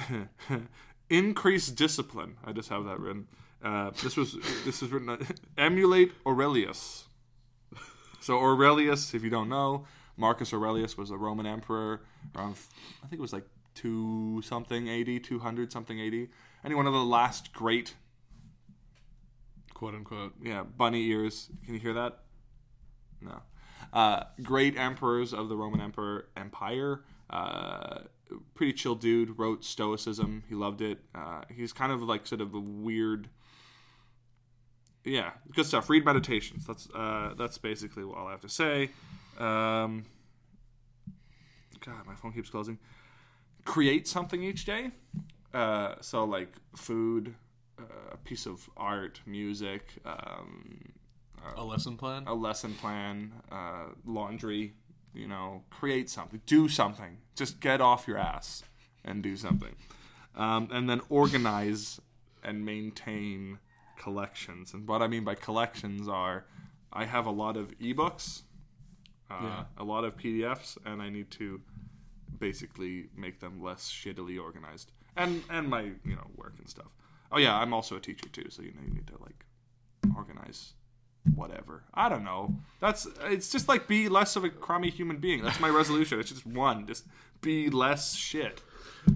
increase 1.09 1.67
discipline. 1.67 2.37
I 2.43 2.51
just 2.51 2.69
have 2.69 2.85
that 2.85 2.99
written. 2.99 3.27
Uh, 3.63 3.91
this 4.03 4.17
was 4.17 4.35
this 4.65 4.81
is 4.81 4.91
written. 4.91 5.17
emulate 5.57 6.11
Aurelius. 6.25 7.05
So 8.19 8.39
Aurelius, 8.39 9.13
if 9.13 9.23
you 9.23 9.29
don't 9.29 9.49
know, 9.49 9.85
Marcus 10.17 10.53
Aurelius 10.53 10.97
was 10.97 11.09
a 11.11 11.17
Roman 11.17 11.45
emperor 11.45 12.01
around. 12.35 12.55
I 13.03 13.07
think 13.07 13.19
it 13.19 13.21
was 13.21 13.33
like 13.33 13.45
two 13.75 14.41
something 14.43 14.87
eighty, 14.87 15.19
two 15.19 15.39
hundred 15.39 15.71
something 15.71 15.99
eighty. 15.99 16.29
Any 16.63 16.75
one 16.75 16.85
of 16.87 16.93
the 16.93 17.03
last 17.03 17.53
great, 17.53 17.95
Quote 19.73 19.95
unquote. 19.95 20.33
yeah, 20.43 20.63
bunny 20.63 21.07
ears. 21.07 21.49
Can 21.65 21.73
you 21.73 21.79
hear 21.79 21.93
that? 21.93 22.19
No. 23.21 23.41
Uh, 23.93 24.23
great 24.41 24.77
emperors 24.77 25.33
of 25.33 25.49
the 25.49 25.55
Roman 25.55 25.81
Emperor 25.81 26.27
Empire. 26.37 27.01
Uh, 27.29 27.99
pretty 28.55 28.73
chill 28.73 28.95
dude. 28.95 29.37
Wrote 29.37 29.63
Stoicism. 29.63 30.43
He 30.47 30.55
loved 30.55 30.81
it. 30.81 30.99
Uh, 31.13 31.41
he's 31.53 31.73
kind 31.73 31.91
of 31.91 32.01
like 32.01 32.25
sort 32.25 32.41
of 32.41 32.53
a 32.53 32.59
weird. 32.59 33.29
Yeah, 35.03 35.31
good 35.55 35.65
stuff. 35.65 35.89
Read 35.89 36.05
Meditations. 36.05 36.65
That's 36.65 36.87
uh, 36.93 37.33
that's 37.37 37.57
basically 37.57 38.03
all 38.03 38.27
I 38.27 38.31
have 38.31 38.41
to 38.41 38.49
say. 38.49 38.89
Um, 39.39 40.05
God, 41.83 42.05
my 42.05 42.15
phone 42.15 42.31
keeps 42.33 42.49
closing. 42.49 42.77
Create 43.65 44.07
something 44.07 44.43
each 44.43 44.65
day. 44.65 44.91
Uh, 45.53 45.95
so 46.01 46.23
like 46.23 46.53
food, 46.75 47.35
uh, 47.79 48.13
a 48.13 48.17
piece 48.17 48.45
of 48.45 48.69
art, 48.77 49.21
music, 49.25 49.93
um, 50.05 50.93
A 51.55 51.63
lesson 51.63 51.97
plan. 51.97 52.23
a 52.27 52.33
lesson 52.33 52.73
plan, 52.75 53.33
uh, 53.51 53.85
laundry. 54.05 54.73
You 55.13 55.27
know, 55.27 55.63
create 55.69 56.09
something, 56.09 56.39
do 56.45 56.69
something. 56.69 57.17
Just 57.35 57.59
get 57.59 57.81
off 57.81 58.07
your 58.07 58.17
ass 58.17 58.63
and 59.03 59.21
do 59.21 59.35
something, 59.35 59.75
um, 60.35 60.69
and 60.71 60.89
then 60.89 61.01
organize 61.09 61.99
and 62.43 62.63
maintain 62.65 63.59
collections. 63.97 64.73
And 64.73 64.87
what 64.87 65.01
I 65.01 65.07
mean 65.07 65.25
by 65.25 65.35
collections 65.35 66.07
are, 66.07 66.45
I 66.93 67.03
have 67.05 67.25
a 67.25 67.31
lot 67.31 67.57
of 67.57 67.77
ebooks, 67.79 68.43
uh, 69.29 69.39
Yeah. 69.43 69.63
a 69.77 69.83
lot 69.83 70.05
of 70.05 70.15
PDFs, 70.15 70.77
and 70.85 71.01
I 71.01 71.09
need 71.09 71.29
to 71.31 71.59
basically 72.39 73.09
make 73.15 73.39
them 73.41 73.61
less 73.61 73.91
shittily 73.91 74.41
organized, 74.41 74.91
and 75.17 75.43
and 75.49 75.67
my 75.67 75.81
you 76.05 76.15
know 76.15 76.27
work 76.37 76.53
and 76.57 76.69
stuff. 76.69 76.91
Oh 77.33 77.37
yeah, 77.37 77.57
I'm 77.57 77.73
also 77.73 77.97
a 77.97 77.99
teacher 77.99 78.29
too, 78.29 78.49
so 78.49 78.61
you 78.61 78.71
know 78.73 78.81
you 78.87 78.93
need 78.93 79.07
to 79.07 79.17
like 79.21 79.45
organize 80.15 80.73
whatever. 81.35 81.83
I 81.93 82.09
don't 82.09 82.23
know. 82.23 82.55
That's 82.79 83.07
it's 83.25 83.49
just 83.49 83.67
like 83.67 83.87
be 83.87 84.09
less 84.09 84.35
of 84.35 84.43
a 84.43 84.49
crummy 84.49 84.89
human 84.89 85.17
being. 85.17 85.43
That's 85.43 85.59
my 85.59 85.69
resolution. 85.81 86.19
It's 86.19 86.29
just 86.29 86.45
one. 86.45 86.87
Just 86.87 87.05
be 87.41 87.69
less 87.69 88.15
shit. 88.15 88.61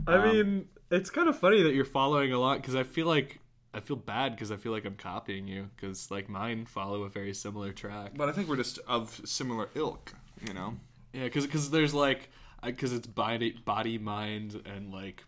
I 0.08 0.16
um, 0.16 0.24
mean, 0.24 0.66
it's 0.92 1.10
kind 1.10 1.28
of 1.28 1.38
funny 1.38 1.62
that 1.64 1.74
you're 1.74 1.86
following 1.86 2.34
a 2.34 2.40
lot 2.40 2.62
because 2.62 2.76
I 2.76 2.84
feel 2.84 3.08
like 3.08 3.40
I 3.74 3.80
feel 3.80 3.98
bad 3.98 4.36
because 4.36 4.52
I 4.52 4.58
feel 4.58 4.72
like 4.72 4.86
I'm 4.86 4.96
copying 4.96 5.48
you 5.48 5.70
because 5.76 6.10
like 6.12 6.30
mine 6.30 6.66
follow 6.66 7.04
a 7.04 7.10
very 7.10 7.34
similar 7.34 7.74
track. 7.74 8.12
But 8.16 8.30
I 8.30 8.32
think 8.32 8.48
we're 8.48 8.56
just 8.56 8.80
of 8.88 9.22
similar 9.26 9.70
ilk, 9.76 10.14
you 10.48 10.54
know. 10.54 10.76
Yeah, 11.14 11.26
because 11.26 11.72
there's 11.72 11.94
like 11.94 12.30
because 12.64 12.94
it's 12.94 13.08
body 13.08 13.52
body 13.66 13.98
mind 13.98 14.62
and 14.66 14.94
like 14.94 15.24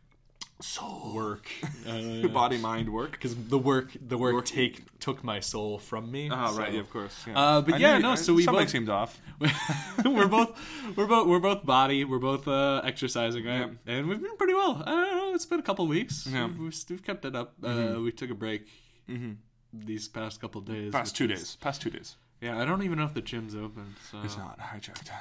Soul, 0.59 1.11
work. 1.13 1.47
your 1.85 2.29
body, 2.29 2.57
mind, 2.57 2.91
work. 2.91 3.11
Because 3.11 3.35
the 3.35 3.59
work 3.59 3.91
the 4.01 4.17
work 4.17 4.33
Work- 4.33 4.45
take 4.45 4.97
took 4.99 5.23
my 5.23 5.39
soul 5.39 5.77
from 5.77 6.11
me. 6.11 6.29
Oh 6.31 6.51
so- 6.53 6.57
right, 6.59 6.73
yeah, 6.73 6.79
of 6.79 6.89
course. 6.89 7.15
Yeah. 7.27 7.37
Uh, 7.39 7.61
but 7.61 7.75
I 7.75 7.77
yeah, 7.77 7.93
knew- 7.97 8.03
no, 8.03 8.11
I- 8.11 8.15
so 8.15 8.33
we 8.33 8.43
something 8.43 8.63
both- 8.63 8.71
seemed 8.71 8.89
off. 8.89 9.21
we're 10.03 10.27
both 10.27 10.57
we're 10.95 11.05
both 11.05 11.27
we're 11.27 11.39
both 11.39 11.63
body 11.63 12.03
we're 12.05 12.17
both 12.17 12.47
uh, 12.47 12.81
exercising 12.83 13.45
right 13.45 13.69
Yeah. 13.85 13.93
and 13.97 14.07
we've 14.07 14.19
been 14.19 14.35
pretty 14.35 14.55
well 14.55 14.81
i 14.83 14.89
don't 14.91 15.15
know 15.15 15.35
it's 15.35 15.45
been 15.45 15.59
a 15.59 15.63
couple 15.69 15.85
weeks 15.85 16.25
Yeah. 16.27 16.47
we've, 16.47 16.73
we've, 16.89 17.03
kept 17.03 17.23
it 17.23 17.35
up 17.35 17.53
uh, 17.63 17.97
we 18.01 18.11
took 18.11 18.31
a 18.31 18.33
break 18.33 18.67
hmm 19.05 19.33
these 19.71 20.07
past 20.07 20.41
couple 20.41 20.61
days 20.61 20.91
Past 20.91 21.15
two 21.15 21.25
is- 21.25 21.39
days. 21.39 21.57
Past 21.61 21.83
two 21.83 21.91
days. 21.91 22.15
yeah 22.41 22.59
i 22.59 22.65
don't 22.65 22.81
even 22.81 22.97
know 22.97 23.05
if 23.05 23.13
the 23.13 23.21
gym's 23.21 23.53
open 23.53 23.93
so 24.09 24.17
It's 24.23 24.37
not 24.37 24.57
hijacked. 24.59 25.11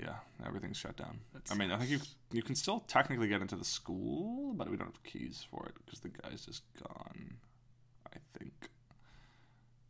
Yeah, 0.00 0.16
everything's 0.46 0.76
shut 0.76 0.96
down. 0.96 1.20
That 1.32 1.50
I 1.50 1.54
mean, 1.54 1.70
I 1.70 1.78
think 1.78 1.90
you 1.90 2.00
you 2.32 2.42
can 2.42 2.54
still 2.54 2.80
technically 2.80 3.28
get 3.28 3.40
into 3.40 3.56
the 3.56 3.64
school, 3.64 4.52
but 4.54 4.70
we 4.70 4.76
don't 4.76 4.86
have 4.88 5.02
keys 5.04 5.46
for 5.50 5.66
it 5.66 5.74
because 5.84 6.00
the 6.00 6.08
guy's 6.10 6.44
just 6.44 6.62
gone. 6.82 7.34
I 8.14 8.18
think. 8.38 8.52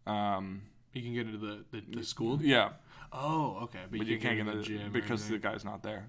Um. 0.07 0.63
you 0.93 1.03
can 1.03 1.15
get 1.15 1.27
into 1.27 1.39
the, 1.39 1.65
the, 1.73 1.83
the 1.99 2.05
school 2.05 2.39
Yeah, 2.41 2.71
oh 3.13 3.59
okay 3.65 3.81
but, 3.91 3.99
but 3.99 4.07
you, 4.07 4.19
can't 4.19 4.37
get 4.37 4.47
into 4.47 4.59
the 4.59 4.63
gym 4.63 4.93
because 4.93 5.29
the 5.29 5.39
guy's 5.39 5.65
not 5.65 5.83
there. 5.83 6.07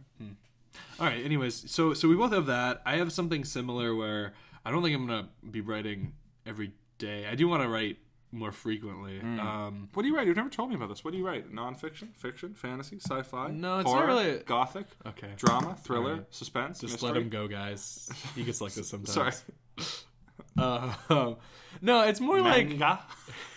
all 1.00 1.08
right 1.08 1.24
anyways 1.26 1.70
so 1.72 1.94
so 1.96 2.08
we 2.08 2.16
both 2.16 2.32
have 2.32 2.46
that 2.46 2.82
i 2.86 2.98
have 2.98 3.12
something 3.12 3.44
similar 3.44 3.96
where 3.96 4.34
i 4.64 4.70
don't 4.70 4.84
think 4.84 4.96
i'm 4.96 5.08
gonna 5.08 5.28
be 5.50 5.62
writing 5.62 6.14
every 6.46 6.72
day 7.00 7.26
i 7.26 7.34
do 7.34 7.48
want 7.48 7.64
to 7.64 7.68
write 7.70 7.98
more 8.32 8.52
frequently 8.52 9.20
Hmm. 9.20 9.40
um 9.40 9.90
What 9.94 10.04
do 10.04 10.10
you 10.10 10.16
write? 10.16 10.28
You've 10.28 10.36
never 10.36 10.50
told 10.50 10.70
me 10.70 10.76
about 10.76 10.90
this. 10.90 11.04
What 11.04 11.12
do 11.12 11.18
you 11.18 11.26
write? 11.26 11.52
Nonfiction, 11.54 12.14
fiction, 12.16 12.54
fantasy, 12.54 12.98
sci-fi, 13.00 13.52
No, 13.52 13.80
it's 13.80 13.90
not 13.90 14.06
really- 14.06 14.40
gothic, 14.46 14.86
okay 15.06 15.32
drama, 15.38 15.76
thriller, 15.82 16.12
Alright. 16.12 16.34
suspense, 16.36 16.80
Just 16.82 16.94
mystery. 16.96 17.10
let 17.10 17.18
him 17.22 17.30
go, 17.30 17.48
guys. 17.48 18.10
He 18.36 18.44
gets 18.44 18.60
like 18.62 18.74
this 18.74 18.90
sometimes. 18.90 19.14
Sorry, 19.14 19.34
Uh, 20.58 20.94
no, 21.82 22.02
it's 22.02 22.20
more 22.20 22.42
like 22.42 22.68
manga. 22.68 23.00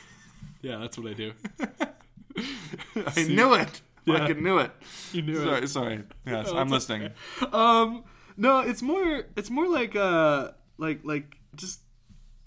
yeah, 0.62 0.76
that's 0.78 0.96
what 0.98 1.08
I 1.10 1.14
do. 1.14 1.32
I 3.06 3.10
See? 3.12 3.34
knew 3.34 3.54
it. 3.54 3.80
Yeah. 4.06 4.18
Fucking 4.18 4.42
knew 4.42 4.58
it. 4.58 4.70
You 5.12 5.22
knew 5.22 5.36
sorry, 5.44 5.62
it. 5.62 5.68
sorry. 5.68 6.02
Yes, 6.26 6.50
No, 6.50 6.58
I'm 6.58 6.68
listening. 6.68 7.10
Um, 7.52 8.04
no, 8.36 8.60
it's 8.60 8.82
more. 8.82 9.24
It's 9.36 9.50
more 9.50 9.68
like 9.68 9.94
uh, 9.94 10.52
like 10.78 11.00
like 11.04 11.36
just 11.54 11.80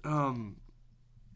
um, 0.03 0.55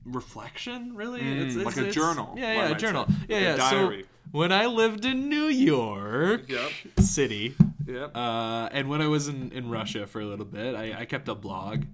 reflection. 0.05 0.95
Really, 0.95 1.21
Mm, 1.21 1.45
it's, 1.45 1.55
it's, 1.55 1.65
like 1.65 1.77
a 1.77 1.79
it's- 1.81 1.95
journal, 1.95 2.33
Yeah, 2.37 2.53
yeah, 2.53 2.69
a 2.69 2.75
journal. 2.75 3.05
say. 3.07 3.13
Yeah, 3.29 3.35
Like 3.35 3.41
a 3.43 3.47
yeah. 3.49 3.55
diary. 3.57 4.03
So 4.03 4.07
when 4.31 4.51
I 4.51 4.65
lived 4.65 5.05
in 5.05 5.29
New 5.29 5.45
York 5.45 6.49
Yep. 6.49 6.71
City, 6.99 7.55
Yep. 7.87 8.11
Uh, 8.17 8.67
and 8.73 8.89
when 8.89 9.01
I 9.01 9.07
was 9.07 9.29
in, 9.29 9.51
in 9.53 9.69
Russia 9.69 10.05
for 10.07 10.19
a 10.19 10.25
little 10.25 10.45
bit, 10.45 10.75
I, 10.75 11.01
I 11.01 11.05
kept 11.05 11.29
a 11.29 11.35
blog. 11.35 11.85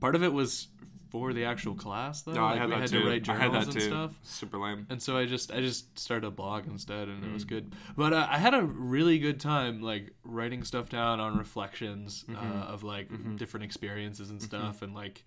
Part 0.00 0.16
of 0.16 0.22
it 0.24 0.32
was 0.32 0.66
for 1.10 1.32
the 1.32 1.44
actual 1.44 1.74
class, 1.76 2.22
though. 2.22 2.32
No, 2.32 2.44
I 2.44 2.50
Like, 2.50 2.58
had 2.58 2.68
we 2.70 2.74
had 2.74 2.88
too. 2.88 3.00
to 3.02 3.06
write 3.08 3.28
I 3.28 3.38
journals 3.38 3.64
and 3.66 3.72
too. 3.74 3.80
stuff. 3.80 4.10
Super 4.22 4.58
lame. 4.58 4.86
And 4.90 5.00
so 5.00 5.16
I 5.16 5.26
just 5.26 5.52
I 5.52 5.60
just 5.60 5.96
started 5.98 6.26
a 6.26 6.30
blog 6.32 6.66
instead, 6.66 7.08
and 7.08 7.22
it 7.24 7.30
Mm. 7.30 7.34
was 7.34 7.44
good. 7.44 7.72
But 7.96 8.12
uh, 8.12 8.26
I 8.28 8.38
had 8.38 8.52
a 8.52 8.62
really 8.62 9.18
good 9.20 9.38
time, 9.40 9.80
like 9.80 10.10
writing 10.24 10.64
stuff 10.64 10.88
down 10.90 11.20
on 11.20 11.38
reflections 11.38 12.24
Mm-hmm. 12.28 12.58
uh, 12.60 12.64
of 12.64 12.82
like 12.82 13.08
different 13.36 13.64
experiences 13.64 14.30
and 14.30 14.42
stuff, 14.42 14.82
and 14.82 14.94
like. 14.94 15.24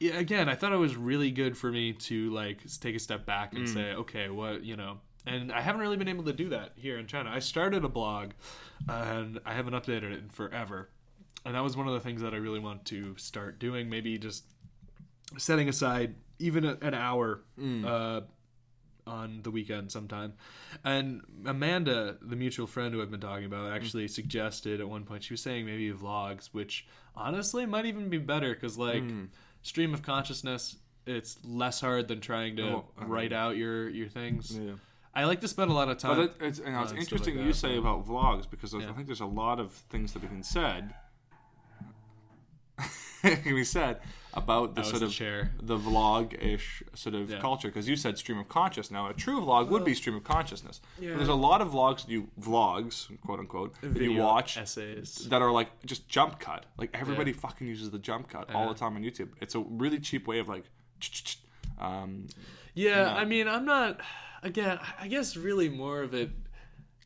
Yeah, 0.00 0.18
again, 0.18 0.48
I 0.48 0.54
thought 0.54 0.72
it 0.72 0.76
was 0.78 0.96
really 0.96 1.30
good 1.30 1.56
for 1.56 1.70
me 1.70 1.92
to 1.92 2.30
like 2.30 2.58
take 2.80 2.96
a 2.96 2.98
step 2.98 3.26
back 3.26 3.52
Mm. 3.52 3.58
and 3.58 3.68
say, 3.68 3.92
okay, 3.92 4.28
what 4.30 4.64
you 4.64 4.74
know, 4.76 4.98
and 5.26 5.52
I 5.52 5.60
haven't 5.60 5.82
really 5.82 5.96
been 5.98 6.08
able 6.08 6.24
to 6.24 6.32
do 6.32 6.48
that 6.48 6.72
here 6.76 6.98
in 6.98 7.06
China. 7.06 7.30
I 7.30 7.38
started 7.40 7.84
a 7.84 7.88
blog, 7.88 8.30
and 8.88 9.38
I 9.44 9.52
haven't 9.54 9.74
updated 9.74 10.04
it 10.12 10.18
in 10.20 10.28
forever, 10.30 10.88
and 11.44 11.54
that 11.54 11.62
was 11.62 11.76
one 11.76 11.86
of 11.86 11.92
the 11.94 12.00
things 12.00 12.22
that 12.22 12.32
I 12.32 12.38
really 12.38 12.60
want 12.60 12.86
to 12.86 13.14
start 13.18 13.58
doing. 13.58 13.90
Maybe 13.90 14.16
just 14.18 14.44
setting 15.36 15.68
aside 15.68 16.14
even 16.38 16.64
a, 16.64 16.78
an 16.80 16.94
hour 16.94 17.42
uh, 17.86 18.22
on 19.06 19.40
the 19.42 19.50
weekend 19.50 19.92
sometime. 19.92 20.32
And 20.84 21.20
Amanda, 21.44 22.16
the 22.22 22.36
mutual 22.36 22.66
friend 22.66 22.94
who 22.94 23.02
I've 23.02 23.10
been 23.10 23.20
talking 23.20 23.44
about, 23.44 23.70
actually 23.72 24.08
suggested 24.08 24.80
at 24.80 24.88
one 24.88 25.04
point 25.04 25.24
she 25.24 25.34
was 25.34 25.42
saying 25.42 25.66
maybe 25.66 25.92
vlogs, 25.92 26.46
which 26.52 26.86
honestly 27.14 27.66
might 27.66 27.84
even 27.86 28.08
be 28.08 28.18
better 28.18 28.54
because 28.54 28.78
like 28.78 29.02
stream 29.62 29.94
of 29.94 30.02
consciousness. 30.02 30.76
It's 31.06 31.38
less 31.44 31.80
hard 31.80 32.08
than 32.08 32.20
trying 32.20 32.56
to 32.56 32.62
Oh, 32.62 32.84
write 32.98 33.32
out 33.32 33.56
your 33.56 33.88
your 33.88 34.08
things. 34.08 34.56
Yeah. 34.56 34.72
I 35.14 35.24
like 35.24 35.40
to 35.40 35.48
spend 35.48 35.70
a 35.70 35.74
lot 35.74 35.88
of 35.88 35.98
time. 35.98 36.16
But 36.16 36.22
it, 36.22 36.34
it's, 36.40 36.58
you 36.60 36.66
know, 36.66 36.82
it's 36.82 36.92
interesting 36.92 37.36
like 37.36 37.46
you 37.46 37.52
say 37.52 37.76
about 37.76 38.06
vlogs 38.06 38.48
because 38.48 38.74
I 38.74 38.80
think 38.92 39.06
there's 39.06 39.20
a 39.20 39.26
lot 39.26 39.58
of 39.58 39.72
things 39.72 40.12
that 40.12 40.22
have 40.22 40.30
been 40.30 40.44
said. 40.44 40.94
can 43.22 43.54
be 43.54 43.64
said 43.64 44.00
about 44.34 44.74
the 44.74 44.82
sort 44.84 45.02
of 45.02 45.10
chair. 45.12 45.50
the 45.60 45.76
vlog-ish 45.76 46.82
sort 46.94 47.14
of 47.14 47.30
Yeah. 47.30 47.38
culture 47.40 47.68
because 47.68 47.88
you 47.88 47.96
said 47.96 48.16
stream 48.18 48.38
of 48.38 48.48
conscious. 48.48 48.90
Now 48.90 49.08
a 49.08 49.12
true 49.14 49.40
vlog 49.40 49.68
would 49.68 49.84
be 49.84 49.94
stream 49.94 50.16
of 50.16 50.24
consciousness. 50.24 50.80
But 50.96 51.04
Yeah. 51.04 51.16
there's 51.16 51.28
a 51.28 51.34
lot 51.34 51.60
of 51.60 51.70
vlogs 51.70 52.02
that 52.06 52.10
you 52.10 52.28
vlogs 52.40 53.08
quote 53.22 53.40
unquote 53.40 53.74
that 53.82 54.00
you 54.02 54.14
watch 54.14 54.56
essays. 54.56 55.28
that 55.30 55.42
are 55.42 55.50
like 55.50 55.84
just 55.84 56.08
jump 56.08 56.38
cut. 56.38 56.66
Like 56.78 56.90
everybody 56.94 57.32
fucking 57.32 57.66
uses 57.66 57.90
the 57.90 57.98
jump 57.98 58.28
cut 58.28 58.54
all 58.54 58.68
the 58.68 58.74
time 58.78 58.94
on 58.96 59.02
YouTube. 59.02 59.30
It's 59.40 59.54
a 59.54 59.60
really 59.60 59.98
cheap 59.98 60.26
way 60.26 60.38
of 60.38 60.48
like. 60.48 60.64
Um, 61.78 62.26
Yeah, 62.74 63.06
Yeah. 63.06 63.14
I 63.16 63.24
mean, 63.24 63.48
I'm 63.48 63.64
not. 63.64 64.00
Again, 64.42 64.78
I 65.00 65.08
guess 65.08 65.36
really 65.36 65.68
more 65.68 66.02
of 66.02 66.12
it 66.14 66.30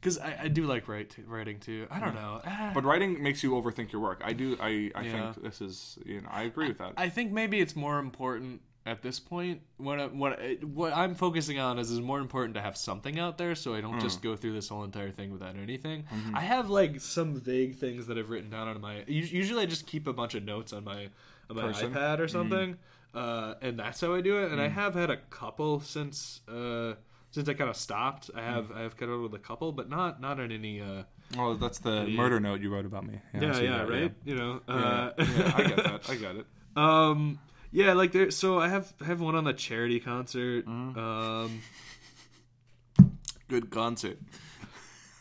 because 0.04 0.18
I, 0.18 0.36
I 0.42 0.48
do 0.48 0.64
like 0.66 0.86
write 0.86 1.16
writing 1.26 1.58
too. 1.58 1.86
I 1.90 1.98
don't 1.98 2.14
know. 2.14 2.42
Ah. 2.46 2.72
but 2.74 2.84
writing 2.84 3.22
makes 3.22 3.42
you 3.42 3.52
overthink 3.52 3.90
your 3.90 4.02
work. 4.02 4.20
I 4.22 4.34
do. 4.34 4.56
I, 4.60 4.90
I 4.94 5.02
Yeah. 5.02 5.32
think 5.32 5.42
this 5.42 5.62
is. 5.62 5.98
You 6.04 6.20
know, 6.20 6.28
I 6.30 6.42
agree 6.42 6.68
with 6.68 6.78
that. 6.78 6.92
I 6.98 7.08
think 7.08 7.32
maybe 7.32 7.58
it's 7.60 7.74
more 7.74 7.98
important 7.98 8.60
at 8.84 9.00
this 9.00 9.18
point. 9.18 9.62
What 9.78 10.14
what 10.14 10.38
what 10.62 10.92
I'm 10.94 11.14
focusing 11.14 11.58
on 11.58 11.78
is 11.78 11.90
is 11.90 12.02
more 12.02 12.18
important 12.20 12.54
to 12.56 12.60
have 12.60 12.76
something 12.76 13.18
out 13.18 13.38
there, 13.38 13.54
so 13.54 13.74
I 13.74 13.80
don't 13.80 13.98
just 13.98 14.20
go 14.22 14.36
through 14.36 14.52
this 14.52 14.68
whole 14.68 14.84
entire 14.84 15.10
thing 15.10 15.32
without 15.32 15.56
anything. 15.56 16.04
I 16.34 16.42
have 16.42 16.68
like 16.68 17.00
some 17.00 17.34
vague 17.34 17.76
things 17.76 18.06
that 18.08 18.18
I've 18.18 18.28
written 18.28 18.50
down 18.50 18.68
on 18.68 18.80
my. 18.82 19.04
Usually, 19.06 19.62
I 19.62 19.66
just 19.66 19.86
keep 19.86 20.06
a 20.06 20.12
bunch 20.12 20.34
of 20.34 20.44
notes 20.44 20.74
on 20.74 20.84
my 20.84 21.08
on 21.48 21.56
my 21.56 21.62
Person? 21.62 21.94
iPad 21.94 22.18
or 22.18 22.28
something, 22.28 22.76
uh, 23.14 23.54
and 23.62 23.78
that's 23.78 24.02
how 24.02 24.14
I 24.14 24.20
do 24.20 24.36
it. 24.44 24.52
And 24.52 24.60
I 24.60 24.68
have 24.68 24.94
had 24.94 25.08
a 25.08 25.16
couple 25.16 25.80
since. 25.80 26.42
Uh, 26.46 26.94
since 27.34 27.48
I 27.48 27.54
kind 27.54 27.68
of 27.68 27.74
stopped, 27.76 28.30
I 28.32 28.42
have 28.42 28.70
I 28.70 28.82
have 28.82 28.96
cut 28.96 29.08
out 29.08 29.20
with 29.20 29.34
a 29.34 29.40
couple, 29.40 29.72
but 29.72 29.90
not 29.90 30.20
not 30.20 30.38
in 30.38 30.52
any. 30.52 30.80
Uh, 30.80 31.02
oh, 31.36 31.54
that's 31.54 31.80
the 31.80 32.06
murder 32.06 32.38
note 32.38 32.60
you 32.60 32.72
wrote 32.72 32.86
about 32.86 33.04
me. 33.04 33.18
I 33.34 33.38
yeah, 33.40 33.52
see 33.54 33.64
yeah, 33.64 33.78
that, 33.78 33.90
right. 33.90 34.12
You 34.24 34.36
know, 34.36 34.60
uh, 34.68 35.10
Yeah, 35.18 35.24
yeah, 35.36 35.52
I 35.56 35.62
get 35.64 35.76
that. 35.78 36.10
I 36.10 36.14
got 36.26 36.36
it. 36.36 36.46
Um, 36.76 37.40
yeah, 37.72 37.94
like 37.94 38.12
there. 38.12 38.30
So 38.30 38.60
I 38.60 38.68
have 38.68 38.94
I 39.00 39.06
have 39.06 39.20
one 39.20 39.34
on 39.34 39.42
the 39.42 39.52
charity 39.52 39.98
concert. 39.98 40.64
Mm-hmm. 40.64 40.96
Um, 40.96 41.62
Good 43.48 43.68
concert. 43.68 44.18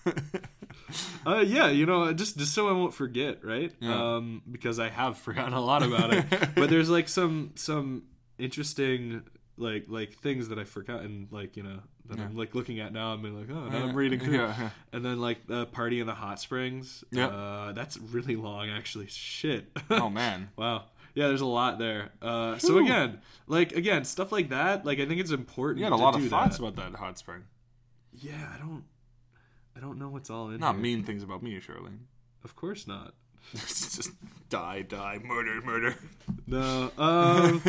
uh, 1.26 1.40
yeah, 1.40 1.70
you 1.70 1.88
know, 1.88 2.14
just 2.14 2.38
just 2.38 2.54
so 2.54 2.70
I 2.70 2.74
won't 2.74 2.94
forget, 2.94 3.44
right? 3.44 3.74
Yeah. 3.80 4.18
Um, 4.18 4.44
because 4.52 4.78
I 4.78 4.90
have 4.90 5.18
forgotten 5.28 5.54
a 5.54 5.62
lot 5.62 5.82
about 5.82 6.14
it. 6.14 6.26
but 6.54 6.70
there's 6.70 6.92
like 6.92 7.10
some 7.10 7.54
some 7.56 8.04
interesting 8.38 9.24
like 9.58 9.86
like 9.88 10.14
things 10.14 10.50
that 10.50 10.60
I've 10.60 10.70
forgotten, 10.70 11.28
like 11.32 11.56
you 11.56 11.64
know 11.64 11.80
that 12.10 12.20
I'm 12.20 12.36
like 12.36 12.56
looking 12.56 12.80
at 12.80 12.92
now. 12.92 13.14
I'm 13.14 13.24
like, 13.24 13.56
oh, 13.56 13.70
now 13.70 13.84
I'm 13.84 13.96
reading 13.96 14.20
through. 14.24 14.38
Yeah, 14.38 14.56
yeah. 14.60 14.70
And 14.92 15.06
then 15.06 15.20
like 15.22 15.48
the 15.48 15.66
party 15.68 16.00
in 16.00 16.08
the 16.08 16.14
hot 16.14 16.40
springs. 16.40 17.04
Yeah. 17.12 17.28
Uh, 17.28 17.72
that's 17.72 17.98
really 17.98 18.36
long, 18.36 18.70
actually. 18.70 19.08
Shit. 19.08 19.66
Oh 19.90 20.10
man. 20.10 20.50
Wow. 20.58 20.86
Yeah, 21.16 21.28
there's 21.28 21.42
a 21.42 21.46
lot 21.46 21.78
there. 21.78 22.10
Uh, 22.24 22.58
so 22.58 22.80
again, 22.80 23.20
like 23.46 23.74
again, 23.74 24.04
stuff 24.04 24.32
like 24.32 24.50
that. 24.50 24.84
Like 24.84 25.00
I 25.00 25.06
think 25.06 25.22
it's 25.22 25.30
important. 25.32 25.78
You 25.78 25.84
had 25.84 25.94
a 25.94 25.96
lot 25.96 26.16
of 26.16 26.28
thoughts 26.28 26.58
that. 26.58 26.66
about 26.66 26.92
that 26.92 26.98
hot 26.98 27.20
spring. 27.20 27.44
Yeah, 28.12 28.50
I 28.54 28.58
don't. 28.58 28.84
I 29.76 29.80
don't 29.80 30.00
know 30.00 30.10
what's 30.10 30.32
all 30.32 30.50
in. 30.50 30.60
Not 30.60 30.74
here. 30.74 30.82
mean 30.82 31.04
things 31.04 31.22
about 31.22 31.44
me, 31.44 31.60
surely. 31.60 31.92
Of 32.44 32.56
course 32.56 32.88
not. 32.88 33.14
Just 33.54 34.10
die, 34.50 34.82
die, 34.82 35.20
murder, 35.24 35.62
murder. 35.62 35.96
No. 36.48 36.92
Um. 36.98 37.62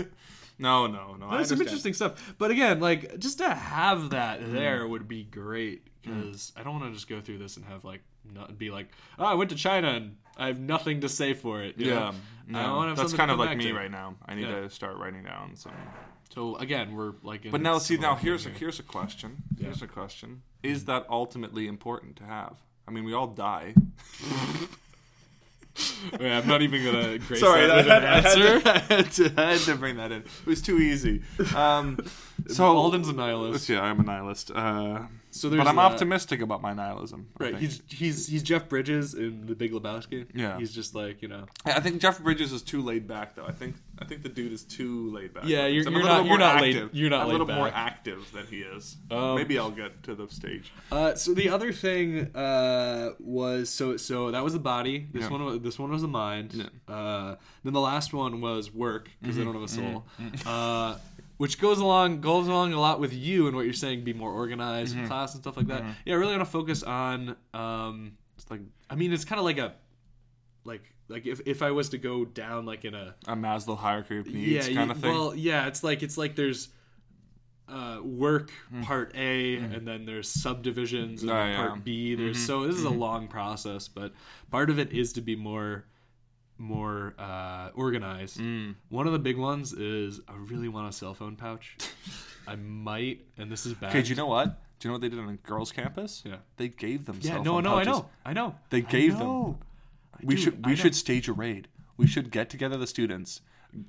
No, 0.59 0.87
no, 0.87 1.15
no. 1.15 1.31
There's 1.33 1.49
some 1.49 1.61
interesting 1.61 1.95
stuff, 1.95 2.35
but 2.39 2.51
again, 2.51 2.81
like 2.81 3.19
just 3.19 3.39
to 3.39 3.49
have 3.53 4.11
that 4.11 4.41
Mm. 4.41 4.53
there 4.53 4.87
would 4.87 5.09
be 5.09 5.25
great 5.25 5.89
because 6.03 6.53
I 6.57 6.63
don't 6.63 6.79
want 6.81 6.87
to 6.87 6.93
just 6.95 7.09
go 7.09 7.21
through 7.21 7.39
this 7.39 7.57
and 7.57 7.65
have 7.67 7.85
like 7.85 8.03
not 8.33 8.57
be 8.59 8.71
like, 8.71 8.89
oh, 9.19 9.25
I 9.25 9.35
went 9.35 9.51
to 9.51 9.57
China 9.57 9.89
and 9.89 10.17
I 10.37 10.47
have 10.49 10.59
nothing 10.59 11.01
to 11.03 11.09
say 11.09 11.35
for 11.35 11.63
it. 11.63 11.79
you 11.79 11.91
Yeah, 11.93 12.13
no, 12.47 12.95
that's 12.95 13.13
kind 13.13 13.31
of 13.31 13.39
like 13.39 13.57
me 13.57 13.69
to. 13.69 13.75
right 13.75 13.91
now. 13.91 14.17
I 14.27 14.35
need 14.35 14.43
Yeah. 14.49 14.61
to 14.63 14.71
start 14.71 14.97
writing 14.97 15.23
down 15.25 15.57
some. 15.57 15.73
So 16.35 16.57
again, 16.57 16.95
we're 16.95 17.13
like. 17.23 17.45
In 17.45 17.51
But 17.53 17.61
now, 17.61 17.79
see, 17.79 17.97
now 17.97 18.15
here's 18.17 18.45
a 18.47 18.49
here's 18.51 18.81
a 18.81 18.83
question. 18.83 19.43
Yeah. 19.57 19.67
Here's 19.67 19.83
a 19.83 19.87
question: 19.87 20.43
Is 20.63 20.87
that 20.87 21.07
ultimately 21.09 21.67
important 21.69 22.17
to 22.17 22.25
have? 22.25 22.57
I 22.89 22.91
mean, 22.91 23.05
we 23.05 23.13
all 23.15 23.29
die. 23.29 23.75
Yeah, 26.21 26.39
I'm 26.39 26.47
not 26.47 26.63
even 26.63 26.85
gonna 26.85 27.19
grace 27.19 27.41
Sorry, 27.41 27.67
that 27.67 27.79
I 27.79 27.83
had, 27.83 28.05
an 28.05 28.05
I, 28.05 28.21
had 28.21 28.27
answer. 28.27 28.61
to, 28.61 28.71
I, 28.75 28.79
had 28.79 29.13
to, 29.13 29.33
I 29.37 29.51
had 29.53 29.61
to 29.61 29.75
bring 29.75 29.97
that 29.97 30.13
in. 30.13 30.21
It 30.21 30.47
was 30.47 30.63
too 30.63 30.79
easy. 30.79 31.23
Um, 31.55 31.99
so 32.47 32.65
Alden's 32.65 33.09
a 33.09 33.13
nihilist. 33.13 33.69
Yeah, 33.69 33.83
I'm 33.83 33.99
a 34.01 34.03
nihilist. 34.05 34.51
Uh, 34.51 35.07
So 35.35 35.49
there's 35.49 35.59
but 35.65 35.67
I'm 35.69 35.75
that. 35.77 35.83
optimistic 35.93 36.41
about 36.41 36.63
my 36.63 36.73
nihilism. 36.73 37.27
I 37.41 37.45
Right, 37.45 37.51
think. 37.59 37.61
he's 37.63 37.83
he's 37.89 38.27
he's 38.29 38.43
Jeff 38.45 38.69
Bridges 38.69 39.15
in 39.15 39.47
The 39.47 39.55
Big 39.57 39.73
Lebowski. 39.73 40.27
Yeah. 40.33 40.57
he's 40.59 40.73
just 40.73 40.95
like 40.95 41.23
you 41.23 41.29
know. 41.29 41.47
I 41.67 41.81
think 41.81 42.01
Jeff 42.01 42.21
Bridges 42.21 42.53
is 42.53 42.63
too 42.63 42.81
laid 42.83 43.09
back, 43.09 43.35
though. 43.35 43.45
I 43.45 43.51
think 43.51 43.75
I 43.99 44.05
think 44.05 44.23
the 44.23 44.29
dude 44.29 44.53
is 44.53 44.63
too 44.63 45.11
laid 45.11 45.35
back. 45.35 45.43
Yeah, 45.47 45.67
you're- 45.67 45.85
I'm 45.87 45.93
you're 45.93 46.03
a 46.03 46.05
not- 46.07 46.27
you're 46.27 46.39
not 46.39 46.61
laid- 46.63 46.91
you're 46.93 47.11
not 47.11 47.23
I'm 47.23 47.29
a 47.29 47.33
little 47.33 47.47
more 47.49 47.69
active 47.69 48.31
than 48.33 48.47
he 48.47 48.59
is. 48.61 48.97
Um, 49.11 49.35
Maybe 49.35 49.59
I'll 49.59 49.71
get 49.73 50.03
to 50.05 50.15
the 50.15 50.29
stage. 50.29 50.73
Uh, 50.93 51.15
so 51.17 51.35
the 51.35 51.49
other 51.49 51.73
thing 51.73 52.35
uh, 52.37 53.11
was 53.19 53.71
so 53.71 53.97
so 53.97 54.31
that 54.31 54.45
was 54.45 54.53
the 54.53 54.59
body. 54.61 55.09
This 55.13 55.23
Yeah. 55.25 55.31
one 55.31 55.45
was, 55.45 55.61
this 55.61 55.79
one 55.81 55.91
was 55.91 56.03
the 56.03 56.09
mind. 56.09 56.71
Uh, 56.87 57.35
then 57.65 57.73
the 57.73 57.81
last 57.81 58.13
one 58.13 58.41
was 58.41 58.73
work 58.73 59.11
because 59.21 59.37
Mm-hmm. 59.37 59.43
I 59.43 59.53
don't 59.53 59.55
have 59.55 59.63
a 59.65 59.69
soul. 59.69 60.05
Uh, 60.47 60.97
which 61.37 61.59
goes 61.61 61.79
along 61.79 62.21
goes 62.21 62.47
along 62.49 62.73
a 62.73 62.81
lot 62.81 63.01
with 63.01 63.13
you 63.13 63.47
and 63.47 63.57
what 63.57 63.65
you're 63.65 63.73
saying. 63.75 64.05
Be 64.05 64.13
more 64.13 64.33
organized 64.33 64.93
Mm-hmm. 64.95 65.03
in 65.05 65.09
class 65.09 65.35
and 65.35 65.43
stuff 65.43 65.57
like 65.57 65.67
that. 65.69 65.83
Yeah, 66.05 66.15
I 66.15 66.17
really 66.17 66.33
want 66.37 66.47
to 66.47 66.51
focus 66.51 66.83
on. 66.83 67.37
Um, 67.53 68.13
it's 68.37 68.51
like 68.51 68.61
I 68.91 68.95
mean, 68.95 69.13
it's 69.13 69.25
kind 69.25 69.39
of 69.39 69.45
like 69.45 69.59
a 69.59 69.75
like 70.65 70.83
like 71.09 71.27
if 71.27 71.41
if 71.47 71.63
I 71.63 71.71
was 71.73 71.91
to 71.91 71.99
go 71.99 72.25
down 72.25 72.65
like 72.67 72.85
in 72.85 72.95
a 72.95 73.15
A 73.27 73.35
Maslow 73.37 73.77
hierarchy 73.77 74.19
of 74.19 74.27
needs 74.27 74.69
yeah, 74.69 74.75
kind 74.75 74.91
of 74.91 74.99
thing. 74.99 75.13
Well, 75.13 75.35
yeah, 75.35 75.67
it's 75.67 75.83
like 75.85 76.03
it's 76.03 76.17
like 76.17 76.37
there's 76.37 76.69
uh, 77.69 77.99
work 78.03 78.51
Hmm. 78.71 78.83
part 78.83 79.13
A, 79.15 79.57
and 79.57 79.87
then 79.89 80.05
there's 80.05 80.29
subdivisions, 80.29 81.23
and 81.23 81.31
Oh, 81.31 81.35
yeah. 81.35 81.53
Mm-hmm. 81.57 81.67
part 81.69 81.85
B. 81.85 82.15
There's 82.15 82.45
so 82.45 82.67
this 82.67 82.77
is 82.77 82.85
a 82.85 82.91
long 82.91 83.27
process, 83.29 83.89
but 83.89 84.13
part 84.51 84.69
of 84.71 84.79
it 84.79 84.93
is 84.93 85.13
to 85.15 85.21
be 85.23 85.35
more 85.35 85.85
more 86.59 87.15
uh, 87.19 87.71
organized. 87.75 88.39
Mm. 88.39 88.77
One 88.89 89.07
of 89.07 89.13
the 89.13 89.19
big 89.19 89.37
ones 89.37 89.73
is 89.73 90.21
I 90.29 90.35
really 90.37 90.69
want 90.69 90.89
a 90.89 90.93
cell 90.93 91.15
phone 91.15 91.37
pouch. 91.37 91.77
I 92.47 92.57
might, 92.57 93.21
and 93.39 93.51
this 93.51 93.65
is 93.65 93.75
bad. 93.75 93.91
okay, 93.91 94.03
do 94.03 94.11
you 94.11 94.17
know 94.17 94.27
what? 94.27 94.61
Do 94.79 94.87
you 94.87 94.91
know 94.91 94.95
what 94.95 95.01
they 95.01 95.09
did 95.09 95.19
on 95.19 95.29
a 95.31 95.37
girls' 95.49 95.73
campus? 95.73 96.23
Yeah. 96.27 96.37
They 96.57 96.69
gave 96.69 97.07
them. 97.07 97.19
Yeah, 97.23 97.35
cell 97.35 97.45
no, 97.45 97.61
no, 97.61 97.77
I 97.77 97.85
know, 97.85 98.11
I 98.25 98.33
know. 98.33 98.55
They 98.71 98.79
I 98.79 98.81
gave 98.81 99.19
them. 99.19 99.27
know. 99.27 99.59
We 100.23 100.35
Dude, 100.35 100.45
should 100.45 100.67
we 100.67 100.77
should 100.77 100.95
stage 100.95 101.29
a 101.29 101.33
raid. 101.33 101.69
We 101.97 102.07
should 102.07 102.31
get 102.31 102.51
together 102.51 102.77
the 102.77 102.87
students, 102.87 103.41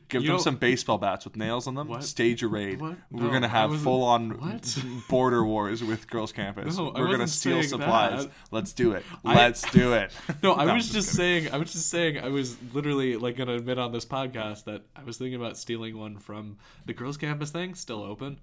give 0.10 0.22
You 0.22 0.28
them 0.30 0.38
know- 0.38 0.42
some 0.42 0.56
baseball 0.58 0.98
bats 0.98 1.26
with 1.26 1.36
nails 1.36 1.68
on 1.68 1.76
them, 1.76 1.88
What? 1.88 2.04
stage 2.04 2.42
a 2.44 2.48
raid. 2.48 2.80
What? 2.82 2.98
We're 3.12 3.24
No, 3.24 3.30
gonna 3.32 3.48
have 3.48 3.82
full 3.82 4.04
on 4.04 4.62
border 5.10 5.44
wars 5.46 5.84
with 5.84 6.10
girls' 6.10 6.32
campus. 6.32 6.78
No, 6.78 6.92
We're 6.96 7.12
gonna 7.12 7.28
steal 7.28 7.62
supplies. 7.64 8.26
that. 8.26 8.34
Let's 8.52 8.74
do 8.74 8.92
it. 8.94 9.04
I- 9.24 9.36
Let's 9.36 9.70
do 9.72 9.94
it. 9.94 10.12
No, 10.44 10.54
I 10.54 10.66
I'm 10.66 10.76
was 10.76 10.90
just 10.90 11.16
kidding. 11.16 11.42
saying. 11.44 11.54
I 11.54 11.58
was 11.58 11.72
just 11.72 11.90
saying. 11.90 12.20
I 12.20 12.30
was 12.30 12.58
literally 12.74 13.16
like 13.18 13.36
gonna 13.38 13.56
admit 13.56 13.78
on 13.80 13.92
this 13.92 14.06
podcast 14.06 14.66
that 14.66 14.84
I 14.96 15.04
was 15.04 15.18
thinking 15.18 15.36
about 15.36 15.58
stealing 15.58 15.98
one 15.98 16.18
from 16.18 16.58
the 16.86 16.94
girls' 16.94 17.18
campus 17.18 17.52
thing, 17.52 17.76
still 17.76 18.04
open, 18.04 18.40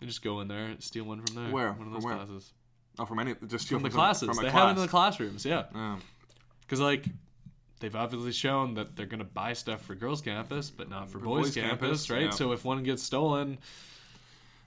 and 0.00 0.08
just 0.08 0.22
go 0.22 0.40
in 0.40 0.48
there, 0.48 0.64
and 0.66 0.82
steal 0.82 1.04
one 1.04 1.20
from 1.22 1.36
there. 1.36 1.52
Where? 1.52 1.72
One 1.72 1.86
of 1.88 1.92
those 1.92 2.04
where? 2.04 2.16
classes. 2.16 2.52
Oh, 2.98 3.04
from 3.06 3.18
any 3.20 3.34
just 3.46 3.66
steal 3.66 3.78
From 3.78 3.84
the 3.84 3.94
classes. 3.94 4.28
From 4.28 4.36
they 4.44 4.50
class. 4.50 4.52
have 4.54 4.68
it 4.76 4.80
in 4.80 4.86
the 4.86 4.88
classrooms. 4.88 5.44
Yeah, 5.44 5.64
Oh. 5.74 5.96
because 6.62 6.80
like 6.80 7.06
they've 7.80 7.96
obviously 7.96 8.32
shown 8.32 8.74
that 8.74 8.94
they're 8.96 9.06
gonna 9.06 9.24
buy 9.24 9.52
stuff 9.54 9.82
for 9.82 9.94
girls' 9.94 10.20
campus, 10.22 10.70
but 10.70 10.88
not 10.88 11.10
for, 11.10 11.18
boys', 11.18 11.46
boys' 11.46 11.54
campus, 11.54 11.80
campus, 11.80 12.10
right? 12.10 12.22
yeah. 12.24 12.30
So 12.30 12.52
if 12.52 12.64
one 12.64 12.82
gets 12.82 13.02
stolen, 13.02 13.58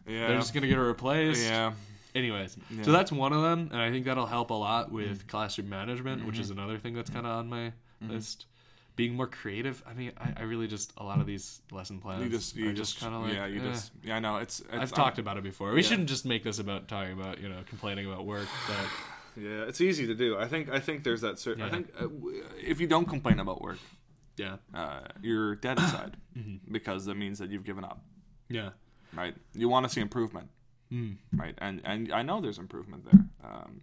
yeah. 0.07 0.27
they're 0.27 0.37
just 0.37 0.53
gonna 0.53 0.67
get 0.67 0.77
it 0.77 0.81
replaced. 0.81 1.43
yeah. 1.45 1.73
Anyways, 2.15 2.57
Yeah. 2.57 2.75
Mm-hmm. 2.75 2.83
so 2.83 2.91
that's 2.91 3.11
one 3.11 3.33
of 3.33 3.41
them, 3.41 3.69
and 3.71 3.81
I 3.81 3.89
think 3.89 4.05
that'll 4.05 4.27
help 4.27 4.51
a 4.51 4.53
lot 4.53 4.91
with 4.91 5.27
classroom 5.27 5.69
management, 5.69 6.25
which 6.27 6.37
is 6.37 6.51
another 6.51 6.77
thing 6.77 6.93
that's 6.93 7.09
kind 7.09 7.25
of 7.25 7.31
on 7.31 7.49
my 7.49 7.71
list. 8.01 8.45
Being 8.95 9.15
more 9.15 9.25
creative. 9.25 9.81
I 9.89 9.93
mean, 9.95 10.11
I, 10.19 10.41
I 10.41 10.43
really 10.43 10.67
just 10.67 10.93
a 10.97 11.03
lot 11.03 11.19
of 11.19 11.25
these 11.25 11.61
lesson 11.71 11.97
plans 11.99 12.23
You 12.23 12.29
just 12.29 12.55
you 12.55 12.69
are 12.69 12.73
just, 12.73 12.99
kind 12.99 13.15
of 13.15 13.23
like 13.23 13.33
yeah 13.33 13.47
you 13.47 13.59
eh. 13.59 13.71
just 13.71 13.91
yeah 14.03 14.17
I 14.17 14.19
know 14.19 14.37
it's, 14.37 14.59
it's 14.59 14.69
I've 14.71 14.79
I'm- 14.81 14.87
talked 14.89 15.17
about 15.17 15.37
it 15.37 15.43
before. 15.43 15.71
We 15.71 15.81
yeah. 15.81 15.87
shouldn't 15.89 16.09
just 16.09 16.25
make 16.25 16.43
this 16.43 16.59
about 16.59 16.87
talking 16.87 17.13
about 17.13 17.41
you 17.41 17.49
know 17.49 17.57
complaining 17.67 18.05
about 18.05 18.27
work, 18.27 18.47
but 18.67 18.77
Yeah, 19.35 19.63
it's 19.63 19.81
easy 19.81 20.05
to 20.07 20.15
do. 20.15 20.37
I 20.37 20.47
think 20.47 20.69
I 20.69 20.79
think 20.79 21.03
there's 21.03 21.21
that 21.21 21.39
certain. 21.39 21.63
I 21.63 21.69
think 21.69 21.89
uh, 21.99 22.07
if 22.61 22.79
you 22.79 22.87
don't 22.87 23.05
complain 23.07 23.39
about 23.39 23.61
work, 23.61 23.79
yeah, 24.37 24.57
uh, 24.73 25.01
you're 25.21 25.55
dead 25.55 25.77
inside 25.83 26.17
Mm-hmm. 26.37 26.71
because 26.71 27.05
that 27.05 27.15
means 27.15 27.37
that 27.39 27.49
you've 27.51 27.63
given 27.63 27.83
up. 27.83 28.03
yeah, 28.49 28.69
Right? 29.15 29.35
You 29.53 29.69
want 29.69 29.85
to 29.87 29.89
see 29.93 30.01
improvement, 30.01 30.49
Mm. 30.91 31.17
right? 31.33 31.55
And 31.59 31.81
and 31.83 32.11
I 32.11 32.21
know 32.23 32.41
there's 32.41 32.57
improvement 32.59 33.05
there. 33.05 33.25
Um, 33.43 33.81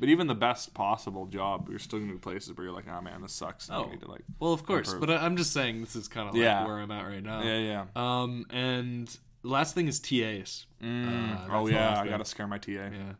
but 0.00 0.08
even 0.08 0.26
the 0.28 0.34
best 0.34 0.74
possible 0.74 1.26
job, 1.26 1.68
you're 1.70 1.78
still 1.78 1.98
gonna 1.98 2.12
be 2.12 2.18
places 2.18 2.56
where 2.56 2.66
you're 2.66 2.74
like, 2.74 2.86
oh 2.88 3.00
man, 3.00 3.20
this 3.22 3.32
sucks. 3.32 3.68
and 3.68 3.78
Oh. 3.78 3.84
you 3.86 3.90
need 3.92 4.00
to 4.02 4.10
like, 4.10 4.22
well, 4.38 4.52
of 4.52 4.64
course. 4.64 4.92
Improve. 4.92 5.00
But 5.00 5.10
I, 5.10 5.24
I'm 5.26 5.36
just 5.36 5.52
saying 5.52 5.80
this 5.80 5.96
is 5.96 6.06
kind 6.08 6.28
of 6.28 6.34
like 6.34 6.42
Yeah. 6.42 6.64
where 6.66 6.78
I'm 6.78 6.90
at 6.90 7.04
right 7.06 7.22
now. 7.22 7.42
yeah, 7.42 7.58
yeah. 7.58 7.84
Um, 7.96 8.46
and 8.50 9.14
last 9.42 9.74
thing 9.74 9.88
is 9.88 9.98
TAs. 10.00 10.66
Mm. 10.82 11.48
Uh, 11.50 11.52
oh 11.56 11.66
yeah, 11.66 12.00
I 12.00 12.06
gotta 12.08 12.24
scare 12.24 12.46
my 12.46 12.58
TA. 12.58 12.70
Yeah. 12.72 13.12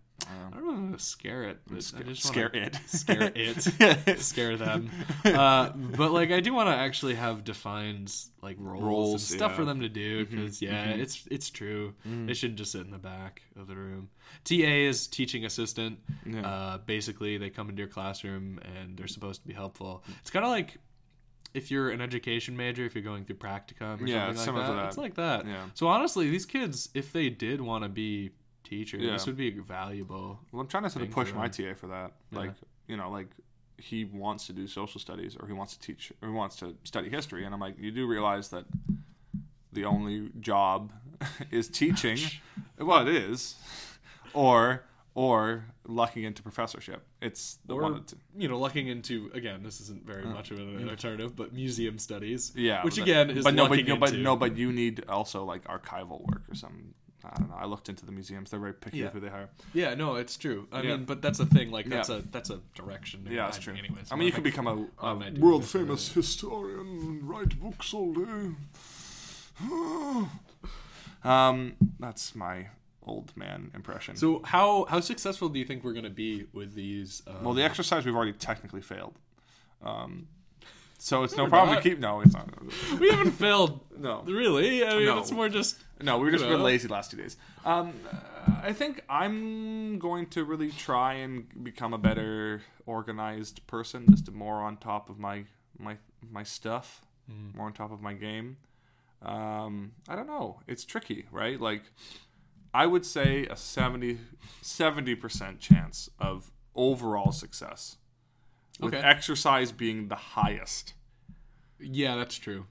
I 0.52 0.56
don't 0.56 0.90
know 0.90 0.96
to 0.96 1.02
scare 1.02 1.44
it. 1.44 1.58
Just 1.72 1.94
Scare 2.26 2.50
it. 2.52 2.78
Scare 2.86 3.32
it. 3.34 3.62
scare 4.20 4.56
them. 4.56 4.90
Uh, 5.24 5.70
but 5.70 6.10
like, 6.10 6.30
I 6.30 6.40
do 6.40 6.52
want 6.54 6.68
to 6.68 6.74
actually 6.74 7.14
have 7.14 7.44
defined 7.44 8.12
like 8.42 8.56
roles, 8.58 8.82
Roles, 8.82 9.30
and 9.30 9.38
stuff 9.38 9.52
yeah. 9.52 9.56
for 9.56 9.64
them 9.64 9.80
to 9.80 9.88
do 9.88 10.24
because 10.24 10.62
yeah, 10.62 10.90
it's 10.90 11.26
it's 11.30 11.50
true. 11.50 11.94
They 12.04 12.34
should 12.34 12.56
just 12.56 12.72
sit 12.72 12.80
in 12.82 12.90
the 12.90 12.98
back 12.98 13.42
of 13.56 13.66
the 13.68 13.76
room. 13.76 14.08
TA 14.44 14.54
is 14.54 15.06
teaching 15.06 15.44
assistant. 15.44 15.98
Yeah. 16.26 16.46
Uh, 16.46 16.78
basically, 16.78 17.36
they 17.36 17.50
come 17.50 17.68
into 17.68 17.80
your 17.80 17.88
classroom 17.88 18.58
and 18.64 18.96
they're 18.96 19.06
supposed 19.06 19.42
to 19.42 19.48
be 19.48 19.54
helpful. 19.54 20.02
It's 20.20 20.30
kind 20.30 20.44
of 20.44 20.50
like 20.50 20.78
if 21.54 21.70
you're 21.70 21.90
an 21.90 22.00
education 22.00 22.56
major, 22.56 22.84
if 22.84 22.94
you're 22.94 23.04
going 23.04 23.24
through 23.24 23.36
practicum 23.36 24.02
or 24.02 24.06
Yeah, 24.06 24.32
something 24.34 24.38
it's 24.38 24.46
like 24.46 24.66
that, 24.66 24.74
that. 24.74 24.86
It's 24.86 24.98
like 24.98 25.14
that. 25.14 25.46
Yeah. 25.46 25.64
So 25.74 25.86
honestly, 25.88 26.30
these 26.30 26.46
kids, 26.46 26.88
if 26.94 27.12
they 27.12 27.28
did 27.28 27.60
want 27.60 27.84
to 27.84 27.88
be 27.88 28.30
teachers, 28.68 29.02
Yeah. 29.02 29.12
this 29.12 29.26
would 29.26 29.36
be 29.36 29.50
valuable. 29.50 30.40
Well, 30.52 30.60
I'm 30.62 30.68
trying 30.68 30.84
to 30.84 30.90
sort 30.90 31.04
of 31.04 31.10
push 31.10 31.32
my. 31.32 31.48
TA 31.48 31.74
for 31.74 31.86
that. 31.88 32.12
Yeah. 32.30 32.38
Like, 32.38 32.54
you 32.86 32.96
know, 32.96 33.10
like 33.10 33.28
he 33.78 34.04
wants 34.04 34.46
to 34.48 34.52
do 34.52 34.66
social 34.66 35.00
studies 35.00 35.36
or 35.38 35.46
he 35.46 35.52
wants 35.52 35.76
to 35.76 35.80
teach 35.80 36.12
or 36.20 36.28
he 36.28 36.34
wants 36.34 36.56
to 36.56 36.74
study 36.84 37.08
history. 37.08 37.44
And 37.44 37.54
I'm 37.54 37.60
like, 37.60 37.78
you 37.78 37.90
do 37.90 38.06
realize 38.06 38.48
that 38.50 38.64
the 39.72 39.84
only 39.84 40.30
job 40.40 40.92
is 41.50 41.68
teaching. 41.68 42.18
well, 42.78 43.06
it 43.06 43.14
is. 43.14 43.54
Or, 44.34 44.82
or 45.14 45.64
lucking 45.86 46.24
into 46.24 46.42
professorship. 46.42 47.02
It's 47.22 47.58
the 47.66 47.74
Or 47.74 47.82
one 47.82 47.92
that, 47.94 48.12
you 48.36 48.48
know, 48.48 48.58
lucking 48.58 48.88
into 48.88 49.30
again, 49.34 49.62
this 49.62 49.80
isn't 49.80 50.04
very 50.06 50.24
much 50.24 50.50
of 50.50 50.58
an 50.58 50.88
alternative, 50.88 51.34
but 51.34 51.52
museum 51.52 51.98
studies. 51.98 52.50
Uh, 52.56 52.60
yeah. 52.60 52.84
which 52.84 52.98
again 52.98 53.30
is 53.30 53.44
but 53.44 53.54
no, 53.54 53.68
but, 53.68 53.84
no, 53.86 53.96
but 53.96 54.12
no, 54.14 54.36
but 54.36 54.56
you 54.56 54.70
need 54.72 55.04
also 55.08 55.44
like 55.44 55.64
archival 55.64 56.20
work 56.30 56.42
or 56.50 56.54
some. 56.54 56.94
I 57.24 57.36
don't 57.36 57.48
know. 57.50 57.56
I 57.56 57.66
looked 57.66 57.88
into 57.88 58.06
the 58.06 58.12
museums. 58.12 58.50
They're 58.50 58.60
very 58.60 58.72
picky 58.74 58.98
Yeah. 58.98 59.04
with 59.06 59.14
who 59.14 59.20
they 59.20 59.28
hire. 59.28 59.48
Yeah, 59.74 59.94
no, 59.94 60.14
it's 60.14 60.36
true. 60.36 60.68
I 60.70 60.82
Yeah. 60.82 60.96
mean, 60.96 61.04
but 61.04 61.20
that's 61.20 61.40
a 61.40 61.46
thing. 61.46 61.70
Like 61.70 61.86
Yeah. 61.86 61.96
that's 61.96 62.08
a 62.08 62.22
that's 62.30 62.50
a 62.50 62.60
direction. 62.74 63.26
Yeah, 63.28 63.44
that's 63.46 63.58
true. 63.58 63.74
Anyways, 63.74 64.12
I 64.12 64.16
mean, 64.16 64.26
you 64.26 64.32
could 64.32 64.44
become 64.44 64.66
a, 64.66 64.86
a 65.06 65.30
world 65.38 65.64
famous 65.64 66.12
historian 66.12 66.80
and 66.88 67.22
write 67.28 67.58
books 67.60 67.92
all 67.92 68.12
day. 68.14 68.50
um, 71.24 71.74
that's 71.98 72.34
my 72.34 72.68
old 73.04 73.36
man 73.36 73.70
impression. 73.74 74.16
So 74.16 74.40
how 74.44 74.84
how 74.88 75.00
successful 75.00 75.48
do 75.48 75.58
you 75.58 75.64
think 75.64 75.82
we're 75.84 75.94
gonna 75.94 76.10
be 76.10 76.46
with 76.52 76.74
these? 76.74 77.22
Um, 77.26 77.44
well, 77.44 77.54
the 77.54 77.62
exercise 77.64 78.04
we've 78.06 78.14
already 78.14 78.32
technically 78.34 78.82
failed. 78.82 79.18
Um, 79.82 80.28
so 80.98 81.22
it's 81.22 81.36
no 81.36 81.44
we're 81.44 81.50
problem 81.50 81.74
not. 81.76 81.82
to 81.82 81.88
keep. 81.88 81.98
No, 81.98 82.20
it's 82.20 82.34
not. 82.34 82.48
we 83.00 83.10
haven't 83.10 83.32
failed. 83.32 83.80
No. 83.98 84.22
Really? 84.22 84.86
I 84.86 84.94
mean, 84.94 85.06
No. 85.06 85.18
it's 85.18 85.32
more 85.32 85.48
just 85.48 85.76
No, 86.00 86.18
we 86.18 86.26
were 86.26 86.30
just 86.30 86.44
been 86.44 86.62
lazy 86.62 86.86
the 86.86 86.92
last 86.94 87.10
two 87.10 87.16
days. 87.16 87.36
Um, 87.64 87.92
uh, 88.12 88.16
I 88.62 88.72
think 88.72 89.02
I'm 89.08 89.98
going 89.98 90.26
to 90.26 90.44
really 90.44 90.70
try 90.70 91.14
and 91.14 91.48
become 91.64 91.92
a 91.92 91.98
better 91.98 92.62
organized 92.86 93.66
person, 93.66 94.06
just 94.08 94.30
more 94.30 94.62
on 94.62 94.76
top 94.76 95.10
of 95.10 95.18
my 95.18 95.46
my 95.78 95.96
my 96.30 96.44
stuff, 96.44 97.02
more 97.56 97.66
on 97.66 97.72
top 97.72 97.90
of 97.90 98.00
my 98.00 98.12
game. 98.14 98.58
Um, 99.20 99.92
I 100.08 100.14
don't 100.14 100.28
know. 100.28 100.60
It's 100.68 100.84
tricky, 100.84 101.26
right? 101.32 101.60
Like, 101.60 101.82
I 102.72 102.86
would 102.86 103.04
say 103.04 103.46
a 103.46 103.56
70 103.56 105.14
percent 105.16 105.58
chance 105.58 106.08
of 106.20 106.52
overall 106.76 107.32
success, 107.32 107.96
with 108.80 108.94
Okay. 108.94 109.04
exercise 109.06 109.72
being 109.72 110.08
the 110.08 110.16
highest. 110.16 110.94
yeah, 111.80 112.16
that's 112.16 112.36
true. 112.36 112.66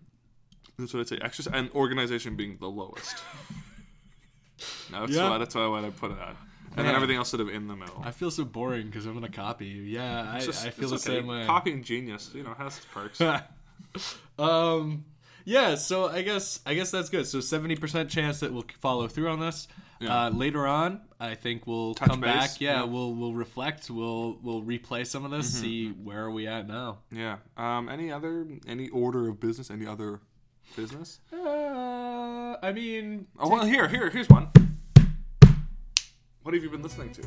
That's 0.78 0.94
what 0.94 1.00
I'd 1.02 1.08
say. 1.08 1.18
Exercise 1.22 1.54
and 1.54 1.72
organization 1.72 2.36
being 2.36 2.58
the 2.60 2.68
lowest. 2.68 3.16
no, 4.92 5.02
that's 5.02 5.12
Yeah. 5.14 5.30
why 5.30 5.38
that's 5.38 5.56
why 5.56 5.62
I 5.86 5.90
put 5.90 6.12
it 6.12 6.20
at. 6.20 6.36
And 6.76 6.86
then 6.88 6.94
everything 6.94 7.16
else 7.18 7.30
sort 7.30 7.42
of 7.42 7.50
in 7.50 7.68
the 7.68 7.76
middle. 7.76 8.02
I 8.06 8.12
feel 8.12 8.30
so 8.30 8.44
boring 8.46 8.86
because 8.88 9.06
I'm 9.08 9.14
gonna 9.16 9.30
copy 9.30 9.66
you. 9.66 9.82
Yeah, 9.82 10.32
I, 10.32 10.40
just- 10.40 10.66
I 10.66 10.70
feel 10.70 10.90
the 10.90 10.96
okay. 10.96 11.04
same 11.04 11.26
way. 11.28 11.46
Copying 11.46 11.82
genius, 11.84 12.30
you 12.36 12.44
know, 12.44 12.54
has 12.54 12.78
its 12.78 12.86
perks. 12.94 13.20
um, 14.40 15.06
yeah. 15.46 15.76
So 15.76 16.08
I 16.08 16.22
guess 16.22 16.60
I 16.66 16.74
guess 16.76 16.92
that's 16.92 17.10
good. 17.10 17.26
So 17.26 17.40
seventy 17.40 17.76
percent 17.76 18.10
chance 18.10 18.40
that 18.42 18.54
we'll 18.54 18.66
follow 18.80 19.08
through 19.08 19.30
on 19.30 19.40
this. 19.40 19.68
Yeah. 20.00 20.26
Uh, 20.26 20.30
later 20.30 20.68
on, 20.68 21.02
I 21.20 21.34
think 21.36 21.66
we'll 21.66 21.96
Touch 21.96 22.10
come 22.10 22.22
base, 22.22 22.34
back. 22.34 22.62
Yeah, 22.62 22.72
yeah. 22.74 22.82
Mm-hmm. 22.84 22.94
we'll 22.94 23.14
we'll 23.16 23.34
reflect. 23.34 23.90
We'll 23.90 24.38
we'll 24.44 24.62
replay 24.62 25.06
some 25.08 25.26
of 25.26 25.32
this. 25.32 25.52
See 25.52 25.90
where 25.90 26.26
are 26.26 26.32
we 26.32 26.46
at 26.48 26.68
now. 26.68 27.00
yeah. 27.12 27.38
Um. 27.58 27.90
Any 27.90 28.12
other 28.12 28.48
any 28.68 28.90
order 28.90 29.28
of 29.30 29.40
business? 29.40 29.72
Any 29.72 29.88
other 29.88 30.20
business? 30.76 31.20
Uh, 31.34 32.58
I 32.62 32.72
mean, 32.74 33.28
Oh 33.40 33.50
well, 33.50 33.66
here 33.66 33.88
here 33.88 34.10
here's 34.10 34.30
one. 34.30 34.50
What 36.44 36.54
have 36.54 36.64
you 36.64 36.70
been 36.70 36.82
listening 36.84 37.12
to? 37.14 37.22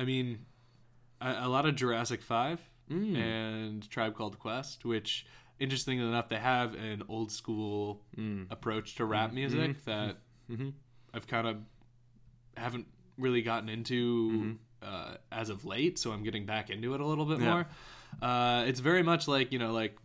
I 0.00 0.04
mean, 0.04 0.46
a, 1.20 1.46
a 1.46 1.48
lot 1.48 1.66
of 1.66 1.74
Jurassic 1.76 2.22
Five 2.22 2.60
Mm. 2.90 3.16
and 3.16 3.88
Tribe 3.88 4.16
Called 4.16 4.38
Quest, 4.40 4.84
which 4.84 5.24
interestingly 5.60 6.04
enough, 6.04 6.28
they 6.28 6.38
have 6.38 6.74
an 6.74 7.02
old 7.08 7.30
school 7.30 8.00
Mm. 8.16 8.46
approach 8.50 8.96
to 8.96 9.04
rap 9.04 9.32
music 9.32 9.84
that 9.84 10.16
Mm-hmm. 10.50 10.70
I've 11.14 11.26
kind 11.28 11.46
of 11.46 11.56
haven't 12.56 12.86
really 13.16 13.42
gotten 13.42 13.68
into 13.68 14.30
Mm-hmm. 14.32 14.52
uh, 14.82 15.14
as 15.30 15.50
of 15.50 15.64
late. 15.64 15.98
So 16.00 16.10
I'm 16.12 16.24
getting 16.24 16.46
back 16.46 16.70
into 16.70 16.94
it 16.94 17.00
a 17.00 17.06
little 17.06 17.26
bit 17.26 17.38
Yeah. 17.40 17.50
more. 17.52 17.66
Uh, 18.20 18.64
it's 18.66 18.80
very 18.80 19.02
much 19.04 19.28
like 19.28 19.52
you 19.52 19.58
know, 19.60 19.72
like 19.72 19.96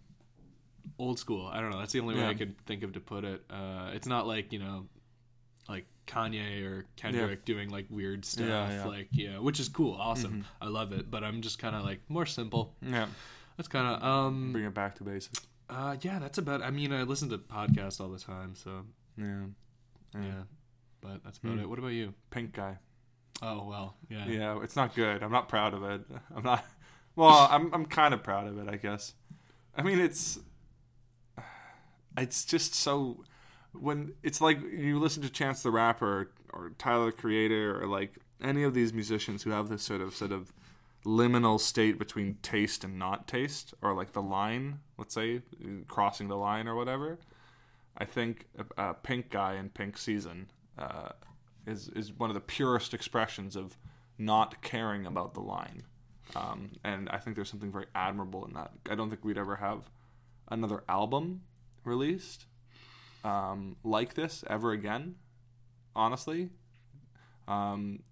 old 1.00 1.18
school. 1.18 1.48
I 1.48 1.60
don't 1.62 1.72
know. 1.72 1.80
That's 1.80 1.94
the 1.94 2.02
only 2.02 2.16
way 2.16 2.26
I 2.28 2.36
could 2.36 2.56
think 2.68 2.84
of 2.84 2.94
to 2.94 3.00
put 3.00 3.24
it. 3.24 3.44
Uh, 3.50 3.92
it's 3.96 4.08
not 4.08 4.28
like 4.28 4.54
you 4.54 4.60
know, 4.60 4.86
like 5.70 5.86
Kanye 6.08 6.66
or 6.66 6.86
Kendrick 6.96 7.46
doing 7.46 7.70
like 7.70 7.86
weird 7.90 8.26
stuff. 8.26 8.46
Yeah, 8.48 8.70
yeah. 8.72 8.86
Like 8.86 9.08
yeah, 9.12 9.40
which 9.40 9.60
is 9.60 9.70
cool, 9.70 9.94
awesome. 10.00 10.46
I 10.62 10.68
love 10.68 10.92
it. 10.94 11.10
But 11.10 11.24
I'm 11.24 11.42
just 11.42 11.60
kind 11.60 11.76
of 11.76 11.84
like 11.84 12.00
more 12.10 12.26
simple. 12.26 12.74
Yeah. 12.82 13.08
That's 13.58 13.68
kind 13.70 13.88
of 13.88 14.04
um. 14.04 14.52
Bring 14.52 14.66
it 14.66 14.74
back 14.74 14.96
to 14.96 15.04
basics. 15.04 15.40
Uh, 15.70 15.96
yeah, 16.02 16.20
that's 16.20 16.38
about. 16.38 16.62
I 16.62 16.70
mean, 16.72 16.92
I 16.94 17.04
listen 17.04 17.30
to 17.30 17.38
podcasts 17.38 18.00
all 18.00 18.10
the 18.10 18.20
time, 18.20 18.54
so 18.56 18.86
Yeah. 19.18 19.46
yeah. 20.14 20.44
But 21.02 21.24
that's 21.24 21.38
about 21.40 21.54
Hmm. 21.54 21.60
it. 21.62 21.70
What 21.70 21.80
about 21.80 21.90
you? 21.94 22.14
Pink 22.30 22.54
guy. 22.54 22.78
Oh 23.42 23.68
well, 23.68 23.96
yeah. 24.10 24.26
Yeah, 24.28 24.62
it's 24.64 24.76
not 24.76 24.94
good. 24.96 25.24
I'm 25.24 25.32
not 25.32 25.50
proud 25.50 25.74
of 25.74 25.84
it. 25.84 26.02
I'm 26.36 26.44
not. 26.44 26.64
Well, 27.16 27.48
I'm 27.50 27.74
I'm 27.74 27.86
kind 27.86 28.14
of 28.14 28.24
proud 28.24 28.48
of 28.48 28.58
it, 28.60 28.68
I 28.70 28.76
guess. 28.76 29.14
I 29.76 29.82
mean, 29.84 30.00
it's 30.00 30.38
it's 32.18 32.46
just 32.46 32.74
so 32.76 33.24
when 33.80 34.14
it's 34.24 34.42
like 34.42 34.62
you 34.62 35.00
listen 35.00 35.22
to 35.24 35.30
Chance 35.30 35.64
the 35.64 35.72
Rapper 35.72 36.32
or 36.54 36.72
Tyler 36.78 37.08
the 37.08 37.12
Creator 37.12 37.82
or 37.82 37.88
like 37.88 38.18
any 38.42 38.64
of 38.64 38.74
these 38.74 38.94
musicians 38.94 39.44
who 39.44 39.52
have 39.52 39.70
this 39.70 39.84
sort 39.84 40.02
of 40.02 40.16
sort 40.16 40.32
of 40.32 40.54
liminal 41.06 41.60
state 41.60 42.00
between 42.00 42.38
taste 42.42 42.84
and 42.84 42.98
not 42.98 43.28
taste 43.28 43.74
or 43.82 43.94
like 43.94 44.14
the 44.14 44.22
line, 44.22 44.80
let's 44.98 45.14
say 45.14 45.42
crossing 45.88 46.28
the 46.28 46.36
line 46.36 46.68
or 46.68 46.76
whatever. 46.76 47.20
I 47.98 48.06
think 48.06 48.48
uh, 48.78 48.94
Pink 48.94 49.30
Guy 49.30 49.54
and 49.54 49.74
Pink 49.74 49.98
Season 49.98 50.52
uh, 50.78 51.10
is 51.66 51.90
is 51.90 52.12
one 52.12 52.30
of 52.30 52.34
the 52.34 52.42
purest 52.42 52.94
expressions 52.94 53.56
of 53.56 53.78
not 54.18 54.62
caring 54.62 55.06
about 55.06 55.34
the 55.34 55.42
line. 55.42 55.84
Um, 56.36 56.72
and 56.84 57.08
I 57.10 57.18
think 57.18 57.36
there's 57.36 57.50
something 57.50 57.72
very 57.72 57.86
admirable 57.94 58.46
in 58.46 58.54
that. 58.54 58.72
I 58.90 58.96
don't 58.96 59.10
think 59.10 59.24
we'd 59.24 59.38
ever 59.38 59.58
have 59.58 59.90
another 60.50 60.84
album 60.90 61.42
released 61.84 62.46
um, 63.26 63.76
like 63.84 64.14
this 64.14 64.44
ever 64.48 64.72
again. 64.72 65.16
Honestly, 65.96 66.50
um, 67.48 68.04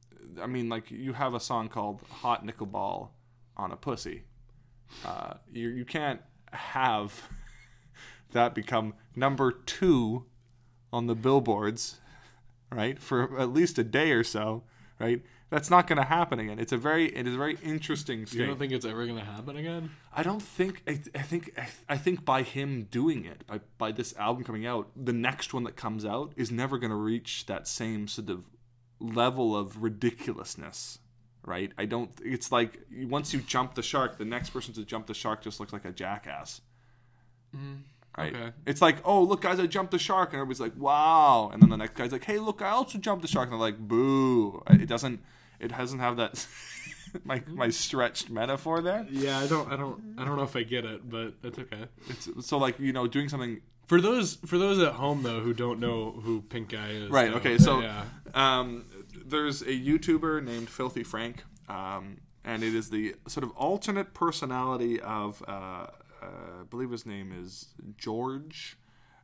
I 0.42 0.48
mean, 0.48 0.70
like 0.70 0.90
you 0.90 1.14
have 1.14 1.34
a 1.34 1.40
song 1.40 1.70
called 1.70 2.02
"Hot 2.10 2.46
Nickel 2.46 2.66
Ball" 2.66 3.14
on 3.56 3.72
a 3.72 3.78
pussy. 3.78 4.24
Uh, 5.06 5.36
you 5.52 5.70
you 5.70 5.86
can't 5.86 6.22
have 6.52 7.30
that 8.32 8.56
become 8.56 8.96
number 9.16 9.52
two 9.52 10.26
on 10.92 11.08
the 11.08 11.16
billboards, 11.16 12.00
right? 12.72 13.00
For 13.00 13.40
at 13.40 13.54
least 13.54 13.78
a 13.78 13.84
day 13.84 14.12
or 14.12 14.24
so, 14.24 14.64
right? 15.00 15.22
That's 15.54 15.70
not 15.70 15.86
going 15.86 15.98
to 15.98 16.04
happen 16.04 16.40
again. 16.40 16.58
It's 16.58 16.72
a 16.72 16.78
very 16.78 17.16
it 17.16 17.28
is 17.28 17.36
a 17.36 17.38
very 17.38 17.60
interesting 17.64 18.26
state. 18.26 18.40
You 18.40 18.48
don't 18.48 18.58
think 18.58 18.72
it's 18.72 18.86
ever 18.86 19.06
gonna 19.06 19.24
happen 19.24 19.56
again? 19.56 19.92
I 20.12 20.24
don't 20.24 20.42
think 20.42 20.82
I, 20.88 21.00
I 21.14 21.22
think 21.22 21.56
I 21.88 21.96
think 21.96 22.26
by 22.26 22.42
him 22.42 22.88
doing 22.90 23.24
it 23.24 23.46
by 23.46 23.60
by 23.78 23.92
this 23.92 24.16
album 24.18 24.44
coming 24.44 24.66
out, 24.66 24.90
the 24.96 25.14
next 25.14 25.54
one 25.54 25.64
that 25.66 25.76
comes 25.76 26.06
out 26.06 26.34
is 26.36 26.50
never 26.52 26.80
going 26.80 26.90
to 26.90 26.96
reach 26.96 27.46
that 27.46 27.68
same 27.68 28.08
sort 28.08 28.32
of 28.32 28.46
level 29.00 29.56
of 29.56 29.84
ridiculousness, 29.84 30.98
right? 31.46 31.72
I 31.78 31.86
don't. 31.86 32.10
It's 32.26 32.52
like 32.52 32.80
once 33.04 33.32
you 33.32 33.40
jump 33.42 33.76
the 33.76 33.84
shark, 33.84 34.18
the 34.18 34.26
next 34.26 34.50
person 34.50 34.74
to 34.74 34.84
jump 34.84 35.06
the 35.06 35.14
shark 35.14 35.44
just 35.44 35.60
looks 35.60 35.72
like 35.72 35.86
a 35.86 35.92
jackass. 35.92 36.62
Mm-hmm. 37.56 37.76
Right. 38.18 38.34
okay. 38.34 38.52
It's 38.66 38.82
like, 38.82 38.98
oh 39.06 39.22
look, 39.22 39.42
guys, 39.42 39.60
I 39.60 39.68
jumped 39.68 39.92
the 39.92 40.00
shark, 40.00 40.30
and 40.30 40.42
everybody's 40.42 40.62
like, 40.62 40.76
wow, 40.76 41.52
and 41.54 41.62
then 41.62 41.70
the 41.70 41.78
next 41.78 41.94
guy's 41.94 42.12
like, 42.12 42.24
hey, 42.24 42.40
look, 42.40 42.64
I 42.64 42.70
also 42.70 42.98
jumped 42.98 43.22
the 43.22 43.28
shark, 43.28 43.52
and 43.52 43.54
they're 43.54 43.70
like, 43.70 43.78
boo. 43.78 44.64
It 44.68 44.88
doesn't. 44.88 45.20
It 45.64 45.70
doesn't 45.78 46.00
have 46.00 46.18
that. 46.18 46.46
my 47.24 47.42
my 47.48 47.70
stretched 47.70 48.30
metaphor 48.30 48.82
there. 48.82 49.06
Yeah, 49.10 49.38
I 49.40 49.48
don't, 49.48 49.72
I 49.72 49.76
don't, 49.78 50.16
I 50.18 50.26
don't 50.26 50.36
know 50.38 50.44
if 50.44 50.56
I 50.56 50.64
get 50.64 50.84
it, 50.86 51.08
but 51.10 51.34
it's 51.44 51.60
okay. 51.60 51.86
It's 52.10 52.28
so 52.48 52.58
like 52.58 52.80
you 52.80 52.92
know 52.94 53.08
doing 53.08 53.30
something 53.30 53.62
For 53.88 54.02
those, 54.02 54.36
for 54.46 54.58
those 54.58 54.80
at 54.80 54.94
home 54.94 55.22
though 55.24 55.40
who 55.42 55.54
don't 55.54 55.80
know 55.80 56.12
who 56.24 56.42
Pink 56.42 56.70
Guy 56.70 56.90
is, 56.90 57.10
Right. 57.10 57.30
though, 57.32 57.38
Okay. 57.38 57.58
So, 57.58 57.82
yeah, 57.82 58.06
um, 58.34 58.86
there's 59.26 59.62
a 59.62 59.66
YouTuber 59.90 60.44
named 60.44 60.70
Filthy 60.70 61.04
Frank, 61.04 61.44
um, 61.70 62.18
and 62.44 62.64
it 62.64 62.74
is 62.74 62.90
the 62.90 63.16
sort 63.28 63.44
of 63.44 63.52
alternate 63.52 64.14
personality 64.14 65.00
of, 65.02 65.44
uh, 65.48 65.52
uh, 65.52 65.88
I 66.62 66.64
believe 66.70 66.90
his 66.92 67.06
name 67.06 67.32
is 67.44 67.68
George. 67.98 68.78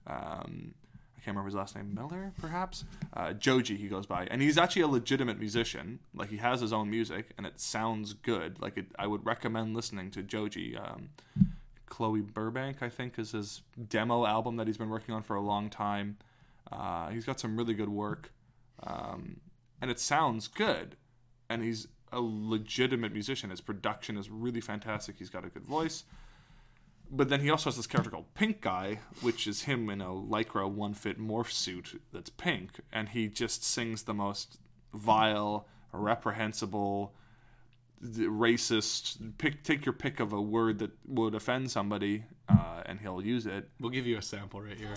Um, 0.06 0.74
I 1.20 1.26
can't 1.26 1.36
remember 1.36 1.48
his 1.48 1.56
last 1.56 1.76
name. 1.76 1.94
Miller, 1.94 2.32
perhaps. 2.40 2.86
Uh, 3.14 3.34
Joji, 3.34 3.76
he 3.76 3.90
goes 3.90 4.06
by, 4.06 4.26
and 4.32 4.42
he's 4.42 4.58
actually 4.58 4.84
a 4.84 4.88
legitimate 4.88 5.38
musician. 5.38 6.00
Like 6.16 6.30
he 6.30 6.38
has 6.38 6.62
his 6.62 6.72
own 6.72 6.90
music, 6.90 7.32
and 7.38 7.46
it 7.46 7.60
sounds 7.60 8.14
good. 8.14 8.62
Like 8.62 8.78
it, 8.78 8.86
I 8.98 9.06
would 9.06 9.26
recommend 9.26 9.76
listening 9.76 10.12
to 10.12 10.24
Joji. 10.24 10.78
Um, 10.78 11.10
Chloe 11.88 12.22
Burbank, 12.22 12.78
I 12.82 12.88
think, 12.88 13.20
is 13.20 13.32
his 13.32 13.64
demo 13.90 14.26
album 14.26 14.56
that 14.56 14.68
he's 14.68 14.78
been 14.78 14.90
working 14.90 15.14
on 15.14 15.22
for 15.22 15.36
a 15.36 15.42
long 15.42 15.70
time. 15.70 16.18
Uh, 16.72 17.10
he's 17.10 17.26
got 17.26 17.38
some 17.38 17.58
really 17.58 17.74
good 17.74 17.90
work, 17.90 18.32
um, 18.84 19.42
and 19.82 19.92
it 19.92 20.00
sounds 20.00 20.48
good. 20.48 20.96
And 21.50 21.64
he's 21.64 21.88
a 22.14 22.22
legitimate 22.22 23.12
musician. 23.12 23.50
His 23.50 23.60
production 23.60 24.18
is 24.18 24.30
really 24.30 24.62
fantastic. 24.62 25.18
He's 25.20 25.30
got 25.30 25.44
a 25.44 25.50
good 25.50 25.66
voice. 25.66 26.06
But 27.12 27.30
then 27.30 27.42
he 27.42 27.50
also 27.50 27.70
has 27.70 27.78
this 27.78 27.88
character 27.88 28.12
called 28.12 28.34
Pink 28.36 28.62
Guy, 28.62 29.00
which 29.22 29.48
is 29.48 29.64
him 29.64 29.90
in 29.90 30.00
a 30.00 30.10
lycra 30.10 30.70
one 30.70 30.94
fit 30.94 31.20
morph 31.20 31.52
suit 31.52 32.00
that's 32.14 32.30
pink, 32.30 32.82
and 32.92 33.10
he 33.10 33.28
just 33.28 33.64
sings 33.64 34.04
the 34.04 34.14
most 34.14 34.60
vile, 34.94 35.68
reprehensible, 35.92 37.14
racist. 38.04 39.18
Pick 39.38 39.64
take 39.64 39.86
your 39.86 39.94
pick 39.94 40.20
of 40.20 40.34
a 40.34 40.42
word 40.42 40.80
that 40.80 40.92
would 41.08 41.36
offend 41.36 41.72
somebody, 41.72 42.26
uh, 42.48 42.84
and 42.86 43.00
he'll 43.00 43.22
use 43.22 43.46
it. 43.46 43.70
we'll 43.80 43.92
give 43.92 44.06
you 44.06 44.18
a 44.18 44.22
sample 44.22 44.62
right 44.62 44.78
here. 44.78 44.96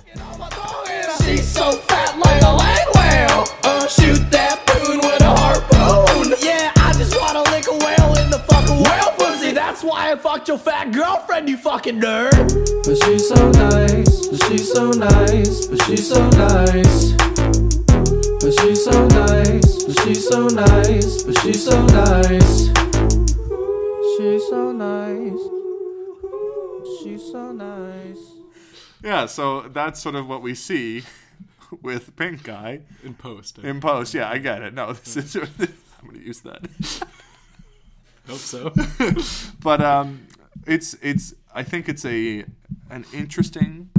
She's 1.25 1.49
so 1.49 1.73
fat 1.73 2.19
like 2.19 2.43
a 2.43 2.55
land 2.55 2.89
whale. 2.95 3.45
Uh, 3.65 3.87
shoot 3.89 4.31
that 4.31 4.65
poon 4.67 4.99
with 4.99 5.21
a 5.23 5.35
harpoon. 5.35 6.35
Yeah, 6.43 6.73
I 6.77 6.93
just 6.93 7.19
wanna 7.19 7.43
lick 7.51 7.67
a 7.69 7.73
whale 7.73 8.23
in 8.23 8.31
the 8.31 8.39
fucking 8.39 8.83
whale 8.83 9.11
pussy. 9.13 9.22
That's 9.55 9.85
why 9.85 10.13
I 10.13 10.17
fucked 10.17 10.49
your 10.49 10.59
fat 10.59 10.93
girlfriend, 10.93 11.49
you 11.49 11.57
fucking 11.57 12.01
nerd. 12.01 12.31
But 12.85 12.97
she's 13.05 13.29
so 13.29 13.51
nice, 13.51 14.27
but 14.29 14.43
she's 14.49 14.73
so 14.73 14.91
nice, 14.91 15.67
but 15.67 15.83
she's 15.85 16.09
so 16.09 16.29
nice. 16.31 17.13
But 18.43 18.53
she's 18.61 18.85
so 18.85 19.07
nice, 19.09 19.85
but 19.85 20.01
she's 20.01 20.29
so 20.29 20.47
nice, 20.49 21.23
but 21.23 21.39
she's 21.41 21.65
so 21.65 21.85
nice. 21.87 22.67
She's 24.17 24.49
so 24.49 24.73
nice. 24.73 25.41
She's 27.03 27.33
so 27.33 27.53
nice. 27.53 28.19
Yeah, 29.03 29.27
so 29.27 29.63
that's 29.63 30.01
sort 30.01 30.15
of 30.15 30.29
what 30.29 30.43
we 30.43 30.55
see 30.55 31.05
with 31.83 32.15
Pink 32.17 32.43
Guy 32.43 32.81
In 33.03 33.15
post, 33.15 33.59
I 33.63 33.69
in 33.69 33.81
post. 33.81 34.15
Yeah, 34.15 34.29
I 34.29 34.39
get 34.39 34.63
it. 34.63 34.75
No, 34.75 34.93
this 34.93 35.17
is 35.17 35.37
I'm 35.37 36.07
gonna 36.07 36.19
use 36.19 36.41
that. 36.41 36.67
hope 38.27 38.39
so. 38.39 38.73
but 39.61 39.83
um, 39.83 40.27
it's 40.67 40.95
it's 41.03 41.35
I 41.55 41.63
think 41.63 41.89
it's 41.89 42.05
a 42.05 42.45
an 42.91 43.05
interesting 43.13 43.91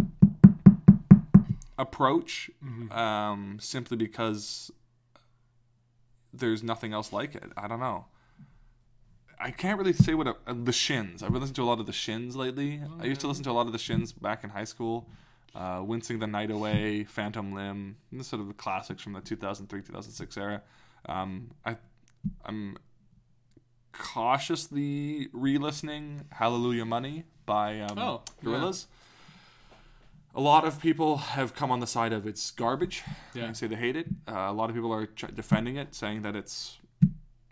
approach, 1.77 2.49
um, 2.91 3.57
simply 3.59 3.97
because 3.97 4.71
there's 6.33 6.63
nothing 6.63 6.93
else 6.93 7.13
like 7.13 7.35
it. 7.35 7.51
I 7.57 7.67
don't 7.67 7.79
know. 7.79 8.05
I 9.39 9.51
can't 9.51 9.77
really 9.77 9.93
say 9.93 10.13
what 10.13 10.27
a, 10.27 10.35
uh, 10.47 10.53
the 10.63 10.71
Shins. 10.71 11.21
I've 11.21 11.31
been 11.31 11.41
listening 11.41 11.55
to 11.55 11.63
a 11.63 11.65
lot 11.65 11.79
of 11.79 11.85
the 11.85 11.93
Shins 11.93 12.35
lately. 12.35 12.81
I 12.99 13.05
used 13.05 13.19
to 13.21 13.27
listen 13.27 13.43
to 13.43 13.51
a 13.51 13.53
lot 13.53 13.65
of 13.67 13.73
the 13.73 13.79
Shins 13.79 14.13
back 14.13 14.43
in 14.43 14.51
high 14.51 14.63
school. 14.63 15.09
Uh, 15.53 15.83
Wincing 15.85 16.17
the 16.17 16.25
Night 16.25 16.49
Away, 16.49 17.03
Phantom 17.03 17.53
Limb, 17.53 17.97
the 18.11 18.23
sort 18.23 18.41
of 18.41 18.47
the 18.47 18.55
classics 18.55 19.03
from 19.03 19.13
the 19.13 19.21
2003 19.21 19.81
2006 19.81 20.37
era. 20.37 20.63
Um, 21.07 21.51
I, 21.63 21.75
I'm 22.45 22.77
cautiously 23.93 25.29
re-listening 25.33 26.25
Hallelujah 26.31 26.85
Money 26.85 27.23
by 27.45 27.79
um, 27.81 27.97
Oh, 27.97 28.21
yeah. 28.41 28.71
A 30.35 30.41
lot 30.41 30.65
of 30.65 30.79
people 30.81 31.17
have 31.17 31.53
come 31.53 31.69
on 31.71 31.79
the 31.79 31.85
side 31.87 32.11
of 32.11 32.25
it's 32.25 32.49
garbage. 32.51 33.03
Yeah. 33.35 33.43
and 33.45 33.55
say 33.57 33.67
they 33.67 33.75
hate 33.75 33.95
it. 33.95 34.07
Uh, 34.27 34.33
a 34.49 34.53
lot 34.53 34.69
of 34.69 34.75
people 34.75 34.91
are 34.91 35.05
ch- 35.05 35.25
defending 35.33 35.75
it, 35.75 35.93
saying 35.93 36.23
that 36.23 36.35
it's 36.35 36.79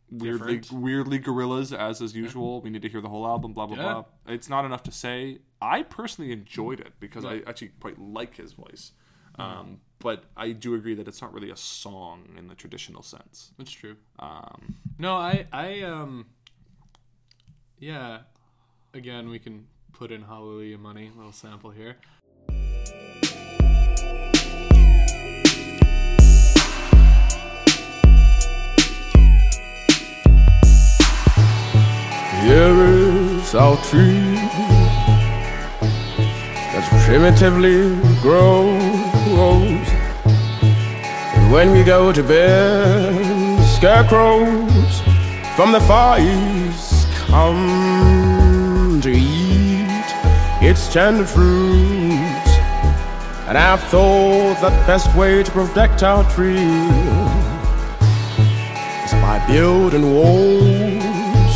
weirdly 0.10 0.58
Different. 0.58 0.82
weirdly 0.84 1.20
Gorillaz 1.20 1.78
as 1.78 2.02
is 2.02 2.16
usual. 2.16 2.60
We 2.62 2.70
need 2.72 2.82
to 2.82 2.90
hear 2.90 3.00
the 3.02 3.10
whole 3.10 3.26
album. 3.28 3.54
Blah 3.54 3.68
blah 3.68 3.78
Yeah. 3.78 3.84
blah. 3.94 4.06
It's 4.34 4.50
not 4.50 4.66
enough 4.66 4.82
to 4.84 4.92
say. 4.92 5.40
I 5.62 5.84
personally 5.84 6.32
enjoyed 6.32 6.80
it 6.80 6.94
because 7.00 7.24
I 7.24 7.42
actually 7.46 7.70
quite 7.80 8.00
like 8.00 8.36
his 8.38 8.54
voice. 8.54 8.94
Um, 9.42 9.80
but 10.00 10.24
I 10.36 10.52
do 10.52 10.74
agree 10.76 10.96
that 10.96 11.08
it's 11.08 11.22
not 11.22 11.34
really 11.34 11.52
a 11.52 11.56
song 11.58 12.24
in 12.38 12.48
the 12.48 12.56
traditional 12.56 13.04
sense. 13.04 13.52
That's 13.58 13.72
true. 13.72 13.96
Um, 14.20 14.76
No, 14.98 15.16
I, 15.16 15.46
I, 15.52 15.82
um, 15.82 16.26
yeah. 17.80 18.20
Again, 18.94 19.30
we 19.30 19.40
can 19.40 19.68
put 19.94 20.12
in 20.12 20.22
Hallelujah 20.24 20.78
Money, 20.78 21.12
little 21.16 21.32
sample 21.32 21.70
here. 21.70 21.98
Here 32.42 32.76
is 32.86 33.54
our 33.54 33.78
tree 33.86 34.36
that's 36.74 37.06
primitively 37.06 37.96
grows. 38.22 38.81
When 41.52 41.74
we 41.74 41.84
go 41.84 42.14
to 42.14 42.24
bed, 42.24 43.62
scarecrows 43.76 45.02
from 45.54 45.74
the 45.74 45.82
far 45.82 46.18
east 46.18 47.12
come 47.28 49.02
to 49.02 49.12
eat 49.12 50.06
its 50.62 50.88
tender 50.94 51.26
fruits. 51.26 52.52
And 53.50 53.58
I've 53.58 53.84
thought 53.90 54.62
that 54.62 54.88
best 54.88 55.14
way 55.14 55.44
to 55.44 55.52
protect 55.52 56.04
our 56.04 56.24
tree 56.32 56.56
is 59.04 59.12
by 59.20 59.44
building 59.46 60.16
walls. 60.16 61.56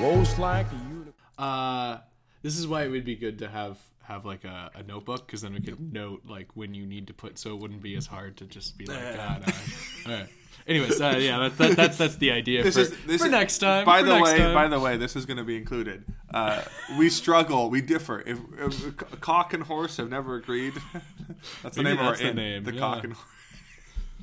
Walls 0.00 0.36
like 0.36 0.66
a 0.72 0.74
unicorn. 0.74 1.14
Uh, 1.38 1.98
this 2.42 2.58
is 2.58 2.66
why 2.66 2.82
it 2.82 2.88
would 2.88 3.04
be 3.04 3.14
good 3.14 3.38
to 3.38 3.48
have 3.48 3.78
have 4.10 4.24
like 4.24 4.44
a, 4.44 4.70
a 4.74 4.82
notebook 4.82 5.26
because 5.26 5.42
then 5.42 5.54
we 5.54 5.60
could 5.60 5.92
note 5.92 6.22
like 6.26 6.48
when 6.54 6.74
you 6.74 6.84
need 6.86 7.06
to 7.06 7.14
put 7.14 7.38
so 7.38 7.54
it 7.54 7.60
wouldn't 7.60 7.82
be 7.82 7.96
as 7.96 8.06
hard 8.06 8.36
to 8.38 8.44
just 8.44 8.76
be 8.76 8.86
like 8.86 8.98
ah, 9.18 9.38
no. 9.46 10.12
all 10.12 10.18
right. 10.20 10.28
Anyways, 10.66 11.00
uh, 11.00 11.16
yeah, 11.18 11.38
that, 11.38 11.58
that, 11.58 11.76
that's 11.76 11.96
that's 11.96 12.16
the 12.16 12.30
idea 12.30 12.62
This 12.62 12.74
for, 12.74 12.80
is 12.82 12.90
this 13.06 13.20
for 13.20 13.26
is, 13.26 13.30
next 13.32 13.58
time. 13.58 13.84
By 13.84 14.02
the 14.02 14.20
way, 14.20 14.36
time. 14.38 14.54
by 14.54 14.68
the 14.68 14.78
way, 14.78 14.96
this 14.96 15.16
is 15.16 15.24
going 15.24 15.38
to 15.38 15.44
be 15.44 15.56
included. 15.56 16.04
Uh, 16.32 16.62
we 16.98 17.08
struggle, 17.08 17.70
we 17.70 17.80
differ. 17.80 18.22
If, 18.26 18.38
if 18.58 19.20
cock 19.20 19.54
and 19.54 19.62
horse 19.62 19.96
have 19.96 20.10
never 20.10 20.36
agreed, 20.36 20.74
that's 21.62 21.76
the 21.76 21.82
Maybe 21.82 21.96
name 21.96 22.04
that's 22.04 22.20
of 22.20 22.26
our 22.26 22.32
the 22.34 22.40
inn, 22.40 22.62
name, 22.62 22.64
The 22.64 22.74
yeah. 22.74 22.80
cock 22.80 23.04
and 23.04 23.16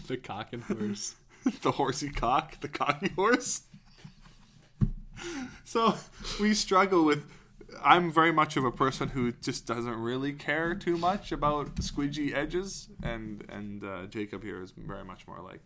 the 0.08 0.18
cock 0.18 0.54
and 0.54 0.64
horse. 0.64 1.16
the 1.64 1.72
horsey 1.72 2.10
cock, 2.10 2.60
the 2.62 2.68
cocky 2.68 3.10
horse. 3.10 3.64
so 5.66 5.96
we 6.40 6.54
struggle 6.54 7.04
with. 7.04 7.26
I'm 7.84 8.12
very 8.12 8.32
much 8.32 8.56
of 8.58 8.64
a 8.64 8.72
person 8.72 9.10
who 9.10 9.32
just 9.34 9.66
doesn't 9.68 9.96
really 9.96 10.34
care 10.34 10.74
too 10.74 10.98
much 10.98 11.32
about 11.32 11.76
the 11.76 11.82
squidgy 11.82 12.34
edges, 12.34 12.90
and 13.04 13.44
and 13.50 13.84
uh, 13.84 14.06
Jacob 14.08 14.44
here 14.44 14.62
is 14.62 14.72
very 14.76 15.04
much 15.04 15.28
more 15.28 15.40
like 15.42 15.60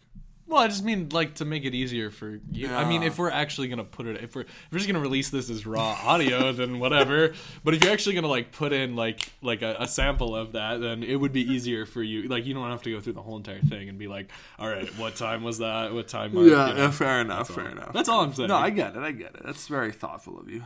Well, 0.47 0.61
I 0.61 0.67
just 0.67 0.83
mean 0.83 1.09
like 1.11 1.35
to 1.35 1.45
make 1.45 1.63
it 1.63 1.73
easier 1.75 2.09
for 2.09 2.39
you. 2.51 2.73
I 2.73 2.83
mean, 2.85 3.03
if 3.03 3.17
we're 3.19 3.29
actually 3.29 3.67
gonna 3.67 3.83
put 3.83 4.07
it, 4.07 4.21
if 4.23 4.35
we're 4.35 4.41
if 4.41 4.47
we're 4.71 4.79
just 4.79 4.87
gonna 4.87 4.99
release 4.99 5.29
this 5.29 5.49
as 5.49 5.65
raw 5.65 5.95
audio, 6.03 6.51
then 6.59 6.79
whatever. 6.79 7.33
But 7.63 7.75
if 7.75 7.83
you're 7.83 7.93
actually 7.93 8.15
gonna 8.15 8.27
like 8.27 8.51
put 8.51 8.73
in 8.73 8.95
like 8.95 9.31
like 9.41 9.61
a, 9.61 9.75
a 9.79 9.87
sample 9.87 10.35
of 10.35 10.53
that, 10.53 10.81
then 10.81 11.03
it 11.03 11.15
would 11.15 11.31
be 11.31 11.43
easier 11.53 11.85
for 11.85 12.01
you. 12.01 12.27
Like 12.27 12.45
you 12.47 12.53
don't 12.55 12.69
have 12.69 12.81
to 12.83 12.91
go 12.91 12.99
through 12.99 13.13
the 13.13 13.21
whole 13.21 13.37
entire 13.37 13.61
thing 13.61 13.87
and 13.89 13.97
be 13.99 14.07
like, 14.07 14.29
all 14.59 14.67
right, 14.67 14.89
what 14.97 15.15
time 15.15 15.43
was 15.43 15.59
that? 15.59 15.93
What 15.93 16.07
time? 16.07 16.33
mark?" 16.33 16.47
yeah, 16.47 16.67
You 16.69 16.73
know? 16.73 16.81
yeah, 16.81 16.91
fair 16.91 17.21
enough, 17.21 17.49
fair 17.49 17.65
all. 17.67 17.71
enough. 17.71 17.93
That's 17.93 18.09
all 18.09 18.21
I'm 18.21 18.33
saying. 18.33 18.49
No, 18.49 18.57
I 18.57 18.71
get 18.71 18.95
it, 18.95 19.03
I 19.03 19.11
get 19.11 19.35
it. 19.35 19.43
That's 19.45 19.67
very 19.67 19.91
thoughtful 19.91 20.39
of 20.39 20.49
you. 20.49 20.63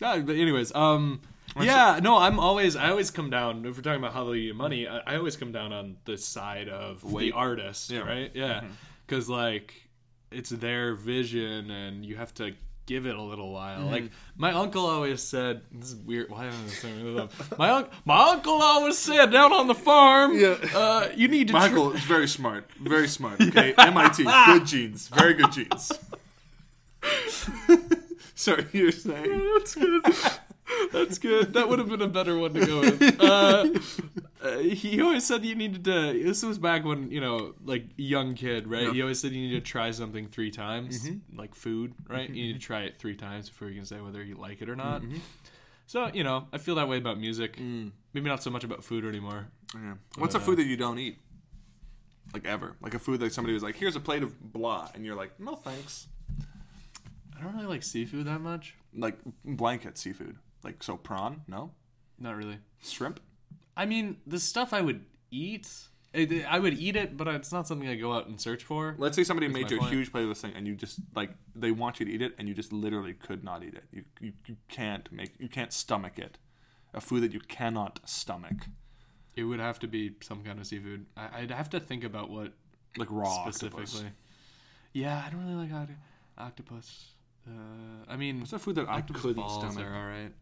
Yeah, 0.00 0.18
but 0.20 0.36
anyways, 0.36 0.74
um, 0.74 1.20
yeah, 1.60 2.00
no, 2.02 2.16
I'm 2.16 2.38
always, 2.40 2.76
I 2.76 2.90
always 2.90 3.10
come 3.10 3.28
down. 3.28 3.64
If 3.66 3.76
we're 3.76 3.82
talking 3.82 3.98
about 4.00 4.12
Hallelujah 4.14 4.54
money, 4.54 4.86
I, 4.88 4.98
I 5.06 5.16
always 5.16 5.36
come 5.36 5.52
down 5.52 5.72
on 5.72 5.96
the 6.04 6.16
side 6.16 6.68
of 6.68 7.02
the 7.16 7.32
artist, 7.32 7.90
Yeah. 7.90 8.00
Mm-hmm. 8.00 8.08
right? 8.08 8.30
Yeah, 8.34 8.64
because 9.06 9.28
like 9.28 9.74
it's 10.30 10.50
their 10.50 10.94
vision, 10.94 11.70
and 11.70 12.06
you 12.06 12.16
have 12.16 12.32
to 12.34 12.52
give 12.86 13.04
it 13.06 13.14
a 13.14 13.22
little 13.22 13.52
while. 13.52 13.80
Mm-hmm. 13.80 13.90
Like 13.92 14.10
my 14.36 14.52
uncle 14.52 14.86
always 14.86 15.22
said, 15.22 15.60
this 15.72 15.90
is 15.90 15.96
weird. 15.96 16.30
Why 16.30 16.46
am 16.46 16.54
I 16.64 16.68
saying 16.70 17.14
this 17.14 17.20
up? 17.22 17.58
My 17.58 17.70
uncle, 17.70 17.92
my 18.04 18.30
uncle 18.30 18.54
always 18.62 18.96
said 18.98 19.30
down 19.30 19.52
on 19.52 19.66
the 19.68 19.74
farm, 19.74 20.36
Yeah. 20.38 20.56
uh, 20.74 21.08
you 21.14 21.28
need 21.28 21.48
to. 21.48 21.52
tr- 21.52 21.58
Michael 21.58 21.92
is 21.92 22.02
very 22.04 22.26
smart, 22.28 22.68
very 22.80 23.06
smart. 23.08 23.40
Okay, 23.40 23.74
MIT, 23.78 24.24
good 24.24 24.66
genes, 24.66 25.08
very 25.08 25.34
good 25.34 25.52
genes. 25.52 25.92
Sorry, 28.40 28.66
you're 28.72 28.90
saying. 28.90 29.50
That's 29.58 29.74
good. 29.74 30.02
That's 30.92 31.18
good. 31.18 31.52
That 31.52 31.68
would 31.68 31.78
have 31.78 31.88
been 31.90 32.00
a 32.00 32.08
better 32.08 32.38
one 32.38 32.54
to 32.54 32.66
go 32.66 32.80
with. 32.80 33.20
Uh, 33.20 33.68
uh, 34.42 34.56
he 34.60 35.02
always 35.02 35.26
said 35.26 35.44
you 35.44 35.54
needed 35.54 35.84
to. 35.84 35.90
This 36.24 36.42
was 36.42 36.56
back 36.58 36.82
when 36.86 37.10
you 37.10 37.20
know, 37.20 37.52
like 37.62 37.84
young 37.98 38.34
kid, 38.34 38.66
right? 38.66 38.90
He 38.90 39.02
always 39.02 39.20
said 39.20 39.32
you 39.32 39.46
need 39.46 39.54
to 39.54 39.60
try 39.60 39.90
something 39.90 40.26
three 40.26 40.50
times, 40.50 41.02
Mm-hmm. 41.04 41.38
like 41.38 41.54
food, 41.54 41.92
right? 42.08 42.30
You 42.30 42.42
need 42.46 42.54
to 42.54 42.58
try 42.58 42.84
it 42.84 42.98
three 42.98 43.14
times 43.14 43.50
before 43.50 43.68
you 43.68 43.74
can 43.74 43.84
say 43.84 44.00
whether 44.00 44.22
you 44.24 44.36
like 44.36 44.62
it 44.62 44.70
or 44.70 44.76
not. 44.76 45.02
Mm-hmm. 45.02 45.18
So 45.86 46.10
you 46.14 46.24
know, 46.24 46.46
I 46.54 46.56
feel 46.58 46.76
that 46.76 46.88
way 46.88 46.96
about 46.96 47.18
music. 47.20 47.58
Mm. 47.58 47.90
Maybe 48.14 48.30
not 48.30 48.42
so 48.42 48.48
much 48.48 48.64
about 48.64 48.82
food 48.82 49.04
anymore. 49.04 49.48
Yeah. 49.74 49.94
What's 50.16 50.34
a 50.34 50.40
food 50.40 50.56
that 50.56 50.64
you 50.66 50.78
don't 50.78 50.98
eat? 50.98 51.18
Like 52.32 52.46
ever? 52.46 52.76
Like 52.80 52.94
a 52.94 52.98
food 52.98 53.20
that 53.20 53.34
somebody 53.34 53.52
was 53.52 53.62
like, 53.62 53.76
"Here's 53.76 53.96
a 53.96 54.00
plate 54.00 54.22
of 54.22 54.40
blah," 54.52 54.88
and 54.94 55.04
you're 55.04 55.16
like, 55.16 55.38
"No, 55.38 55.56
thanks." 55.56 56.06
I 57.40 57.44
don't 57.44 57.54
really 57.54 57.66
like 57.68 57.82
seafood 57.82 58.26
that 58.26 58.40
much. 58.40 58.74
Like 58.94 59.18
blanket 59.44 59.96
seafood, 59.96 60.36
like 60.62 60.82
so 60.82 60.96
prawn, 60.96 61.42
no, 61.48 61.70
Not 62.18 62.36
really. 62.36 62.58
shrimp. 62.82 63.20
I 63.76 63.86
mean, 63.86 64.18
the 64.26 64.38
stuff 64.40 64.72
I 64.74 64.80
would 64.82 65.04
eat, 65.30 65.68
it, 66.12 66.44
I 66.46 66.58
would 66.58 66.74
eat 66.74 66.96
it, 66.96 67.16
but 67.16 67.28
it's 67.28 67.52
not 67.52 67.66
something 67.68 67.88
I 67.88 67.94
go 67.94 68.12
out 68.12 68.26
and 68.26 68.38
search 68.40 68.64
for. 68.64 68.94
Let's 68.98 69.16
say 69.16 69.24
somebody 69.24 69.48
made 69.48 69.64
my 69.64 69.68
you 69.70 69.76
a 69.76 69.80
point. 69.80 69.92
huge 69.92 70.12
plate 70.12 70.24
of 70.24 70.28
this 70.28 70.40
thing, 70.40 70.52
and 70.54 70.66
you 70.66 70.74
just 70.74 70.98
like 71.14 71.30
they 71.54 71.70
want 71.70 71.98
you 72.00 72.06
to 72.06 72.12
eat 72.12 72.20
it, 72.20 72.34
and 72.38 72.46
you 72.48 72.52
just 72.54 72.72
literally 72.72 73.14
could 73.14 73.42
not 73.44 73.62
eat 73.62 73.74
it. 73.74 73.84
You 73.92 74.04
you, 74.20 74.32
you 74.46 74.56
can't 74.68 75.10
make 75.12 75.32
you 75.38 75.48
can't 75.48 75.72
stomach 75.72 76.18
it. 76.18 76.36
A 76.92 77.00
food 77.00 77.22
that 77.22 77.32
you 77.32 77.38
cannot 77.40 78.00
stomach, 78.04 78.66
It 79.36 79.44
would 79.44 79.60
have 79.60 79.78
to 79.78 79.86
be 79.86 80.16
some 80.20 80.42
kind 80.42 80.58
of 80.58 80.66
seafood. 80.66 81.06
I, 81.16 81.28
I'd 81.42 81.50
have 81.52 81.70
to 81.70 81.78
think 81.80 82.02
about 82.02 82.28
what 82.28 82.52
like 82.98 83.08
raw 83.10 83.44
specifically. 83.44 83.84
octopus. 83.84 84.04
Yeah, 84.92 85.22
I 85.24 85.30
don't 85.30 85.44
really 85.46 85.54
like 85.68 85.70
oct- 85.72 85.94
octopus. 86.36 87.12
Uh, 87.46 88.04
I 88.08 88.16
mean, 88.16 88.40
What's 88.40 88.52
a 88.52 88.58
food 88.58 88.76
that 88.76 88.88
I 88.88 88.98
octopus 88.98 89.22
couldn't 89.22 89.36
balls 89.36 89.72
stomach? 89.72 89.88
are 89.88 89.94
all 89.94 90.06
right. 90.06 90.32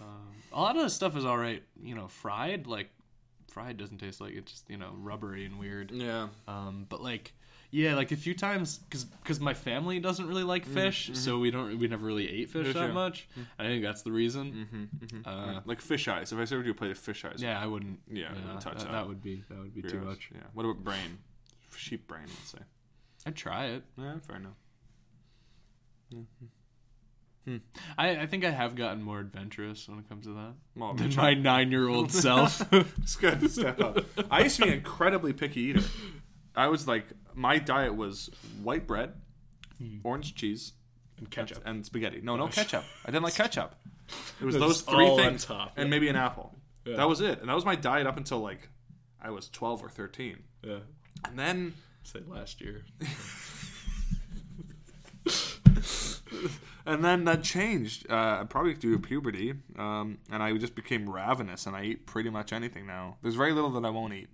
Um, 0.00 0.28
a 0.52 0.60
lot 0.60 0.76
of 0.76 0.82
the 0.82 0.90
stuff 0.90 1.16
is 1.16 1.24
all 1.24 1.38
right. 1.38 1.62
You 1.82 1.94
know, 1.94 2.08
fried 2.08 2.66
like 2.66 2.90
fried 3.48 3.76
doesn't 3.76 3.98
taste 3.98 4.20
like 4.20 4.34
it's 4.34 4.52
just 4.52 4.70
you 4.70 4.76
know 4.76 4.90
rubbery 4.96 5.44
and 5.44 5.58
weird. 5.58 5.90
Yeah. 5.90 6.28
Um, 6.46 6.86
but 6.88 7.02
like, 7.02 7.32
yeah, 7.70 7.94
like 7.96 8.12
a 8.12 8.16
few 8.16 8.34
times 8.34 8.78
because 8.78 9.04
because 9.04 9.40
my 9.40 9.54
family 9.54 9.98
doesn't 9.98 10.26
really 10.26 10.44
like 10.44 10.64
fish, 10.64 11.10
so 11.14 11.38
we 11.38 11.50
don't 11.50 11.78
we 11.78 11.88
never 11.88 12.06
really 12.06 12.30
ate 12.30 12.48
fish 12.50 12.68
Yeah, 12.68 12.74
that 12.74 12.94
much. 12.94 13.28
I 13.58 13.64
think 13.64 13.82
that's 13.82 14.02
the 14.02 14.12
reason. 14.12 14.88
Uh, 15.24 15.60
like 15.64 15.80
fish 15.80 16.06
eyes. 16.08 16.32
If 16.32 16.38
I 16.38 16.44
served 16.44 16.66
you 16.66 16.72
a 16.72 16.74
plate 16.74 16.92
of 16.92 16.98
fish 16.98 17.24
eyes, 17.24 17.42
yeah, 17.42 17.60
I 17.60 17.66
wouldn't. 17.66 17.98
Yeah, 18.10 18.28
I 18.30 18.34
wouldn't 18.34 18.60
touch 18.60 18.78
that, 18.78 18.84
that. 18.84 18.92
that 18.92 19.08
would 19.08 19.22
be 19.22 19.42
that 19.48 19.58
would 19.58 19.74
be 19.74 19.82
too 19.82 20.00
much. 20.00 20.30
Yeah. 20.32 20.42
What 20.54 20.64
about 20.64 20.84
brain? 20.84 21.18
Sheep 21.76 22.06
brain, 22.08 22.24
let's 22.26 22.50
say. 22.50 22.58
I'd 23.26 23.36
try 23.36 23.66
it. 23.66 23.82
Yeah, 23.96 24.18
fair 24.26 24.36
enough. 24.36 24.56
Mm-hmm. 26.14 26.46
Hmm. 27.46 27.56
I, 27.96 28.22
I 28.22 28.26
think 28.26 28.44
I 28.44 28.50
have 28.50 28.74
gotten 28.74 29.02
more 29.02 29.20
adventurous 29.20 29.88
when 29.88 29.98
it 29.98 30.08
comes 30.08 30.26
to 30.26 30.34
that 30.34 30.54
Well, 30.76 30.94
than 30.94 31.14
my 31.14 31.34
nine-year-old 31.50 32.12
self. 32.12 32.70
It's 32.72 33.16
good 33.16 33.40
to 33.40 33.48
step 33.48 33.80
up. 33.80 34.04
I 34.30 34.42
used 34.42 34.56
to 34.56 34.62
be 34.64 34.68
an 34.68 34.74
incredibly 34.74 35.32
picky 35.32 35.60
eater. 35.62 35.82
I 36.54 36.68
was 36.68 36.86
like, 36.86 37.06
my 37.34 37.58
diet 37.58 37.96
was 37.96 38.30
white 38.62 38.86
bread, 38.86 39.14
hmm. 39.78 39.98
orange 40.04 40.34
cheese, 40.34 40.72
and 41.16 41.30
ketchup. 41.30 41.62
and 41.64 41.86
spaghetti. 41.86 42.20
No, 42.22 42.36
no 42.36 42.48
ketchup. 42.48 42.84
I 43.06 43.10
didn't 43.10 43.24
like 43.24 43.34
ketchup. 43.42 43.76
It 44.40 44.44
was 44.44 44.56
It 44.56 44.58
those 44.58 44.82
three 44.82 45.16
things 45.16 45.44
top, 45.44 45.72
and 45.76 45.86
yeah. 45.86 45.90
maybe 45.90 46.08
an 46.08 46.16
apple. 46.16 46.54
Yeah. 46.84 46.96
That 46.96 47.08
was 47.08 47.20
it, 47.20 47.40
and 47.40 47.48
that 47.48 47.54
was 47.54 47.64
my 47.64 47.76
diet 47.76 48.06
up 48.06 48.16
until 48.16 48.40
like 48.40 48.68
I 49.22 49.30
was 49.30 49.48
twelve 49.48 49.82
or 49.82 49.88
thirteen. 49.88 50.38
Yeah. 50.62 50.78
And 51.24 51.38
then 51.38 51.74
Say 52.02 52.20
last 52.26 52.60
year. 52.60 52.84
and 56.86 57.04
then 57.04 57.24
that 57.24 57.42
changed, 57.42 58.10
uh, 58.10 58.44
probably 58.44 58.74
due 58.74 58.92
to 58.92 58.98
puberty, 58.98 59.54
um, 59.76 60.18
and 60.30 60.42
I 60.42 60.56
just 60.58 60.74
became 60.74 61.08
ravenous, 61.08 61.66
and 61.66 61.74
I 61.76 61.82
eat 61.84 62.06
pretty 62.06 62.30
much 62.30 62.52
anything 62.52 62.86
now. 62.86 63.16
There's 63.22 63.34
very 63.34 63.52
little 63.52 63.70
that 63.70 63.84
I 63.84 63.90
won't 63.90 64.14
eat. 64.14 64.28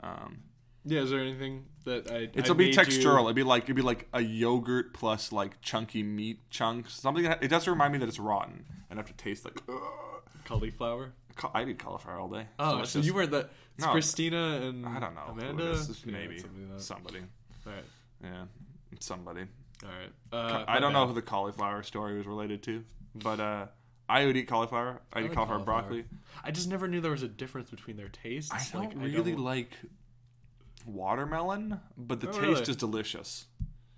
Um, 0.00 0.38
Yeah, 0.84 1.00
is 1.00 1.10
there 1.10 1.20
anything 1.20 1.66
that 1.84 2.10
I? 2.10 2.28
It'll 2.34 2.54
be 2.54 2.72
textural. 2.72 3.24
It'd 3.24 3.36
be 3.36 3.42
like 3.42 3.64
it'd 3.64 3.76
be 3.76 3.82
like 3.82 4.08
a 4.12 4.20
yogurt 4.20 4.94
plus 4.94 5.32
like 5.32 5.60
chunky 5.60 6.02
meat 6.02 6.48
chunks. 6.50 6.94
Something 6.94 7.24
that 7.24 7.42
it 7.42 7.48
does 7.48 7.66
remind 7.68 7.92
me 7.92 7.98
that 7.98 8.08
it's 8.08 8.18
rotten 8.20 8.64
and 8.90 8.98
have 8.98 9.06
to 9.08 9.14
taste 9.14 9.44
like. 9.44 9.60
ugh. 9.68 10.22
cauliflower. 10.44 11.12
I'd 11.54 11.68
eat 11.68 11.78
cauliflower 11.78 12.18
all 12.18 12.28
day. 12.28 12.46
Oh, 12.58 12.80
it's 12.80 12.90
so 12.90 12.98
just- 13.00 13.06
you 13.06 13.14
were 13.14 13.26
the 13.26 13.48
it's 13.76 13.84
No. 13.86 13.92
Christina 13.92 14.60
and 14.62 14.84
I 14.86 14.98
don't 14.98 15.14
know. 15.14 15.26
Amanda. 15.28 15.70
is. 15.70 16.02
Yeah, 16.04 16.12
maybe 16.12 16.36
like 16.42 16.80
somebody. 16.80 17.20
All 17.66 17.72
right, 17.72 17.84
Yeah, 18.24 18.44
somebody. 18.98 19.42
All 19.84 19.90
right. 19.90 20.12
Uh, 20.32 20.64
I 20.66 20.80
don't 20.80 20.92
know 20.92 21.06
who 21.06 21.14
the 21.14 21.22
cauliflower 21.22 21.82
story 21.82 22.16
was 22.18 22.26
related 22.26 22.62
to, 22.64 22.84
but 23.14 23.40
uh, 23.40 23.66
I 24.08 24.26
would 24.26 24.36
eat 24.36 24.48
cauliflower. 24.48 25.00
I, 25.12 25.20
eat 25.20 25.22
like 25.22 25.32
cauliflower, 25.34 25.58
cauliflower. 25.58 25.82
broccoli. 25.82 26.04
I 26.44 26.50
just 26.50 26.68
never 26.68 26.88
knew 26.88 27.00
there 27.00 27.10
was 27.10 27.22
a 27.22 27.28
difference 27.28 27.70
between 27.70 27.96
their 27.96 28.08
tastes. 28.08 28.52
I 28.52 28.64
don't 28.72 28.96
Like, 29.00 29.14
really 29.14 29.34
like 29.34 29.70
watermelon, 30.86 31.80
but 31.96 32.20
the 32.20 32.28
Oh, 32.28 32.32
taste 32.32 32.42
really? 32.42 32.60
is 32.62 32.76
delicious. 32.76 33.46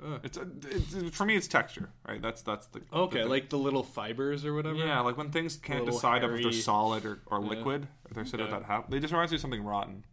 Uh. 0.02 0.18
It's, 0.24 0.38
a, 0.38 0.46
it's 0.70 1.14
for 1.16 1.26
me. 1.26 1.36
It's 1.36 1.46
texture, 1.46 1.90
right? 2.08 2.22
That's 2.22 2.40
that's 2.42 2.66
the 2.68 2.80
Okay, 2.92 3.22
the- 3.22 3.28
like 3.28 3.50
the 3.50 3.58
little 3.58 3.82
fibers 3.82 4.44
or 4.46 4.54
whatever. 4.54 4.76
Yeah, 4.76 5.00
like 5.00 5.16
when 5.18 5.30
things 5.30 5.56
can't 5.56 5.84
decide 5.84 6.24
if 6.24 6.42
they're 6.42 6.52
solid 6.52 7.04
or, 7.04 7.20
or 7.26 7.38
liquid, 7.40 7.86
if 8.08 8.14
they're 8.14 8.24
sitting 8.24 8.46
Okay. 8.46 8.54
at 8.54 8.60
that 8.62 8.66
half, 8.66 8.88
they 8.88 8.98
just 8.98 9.12
reminds 9.12 9.30
me 9.32 9.36
of 9.36 9.42
something 9.42 9.62
rotten, 9.62 10.04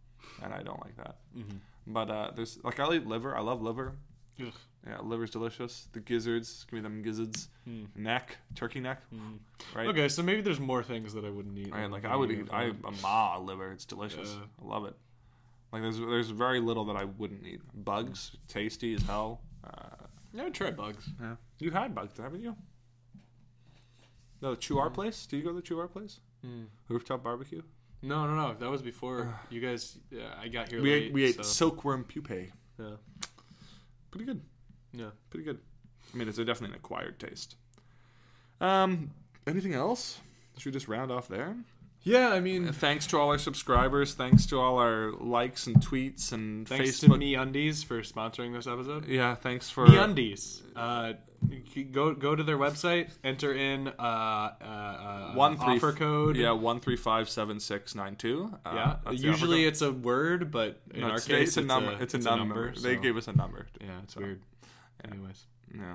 and 0.42 0.52
I 0.52 0.62
don't 0.62 0.80
like 0.84 0.96
that. 0.98 1.16
Mm-hmm. 1.36 1.56
But 1.86 2.10
uh, 2.10 2.30
there's 2.36 2.58
like 2.62 2.78
I 2.78 2.92
eat 2.94 3.06
liver. 3.06 3.34
I 3.34 3.40
love 3.40 3.62
liver. 3.62 3.94
Ugh. 4.40 4.52
Yeah, 4.86 4.98
liver's 5.02 5.30
delicious. 5.30 5.88
The 5.92 6.00
gizzards, 6.00 6.64
give 6.64 6.74
me 6.74 6.80
them 6.80 7.02
gizzards. 7.02 7.48
Neck, 7.96 8.38
turkey 8.54 8.80
neck, 8.80 9.02
right? 9.74 9.84
Hmm. 9.84 9.90
Okay, 9.90 10.08
so 10.08 10.22
maybe 10.22 10.40
there's 10.40 10.60
more 10.60 10.82
things 10.82 11.12
that 11.14 11.24
I 11.24 11.30
wouldn't 11.30 11.58
eat. 11.58 11.72
I, 11.74 11.86
like 11.86 12.04
I 12.06 12.16
would 12.16 12.30
eat. 12.30 12.48
I 12.50 12.64
a 12.84 12.92
ma 13.02 13.36
liver. 13.38 13.72
It's 13.72 13.84
delicious. 13.84 14.30
Yeah. 14.38 14.44
I 14.64 14.68
love 14.68 14.84
it. 14.86 14.94
Like 15.72 15.82
there's 15.82 15.98
there's 15.98 16.30
very 16.30 16.60
little 16.60 16.84
that 16.86 16.96
I 16.96 17.04
wouldn't 17.04 17.44
eat. 17.46 17.60
Bugs, 17.74 18.32
tasty 18.46 18.94
as 18.94 19.02
hell. 19.02 19.40
Uh, 19.64 20.06
I 20.38 20.44
would 20.44 20.54
try 20.54 20.70
bugs. 20.70 21.10
yeah, 21.20 21.34
you 21.58 21.70
had 21.70 21.94
bugs, 21.94 22.16
haven't 22.16 22.42
you? 22.42 22.56
No, 24.40 24.52
the 24.54 24.56
Chuar 24.60 24.92
place. 24.92 25.26
Do 25.26 25.36
you 25.36 25.42
go 25.42 25.50
to 25.50 25.56
the 25.56 25.62
Chuar 25.62 25.90
place? 25.90 26.20
Hmm. 26.42 26.64
Rooftop 26.88 27.22
barbecue. 27.24 27.62
No, 28.00 28.26
no, 28.26 28.34
no. 28.36 28.54
That 28.54 28.70
was 28.70 28.80
before 28.80 29.34
you 29.50 29.60
guys. 29.60 29.98
Yeah, 30.10 30.28
I 30.40 30.48
got 30.48 30.70
here 30.70 30.80
We 30.80 30.90
late. 30.92 31.02
ate, 31.06 31.12
we 31.12 31.24
ate 31.24 31.44
silkworm 31.44 32.04
pupae. 32.04 32.48
yeah, 32.78 32.90
Pretty 34.10 34.24
good. 34.24 34.40
yeah. 34.92 35.10
Pretty 35.30 35.44
good. 35.44 35.58
I 36.12 36.16
mean, 36.16 36.28
it's 36.28 36.38
a 36.38 36.44
definitely 36.44 36.74
an 36.74 36.80
acquired 36.80 37.18
taste. 37.20 37.56
Um, 38.60 39.10
anything 39.46 39.74
else? 39.74 40.18
Should 40.56 40.66
we 40.66 40.72
just 40.72 40.88
round 40.88 41.10
off 41.10 41.28
there? 41.28 41.56
Yeah, 42.02 42.30
I 42.30 42.40
mean, 42.40 42.72
Thanks 42.72 43.06
to 43.08 43.18
all 43.18 43.28
our 43.30 43.38
subscribers. 43.38 44.14
Thanks 44.14 44.46
to 44.46 44.58
all 44.60 44.78
our 44.78 45.12
likes 45.12 45.66
and 45.66 45.76
tweets 45.76 46.32
and 46.32 46.66
thanks 46.66 46.90
Facebook. 47.00 47.12
to 47.12 47.18
Me 47.18 47.34
Undies 47.34 47.82
for 47.82 48.00
sponsoring 48.02 48.54
this 48.54 48.66
episode. 48.66 49.06
Yeah, 49.06 49.34
thanks 49.34 49.68
for 49.68 49.86
Me 49.86 49.96
Undies. 49.98 50.62
Uh, 50.74 51.12
you 51.12 51.27
go 51.92 52.14
go 52.14 52.34
to 52.34 52.42
their 52.42 52.58
website, 52.58 53.10
enter 53.24 53.52
in 53.52 53.88
uh, 53.88 53.92
uh, 54.00 54.64
uh, 54.64 55.32
One 55.34 55.56
three 55.56 55.76
offer 55.76 55.92
code. 55.92 56.36
Yeah, 56.36 56.52
one 56.52 56.80
three 56.80 56.96
five 56.96 57.28
seven 57.28 57.60
six 57.60 57.94
nine 57.94 58.16
two. 58.16 58.52
Uh, 58.64 58.96
yeah. 59.04 59.10
Usually 59.12 59.64
it's 59.64 59.82
a 59.82 59.92
word, 59.92 60.50
but 60.50 60.80
in. 60.92 61.00
No, 61.00 61.10
our 61.10 61.20
case, 61.20 61.48
it's 61.48 61.56
a 61.56 61.62
number. 61.62 61.96
it's 62.00 62.14
a 62.14 62.18
number. 62.18 62.72
They 62.74 62.96
so- 62.96 63.00
gave 63.00 63.16
us 63.16 63.28
a 63.28 63.32
number. 63.32 63.66
Yeah, 63.80 64.00
it's 64.02 64.16
weird. 64.16 64.40
Anyways, 65.10 65.46
Yeah. 65.74 65.94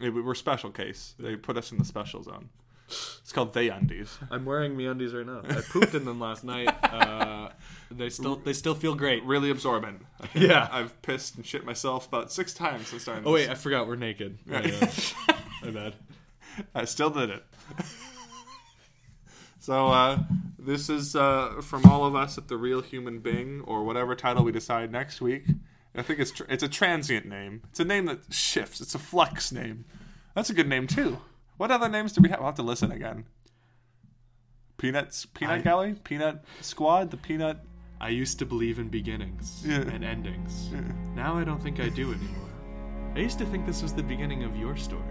Yeah, 0.00 0.08
We're 0.08 0.34
special 0.34 0.70
case. 0.70 1.14
They 1.18 1.36
put 1.36 1.58
us 1.58 1.70
in 1.70 1.78
the 1.78 1.84
special 1.84 2.22
zone. 2.22 2.48
It's 3.22 3.32
called 3.32 3.54
they 3.54 3.70
undies. 3.70 4.18
I'm 4.30 4.44
wearing 4.44 4.76
me 4.76 4.84
undies 4.86 5.14
right 5.14 5.24
now. 5.24 5.40
I 5.48 5.62
pooped 5.62 5.94
in 5.94 6.04
them 6.04 6.20
last 6.20 6.44
night. 6.44 6.68
Uh, 6.84 7.48
they 7.90 8.10
still 8.10 8.36
they 8.36 8.52
still 8.52 8.74
feel 8.74 8.94
great. 8.94 9.22
Really 9.24 9.50
absorbent. 9.50 10.02
Yeah. 10.34 10.68
I've 10.70 11.00
pissed 11.02 11.36
and 11.36 11.46
shit 11.46 11.64
myself 11.64 12.06
about 12.08 12.30
six 12.30 12.52
times 12.52 12.88
since 12.88 13.02
starting. 13.02 13.24
Oh 13.26 13.32
wait, 13.32 13.48
I 13.48 13.54
forgot 13.54 13.86
we're 13.86 13.96
naked. 13.96 14.38
My, 14.44 14.58
uh, 14.62 15.32
my 15.64 15.70
bad. 15.70 15.94
I 16.74 16.84
still 16.84 17.08
did 17.10 17.30
it. 17.30 17.44
so 19.60 19.86
uh, 19.86 20.18
this 20.58 20.88
is 20.90 21.16
uh, 21.16 21.60
from 21.62 21.86
all 21.86 22.04
of 22.04 22.14
us 22.14 22.36
at 22.36 22.48
the 22.48 22.56
Real 22.56 22.82
Human 22.82 23.20
Being, 23.20 23.62
or 23.62 23.84
whatever 23.84 24.14
title 24.14 24.44
we 24.44 24.52
decide 24.52 24.90
next 24.92 25.20
week. 25.20 25.44
I 25.94 26.02
think 26.02 26.18
it's 26.20 26.30
tr- 26.32 26.44
it's 26.48 26.62
a 26.62 26.68
transient 26.68 27.26
name. 27.26 27.62
It's 27.70 27.80
a 27.80 27.84
name 27.84 28.06
that 28.06 28.20
shifts. 28.32 28.80
It's 28.80 28.94
a 28.94 28.98
flux 28.98 29.52
name. 29.52 29.84
That's 30.34 30.50
a 30.50 30.54
good 30.54 30.68
name 30.68 30.86
too. 30.86 31.18
What 31.62 31.70
other 31.70 31.88
names 31.88 32.12
do 32.12 32.20
we 32.22 32.28
have? 32.28 32.40
I'll 32.40 32.46
have 32.46 32.56
to 32.56 32.62
listen 32.64 32.90
again. 32.90 33.24
Peanuts, 34.78 35.26
Peanut 35.26 35.64
I- 35.64 35.94
Peanut 36.02 36.44
Squad, 36.60 37.12
the 37.12 37.16
Peanut. 37.16 37.58
I 38.00 38.08
used 38.08 38.40
to 38.40 38.44
believe 38.44 38.80
in 38.80 38.88
beginnings 38.88 39.62
Yeah. 39.64 39.82
and 39.82 40.02
endings. 40.02 40.70
Now 41.14 41.36
I 41.38 41.44
don't 41.44 41.62
think 41.62 41.78
I 41.78 41.88
do 41.88 42.10
anymore. 42.14 42.48
I 43.14 43.20
used 43.20 43.38
to 43.38 43.46
think 43.46 43.64
this 43.64 43.80
was 43.80 43.94
the 43.94 44.02
beginning 44.02 44.42
of 44.42 44.56
your 44.56 44.74
story, 44.76 45.04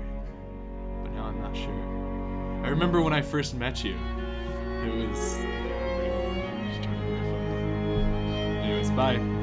but 1.03 1.14
now 1.14 1.23
I'm 1.23 1.40
not 1.40 1.56
sure. 1.56 2.65
I 2.65 2.68
remember 2.68 3.02
when 3.02 3.14
I 3.14 3.22
first 3.22 3.56
met 3.56 3.86
you. 3.86 3.95
It 4.84 5.07
was. 5.07 5.19
Just 5.19 6.84
trying 6.84 6.99
to 6.99 7.14
riff 7.14 7.34
on 7.34 7.41
it. 7.48 8.65
Anyways, 8.65 8.91
bye. 8.91 9.41